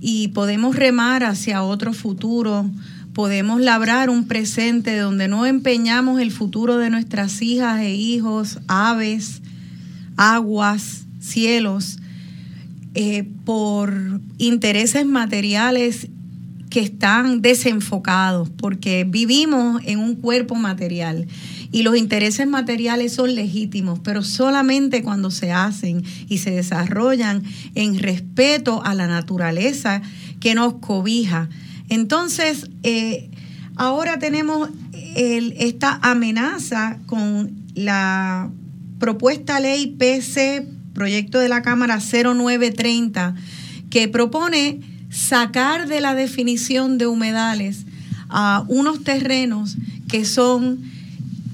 Y 0.00 0.28
podemos 0.28 0.76
remar 0.76 1.24
hacia 1.24 1.62
otro 1.62 1.92
futuro, 1.92 2.70
podemos 3.12 3.60
labrar 3.60 4.08
un 4.08 4.26
presente 4.26 4.96
donde 4.96 5.28
no 5.28 5.44
empeñamos 5.44 6.22
el 6.22 6.30
futuro 6.30 6.78
de 6.78 6.88
nuestras 6.88 7.42
hijas 7.42 7.80
e 7.80 7.94
hijos, 7.94 8.60
aves, 8.66 9.42
aguas, 10.16 11.04
cielos, 11.20 11.98
eh, 12.98 13.28
por 13.44 13.92
intereses 14.38 15.04
materiales 15.04 16.08
que 16.70 16.80
están 16.80 17.42
desenfocados, 17.42 18.48
porque 18.48 19.04
vivimos 19.06 19.82
en 19.84 19.98
un 19.98 20.14
cuerpo 20.14 20.54
material 20.54 21.26
y 21.70 21.82
los 21.82 21.94
intereses 21.98 22.46
materiales 22.46 23.12
son 23.12 23.34
legítimos, 23.34 23.98
pero 23.98 24.22
solamente 24.22 25.02
cuando 25.02 25.30
se 25.30 25.52
hacen 25.52 26.04
y 26.30 26.38
se 26.38 26.52
desarrollan 26.52 27.42
en 27.74 27.98
respeto 27.98 28.82
a 28.82 28.94
la 28.94 29.06
naturaleza 29.06 30.00
que 30.40 30.54
nos 30.54 30.76
cobija. 30.76 31.50
Entonces, 31.90 32.70
eh, 32.82 33.28
ahora 33.76 34.18
tenemos 34.18 34.70
esta 35.14 35.98
amenaza 36.00 36.98
con 37.04 37.54
la 37.74 38.50
propuesta 38.98 39.60
ley 39.60 39.88
PC 39.98 40.75
proyecto 40.96 41.38
de 41.38 41.50
la 41.50 41.60
Cámara 41.60 42.00
0930, 42.00 43.34
que 43.90 44.08
propone 44.08 44.80
sacar 45.10 45.86
de 45.86 46.00
la 46.00 46.14
definición 46.14 46.96
de 46.96 47.06
humedales 47.06 47.84
a 48.30 48.64
unos 48.66 49.04
terrenos 49.04 49.76
que 50.08 50.24
son 50.24 50.80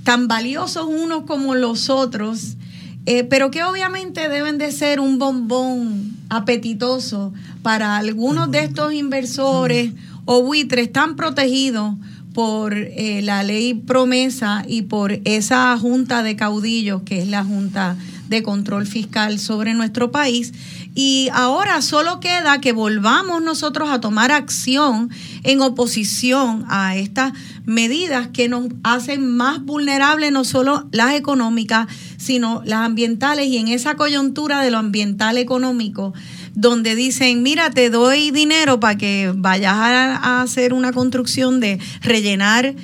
tan 0.05 0.29
valiosos 0.29 0.87
unos 0.89 1.25
como 1.25 1.57
los 1.57 1.91
otros, 1.91 2.57
eh, 3.05 3.25
pero 3.25 3.51
que 3.51 3.65
obviamente 3.65 4.29
deben 4.29 4.59
de 4.59 4.71
ser 4.71 5.01
un 5.01 5.19
bombón 5.19 6.13
apetitoso 6.29 7.33
para 7.63 7.97
algunos 7.97 8.51
de 8.51 8.65
estos 8.65 8.93
inversores 8.95 9.93
o 10.25 10.43
buitres 10.43 10.91
tan 10.93 11.17
protegidos 11.17 11.97
por 12.33 12.75
eh, 12.75 13.21
la 13.23 13.43
ley 13.43 13.75
promesa 13.75 14.65
y 14.67 14.83
por 14.83 15.21
esa 15.25 15.77
junta 15.79 16.23
de 16.23 16.37
caudillos 16.37 17.03
que 17.03 17.21
es 17.21 17.29
la 17.29 17.45
junta 17.45 17.97
de 18.33 18.43
control 18.43 18.87
fiscal 18.87 19.39
sobre 19.39 19.75
nuestro 19.75 20.11
país. 20.11 20.53
Y 20.95 21.29
ahora 21.33 21.81
solo 21.83 22.19
queda 22.21 22.61
que 22.61 22.73
volvamos 22.73 23.43
nosotros 23.43 23.91
a 23.91 24.01
tomar 24.01 24.33
acción 24.33 25.11
en 25.45 25.61
oposición 25.61 26.65
a 26.69 26.97
estas 26.97 27.33
medidas 27.65 28.29
que 28.29 28.49
nos 28.49 28.67
hacen 28.83 29.27
más 29.37 29.65
vulnerables 29.65 30.33
no 30.33 30.45
solo 30.45 30.89
las 30.91 31.15
económicas, 31.15 31.87
sino 32.17 32.63
las 32.65 32.81
ambientales 32.81 33.47
y 33.47 33.59
en 33.59 33.69
esa 33.69 33.95
coyuntura 33.95 34.63
de 34.63 34.71
lo 34.71 34.79
ambiental 34.79 35.39
económico 35.39 36.13
donde 36.55 36.95
dicen, 36.95 37.43
mira, 37.43 37.71
te 37.71 37.89
doy 37.89 38.31
dinero 38.31 38.79
para 38.79 38.99
que 38.99 39.33
vayas 39.35 39.75
a, 39.75 40.17
a 40.17 40.43
hacer 40.43 40.75
una 40.75 40.93
construcción 40.93 41.61
de 41.61 41.79
rellenar 42.03 42.75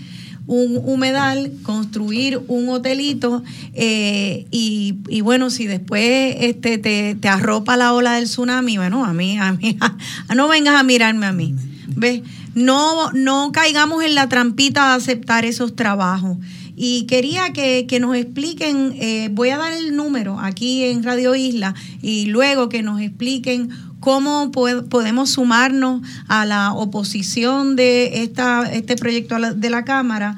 un 0.48 0.80
humedal, 0.82 1.52
construir 1.62 2.40
un 2.48 2.70
hotelito 2.70 3.44
eh, 3.74 4.46
y, 4.50 5.20
bueno, 5.20 5.50
si 5.50 5.66
después 5.66 6.36
este, 6.40 6.78
te, 6.78 7.28
arropa 7.28 7.76
la 7.76 7.92
ola 7.92 8.14
del 8.14 8.24
tsunami, 8.24 8.78
bueno, 8.78 9.04
a 9.04 9.12
mí, 9.12 9.38
a 9.38 9.52
mí, 9.52 9.78
no 10.34 10.48
vengas 10.48 10.74
a 10.74 10.82
mirarme 10.82 11.26
a 11.26 11.32
mí. 11.32 11.54
¿Ves? 11.88 12.22
No, 12.54 13.12
no 13.12 13.52
caigamos 13.52 14.02
en 14.02 14.14
la 14.14 14.28
trampita 14.28 14.88
de 14.88 14.94
aceptar 14.96 15.44
esos 15.44 15.76
trabajos. 15.76 16.38
y 16.74 17.04
quería 17.04 17.52
que, 17.52 17.86
nos 18.00 18.16
expliquen, 18.16 18.94
eh, 18.98 19.28
voy 19.32 19.50
a 19.50 19.58
dar 19.58 19.72
el 19.72 19.96
número 19.96 20.40
aquí 20.40 20.84
en 20.84 21.02
Radio 21.02 21.34
Isla 21.34 21.74
y 22.00 22.26
luego 22.26 22.68
que 22.70 22.82
nos 22.82 23.00
expliquen 23.02 23.68
cómo 24.00 24.50
podemos 24.50 25.30
sumarnos 25.30 26.02
a 26.28 26.46
la 26.46 26.72
oposición 26.72 27.76
de 27.76 28.22
esta, 28.22 28.70
este 28.70 28.96
proyecto 28.96 29.36
de 29.54 29.70
la 29.70 29.84
Cámara. 29.84 30.36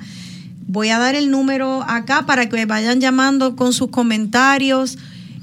Voy 0.66 0.88
a 0.90 0.98
dar 0.98 1.14
el 1.14 1.30
número 1.30 1.82
acá 1.88 2.26
para 2.26 2.48
que 2.48 2.64
vayan 2.66 3.00
llamando 3.00 3.56
con 3.56 3.72
sus 3.72 3.90
comentarios 3.90 4.98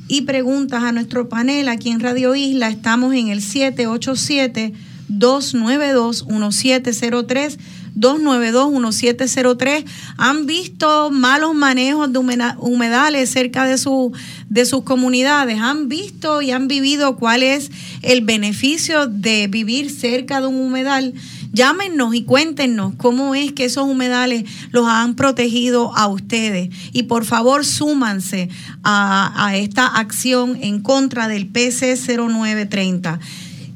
y 0.07 0.21
preguntas 0.21 0.83
a 0.83 0.91
nuestro 0.91 1.27
panel 1.29 1.67
aquí 1.67 1.89
en 1.89 1.99
Radio 1.99 2.35
Isla. 2.35 2.69
Estamos 2.69 3.13
en 3.13 3.27
el 3.27 3.41
787 3.41 4.73
292 5.09 6.27
1703 6.27 7.59
292-1703 7.99 9.85
han 10.17 10.45
visto 10.45 11.09
malos 11.11 11.55
manejos 11.55 12.11
de 12.11 12.19
humedales 12.59 13.29
cerca 13.29 13.65
de, 13.65 13.77
su, 13.77 14.13
de 14.49 14.65
sus 14.65 14.83
comunidades, 14.83 15.59
han 15.59 15.89
visto 15.89 16.41
y 16.41 16.51
han 16.51 16.67
vivido 16.67 17.17
cuál 17.17 17.43
es 17.43 17.71
el 18.01 18.21
beneficio 18.21 19.07
de 19.07 19.47
vivir 19.47 19.89
cerca 19.89 20.41
de 20.41 20.47
un 20.47 20.59
humedal. 20.59 21.13
Llámenos 21.53 22.13
y 22.13 22.23
cuéntenos 22.23 22.93
cómo 22.97 23.33
es 23.33 23.51
que 23.53 23.65
esos 23.65 23.87
humedales 23.87 24.43
los 24.71 24.87
han 24.87 25.15
protegido 25.15 25.95
a 25.95 26.07
ustedes. 26.07 26.69
Y 26.93 27.03
por 27.03 27.25
favor, 27.25 27.65
súmanse 27.65 28.49
a, 28.83 29.53
esta 29.55 29.87
acción 29.87 30.57
en 30.61 30.81
contra 30.81 31.27
del 31.27 31.47
PC 31.47 31.95
0930. 31.97 33.19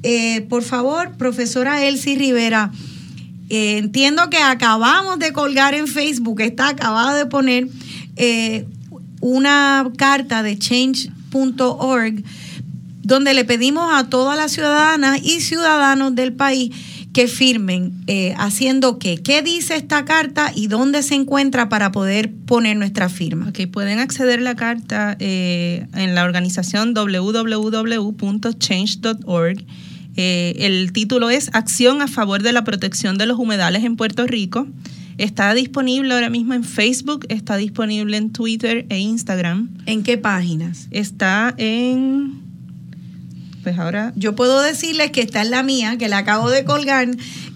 Eh, 0.04 0.42
por 0.50 0.64
favor, 0.64 1.12
profesora 1.18 1.86
Elsie 1.86 2.18
Rivera, 2.18 2.72
eh, 3.54 3.78
entiendo 3.80 4.30
que 4.30 4.38
acabamos 4.38 5.20
de 5.20 5.34
colgar 5.34 5.74
en 5.74 5.86
Facebook, 5.88 6.40
está 6.40 6.70
acabado 6.70 7.18
de 7.18 7.26
poner 7.26 7.68
eh, 8.16 8.66
una 9.20 9.92
carta 9.98 10.42
de 10.42 10.58
change.org 10.58 12.24
donde 13.04 13.34
le 13.34 13.44
pedimos 13.44 13.94
a 13.94 14.08
todas 14.08 14.38
las 14.38 14.54
ciudadanas 14.54 15.20
y 15.22 15.42
ciudadanos 15.42 16.16
del 16.16 16.32
país 16.32 16.74
que 17.12 17.28
firmen 17.28 17.92
eh, 18.08 18.34
haciendo 18.38 19.00
qué. 19.00 19.22
¿Qué 19.22 19.42
dice 19.42 19.76
esta 19.76 20.06
carta 20.06 20.54
y 20.56 20.68
dónde 20.68 21.04
se 21.04 21.16
encuentra 21.16 21.68
para 21.68 21.92
poder 21.92 22.32
poner 22.34 22.78
nuestra 22.78 23.10
firma? 23.10 23.50
Ok, 23.50 23.68
pueden 23.70 24.00
acceder 24.00 24.40
a 24.40 24.44
la 24.44 24.56
carta 24.56 25.18
en 25.20 26.16
la 26.16 26.24
organización 26.24 26.94
www.change.org 26.94 27.52
eh, 30.16 30.56
el 30.60 30.92
título 30.92 31.30
es 31.30 31.50
Acción 31.54 32.02
a 32.02 32.08
favor 32.08 32.44
de 32.44 32.52
la 32.52 32.64
protección 32.64 33.18
de 33.18 33.26
los 33.26 33.40
humedales 33.40 33.84
en 33.84 33.96
Puerto 33.96 34.28
Rico. 34.28 34.68
Está 35.18 35.54
disponible 35.54 36.14
ahora 36.14 36.30
mismo 36.30 36.54
en 36.54 36.64
Facebook, 36.64 37.26
está 37.30 37.58
disponible 37.58 38.18
en 38.18 38.32
Twitter 38.32 38.86
e 38.90 39.00
Instagram. 39.00 39.70
¿En 39.86 40.04
qué 40.04 40.18
páginas? 40.18 40.88
Está 40.92 41.54
en... 41.58 42.42
Pues 43.62 43.78
ahora 43.78 44.12
yo 44.16 44.36
puedo 44.36 44.60
decirles 44.64 45.12
que 45.12 45.22
está 45.22 45.44
en 45.44 45.52
la 45.52 45.62
mía, 45.62 45.98
que 46.00 46.08
la 46.08 46.18
acabo 46.18 46.50
de 46.50 46.64
colgar. 46.64 47.08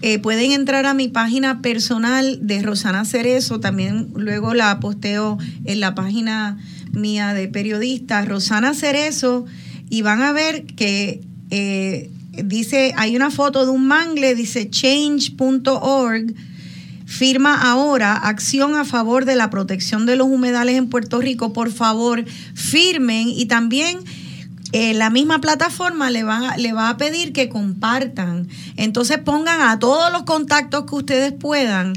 Eh, 0.02 0.20
pueden 0.20 0.52
entrar 0.52 0.86
a 0.86 0.94
mi 0.94 1.08
página 1.08 1.60
personal 1.60 2.38
de 2.46 2.62
Rosana 2.62 3.04
Cerezo, 3.04 3.58
también 3.58 4.12
luego 4.14 4.54
la 4.54 4.78
posteo 4.78 5.36
en 5.64 5.80
la 5.80 5.96
página 5.96 6.58
mía 6.92 7.34
de 7.34 7.48
periodista, 7.48 8.24
Rosana 8.24 8.74
Cerezo, 8.74 9.46
y 9.90 10.02
van 10.02 10.22
a 10.22 10.30
ver 10.30 10.66
que 10.66 11.22
eh, 11.50 12.10
dice, 12.44 12.94
hay 12.96 13.16
una 13.16 13.30
foto 13.30 13.64
de 13.64 13.70
un 13.70 13.86
mangle, 13.86 14.34
dice 14.34 14.70
change.org, 14.70 16.34
firma 17.06 17.70
ahora 17.70 18.14
acción 18.14 18.74
a 18.74 18.84
favor 18.84 19.24
de 19.24 19.36
la 19.36 19.50
protección 19.50 20.06
de 20.06 20.16
los 20.16 20.26
humedales 20.26 20.76
en 20.76 20.88
Puerto 20.88 21.20
Rico. 21.20 21.52
Por 21.52 21.70
favor, 21.70 22.24
firmen 22.54 23.28
y 23.28 23.46
también 23.46 23.98
eh, 24.72 24.94
la 24.94 25.10
misma 25.10 25.40
plataforma 25.40 26.10
le 26.10 26.24
va, 26.24 26.56
le 26.56 26.72
va 26.72 26.90
a 26.90 26.96
pedir 26.96 27.32
que 27.32 27.48
compartan. 27.48 28.48
Entonces 28.76 29.18
pongan 29.18 29.60
a 29.60 29.78
todos 29.78 30.12
los 30.12 30.24
contactos 30.24 30.84
que 30.86 30.94
ustedes 30.96 31.32
puedan 31.32 31.94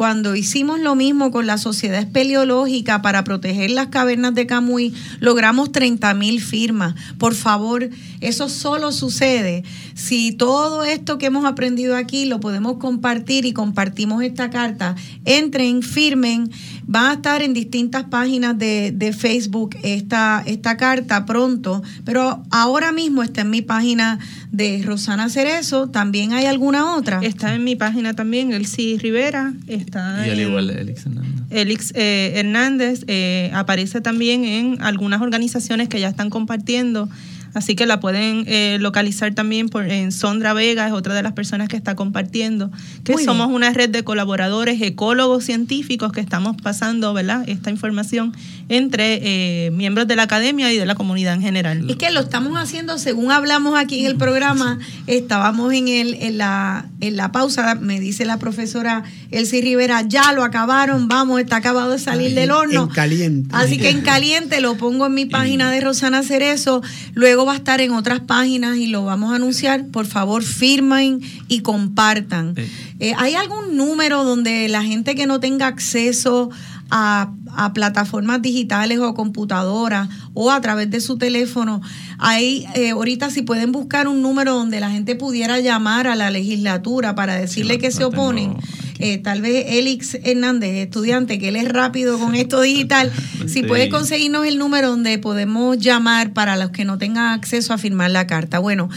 cuando 0.00 0.34
hicimos 0.34 0.80
lo 0.80 0.94
mismo 0.94 1.30
con 1.30 1.46
la 1.46 1.58
Sociedad 1.58 2.00
Espeleológica 2.00 3.02
para 3.02 3.22
proteger 3.22 3.70
las 3.70 3.88
cavernas 3.88 4.34
de 4.34 4.46
Camuy, 4.46 4.94
logramos 5.18 5.72
30 5.72 6.14
mil 6.14 6.40
firmas. 6.40 6.94
Por 7.18 7.34
favor, 7.34 7.90
eso 8.22 8.48
solo 8.48 8.92
sucede 8.92 9.62
si 9.92 10.32
todo 10.32 10.84
esto 10.84 11.18
que 11.18 11.26
hemos 11.26 11.44
aprendido 11.44 11.98
aquí 11.98 12.24
lo 12.24 12.40
podemos 12.40 12.78
compartir 12.78 13.44
y 13.44 13.52
compartimos 13.52 14.22
esta 14.22 14.48
carta. 14.48 14.96
Entren, 15.26 15.82
firmen, 15.82 16.50
va 16.92 17.10
a 17.10 17.14
estar 17.14 17.42
en 17.42 17.54
distintas 17.54 18.04
páginas 18.04 18.58
de, 18.58 18.92
de 18.92 19.12
Facebook 19.12 19.76
esta, 19.82 20.42
esta 20.46 20.76
carta 20.76 21.24
pronto, 21.24 21.82
pero 22.04 22.42
ahora 22.50 22.92
mismo 22.92 23.22
está 23.22 23.42
en 23.42 23.50
mi 23.50 23.62
página 23.62 24.18
de 24.50 24.82
Rosana 24.84 25.28
Cerezo. 25.28 25.88
¿También 25.88 26.32
hay 26.32 26.46
alguna 26.46 26.96
otra? 26.96 27.20
Está 27.22 27.54
en 27.54 27.64
mi 27.64 27.76
página 27.76 28.14
también, 28.14 28.52
Elsie 28.52 28.98
Rivera. 28.98 29.52
Está 29.68 30.26
y 30.26 30.30
al 30.30 30.40
igual 30.40 30.70
Elix 30.70 31.06
Hernández. 31.06 31.42
Elix 31.50 31.92
eh, 31.94 32.32
Hernández 32.36 33.04
eh, 33.06 33.50
aparece 33.54 34.00
también 34.00 34.44
en 34.44 34.82
algunas 34.82 35.20
organizaciones 35.20 35.88
que 35.88 36.00
ya 36.00 36.08
están 36.08 36.30
compartiendo 36.30 37.08
Así 37.54 37.74
que 37.74 37.86
la 37.86 38.00
pueden 38.00 38.44
eh, 38.46 38.78
localizar 38.80 39.34
también 39.34 39.68
por, 39.68 39.90
en 39.90 40.12
Sondra 40.12 40.52
Vega, 40.52 40.86
es 40.86 40.92
otra 40.92 41.14
de 41.14 41.22
las 41.22 41.32
personas 41.32 41.68
que 41.68 41.76
está 41.76 41.96
compartiendo, 41.96 42.70
que 43.04 43.18
somos 43.18 43.48
una 43.48 43.70
red 43.72 43.90
de 43.90 44.04
colaboradores, 44.04 44.80
ecólogos 44.80 45.44
científicos 45.44 46.12
que 46.12 46.20
estamos 46.20 46.56
pasando 46.62 47.12
¿verdad? 47.12 47.48
esta 47.48 47.70
información 47.70 48.32
entre 48.68 49.20
eh, 49.22 49.70
miembros 49.72 50.06
de 50.06 50.16
la 50.16 50.22
academia 50.24 50.72
y 50.72 50.76
de 50.76 50.86
la 50.86 50.94
comunidad 50.94 51.34
en 51.34 51.42
general. 51.42 51.90
Es 51.90 51.96
que 51.96 52.10
lo 52.10 52.20
estamos 52.20 52.56
haciendo, 52.56 52.98
según 52.98 53.32
hablamos 53.32 53.76
aquí 53.76 54.00
en 54.00 54.06
el 54.06 54.16
programa, 54.16 54.78
estábamos 55.06 55.72
en, 55.72 55.88
el, 55.88 56.14
en, 56.14 56.38
la, 56.38 56.88
en 57.00 57.16
la 57.16 57.32
pausa, 57.32 57.74
me 57.74 57.98
dice 57.98 58.24
la 58.24 58.38
profesora 58.38 59.02
Elsie 59.30 59.60
Rivera, 59.60 60.02
ya 60.02 60.32
lo 60.32 60.44
acabaron, 60.44 61.08
vamos, 61.08 61.40
está 61.40 61.56
acabado 61.56 61.90
de 61.90 61.98
salir 61.98 62.34
del 62.34 62.52
horno. 62.52 62.84
En 62.84 62.88
caliente. 62.88 63.48
Así 63.52 63.78
que 63.78 63.90
en 63.90 64.00
caliente 64.02 64.60
lo 64.60 64.76
pongo 64.76 65.06
en 65.06 65.14
mi 65.14 65.26
página 65.26 65.70
de 65.70 65.80
Rosana 65.80 66.22
Cerezo, 66.22 66.82
luego 67.14 67.39
va 67.44 67.52
a 67.54 67.56
estar 67.56 67.80
en 67.80 67.92
otras 67.92 68.20
páginas 68.20 68.76
y 68.76 68.86
lo 68.86 69.04
vamos 69.04 69.32
a 69.32 69.36
anunciar. 69.36 69.86
Por 69.88 70.06
favor, 70.06 70.42
firmen 70.42 71.20
y 71.48 71.60
compartan. 71.60 72.54
Eh, 72.98 73.14
¿Hay 73.16 73.34
algún 73.34 73.76
número 73.76 74.24
donde 74.24 74.68
la 74.68 74.82
gente 74.82 75.14
que 75.14 75.26
no 75.26 75.40
tenga 75.40 75.66
acceso 75.66 76.50
a, 76.90 77.32
plataformas 77.74 78.42
digitales 78.42 78.98
o 78.98 79.14
computadoras 79.14 80.08
o 80.34 80.50
a 80.50 80.60
través 80.60 80.90
de 80.90 81.00
su 81.00 81.18
teléfono. 81.18 81.80
Hay, 82.18 82.66
eh, 82.74 82.90
ahorita 82.90 83.30
si 83.30 83.42
pueden 83.42 83.70
buscar 83.72 84.08
un 84.08 84.22
número 84.22 84.54
donde 84.54 84.80
la 84.80 84.90
gente 84.90 85.14
pudiera 85.14 85.60
llamar 85.60 86.06
a 86.06 86.16
la 86.16 86.30
legislatura 86.30 87.14
para 87.14 87.34
decirle 87.34 87.78
que 87.78 87.90
se 87.90 88.04
oponen. 88.04 88.56
Eh, 88.98 89.18
tal 89.18 89.40
vez 89.40 89.64
Elix 89.68 90.14
Hernández, 90.22 90.74
estudiante, 90.76 91.38
que 91.38 91.48
él 91.48 91.56
es 91.56 91.68
rápido 91.68 92.18
con 92.18 92.34
esto 92.34 92.60
digital, 92.60 93.10
si 93.46 93.62
puede 93.62 93.88
conseguirnos 93.88 94.46
el 94.46 94.58
número 94.58 94.90
donde 94.90 95.18
podemos 95.18 95.78
llamar 95.78 96.32
para 96.32 96.56
los 96.56 96.70
que 96.70 96.84
no 96.84 96.98
tengan 96.98 97.32
acceso 97.32 97.72
a 97.72 97.78
firmar 97.78 98.10
la 98.10 98.26
carta. 98.26 98.58
Bueno, 98.58 98.90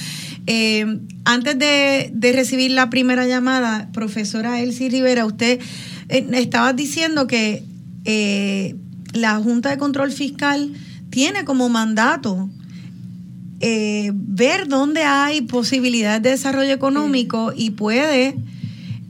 eh, 0.46 1.00
antes 1.24 1.58
de, 1.58 2.12
de 2.14 2.34
recibir 2.34 2.72
la 2.72 2.90
primera 2.90 3.26
llamada, 3.28 3.90
profesora 3.94 4.60
Elsie 4.60 4.90
Rivera, 4.90 5.26
usted 5.26 5.62
estaba 6.10 6.74
diciendo 6.74 7.28
que 7.28 7.64
eh, 8.06 8.76
la 9.14 9.38
Junta 9.38 9.70
de 9.70 9.78
Control 9.78 10.12
Fiscal 10.12 10.74
tiene 11.10 11.46
como 11.46 11.70
mandato 11.70 12.50
eh, 13.60 14.12
ver 14.14 14.68
dónde 14.68 15.04
hay 15.04 15.42
posibilidades 15.42 16.22
de 16.22 16.32
desarrollo 16.32 16.74
económico 16.74 17.54
y 17.56 17.72
puede 17.72 18.36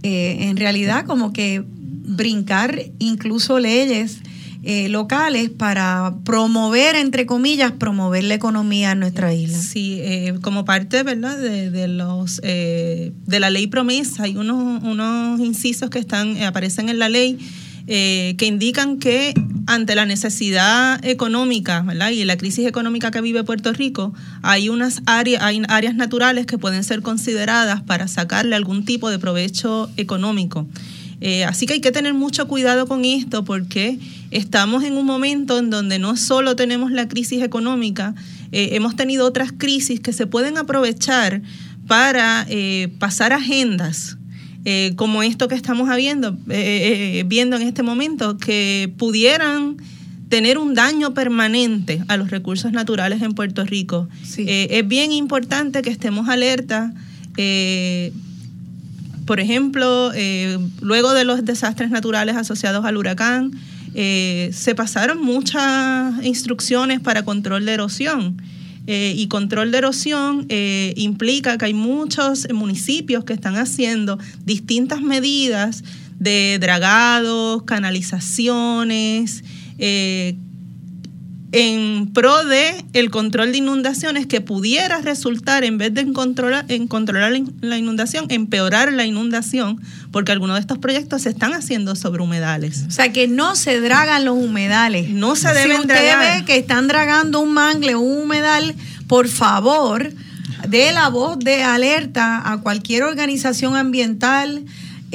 eh, 0.03 0.37
en 0.41 0.57
realidad 0.57 1.05
como 1.05 1.33
que 1.33 1.63
brincar 1.65 2.83
incluso 2.99 3.59
leyes 3.59 4.19
locales 4.87 5.49
para 5.49 6.15
promover, 6.23 6.95
entre 6.95 7.25
comillas, 7.25 7.73
promover 7.73 8.23
la 8.23 8.35
economía 8.35 8.93
en 8.93 8.99
nuestra 8.99 9.33
isla. 9.33 9.57
Sí, 9.57 10.01
como 10.41 10.63
parte, 10.63 11.03
¿verdad? 11.03 11.37
De, 11.37 11.87
los 11.89 12.37
de 12.37 13.11
la 13.39 13.49
ley 13.49 13.67
promesa 13.67 14.23
hay 14.23 14.37
unos, 14.37 14.81
unos 14.83 15.41
incisos 15.41 15.89
que 15.89 15.99
están 15.99 16.41
aparecen 16.43 16.87
en 16.87 16.97
la 16.97 17.09
ley 17.09 17.37
eh, 17.85 18.35
que 18.37 18.45
indican 18.45 18.97
que 18.97 19.33
ante 19.67 19.93
la 19.95 20.05
necesidad 20.05 21.03
económica 21.03 21.85
y 22.13 22.23
la 22.23 22.37
crisis 22.37 22.65
económica 22.65 23.11
que 23.11 23.19
vive 23.19 23.43
Puerto 23.43 23.73
Rico, 23.73 24.13
hay 24.41 24.69
unas 24.69 25.01
áreas, 25.05 25.43
hay 25.43 25.61
áreas 25.67 25.93
naturales 25.95 26.45
que 26.45 26.57
pueden 26.57 26.85
ser 26.85 27.01
consideradas 27.01 27.81
para 27.81 28.07
sacarle 28.07 28.55
algún 28.55 28.85
tipo 28.85 29.09
de 29.09 29.19
provecho 29.19 29.89
económico. 29.97 30.65
Eh, 31.19 31.43
así 31.43 31.65
que 31.65 31.73
hay 31.73 31.81
que 31.81 31.91
tener 31.91 32.13
mucho 32.13 32.47
cuidado 32.47 32.87
con 32.87 33.03
esto 33.03 33.43
porque 33.43 33.99
estamos 34.31 34.83
en 34.83 34.93
un 34.93 35.05
momento 35.05 35.59
en 35.59 35.69
donde 35.69 35.99
no 35.99 36.15
solo 36.15 36.55
tenemos 36.55 36.91
la 36.91 37.09
crisis 37.09 37.43
económica, 37.43 38.15
eh, 38.53 38.69
hemos 38.73 38.95
tenido 38.95 39.25
otras 39.25 39.51
crisis 39.51 39.99
que 39.99 40.13
se 40.13 40.25
pueden 40.25 40.57
aprovechar 40.57 41.41
para 41.85 42.47
pasar 42.97 43.33
agendas 43.33 44.17
eh, 44.65 44.93
como 44.95 45.23
esto 45.23 45.47
que 45.47 45.55
estamos 45.55 45.89
habiendo, 45.89 46.37
eh, 46.49 47.23
viendo 47.27 47.55
en 47.55 47.63
este 47.63 47.83
momento, 47.83 48.37
que 48.37 48.93
pudieran 48.97 49.77
tener 50.29 50.57
un 50.57 50.73
daño 50.73 51.13
permanente 51.13 52.03
a 52.07 52.17
los 52.17 52.31
recursos 52.31 52.71
naturales 52.71 53.21
en 53.21 53.33
Puerto 53.33 53.65
Rico. 53.65 54.07
es 54.37 54.87
bien 54.87 55.11
importante 55.11 55.81
que 55.81 55.89
estemos 55.91 56.27
alerta. 56.27 56.93
por 59.25 59.39
ejemplo, 59.39 60.11
luego 60.81 61.13
de 61.13 61.23
los 61.23 61.45
desastres 61.45 61.91
naturales 61.91 62.35
asociados 62.35 62.83
al 62.83 62.97
huracán, 62.97 63.51
se 63.93 64.73
pasaron 64.75 65.21
muchas 65.21 66.25
instrucciones 66.25 66.99
para 66.99 67.23
control 67.23 67.65
de 67.65 67.73
erosión. 67.73 68.41
Eh, 68.85 69.13
y 69.15 69.27
control 69.27 69.71
de 69.71 69.77
erosión 69.77 70.45
eh, 70.49 70.93
implica 70.97 71.57
que 71.57 71.65
hay 71.65 71.73
muchos 71.73 72.47
municipios 72.53 73.23
que 73.23 73.31
están 73.31 73.55
haciendo 73.55 74.19
distintas 74.43 75.01
medidas 75.01 75.85
de 76.19 76.57
dragados, 76.59 77.63
canalizaciones, 77.63 79.45
eh, 79.77 80.35
en 81.53 82.11
pro 82.11 82.43
de 82.45 82.83
el 82.93 83.11
control 83.11 83.51
de 83.51 83.59
inundaciones 83.59 84.25
que 84.25 84.41
pudiera 84.41 85.01
resultar 85.01 85.63
en 85.63 85.77
vez 85.77 85.93
de 85.93 86.01
en 86.01 86.11
controlar, 86.11 86.65
en 86.67 86.87
controlar 86.87 87.31
la 87.61 87.77
inundación, 87.77 88.25
empeorar 88.29 88.91
la 88.91 89.05
inundación, 89.05 89.79
porque 90.11 90.31
algunos 90.31 90.55
de 90.55 90.61
estos 90.61 90.79
proyectos 90.79 91.21
se 91.21 91.29
están 91.29 91.53
haciendo 91.53 91.95
sobre 91.95 92.23
humedales. 92.23 92.85
O 92.87 92.91
sea 92.91 93.13
que 93.13 93.27
no 93.27 93.55
se 93.55 93.79
dragan 93.79 94.25
los 94.25 94.35
humedales. 94.35 95.11
No 95.11 95.35
se 95.35 95.53
deben 95.53 95.77
si 95.77 95.81
usted 95.81 96.19
ve 96.19 96.45
que 96.45 96.57
están 96.57 96.87
dragando 96.87 97.39
un 97.39 97.53
mangle, 97.53 97.95
un 97.95 98.23
humedal, 98.23 98.73
por 99.07 99.27
favor, 99.27 100.11
dé 100.67 100.91
la 100.91 101.09
voz 101.09 101.37
de 101.37 101.61
alerta 101.61 102.51
a 102.51 102.61
cualquier 102.61 103.03
organización 103.03 103.75
ambiental 103.75 104.65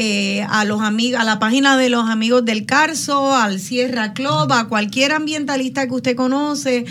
eh, 0.00 0.46
a 0.48 0.64
los 0.64 0.80
amigos, 0.80 1.20
a 1.20 1.24
la 1.24 1.40
página 1.40 1.76
de 1.76 1.88
los 1.88 2.08
amigos 2.08 2.44
del 2.44 2.66
Carso, 2.66 3.34
al 3.34 3.58
Sierra 3.58 4.12
Club, 4.12 4.52
a 4.52 4.68
cualquier 4.68 5.10
ambientalista 5.10 5.88
que 5.88 5.94
usted 5.94 6.14
conoce. 6.14 6.84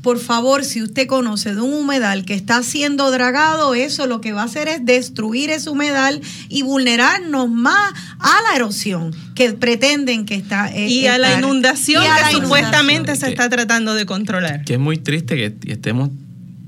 Por 0.00 0.20
favor, 0.20 0.64
si 0.64 0.80
usted 0.80 1.08
conoce 1.08 1.56
de 1.56 1.60
un 1.60 1.72
humedal 1.74 2.24
que 2.24 2.34
está 2.34 2.62
siendo 2.62 3.10
dragado, 3.10 3.74
eso 3.74 4.06
lo 4.06 4.20
que 4.20 4.32
va 4.32 4.42
a 4.42 4.44
hacer 4.44 4.68
es 4.68 4.86
destruir 4.86 5.50
ese 5.50 5.70
humedal 5.70 6.20
y 6.48 6.62
vulnerarnos 6.62 7.50
más 7.50 7.94
a 8.20 8.40
la 8.48 8.54
erosión 8.54 9.12
que 9.34 9.52
pretenden 9.54 10.24
que 10.24 10.36
está. 10.36 10.72
Eh, 10.72 10.86
y 10.86 11.08
a 11.08 11.18
la 11.18 11.36
inundación 11.36 12.04
que 12.04 12.32
supuestamente 12.32 13.16
se 13.16 13.28
está 13.28 13.48
tratando 13.48 13.94
de 13.94 14.06
controlar. 14.06 14.64
Que 14.64 14.74
es 14.74 14.80
muy 14.80 14.98
triste 14.98 15.34
que 15.34 15.72
estemos 15.72 16.10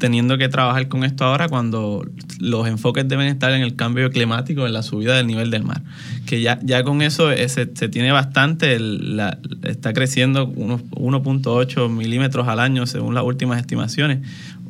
teniendo 0.04 0.36
que 0.36 0.50
trabajar 0.50 0.88
con 0.88 1.02
esto 1.02 1.24
ahora 1.24 1.48
cuando 1.48 2.06
los 2.38 2.68
enfoques 2.68 3.08
deben 3.08 3.26
estar 3.26 3.54
en 3.54 3.62
el 3.62 3.74
cambio 3.74 4.10
climático, 4.10 4.66
en 4.66 4.74
la 4.74 4.82
subida 4.82 5.16
del 5.16 5.26
nivel 5.26 5.50
del 5.50 5.62
mar. 5.62 5.80
Que 6.26 6.42
ya, 6.42 6.58
ya 6.62 6.84
con 6.84 7.00
eso 7.00 7.32
eh, 7.32 7.48
se, 7.48 7.64
tiene 7.64 8.12
bastante, 8.12 8.78
está 9.62 9.94
creciendo 9.94 10.44
unos 10.44 10.82
1.8 10.90 11.88
milímetros 11.88 12.46
al 12.48 12.60
año 12.60 12.84
según 12.86 13.14
las 13.14 13.24
últimas 13.24 13.58
estimaciones. 13.58 14.18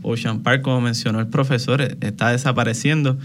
Ocean 0.03 0.45
Park, 0.45 0.63
como 0.63 0.81
mencionó 0.81 1.19
el 1.19 1.27
profesor, 1.27 1.83
eh, 1.83 1.97
está 2.01 2.31
desapareciendo 2.31 3.19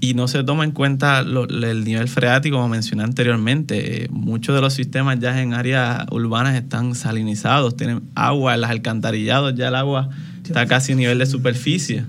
y 0.00 0.12
no 0.12 0.28
se 0.28 0.44
toma 0.44 0.64
en 0.64 0.72
cuenta 0.72 1.20
el 1.20 1.84
nivel 1.84 2.08
freático, 2.08 2.56
como 2.56 2.68
mencioné 2.68 3.04
anteriormente. 3.04 4.04
Eh, 4.04 4.08
muchos 4.10 4.54
de 4.54 4.60
los 4.60 4.74
sistemas 4.74 5.18
ya 5.18 5.40
en 5.40 5.54
áreas 5.54 6.04
urbanas 6.10 6.56
están 6.56 6.94
salinizados, 6.94 7.74
tienen 7.74 8.02
agua 8.14 8.54
en 8.54 8.60
los 8.60 8.68
alcantarillados, 8.68 9.54
ya 9.54 9.68
el 9.68 9.76
agua 9.76 10.10
está 10.48 10.66
casi 10.66 10.92
a 10.92 10.96
nivel 10.96 11.18
de 11.18 11.26
superficie. 11.26 12.04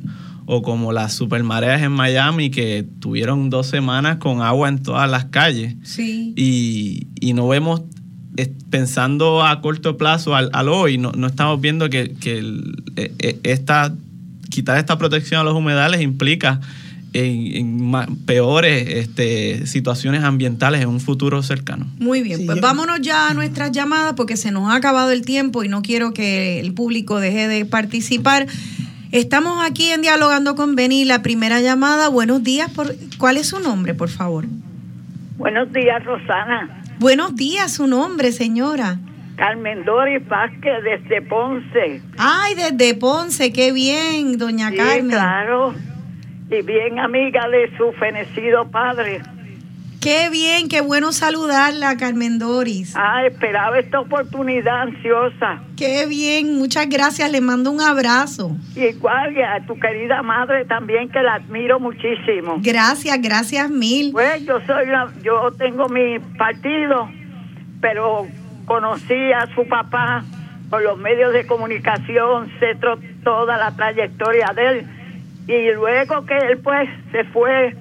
O 0.45 0.63
como 0.63 0.91
las 0.91 1.13
supermareas 1.13 1.83
en 1.83 1.91
Miami 1.91 2.49
que 2.49 2.83
tuvieron 2.99 3.51
dos 3.51 3.67
semanas 3.67 4.17
con 4.17 4.41
agua 4.41 4.67
en 4.67 4.81
todas 4.81 5.09
las 5.09 5.25
calles. 5.25 5.75
Sí. 5.83 6.33
Y, 6.35 7.33
no 7.33 7.47
vemos, 7.47 7.83
pensando 8.71 9.45
a 9.45 9.61
corto 9.61 9.95
plazo 9.95 10.35
al, 10.35 10.69
hoy, 10.69 10.97
no, 10.97 11.11
estamos 11.27 11.61
viendo 11.61 11.89
que, 11.91 12.15
e, 12.95 13.13
e, 13.19 13.39
esta, 13.43 13.93
quitar 14.49 14.79
esta 14.79 14.97
protección 14.97 15.41
a 15.41 15.43
los 15.43 15.53
humedales 15.53 16.01
implica 16.01 16.59
en, 17.13 17.91
peores 18.25 18.87
este, 18.87 19.65
situaciones 19.65 20.23
ambientales 20.23 20.81
en 20.81 20.89
un 20.89 20.99
futuro 20.99 21.41
cercano. 21.41 21.87
Muy 21.97 22.21
bien, 22.21 22.45
pues 22.45 22.61
vámonos 22.61 23.01
ya 23.01 23.29
a 23.29 23.33
nuestras 23.33 23.71
llamadas 23.71 24.13
porque 24.13 24.37
se 24.37 24.51
nos 24.51 24.71
ha 24.71 24.75
acabado 24.75 25.11
el 25.11 25.25
tiempo 25.25 25.63
y 25.63 25.67
no 25.67 25.81
quiero 25.81 26.13
que 26.13 26.59
el 26.59 26.73
público 26.73 27.19
deje 27.19 27.47
de 27.47 27.65
participar. 27.65 28.47
Estamos 29.11 29.63
aquí 29.65 29.89
en 29.89 30.01
Dialogando 30.01 30.55
con 30.55 30.75
Beni, 30.75 31.03
la 31.03 31.21
primera 31.23 31.61
llamada. 31.61 32.09
Buenos 32.09 32.43
días, 32.43 32.69
por, 32.71 32.93
¿cuál 33.17 33.37
es 33.37 33.47
su 33.47 33.59
nombre, 33.59 33.95
por 33.95 34.09
favor? 34.09 34.45
Buenos 35.37 35.71
días, 35.73 36.03
Rosana. 36.03 36.83
Buenos 36.99 37.35
días, 37.35 37.73
su 37.73 37.87
nombre, 37.87 38.31
señora. 38.31 38.99
Carmen 39.35 39.85
Doris 39.85 40.27
Vázquez 40.27 40.83
desde 40.83 41.21
Ponce. 41.21 42.01
Ay, 42.17 42.55
desde 42.55 42.93
Ponce, 42.93 43.53
qué 43.53 43.71
bien, 43.71 44.37
doña 44.37 44.69
Carmen. 44.75 45.09
Claro 45.09 45.73
y 46.49 46.61
bien 46.61 46.99
amiga 46.99 47.47
de 47.47 47.75
su 47.77 47.91
fenecido 47.93 48.69
padre. 48.69 49.21
Qué 50.01 50.29
bien, 50.29 50.69
qué 50.69 50.79
bueno 50.79 51.11
saludarla, 51.11 51.97
Carmen 51.97 52.39
Doris. 52.39 52.93
Ah, 52.95 53.25
esperaba 53.25 53.77
esta 53.77 53.99
oportunidad 53.99 54.83
ansiosa. 54.83 55.61
Qué 55.75 56.05
bien, 56.05 56.57
muchas 56.57 56.87
gracias, 56.87 57.29
le 57.29 57.41
mando 57.41 57.69
un 57.69 57.81
abrazo. 57.81 58.55
Igual 58.77 59.35
a 59.43 59.59
tu 59.65 59.77
querida 59.77 60.21
madre 60.23 60.63
también, 60.63 61.09
que 61.09 61.21
la 61.21 61.35
admiro 61.35 61.81
muchísimo. 61.81 62.59
Gracias, 62.61 63.21
gracias 63.21 63.69
mil. 63.69 64.13
Pues 64.13 64.45
yo 64.45 64.61
soy 64.65 64.87
yo 65.21 65.51
tengo 65.57 65.89
mi 65.89 66.17
partido, 66.37 67.09
pero 67.81 68.25
conocí 68.65 69.33
a 69.33 69.53
su 69.53 69.67
papá 69.67 70.23
por 70.69 70.81
los 70.81 70.97
medios 70.97 71.33
de 71.33 71.45
comunicación, 71.45 72.49
sé 72.61 72.77
toda 73.23 73.57
la 73.57 73.75
trayectoria 73.75 74.53
de 74.55 74.67
él 74.67 74.98
y 75.49 75.73
luego 75.73 76.25
que 76.25 76.37
él 76.37 76.59
pues 76.59 76.87
se 77.11 77.23
fue 77.25 77.75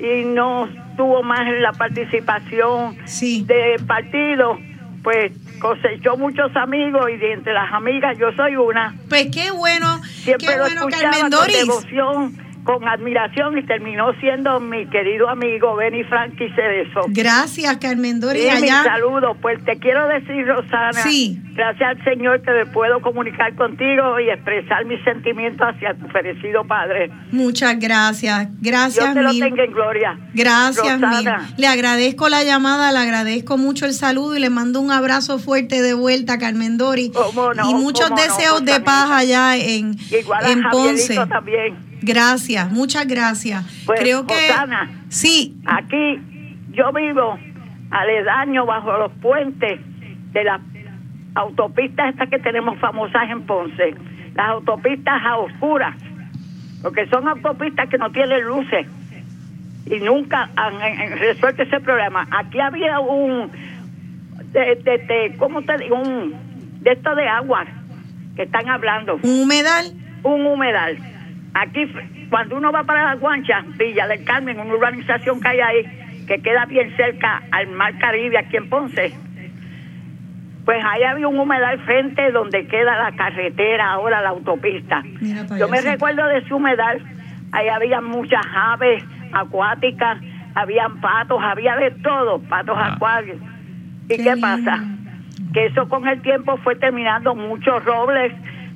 y 0.00 0.24
no 0.24 0.68
tuvo 0.96 1.22
más 1.22 1.40
la 1.60 1.72
participación 1.72 2.96
de 2.96 3.80
partido, 3.86 4.58
pues 5.04 5.32
cosechó 5.60 6.16
muchos 6.16 6.54
amigos 6.56 7.08
y 7.12 7.16
de 7.16 7.34
entre 7.34 7.52
las 7.52 7.72
amigas 7.72 8.18
yo 8.18 8.32
soy 8.32 8.56
una. 8.56 8.94
Pues 9.08 9.28
qué 9.32 9.52
bueno, 9.52 10.02
Siempre 10.02 10.48
qué 10.48 10.58
bueno, 10.58 10.86
Carmen 10.88 11.30
Doris. 11.30 11.58
devoción 11.58 12.36
con 12.64 12.88
admiración 12.88 13.58
y 13.58 13.62
terminó 13.62 14.12
siendo 14.20 14.58
mi 14.58 14.86
querido 14.86 15.28
amigo 15.28 15.76
Benny 15.76 16.02
Frankie 16.04 16.50
Cerezo. 16.54 17.02
Gracias, 17.08 17.76
Carmen 17.76 18.20
Doris. 18.20 18.42
Sí, 18.54 18.68
saludo. 18.68 19.36
Pues 19.40 19.62
te 19.64 19.78
quiero 19.78 20.06
decir, 20.08 20.46
Rosana, 20.46 20.92
sí. 20.92 21.40
gracias 21.54 21.90
al 21.90 22.04
Señor 22.04 22.42
que 22.42 22.50
me 22.50 22.66
puedo 22.66 23.00
comunicar 23.00 23.54
contigo 23.54 24.18
y 24.18 24.30
expresar 24.30 24.84
mis 24.86 25.02
sentimientos 25.04 25.68
hacia 25.68 25.94
tu 25.94 26.08
felicidad 26.08 26.64
padre. 26.66 27.10
Muchas 27.30 27.78
gracias. 27.78 28.48
Gracias, 28.60 29.14
Dios 29.14 29.14
te 29.14 29.22
lo 29.22 29.46
tenga 29.46 29.64
en 29.64 29.72
gloria. 29.72 30.18
Gracias, 30.32 31.00
mil. 31.00 31.30
Le 31.58 31.66
agradezco 31.66 32.28
la 32.28 32.44
llamada, 32.44 32.92
le 32.92 32.98
agradezco 32.98 33.58
mucho 33.58 33.86
el 33.86 33.92
saludo 33.92 34.36
y 34.36 34.40
le 34.40 34.50
mando 34.50 34.80
un 34.80 34.90
abrazo 34.90 35.38
fuerte 35.38 35.82
de 35.82 35.94
vuelta, 35.94 36.38
Carmen 36.38 36.78
Doris. 36.78 37.10
y 37.68 37.74
muchos 37.74 38.10
deseos 38.14 38.64
de 38.64 38.80
paz 38.80 39.10
allá 39.10 39.56
en, 39.56 39.96
en 40.46 40.62
Ponce. 40.70 41.14
también. 41.28 41.76
Gracias, 42.04 42.70
muchas 42.70 43.06
gracias. 43.06 43.64
Pues, 43.86 44.00
Creo 44.00 44.26
que 44.26 44.34
sí. 45.08 45.56
Aquí 45.64 46.20
yo 46.72 46.92
vivo 46.92 47.38
aledaño 47.90 48.66
bajo 48.66 48.92
los 48.98 49.12
puentes 49.12 49.80
de 50.32 50.44
las 50.44 50.60
autopistas 51.34 52.10
estas 52.10 52.28
que 52.28 52.38
tenemos 52.38 52.78
famosas 52.78 53.30
en 53.30 53.42
Ponce, 53.42 53.94
las 54.34 54.48
autopistas 54.48 55.22
a 55.24 55.38
oscuras, 55.38 55.96
porque 56.82 57.06
son 57.06 57.26
autopistas 57.26 57.88
que 57.88 57.96
no 57.96 58.10
tienen 58.10 58.42
luces 58.42 58.86
y 59.86 59.96
nunca 60.00 60.50
han, 60.56 60.78
resuelto 61.18 61.62
ese 61.62 61.80
problema. 61.80 62.26
Aquí 62.30 62.60
había 62.60 63.00
un 63.00 63.50
de, 64.52 64.76
de, 64.84 65.34
¿cómo 65.38 65.62
te 65.62 65.78
digo? 65.78 65.96
Un 65.96 66.34
de 66.82 66.92
esto 66.92 67.14
de 67.14 67.26
agua 67.26 67.64
que 68.36 68.42
están 68.42 68.68
hablando. 68.68 69.18
¿Un 69.22 69.42
humedal? 69.42 69.94
Un 70.22 70.46
humedal 70.46 70.98
Aquí, 71.54 71.88
cuando 72.30 72.56
uno 72.56 72.72
va 72.72 72.82
para 72.82 73.04
la 73.04 73.14
Guancha, 73.14 73.64
Villa 73.78 74.08
del 74.08 74.24
Carmen, 74.24 74.58
una 74.58 74.74
urbanización 74.74 75.40
que 75.40 75.48
hay 75.48 75.60
ahí, 75.60 76.24
que 76.26 76.42
queda 76.42 76.66
bien 76.66 76.94
cerca 76.96 77.42
al 77.52 77.68
Mar 77.68 77.96
Caribe, 77.98 78.36
aquí 78.36 78.56
en 78.56 78.68
Ponce, 78.68 79.14
pues 80.64 80.84
ahí 80.84 81.04
había 81.04 81.28
un 81.28 81.38
humedal 81.38 81.78
frente 81.80 82.32
donde 82.32 82.66
queda 82.66 82.96
la 82.96 83.14
carretera, 83.14 83.92
ahora 83.92 84.20
la 84.20 84.30
autopista. 84.30 85.04
Yo 85.56 85.68
me 85.68 85.80
recuerdo 85.80 86.26
de 86.26 86.38
ese 86.38 86.52
humedal, 86.52 87.00
ahí 87.52 87.68
había 87.68 88.00
muchas 88.00 88.44
aves 88.52 89.04
acuáticas, 89.32 90.18
habían 90.56 91.00
patos, 91.00 91.40
había 91.40 91.76
de 91.76 91.92
todo, 91.92 92.40
patos 92.40 92.76
ah. 92.76 92.94
acuáticos. 92.94 93.48
¿Y 94.08 94.16
qué, 94.16 94.36
pasa? 94.40 94.82
Que 95.52 95.66
eso 95.66 95.88
con 95.88 96.08
el 96.08 96.20
tiempo 96.22 96.56
fue 96.58 96.74
terminando 96.74 97.34
muchos 97.36 97.84
robles, 97.84 98.32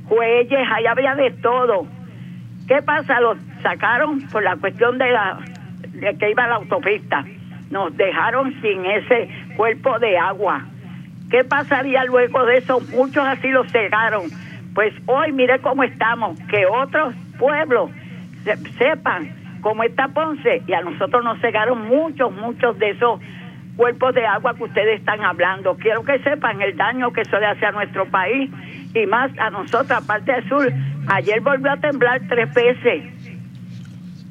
cuelles, 0.09 0.69
ahí 0.71 0.87
había 0.87 1.17
de 1.17 1.33
todo 1.33 1.98
¿Qué 2.69 2.83
pasa? 2.83 3.19
Lo 3.21 3.35
sacaron 3.63 4.21
por 4.29 4.43
la 4.43 4.57
cuestión 4.57 4.99
de 4.99 5.11
la 5.11 5.39
de 5.95 6.17
que 6.17 6.31
iba 6.31 6.47
la 6.47 6.57
autopista. 6.57 7.25
nos 7.71 7.95
dejaron 7.97 8.55
sin 8.63 8.85
ese 8.87 9.29
cuerpo 9.57 9.99
de 9.99 10.17
agua. 10.17 10.65
¿Qué 11.31 11.45
pasaría 11.45 12.05
luego 12.05 12.47
de 12.47 12.59
eso? 12.59 12.81
Muchos 12.95 13.27
así 13.27 13.49
lo 13.49 13.65
cegaron. 13.65 14.25
Pues 14.75 14.95
hoy 15.07 15.33
mire 15.33 15.59
cómo 15.59 15.83
estamos, 15.83 16.39
que 16.49 16.65
otros 16.67 17.15
pueblos 17.39 17.91
sepan 18.79 19.35
cómo 19.61 19.83
está 19.83 20.09
Ponce 20.09 20.63
y 20.67 20.73
a 20.73 20.81
nosotros 20.81 21.25
nos 21.25 21.41
cegaron 21.41 21.89
muchos, 21.89 22.33
muchos 22.33 22.79
de 22.79 22.91
esos 22.91 23.21
cuerpos 23.77 24.15
de 24.15 24.27
agua 24.27 24.55
que 24.55 24.65
ustedes 24.65 25.01
están 25.01 25.23
hablando. 25.25 25.77
Quiero 25.77 26.05
que 26.05 26.19
sepan 26.21 26.61
el 26.63 26.77
daño 26.77 27.13
que 27.13 27.23
eso 27.23 27.39
le 27.39 27.47
hace 27.47 27.67
a 27.67 27.73
nuestro 27.73 28.07
país 28.07 28.51
y 28.95 29.07
más 29.07 29.31
a 29.39 29.51
nosotros, 29.51 29.91
aparte 29.91 30.33
del 30.33 30.49
sur. 30.49 30.73
Ayer 31.09 31.41
volvió 31.41 31.73
a 31.73 31.77
temblar 31.77 32.21
tres 32.29 32.53
veces 32.53 33.05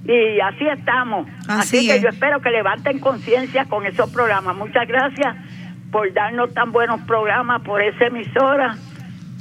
y 0.07 0.39
así 0.39 0.65
estamos. 0.67 1.27
Así, 1.47 1.87
que 1.87 1.99
yo 2.01 2.09
espero 2.09 2.39
que 2.41 2.49
levanten 2.49 2.99
conciencia 2.99 3.65
con 3.65 3.85
esos 3.85 4.09
programas. 4.09 4.55
Muchas 4.55 4.87
gracias 4.87 5.35
por 5.91 6.13
darnos 6.13 6.53
tan 6.53 6.71
buenos 6.71 7.01
programas 7.01 7.61
por 7.61 7.81
esa 7.81 8.05
emisora 8.05 8.77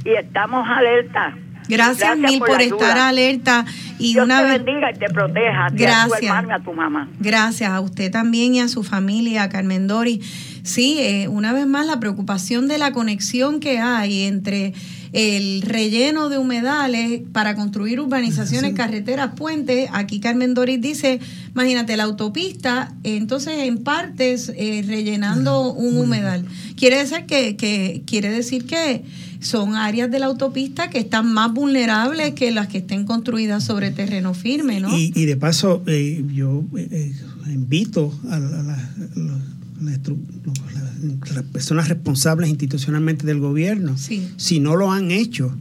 y 0.05 0.10
estamos 0.10 0.66
alerta. 0.68 1.36
Gracias, 1.68 2.16
mil 2.16 2.38
por, 2.38 2.60
estar 2.60 2.97
alerta 2.97 3.64
y 3.98 4.12
Dios 4.12 4.24
una 4.24 4.40
te 4.40 4.59
bendiga 4.59 4.90
y 4.93 4.98
te 4.98 5.09
proteja. 5.09 5.68
Gracias. 5.72 6.12
A 6.12 6.18
tu 6.18 6.26
hermano 6.26 6.48
y 6.48 6.52
a 6.52 6.59
tu 6.60 6.72
mamá. 6.72 7.09
Gracias 7.18 7.70
a 7.70 7.80
usted 7.80 8.10
también 8.12 8.55
y 8.55 8.60
a 8.60 8.68
su 8.68 8.84
familia, 8.84 9.44
a 9.44 9.48
Carmen 9.48 9.88
Dori. 9.88 10.20
Sí, 10.62 10.98
eh, 11.01 11.28
una 11.28 11.52
vez 11.52 11.66
más 11.66 11.86
la 11.86 11.98
preocupación 11.98 12.68
de 12.68 12.78
la 12.78 12.93
conexión 12.93 13.59
que 13.59 13.78
hay 13.78 14.22
entre 14.22 14.74
el 15.18 15.62
relleno 15.62 16.28
de 16.28 16.36
humedales 16.36 17.22
para 17.32 17.55
construir 17.56 18.01
urbanizaciones, 18.01 18.74
carreteras, 18.74 19.30
puentes. 19.34 19.88
Aquí 19.94 20.20
Carmen 20.20 20.52
Doris 20.52 20.78
dice, 20.78 21.20
imagínate 21.52 21.97
la 21.97 22.02
autopista, 22.05 22.94
entonces 23.02 23.55
en 23.60 23.78
partes 23.78 24.52
eh, 24.55 24.84
rellenando 24.86 25.72
un 25.72 25.97
humedal. 25.97 26.44
Quiere 26.76 26.98
decir 26.98 27.24
que, 27.26 27.56
que 27.56 28.02
quiere 28.06 28.28
decir 28.28 28.66
que 28.66 29.05
son 29.40 29.74
áreas 29.74 30.10
de 30.10 30.18
la 30.18 30.26
autopista 30.26 30.90
que 30.90 30.98
están 30.98 31.32
más 31.32 31.51
vulnerables 31.52 32.34
que 32.34 32.51
las 32.51 32.68
que 32.68 32.78
estén 32.78 33.06
construidas 33.06 33.64
sobre 33.64 33.90
terreno 33.93 34.34
firme, 34.34 34.80
¿no? 34.80 34.94
Y, 34.98 35.12
y 35.14 35.24
de 35.24 35.36
paso, 35.36 35.82
eh, 35.86 36.22
yo 36.34 36.62
eh, 36.76 36.88
eh, 36.90 37.12
invito 37.52 38.12
a, 38.28 38.38
la- 38.38 38.60
a 38.60 38.62
la- 38.62 39.40
las 39.81 41.44
personas 41.53 41.89
responsables 41.89 42.48
institucionalmente 42.48 43.27
del 43.27 43.40
gobierno, 43.40 43.97
Sí. 43.98 44.28
si 44.36 44.61
no 44.61 44.77
lo 44.77 44.93
han 44.93 45.11
hecho, 45.11 45.55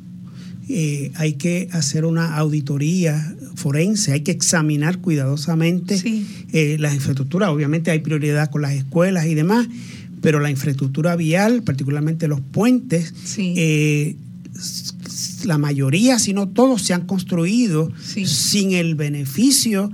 eh, 0.68 1.12
hay 1.16 1.34
que 1.34 1.70
hacer 1.74 2.06
una 2.06 2.36
auditoría 2.38 3.36
forense, 3.56 4.14
hay 4.14 4.22
que 4.22 4.32
examinar 4.32 5.00
cuidadosamente 5.00 6.02
eh, 6.52 6.78
las 6.80 6.96
infraestructuras. 6.96 7.50
Obviamente 7.50 7.92
hay 7.92 8.00
prioridad 8.00 8.50
con 8.50 8.62
las 8.64 8.74
escuelas 8.74 9.28
y 9.28 9.36
demás, 9.36 9.68
pero 10.22 10.40
la 10.40 10.50
infraestructura 10.50 11.16
vial, 11.16 11.62
particularmente 11.62 12.28
los 12.28 12.42
puentes, 12.42 13.14
eh, 13.38 14.16
la 15.44 15.58
mayoría, 15.60 16.18
si 16.18 16.34
no 16.34 16.48
todos, 16.48 16.82
se 16.82 16.94
han 16.94 17.06
construido 17.06 17.92
sin 18.26 18.72
el 18.72 18.96
beneficio 18.96 19.92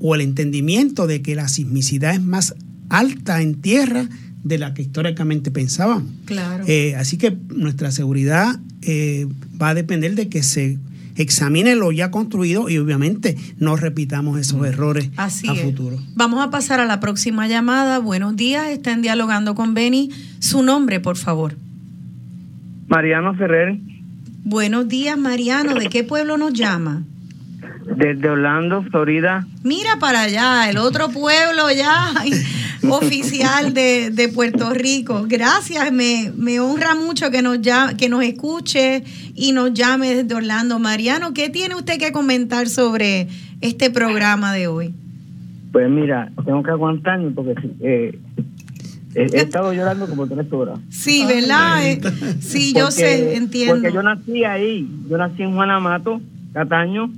o 0.00 0.14
el 0.14 0.22
entendimiento 0.22 1.06
de 1.06 1.20
que 1.20 1.34
la 1.34 1.48
sismicidad 1.48 2.14
es 2.14 2.22
más 2.22 2.54
alta 2.88 3.40
en 3.42 3.60
tierra 3.60 4.06
de 4.42 4.58
la 4.58 4.74
que 4.74 4.82
históricamente 4.82 5.50
pensábamos. 5.50 6.04
Claro. 6.26 6.64
Eh, 6.66 6.94
así 6.96 7.16
que 7.16 7.36
nuestra 7.48 7.90
seguridad 7.90 8.58
eh, 8.82 9.26
va 9.60 9.70
a 9.70 9.74
depender 9.74 10.14
de 10.14 10.28
que 10.28 10.42
se 10.42 10.78
examine 11.16 11.76
lo 11.76 11.92
ya 11.92 12.10
construido 12.10 12.68
y 12.68 12.78
obviamente 12.78 13.36
no 13.58 13.76
repitamos 13.76 14.38
esos 14.38 14.66
errores 14.66 15.10
Así 15.16 15.48
a 15.48 15.52
es. 15.52 15.62
futuro. 15.62 15.98
Vamos 16.16 16.44
a 16.44 16.50
pasar 16.50 16.80
a 16.80 16.84
la 16.84 17.00
próxima 17.00 17.46
llamada. 17.48 18.00
Buenos 18.00 18.36
días, 18.36 18.68
están 18.68 19.00
dialogando 19.00 19.54
con 19.54 19.74
Beni. 19.74 20.10
Su 20.40 20.62
nombre, 20.62 21.00
por 21.00 21.16
favor. 21.16 21.56
Mariano 22.88 23.34
Ferrer, 23.34 23.78
Buenos 24.46 24.88
días, 24.88 25.16
Mariano. 25.16 25.74
¿De 25.74 25.88
qué 25.88 26.04
pueblo 26.04 26.36
nos 26.36 26.52
llama? 26.52 27.02
desde 27.96 28.28
Orlando, 28.28 28.82
Florida. 28.90 29.46
Mira 29.62 29.98
para 30.00 30.22
allá, 30.22 30.68
el 30.70 30.78
otro 30.78 31.08
pueblo 31.10 31.70
ya 31.70 32.12
oficial 32.90 33.72
de, 33.74 34.10
de 34.10 34.28
Puerto 34.28 34.70
Rico. 34.72 35.24
Gracias, 35.28 35.92
me, 35.92 36.32
me 36.36 36.60
honra 36.60 36.94
mucho 36.94 37.30
que 37.30 37.42
nos, 37.42 37.60
llame, 37.60 37.96
que 37.96 38.08
nos 38.08 38.22
escuche 38.24 39.02
y 39.34 39.52
nos 39.52 39.72
llame 39.74 40.14
desde 40.14 40.34
Orlando. 40.34 40.78
Mariano, 40.78 41.34
¿qué 41.34 41.48
tiene 41.50 41.74
usted 41.74 41.98
que 41.98 42.12
comentar 42.12 42.68
sobre 42.68 43.28
este 43.60 43.90
programa 43.90 44.52
de 44.52 44.68
hoy? 44.68 44.94
Pues 45.72 45.88
mira, 45.90 46.30
tengo 46.44 46.62
que 46.62 46.70
aguantarme 46.70 47.30
porque 47.32 47.54
eh, 47.80 48.18
he, 49.14 49.22
he 49.22 49.40
estado 49.40 49.72
llorando 49.72 50.06
como 50.08 50.26
tres 50.26 50.46
horas. 50.52 50.78
Sí, 50.90 51.24
¿verdad? 51.26 51.84
Eh, 51.86 52.00
sí, 52.40 52.72
yo 52.72 52.84
Porque- 52.86 52.92
sé, 52.94 53.36
entiendo. 53.36 53.74
Porque 53.74 53.92
yo 53.92 54.02
nací 54.02 54.44
ahí, 54.44 54.88
yo 55.10 55.18
nací 55.18 55.42
en 55.42 55.54
Juanamato, 55.54 56.20
Cataño, 56.52 57.10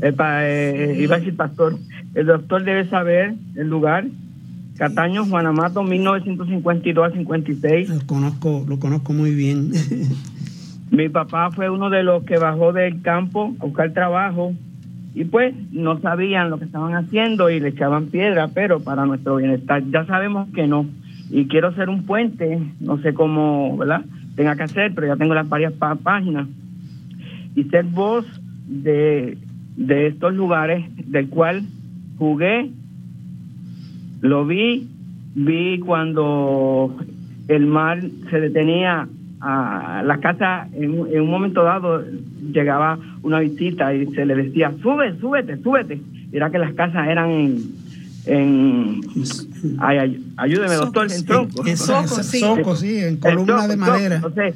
el 0.00 0.14
pa- 0.14 0.46
eh, 0.48 0.96
iba 1.00 1.16
a 1.16 1.18
decir 1.18 1.34
pastor, 1.34 1.76
el 2.14 2.26
doctor 2.26 2.62
debe 2.64 2.88
saber 2.88 3.34
el 3.56 3.68
lugar, 3.68 4.06
Cataño, 4.78 5.26
Juanamato, 5.26 5.82
1952 5.82 7.12
a 7.12 7.16
56. 7.16 7.88
Lo 7.88 8.06
conozco, 8.06 8.64
lo 8.68 8.78
conozco 8.78 9.12
muy 9.12 9.34
bien. 9.34 9.72
Mi 10.90 11.08
papá 11.08 11.50
fue 11.50 11.68
uno 11.68 11.90
de 11.90 12.04
los 12.04 12.22
que 12.22 12.38
bajó 12.38 12.72
del 12.72 13.02
campo 13.02 13.54
a 13.58 13.64
buscar 13.66 13.92
trabajo 13.92 14.54
y 15.14 15.24
pues 15.24 15.52
no 15.72 16.00
sabían 16.00 16.48
lo 16.48 16.58
que 16.58 16.66
estaban 16.66 16.94
haciendo 16.94 17.50
y 17.50 17.58
le 17.58 17.70
echaban 17.70 18.06
piedra, 18.06 18.48
pero 18.54 18.78
para 18.78 19.04
nuestro 19.04 19.36
bienestar 19.36 19.82
ya 19.90 20.06
sabemos 20.06 20.48
que 20.54 20.68
no. 20.68 20.86
Y 21.28 21.46
quiero 21.46 21.74
ser 21.74 21.88
un 21.88 22.04
puente, 22.04 22.60
no 22.78 22.98
sé 23.02 23.12
cómo, 23.14 23.76
¿verdad? 23.76 24.02
Tenga 24.36 24.54
que 24.54 24.62
hacer, 24.62 24.92
pero 24.94 25.08
ya 25.08 25.16
tengo 25.16 25.34
las 25.34 25.48
varias 25.48 25.72
páginas. 25.74 26.46
Y 27.56 27.64
ser 27.64 27.84
voz 27.84 28.24
de, 28.68 29.36
de 29.76 30.06
estos 30.06 30.34
lugares 30.34 30.84
del 31.10 31.28
cual 31.28 31.64
jugué, 32.16 32.70
lo 34.20 34.44
vi, 34.46 34.88
vi 35.34 35.78
cuando 35.80 36.94
el 37.48 37.66
mar 37.66 38.00
se 38.30 38.40
detenía 38.40 39.08
a 39.40 40.02
la 40.04 40.18
casa 40.18 40.66
en, 40.74 40.98
un- 41.00 41.08
en 41.08 41.20
un 41.22 41.30
momento 41.30 41.62
dado 41.62 42.02
llegaba 42.52 42.98
una 43.22 43.38
visita 43.40 43.94
y 43.94 44.06
se 44.06 44.26
le 44.26 44.34
decía 44.34 44.72
sube 44.82 45.16
súbete 45.20 45.56
súbete 45.62 46.00
era 46.32 46.50
que 46.50 46.58
las 46.58 46.72
casas 46.74 47.06
eran 47.08 47.30
en, 47.30 47.62
en 48.26 49.00
ay, 49.78 49.98
ay, 49.98 50.24
ayúdeme 50.36 50.74
doctor 50.74 51.06
en 51.12 51.24
tronco. 51.24 51.62
En- 51.62 51.68
en 51.68 51.76
soco, 51.76 52.22
sí. 52.22 52.40
soco, 52.40 52.74
sí, 52.76 52.98
en 52.98 53.16
columna 53.18 53.66
de 53.68 53.76
madera. 53.76 54.16
entonces 54.16 54.54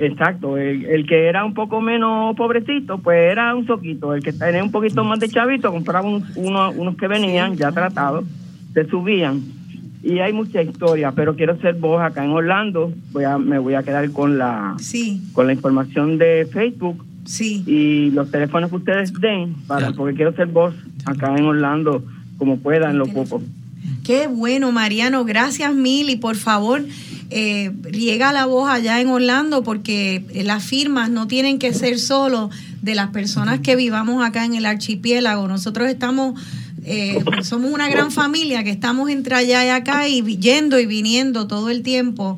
exacto 0.00 0.56
el, 0.58 0.84
el 0.86 1.06
que 1.06 1.26
era 1.28 1.44
un 1.44 1.54
poco 1.54 1.80
menos 1.80 2.34
pobrecito 2.34 2.98
pues 2.98 3.30
era 3.30 3.54
un 3.54 3.64
soquito 3.66 4.14
el 4.14 4.22
que 4.24 4.32
tenía 4.32 4.64
un 4.64 4.72
poquito 4.72 5.04
más 5.04 5.20
de 5.20 5.28
chavito 5.28 5.70
compraba 5.70 6.08
un- 6.08 6.24
uno- 6.34 6.72
unos 6.72 6.96
que 6.96 7.06
venían 7.06 7.56
ya 7.56 7.70
tratados 7.70 8.24
se 8.74 8.86
subían 8.86 9.42
y 10.02 10.18
hay 10.18 10.34
mucha 10.34 10.60
historia, 10.60 11.12
pero 11.12 11.34
quiero 11.34 11.58
ser 11.60 11.76
voz 11.76 12.02
acá 12.02 12.24
en 12.24 12.30
Orlando. 12.32 12.92
Voy 13.12 13.24
a, 13.24 13.38
me 13.38 13.58
voy 13.58 13.74
a 13.74 13.82
quedar 13.82 14.10
con 14.10 14.36
la 14.36 14.76
con 15.32 15.46
la 15.46 15.54
información 15.54 16.18
de 16.18 16.46
Facebook 16.52 17.04
sí. 17.24 17.64
y 17.66 18.10
los 18.10 18.30
teléfonos 18.30 18.68
que 18.68 18.76
ustedes 18.76 19.12
den, 19.14 19.54
para, 19.66 19.92
porque 19.92 20.14
quiero 20.14 20.34
ser 20.34 20.48
voz 20.48 20.74
acá 21.06 21.34
en 21.36 21.44
Orlando 21.46 22.04
como 22.36 22.58
pueda 22.58 22.90
en 22.90 22.98
lo 22.98 23.06
poco. 23.06 23.40
Qué 24.02 24.26
bueno, 24.26 24.72
Mariano. 24.72 25.24
Gracias 25.24 25.74
mil 25.74 26.10
y 26.10 26.16
por 26.16 26.36
favor, 26.36 26.84
eh, 27.30 27.72
riega 27.82 28.32
la 28.34 28.44
voz 28.44 28.68
allá 28.68 29.00
en 29.00 29.08
Orlando 29.08 29.62
porque 29.62 30.24
las 30.44 30.64
firmas 30.64 31.08
no 31.08 31.26
tienen 31.26 31.58
que 31.58 31.72
ser 31.72 31.98
solo 31.98 32.50
de 32.82 32.94
las 32.94 33.08
personas 33.08 33.60
que 33.60 33.76
vivamos 33.76 34.22
acá 34.22 34.44
en 34.44 34.54
el 34.54 34.66
archipiélago. 34.66 35.48
Nosotros 35.48 35.88
estamos, 35.88 36.38
eh, 36.84 37.18
somos 37.42 37.72
una 37.72 37.88
gran 37.88 38.10
familia 38.10 38.62
que 38.62 38.70
estamos 38.70 39.08
entre 39.10 39.34
allá 39.34 39.64
y 39.64 39.68
acá 39.70 40.08
y 40.08 40.22
yendo 40.38 40.78
y 40.78 40.86
viniendo 40.86 41.46
todo 41.46 41.70
el 41.70 41.82
tiempo. 41.82 42.36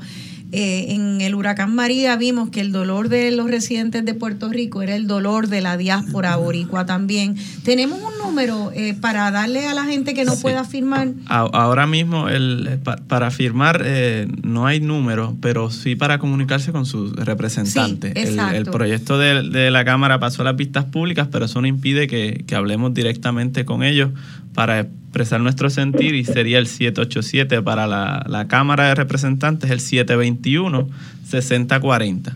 Eh, 0.52 0.94
en 0.94 1.20
el 1.20 1.34
huracán 1.34 1.74
María 1.74 2.16
vimos 2.16 2.50
que 2.50 2.60
el 2.60 2.70
dolor 2.70 3.08
de 3.08 3.32
los 3.32 3.50
residentes 3.50 4.04
de 4.04 4.14
Puerto 4.14 4.48
Rico 4.48 4.80
era 4.80 4.94
el 4.94 5.08
dolor 5.08 5.48
de 5.48 5.60
la 5.60 5.76
diáspora 5.76 6.36
boricua 6.36 6.86
también. 6.86 7.36
Tenemos 7.64 8.00
un 8.00 8.15
número 8.36 8.70
eh, 8.74 8.94
para 9.00 9.30
darle 9.30 9.66
a 9.66 9.72
la 9.72 9.84
gente 9.86 10.12
que 10.12 10.24
no 10.26 10.36
pueda 10.36 10.62
firmar. 10.64 11.08
Ahora 11.26 11.86
mismo, 11.86 12.28
el, 12.28 12.78
pa- 12.84 12.96
para 13.08 13.30
firmar 13.30 13.80
eh, 13.84 14.28
no 14.42 14.66
hay 14.66 14.78
número, 14.80 15.34
pero 15.40 15.70
sí 15.70 15.96
para 15.96 16.18
comunicarse 16.18 16.70
con 16.70 16.84
su 16.84 17.12
representante. 17.14 18.08
Sí, 18.08 18.12
el, 18.20 18.28
exacto. 18.28 18.56
el 18.56 18.66
proyecto 18.66 19.18
de, 19.18 19.42
de 19.48 19.70
la 19.70 19.86
Cámara 19.86 20.20
pasó 20.20 20.42
a 20.42 20.44
las 20.44 20.56
vistas 20.56 20.84
públicas, 20.84 21.28
pero 21.32 21.46
eso 21.46 21.62
no 21.62 21.66
impide 21.66 22.06
que, 22.08 22.44
que 22.46 22.54
hablemos 22.54 22.92
directamente 22.92 23.64
con 23.64 23.82
ellos 23.82 24.10
para 24.52 24.80
expresar 24.80 25.40
nuestro 25.40 25.70
sentir 25.70 26.14
y 26.14 26.24
sería 26.24 26.58
el 26.58 26.66
787 26.66 27.62
para 27.62 27.86
la, 27.86 28.22
la 28.28 28.48
Cámara 28.48 28.88
de 28.88 28.94
Representantes, 28.96 29.70
el 29.70 29.80
721-6040. 29.80 32.34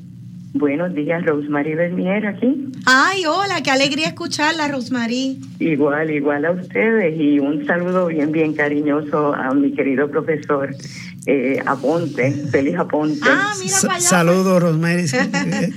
Buenos 0.54 0.96
días, 0.96 1.24
Rosemary 1.26 1.76
Bernier 1.76 2.26
aquí. 2.26 2.72
Ay, 2.86 3.24
hola, 3.28 3.62
qué 3.64 3.70
alegría 3.70 4.08
escucharla, 4.08 4.68
Rosemary. 4.68 5.38
Igual, 5.60 6.10
igual 6.10 6.44
a 6.46 6.52
ustedes 6.52 7.20
y 7.20 7.40
un 7.40 7.68
saludo 7.68 8.08
bien, 8.08 8.32
bien 8.32 8.54
cariñoso 8.54 9.36
a 9.36 9.54
mi 9.54 9.72
querido 9.74 10.10
profesor 10.10 10.76
eh, 11.26 11.62
Aponte, 11.66 12.32
feliz 12.52 12.76
Aponte. 12.78 13.20
Ah, 13.24 13.54
Saludos, 14.00 14.62
Rosemary, 14.62 15.06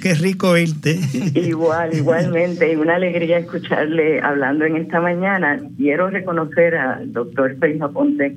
qué 0.00 0.14
rico 0.14 0.56
irte. 0.56 0.98
Igual, 1.34 1.94
igualmente, 1.94 2.72
y 2.72 2.76
una 2.76 2.96
alegría 2.96 3.38
escucharle 3.38 4.20
hablando 4.20 4.64
en 4.64 4.76
esta 4.76 5.00
mañana. 5.00 5.60
Quiero 5.76 6.10
reconocer 6.10 6.76
al 6.76 7.12
doctor 7.12 7.56
Félix 7.58 7.82
Aponte, 7.82 8.36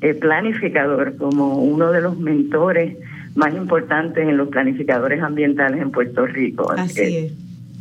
eh, 0.00 0.14
planificador, 0.14 1.16
como 1.16 1.58
uno 1.58 1.90
de 1.92 2.00
los 2.00 2.18
mentores 2.18 2.96
más 3.34 3.54
importantes 3.54 4.26
en 4.26 4.36
los 4.36 4.48
planificadores 4.48 5.22
ambientales 5.22 5.80
en 5.80 5.90
Puerto 5.90 6.26
Rico. 6.26 6.70
Así 6.72 7.00
es. 7.00 7.32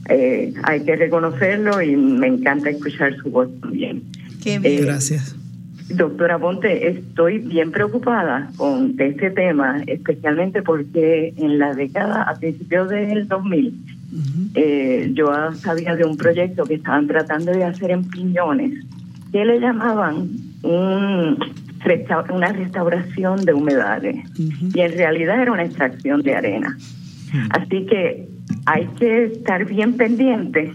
Eh, 0.10 0.54
hay 0.64 0.84
que 0.84 0.96
reconocerlo 0.96 1.82
y 1.82 1.96
me 1.96 2.28
encanta 2.28 2.70
escuchar 2.70 3.16
su 3.18 3.30
voz 3.30 3.50
también. 3.62 4.04
Qué 4.44 4.60
bien. 4.60 4.80
Eh, 4.80 4.86
Gracias. 4.86 5.36
Doctora 5.90 6.40
Ponte, 6.40 6.88
estoy 6.88 7.40
bien 7.40 7.72
preocupada 7.72 8.50
con 8.58 8.96
este 8.98 9.32
tema, 9.32 9.82
especialmente 9.88 10.62
porque 10.62 11.34
en 11.38 11.60
la 11.60 11.74
década, 11.74 12.24
a 12.24 12.36
principios 12.36 12.90
del 12.90 13.28
2000, 13.28 13.74
eh, 14.56 15.12
yo 15.14 15.28
sabía 15.54 15.96
de 15.96 16.06
un 16.06 16.18
proyecto 16.18 16.64
que 16.64 16.76
estaban 16.76 17.08
tratando 17.08 17.52
de 17.52 17.64
hacer 17.64 17.92
en 17.92 18.08
Piñones, 18.10 18.86
que 19.32 19.46
le 19.46 19.60
llamaban 19.60 20.30
un 20.64 21.38
una 22.34 22.54
restauración 22.54 23.44
de 23.46 23.54
humedales 23.54 24.16
y 24.38 24.80
en 24.80 24.92
realidad 24.94 25.42
era 25.42 25.52
una 25.52 25.64
extracción 25.64 26.22
de 26.22 26.36
arena. 26.36 26.78
Así 27.50 27.86
que 27.86 28.28
hay 28.66 28.88
que 29.00 29.26
estar 29.26 29.66
bien 29.66 29.98
pendientes 29.98 30.72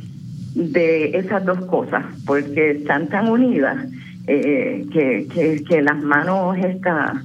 de 0.55 1.17
esas 1.17 1.45
dos 1.45 1.65
cosas 1.67 2.05
porque 2.27 2.73
están 2.73 3.09
tan 3.09 3.29
unidas 3.29 3.87
eh, 4.29 4.87
que, 4.93 5.63
que, 5.67 5.83
las 5.83 6.03
manos 6.03 6.57
estas 6.59 7.23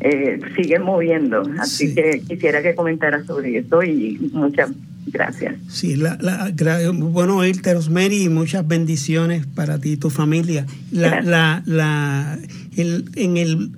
eh, 0.00 0.38
siguen 0.54 0.82
moviendo. 0.82 1.42
Así 1.58 1.94
que 1.94 2.22
quisiera 2.28 2.62
que 2.62 2.74
comentara 2.74 3.24
sobre 3.24 3.56
eso 3.56 3.82
y 3.82 4.30
muchas 4.32 4.70
gracias. 5.06 5.54
Sí, 5.68 5.96
la, 5.96 6.18
la, 6.20 6.52
bueno 6.92 7.38
oírte, 7.38 7.72
Rosemary, 7.72 8.24
y 8.24 8.28
muchas 8.28 8.68
bendiciones 8.68 9.46
para 9.46 9.78
ti 9.78 9.92
y 9.92 9.96
tu 9.96 10.10
familia. 10.10 10.66
La, 10.92 11.22
la, 11.22 11.62
la, 11.64 12.38
el, 12.76 13.06
en 13.16 13.38
el 13.38 13.70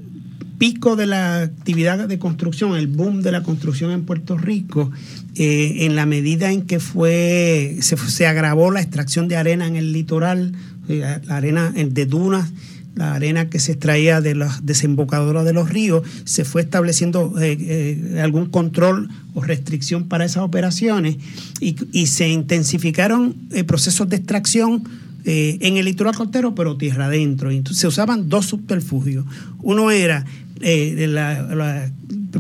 pico 0.59 0.97
de 0.97 1.07
la 1.07 1.43
actividad 1.43 2.09
de 2.09 2.19
construcción, 2.19 2.77
el 2.77 2.87
boom 2.87 3.23
de 3.23 3.33
la 3.33 3.43
construcción 3.43 3.91
en 3.91 4.05
Puerto 4.05 4.37
Rico, 4.37 4.91
eh, 5.37 5.85
en 5.85 5.97
la 5.97 6.07
medida 6.07 6.51
en 6.51 6.63
que 6.63 6.81
fue 6.81 7.77
se, 7.81 7.97
se, 7.97 8.27
agravó 8.27 8.71
la 8.71 8.81
extracción 8.81 9.29
de 9.29 9.37
arena 9.37 9.67
en 9.67 9.77
el 9.77 9.93
litoral, 9.93 10.53
eh, 10.89 11.21
la 11.25 11.37
arena 11.37 11.73
de 11.75 12.07
dunas, 12.07 12.53
la 12.95 13.15
arena 13.15 13.51
que 13.51 13.59
se 13.59 13.73
extraía 13.73 14.21
de 14.21 14.35
las 14.35 14.65
desembocadoras 14.65 15.45
de 15.45 15.53
los 15.53 15.69
ríos, 15.69 16.03
se 16.25 16.45
fue 16.45 16.63
estableciendo 16.63 17.35
eh, 17.41 18.19
algún 18.23 18.47
control 18.47 19.11
o 19.35 19.43
restricción 19.43 20.09
para 20.09 20.25
esas 20.25 20.43
operaciones 20.43 21.17
y, 21.61 22.07
se 22.07 22.29
intensificaron 22.29 23.35
procesos 23.67 24.09
de 24.09 24.17
extracción 24.17 24.85
en 25.29 25.77
el 25.77 25.87
litoral 25.87 26.15
costero, 26.15 26.55
pero 26.55 26.77
tierra 26.77 27.07
adentro. 27.07 27.51
Se 27.73 27.89
usaban 27.89 28.29
dos 28.29 28.47
subterfugios. 28.47 29.27
Uno 29.61 29.91
era 29.91 30.25
eh, 30.61 31.07
la, 31.09 31.91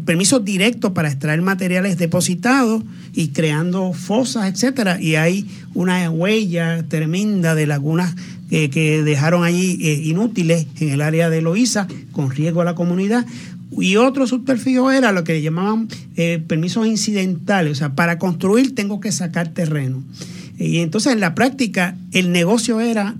permisos 0.06 0.42
directos 0.42 0.92
para 0.92 1.08
extraer 1.08 1.42
materiales 1.42 1.98
depositados 1.98 2.82
y 3.12 3.28
creando 3.28 3.92
fosas, 3.92 4.52
etcétera, 4.52 5.00
y 5.00 5.16
hay 5.16 5.46
una 5.74 6.10
huella 6.10 6.82
tremenda 6.88 7.54
de 7.54 7.66
lagunas 7.66 8.14
que 8.50 9.02
dejaron 9.02 9.44
allí 9.44 9.78
eh, 9.82 10.00
inútiles 10.04 10.66
en 10.80 10.90
el 10.90 11.00
área 11.00 11.30
de 11.30 11.42
Loíza, 11.42 11.86
con 12.12 12.30
riesgo 12.30 12.60
a 12.60 12.64
la 12.64 12.74
comunidad. 12.74 13.26
Y 13.78 13.96
otro 13.96 14.26
subterfugio 14.26 14.90
era 14.90 15.12
lo 15.12 15.24
que 15.24 15.42
llamaban 15.42 15.88
eh, 16.16 16.42
permisos 16.46 16.86
incidentales, 16.86 17.72
o 17.72 17.74
sea, 17.74 17.94
para 17.94 18.18
construir 18.18 18.74
tengo 18.74 19.00
que 19.00 19.12
sacar 19.12 19.48
terreno. 19.48 20.02
Y 20.58 20.78
entonces 20.78 21.12
en 21.12 21.20
la 21.20 21.34
práctica 21.34 21.96
el 22.12 22.32
negocio 22.32 22.80
era 22.80 23.16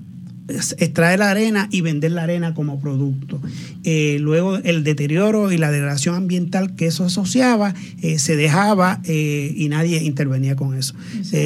extraer 0.49 1.19
la 1.19 1.31
arena 1.31 1.69
y 1.73 1.81
vender 1.81 2.13
la 2.13 2.23
arena 2.23 2.55
como 2.55 2.81
producto. 2.81 3.41
Eh, 3.85 4.19
luego 4.21 4.57
el 4.59 4.85
deterioro 4.85 5.51
y 5.51 5.59
la 5.59 5.71
degradación 5.71 6.15
ambiental 6.15 6.77
que 6.77 6.87
eso 6.87 7.05
asociaba 7.05 7.75
eh, 8.03 8.19
se 8.19 8.37
dejaba 8.37 9.01
eh, 9.05 9.53
y 9.57 9.69
nadie 9.69 10.03
intervenía 10.03 10.57
con 10.57 10.77
eso. 10.77 10.95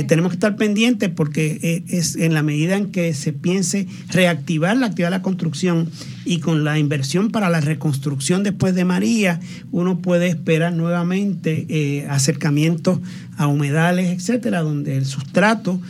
tenemos 0.06 0.32
que 0.32 0.36
estar 0.36 0.56
pendientes 0.56 1.08
porque 1.08 1.84
es 1.88 2.16
en 2.16 2.34
la 2.34 2.42
medida 2.42 2.76
en 2.76 2.90
que 2.90 3.14
se 3.14 3.32
piense 3.32 3.86
reactivar 4.08 4.76
la 4.76 4.86
actividad 4.86 5.08
de 5.08 5.16
la 5.16 5.22
construcción 5.22 5.88
y 6.30 6.38
con 6.38 6.62
la 6.62 6.78
inversión 6.78 7.32
para 7.32 7.50
la 7.50 7.60
reconstrucción 7.60 8.44
después 8.44 8.76
de 8.76 8.84
María, 8.84 9.40
uno 9.72 9.98
puede 9.98 10.28
esperar 10.28 10.72
nuevamente 10.72 12.06
acercamientos 12.08 13.00
a 13.36 13.48
humedales, 13.48 14.16
etcétera, 14.16 14.62
donde 14.62 14.96
el 14.96 15.06
sustrato 15.06 15.80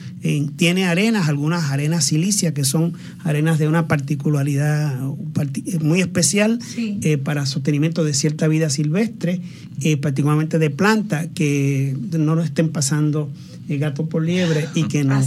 tiene 0.57 0.87
arenas, 0.87 1.29
algunas 1.29 1.71
arenas 1.71 2.05
silicias 2.05 2.55
que 2.55 2.65
son 2.65 2.95
arenas 3.25 3.59
de 3.59 3.69
una 3.69 3.87
particularidad 3.87 4.99
muy 5.81 6.01
especial 6.01 6.59
eh, 6.77 7.19
para 7.19 7.45
sostenimiento 7.45 8.03
de 8.03 8.15
cierta 8.15 8.49
vida 8.49 8.71
silvestre, 8.71 9.41
eh, 9.83 9.99
particularmente 9.99 10.59
de 10.59 10.71
plantas 10.71 11.29
que 11.35 11.97
no 12.13 12.35
lo 12.35 12.43
estén 12.43 12.71
pasando 12.71 13.31
gato 13.79 14.07
por 14.07 14.23
liebre 14.25 14.69
y 14.75 14.85
que 14.85 15.05
no, 15.05 15.21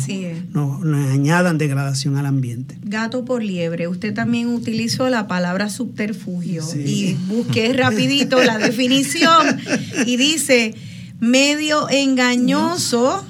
no, 0.53 1.11
añadan 1.11 1.57
degradación 1.57 2.17
al 2.17 2.25
ambiente. 2.25 2.77
Gato 2.83 3.25
por 3.25 3.43
liebre, 3.43 3.87
usted 3.87 4.13
también 4.13 4.47
utilizó 4.49 5.09
la 5.09 5.27
palabra 5.27 5.69
subterfugio 5.69 6.63
y 6.75 7.15
busqué 7.27 7.73
rapidito 7.73 8.43
la 8.43 8.57
definición 8.57 9.59
y 10.05 10.17
dice 10.17 10.75
medio 11.19 11.89
engañoso 11.89 13.25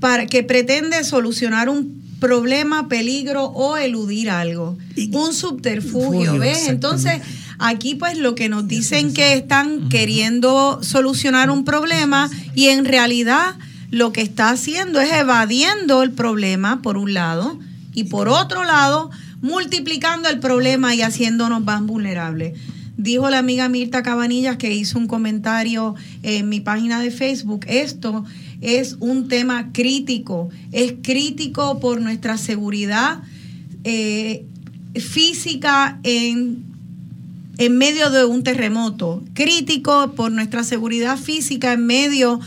para 0.00 0.26
que 0.26 0.42
pretende 0.42 1.04
solucionar 1.04 1.68
un 1.68 2.00
problema, 2.20 2.88
peligro 2.88 3.46
o 3.46 3.76
eludir 3.76 4.30
algo. 4.30 4.76
un 5.12 5.32
subterfugio, 5.32 6.38
¿ves? 6.38 6.68
Entonces, 6.68 7.20
aquí 7.58 7.94
pues 7.94 8.18
lo 8.18 8.34
que 8.34 8.48
nos 8.48 8.68
dicen 8.68 9.12
que 9.12 9.34
están 9.34 9.88
queriendo 9.88 10.80
solucionar 10.82 11.50
un 11.50 11.64
problema 11.64 12.30
y 12.54 12.68
en 12.68 12.84
realidad 12.84 13.56
lo 13.90 14.12
que 14.12 14.22
está 14.22 14.50
haciendo 14.50 15.00
es 15.00 15.12
evadiendo 15.12 16.02
el 16.02 16.12
problema 16.12 16.82
por 16.82 16.96
un 16.96 17.14
lado 17.14 17.58
y 17.92 18.04
por 18.04 18.28
otro 18.28 18.64
lado 18.64 19.10
multiplicando 19.42 20.28
el 20.28 20.38
problema 20.38 20.94
y 20.94 21.02
haciéndonos 21.02 21.64
más 21.64 21.82
vulnerables. 21.82 22.58
Dijo 22.96 23.30
la 23.30 23.38
amiga 23.38 23.68
Mirta 23.68 24.02
Cabanillas 24.02 24.58
que 24.58 24.74
hizo 24.74 24.98
un 24.98 25.06
comentario 25.06 25.94
en 26.22 26.48
mi 26.48 26.60
página 26.60 27.00
de 27.00 27.10
Facebook, 27.10 27.64
esto 27.66 28.24
es 28.60 28.96
un 29.00 29.28
tema 29.28 29.72
crítico, 29.72 30.50
es 30.70 30.94
crítico 31.02 31.80
por 31.80 32.00
nuestra 32.00 32.36
seguridad 32.36 33.22
eh, 33.84 34.44
física 34.94 35.98
en 36.02 36.70
en 37.60 37.76
medio 37.76 38.08
de 38.08 38.24
un 38.24 38.42
terremoto, 38.42 39.22
crítico 39.34 40.14
por 40.16 40.32
nuestra 40.32 40.64
seguridad 40.64 41.18
física 41.18 41.74
en 41.74 41.84
medio 41.84 42.38
de 42.38 42.46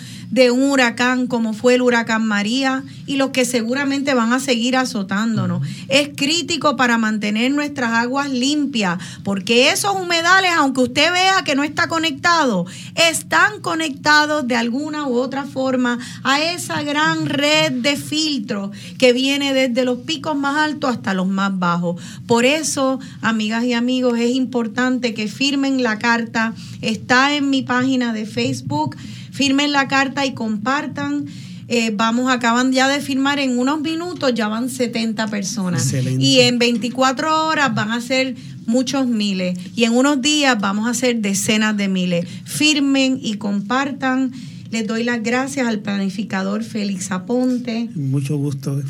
un 0.51 0.71
huracán 0.71 1.27
como 1.27 1.53
fue 1.53 1.75
el 1.75 1.81
huracán 1.81 2.27
María 2.27 2.83
y 3.05 3.17
los 3.17 3.29
que 3.29 3.45
seguramente 3.45 4.13
van 4.13 4.33
a 4.33 4.39
seguir 4.39 4.75
azotándonos. 4.75 5.65
Es 5.89 6.09
crítico 6.15 6.75
para 6.75 6.97
mantener 6.97 7.51
nuestras 7.51 7.91
aguas 7.91 8.29
limpias, 8.29 8.97
porque 9.23 9.69
esos 9.69 9.95
humedales, 9.95 10.51
aunque 10.57 10.81
usted 10.81 11.11
vea 11.11 11.43
que 11.43 11.55
no 11.55 11.63
está 11.63 11.87
conectado, 11.87 12.65
están 12.95 13.61
conectados 13.61 14.47
de 14.47 14.55
alguna 14.55 15.07
u 15.07 15.17
otra 15.17 15.43
forma 15.43 15.99
a 16.23 16.41
esa 16.41 16.81
gran 16.83 17.27
red 17.27 17.71
de 17.71 17.95
filtros 17.95 18.71
que 18.97 19.13
viene 19.13 19.53
desde 19.53 19.85
los 19.85 19.99
picos 19.99 20.35
más 20.35 20.57
altos 20.57 20.91
hasta 20.91 21.13
los 21.13 21.27
más 21.27 21.57
bajos. 21.59 22.01
Por 22.25 22.45
eso, 22.45 22.99
amigas 23.21 23.63
y 23.65 23.73
amigos, 23.73 24.17
es 24.19 24.31
importante 24.31 25.13
que 25.13 25.27
firmen 25.27 25.83
la 25.83 25.99
carta. 25.99 26.53
Está 26.81 27.35
en 27.35 27.49
mi 27.49 27.61
página 27.61 28.13
de 28.13 28.25
Facebook 28.25 28.95
firmen 29.33 29.71
la 29.71 29.87
carta 29.87 30.25
y 30.25 30.33
compartan. 30.33 31.25
Eh, 31.67 31.91
vamos, 31.93 32.31
acaban 32.31 32.71
ya 32.71 32.87
de 32.87 32.99
firmar 33.01 33.39
en 33.39 33.57
unos 33.57 33.81
minutos, 33.81 34.31
ya 34.35 34.47
van 34.47 34.69
70 34.69 35.27
personas. 35.27 35.91
Y 36.19 36.41
en 36.41 36.59
24 36.59 37.47
horas 37.47 37.73
van 37.73 37.91
a 37.91 37.99
ser 37.99 38.35
muchos 38.67 39.07
miles. 39.07 39.57
Y 39.75 39.85
en 39.85 39.93
unos 39.93 40.21
días 40.21 40.59
vamos 40.59 40.87
a 40.87 40.91
hacer 40.91 41.19
decenas 41.21 41.75
de 41.75 41.87
miles. 41.87 42.27
Firmen 42.45 43.19
y 43.21 43.35
compartan. 43.35 44.31
Les 44.69 44.87
doy 44.87 45.03
las 45.03 45.21
gracias 45.21 45.67
al 45.67 45.79
planificador 45.79 46.63
Félix 46.63 47.11
Aponte. 47.11 47.89
Mucho 47.95 48.37
gusto, 48.37 48.81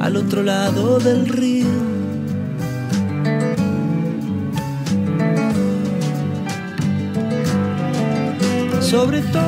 al 0.00 0.16
otro 0.16 0.42
lado 0.42 0.98
del 0.98 1.28
río. 1.28 1.99
Sobre 8.90 9.20
todo 9.20 9.40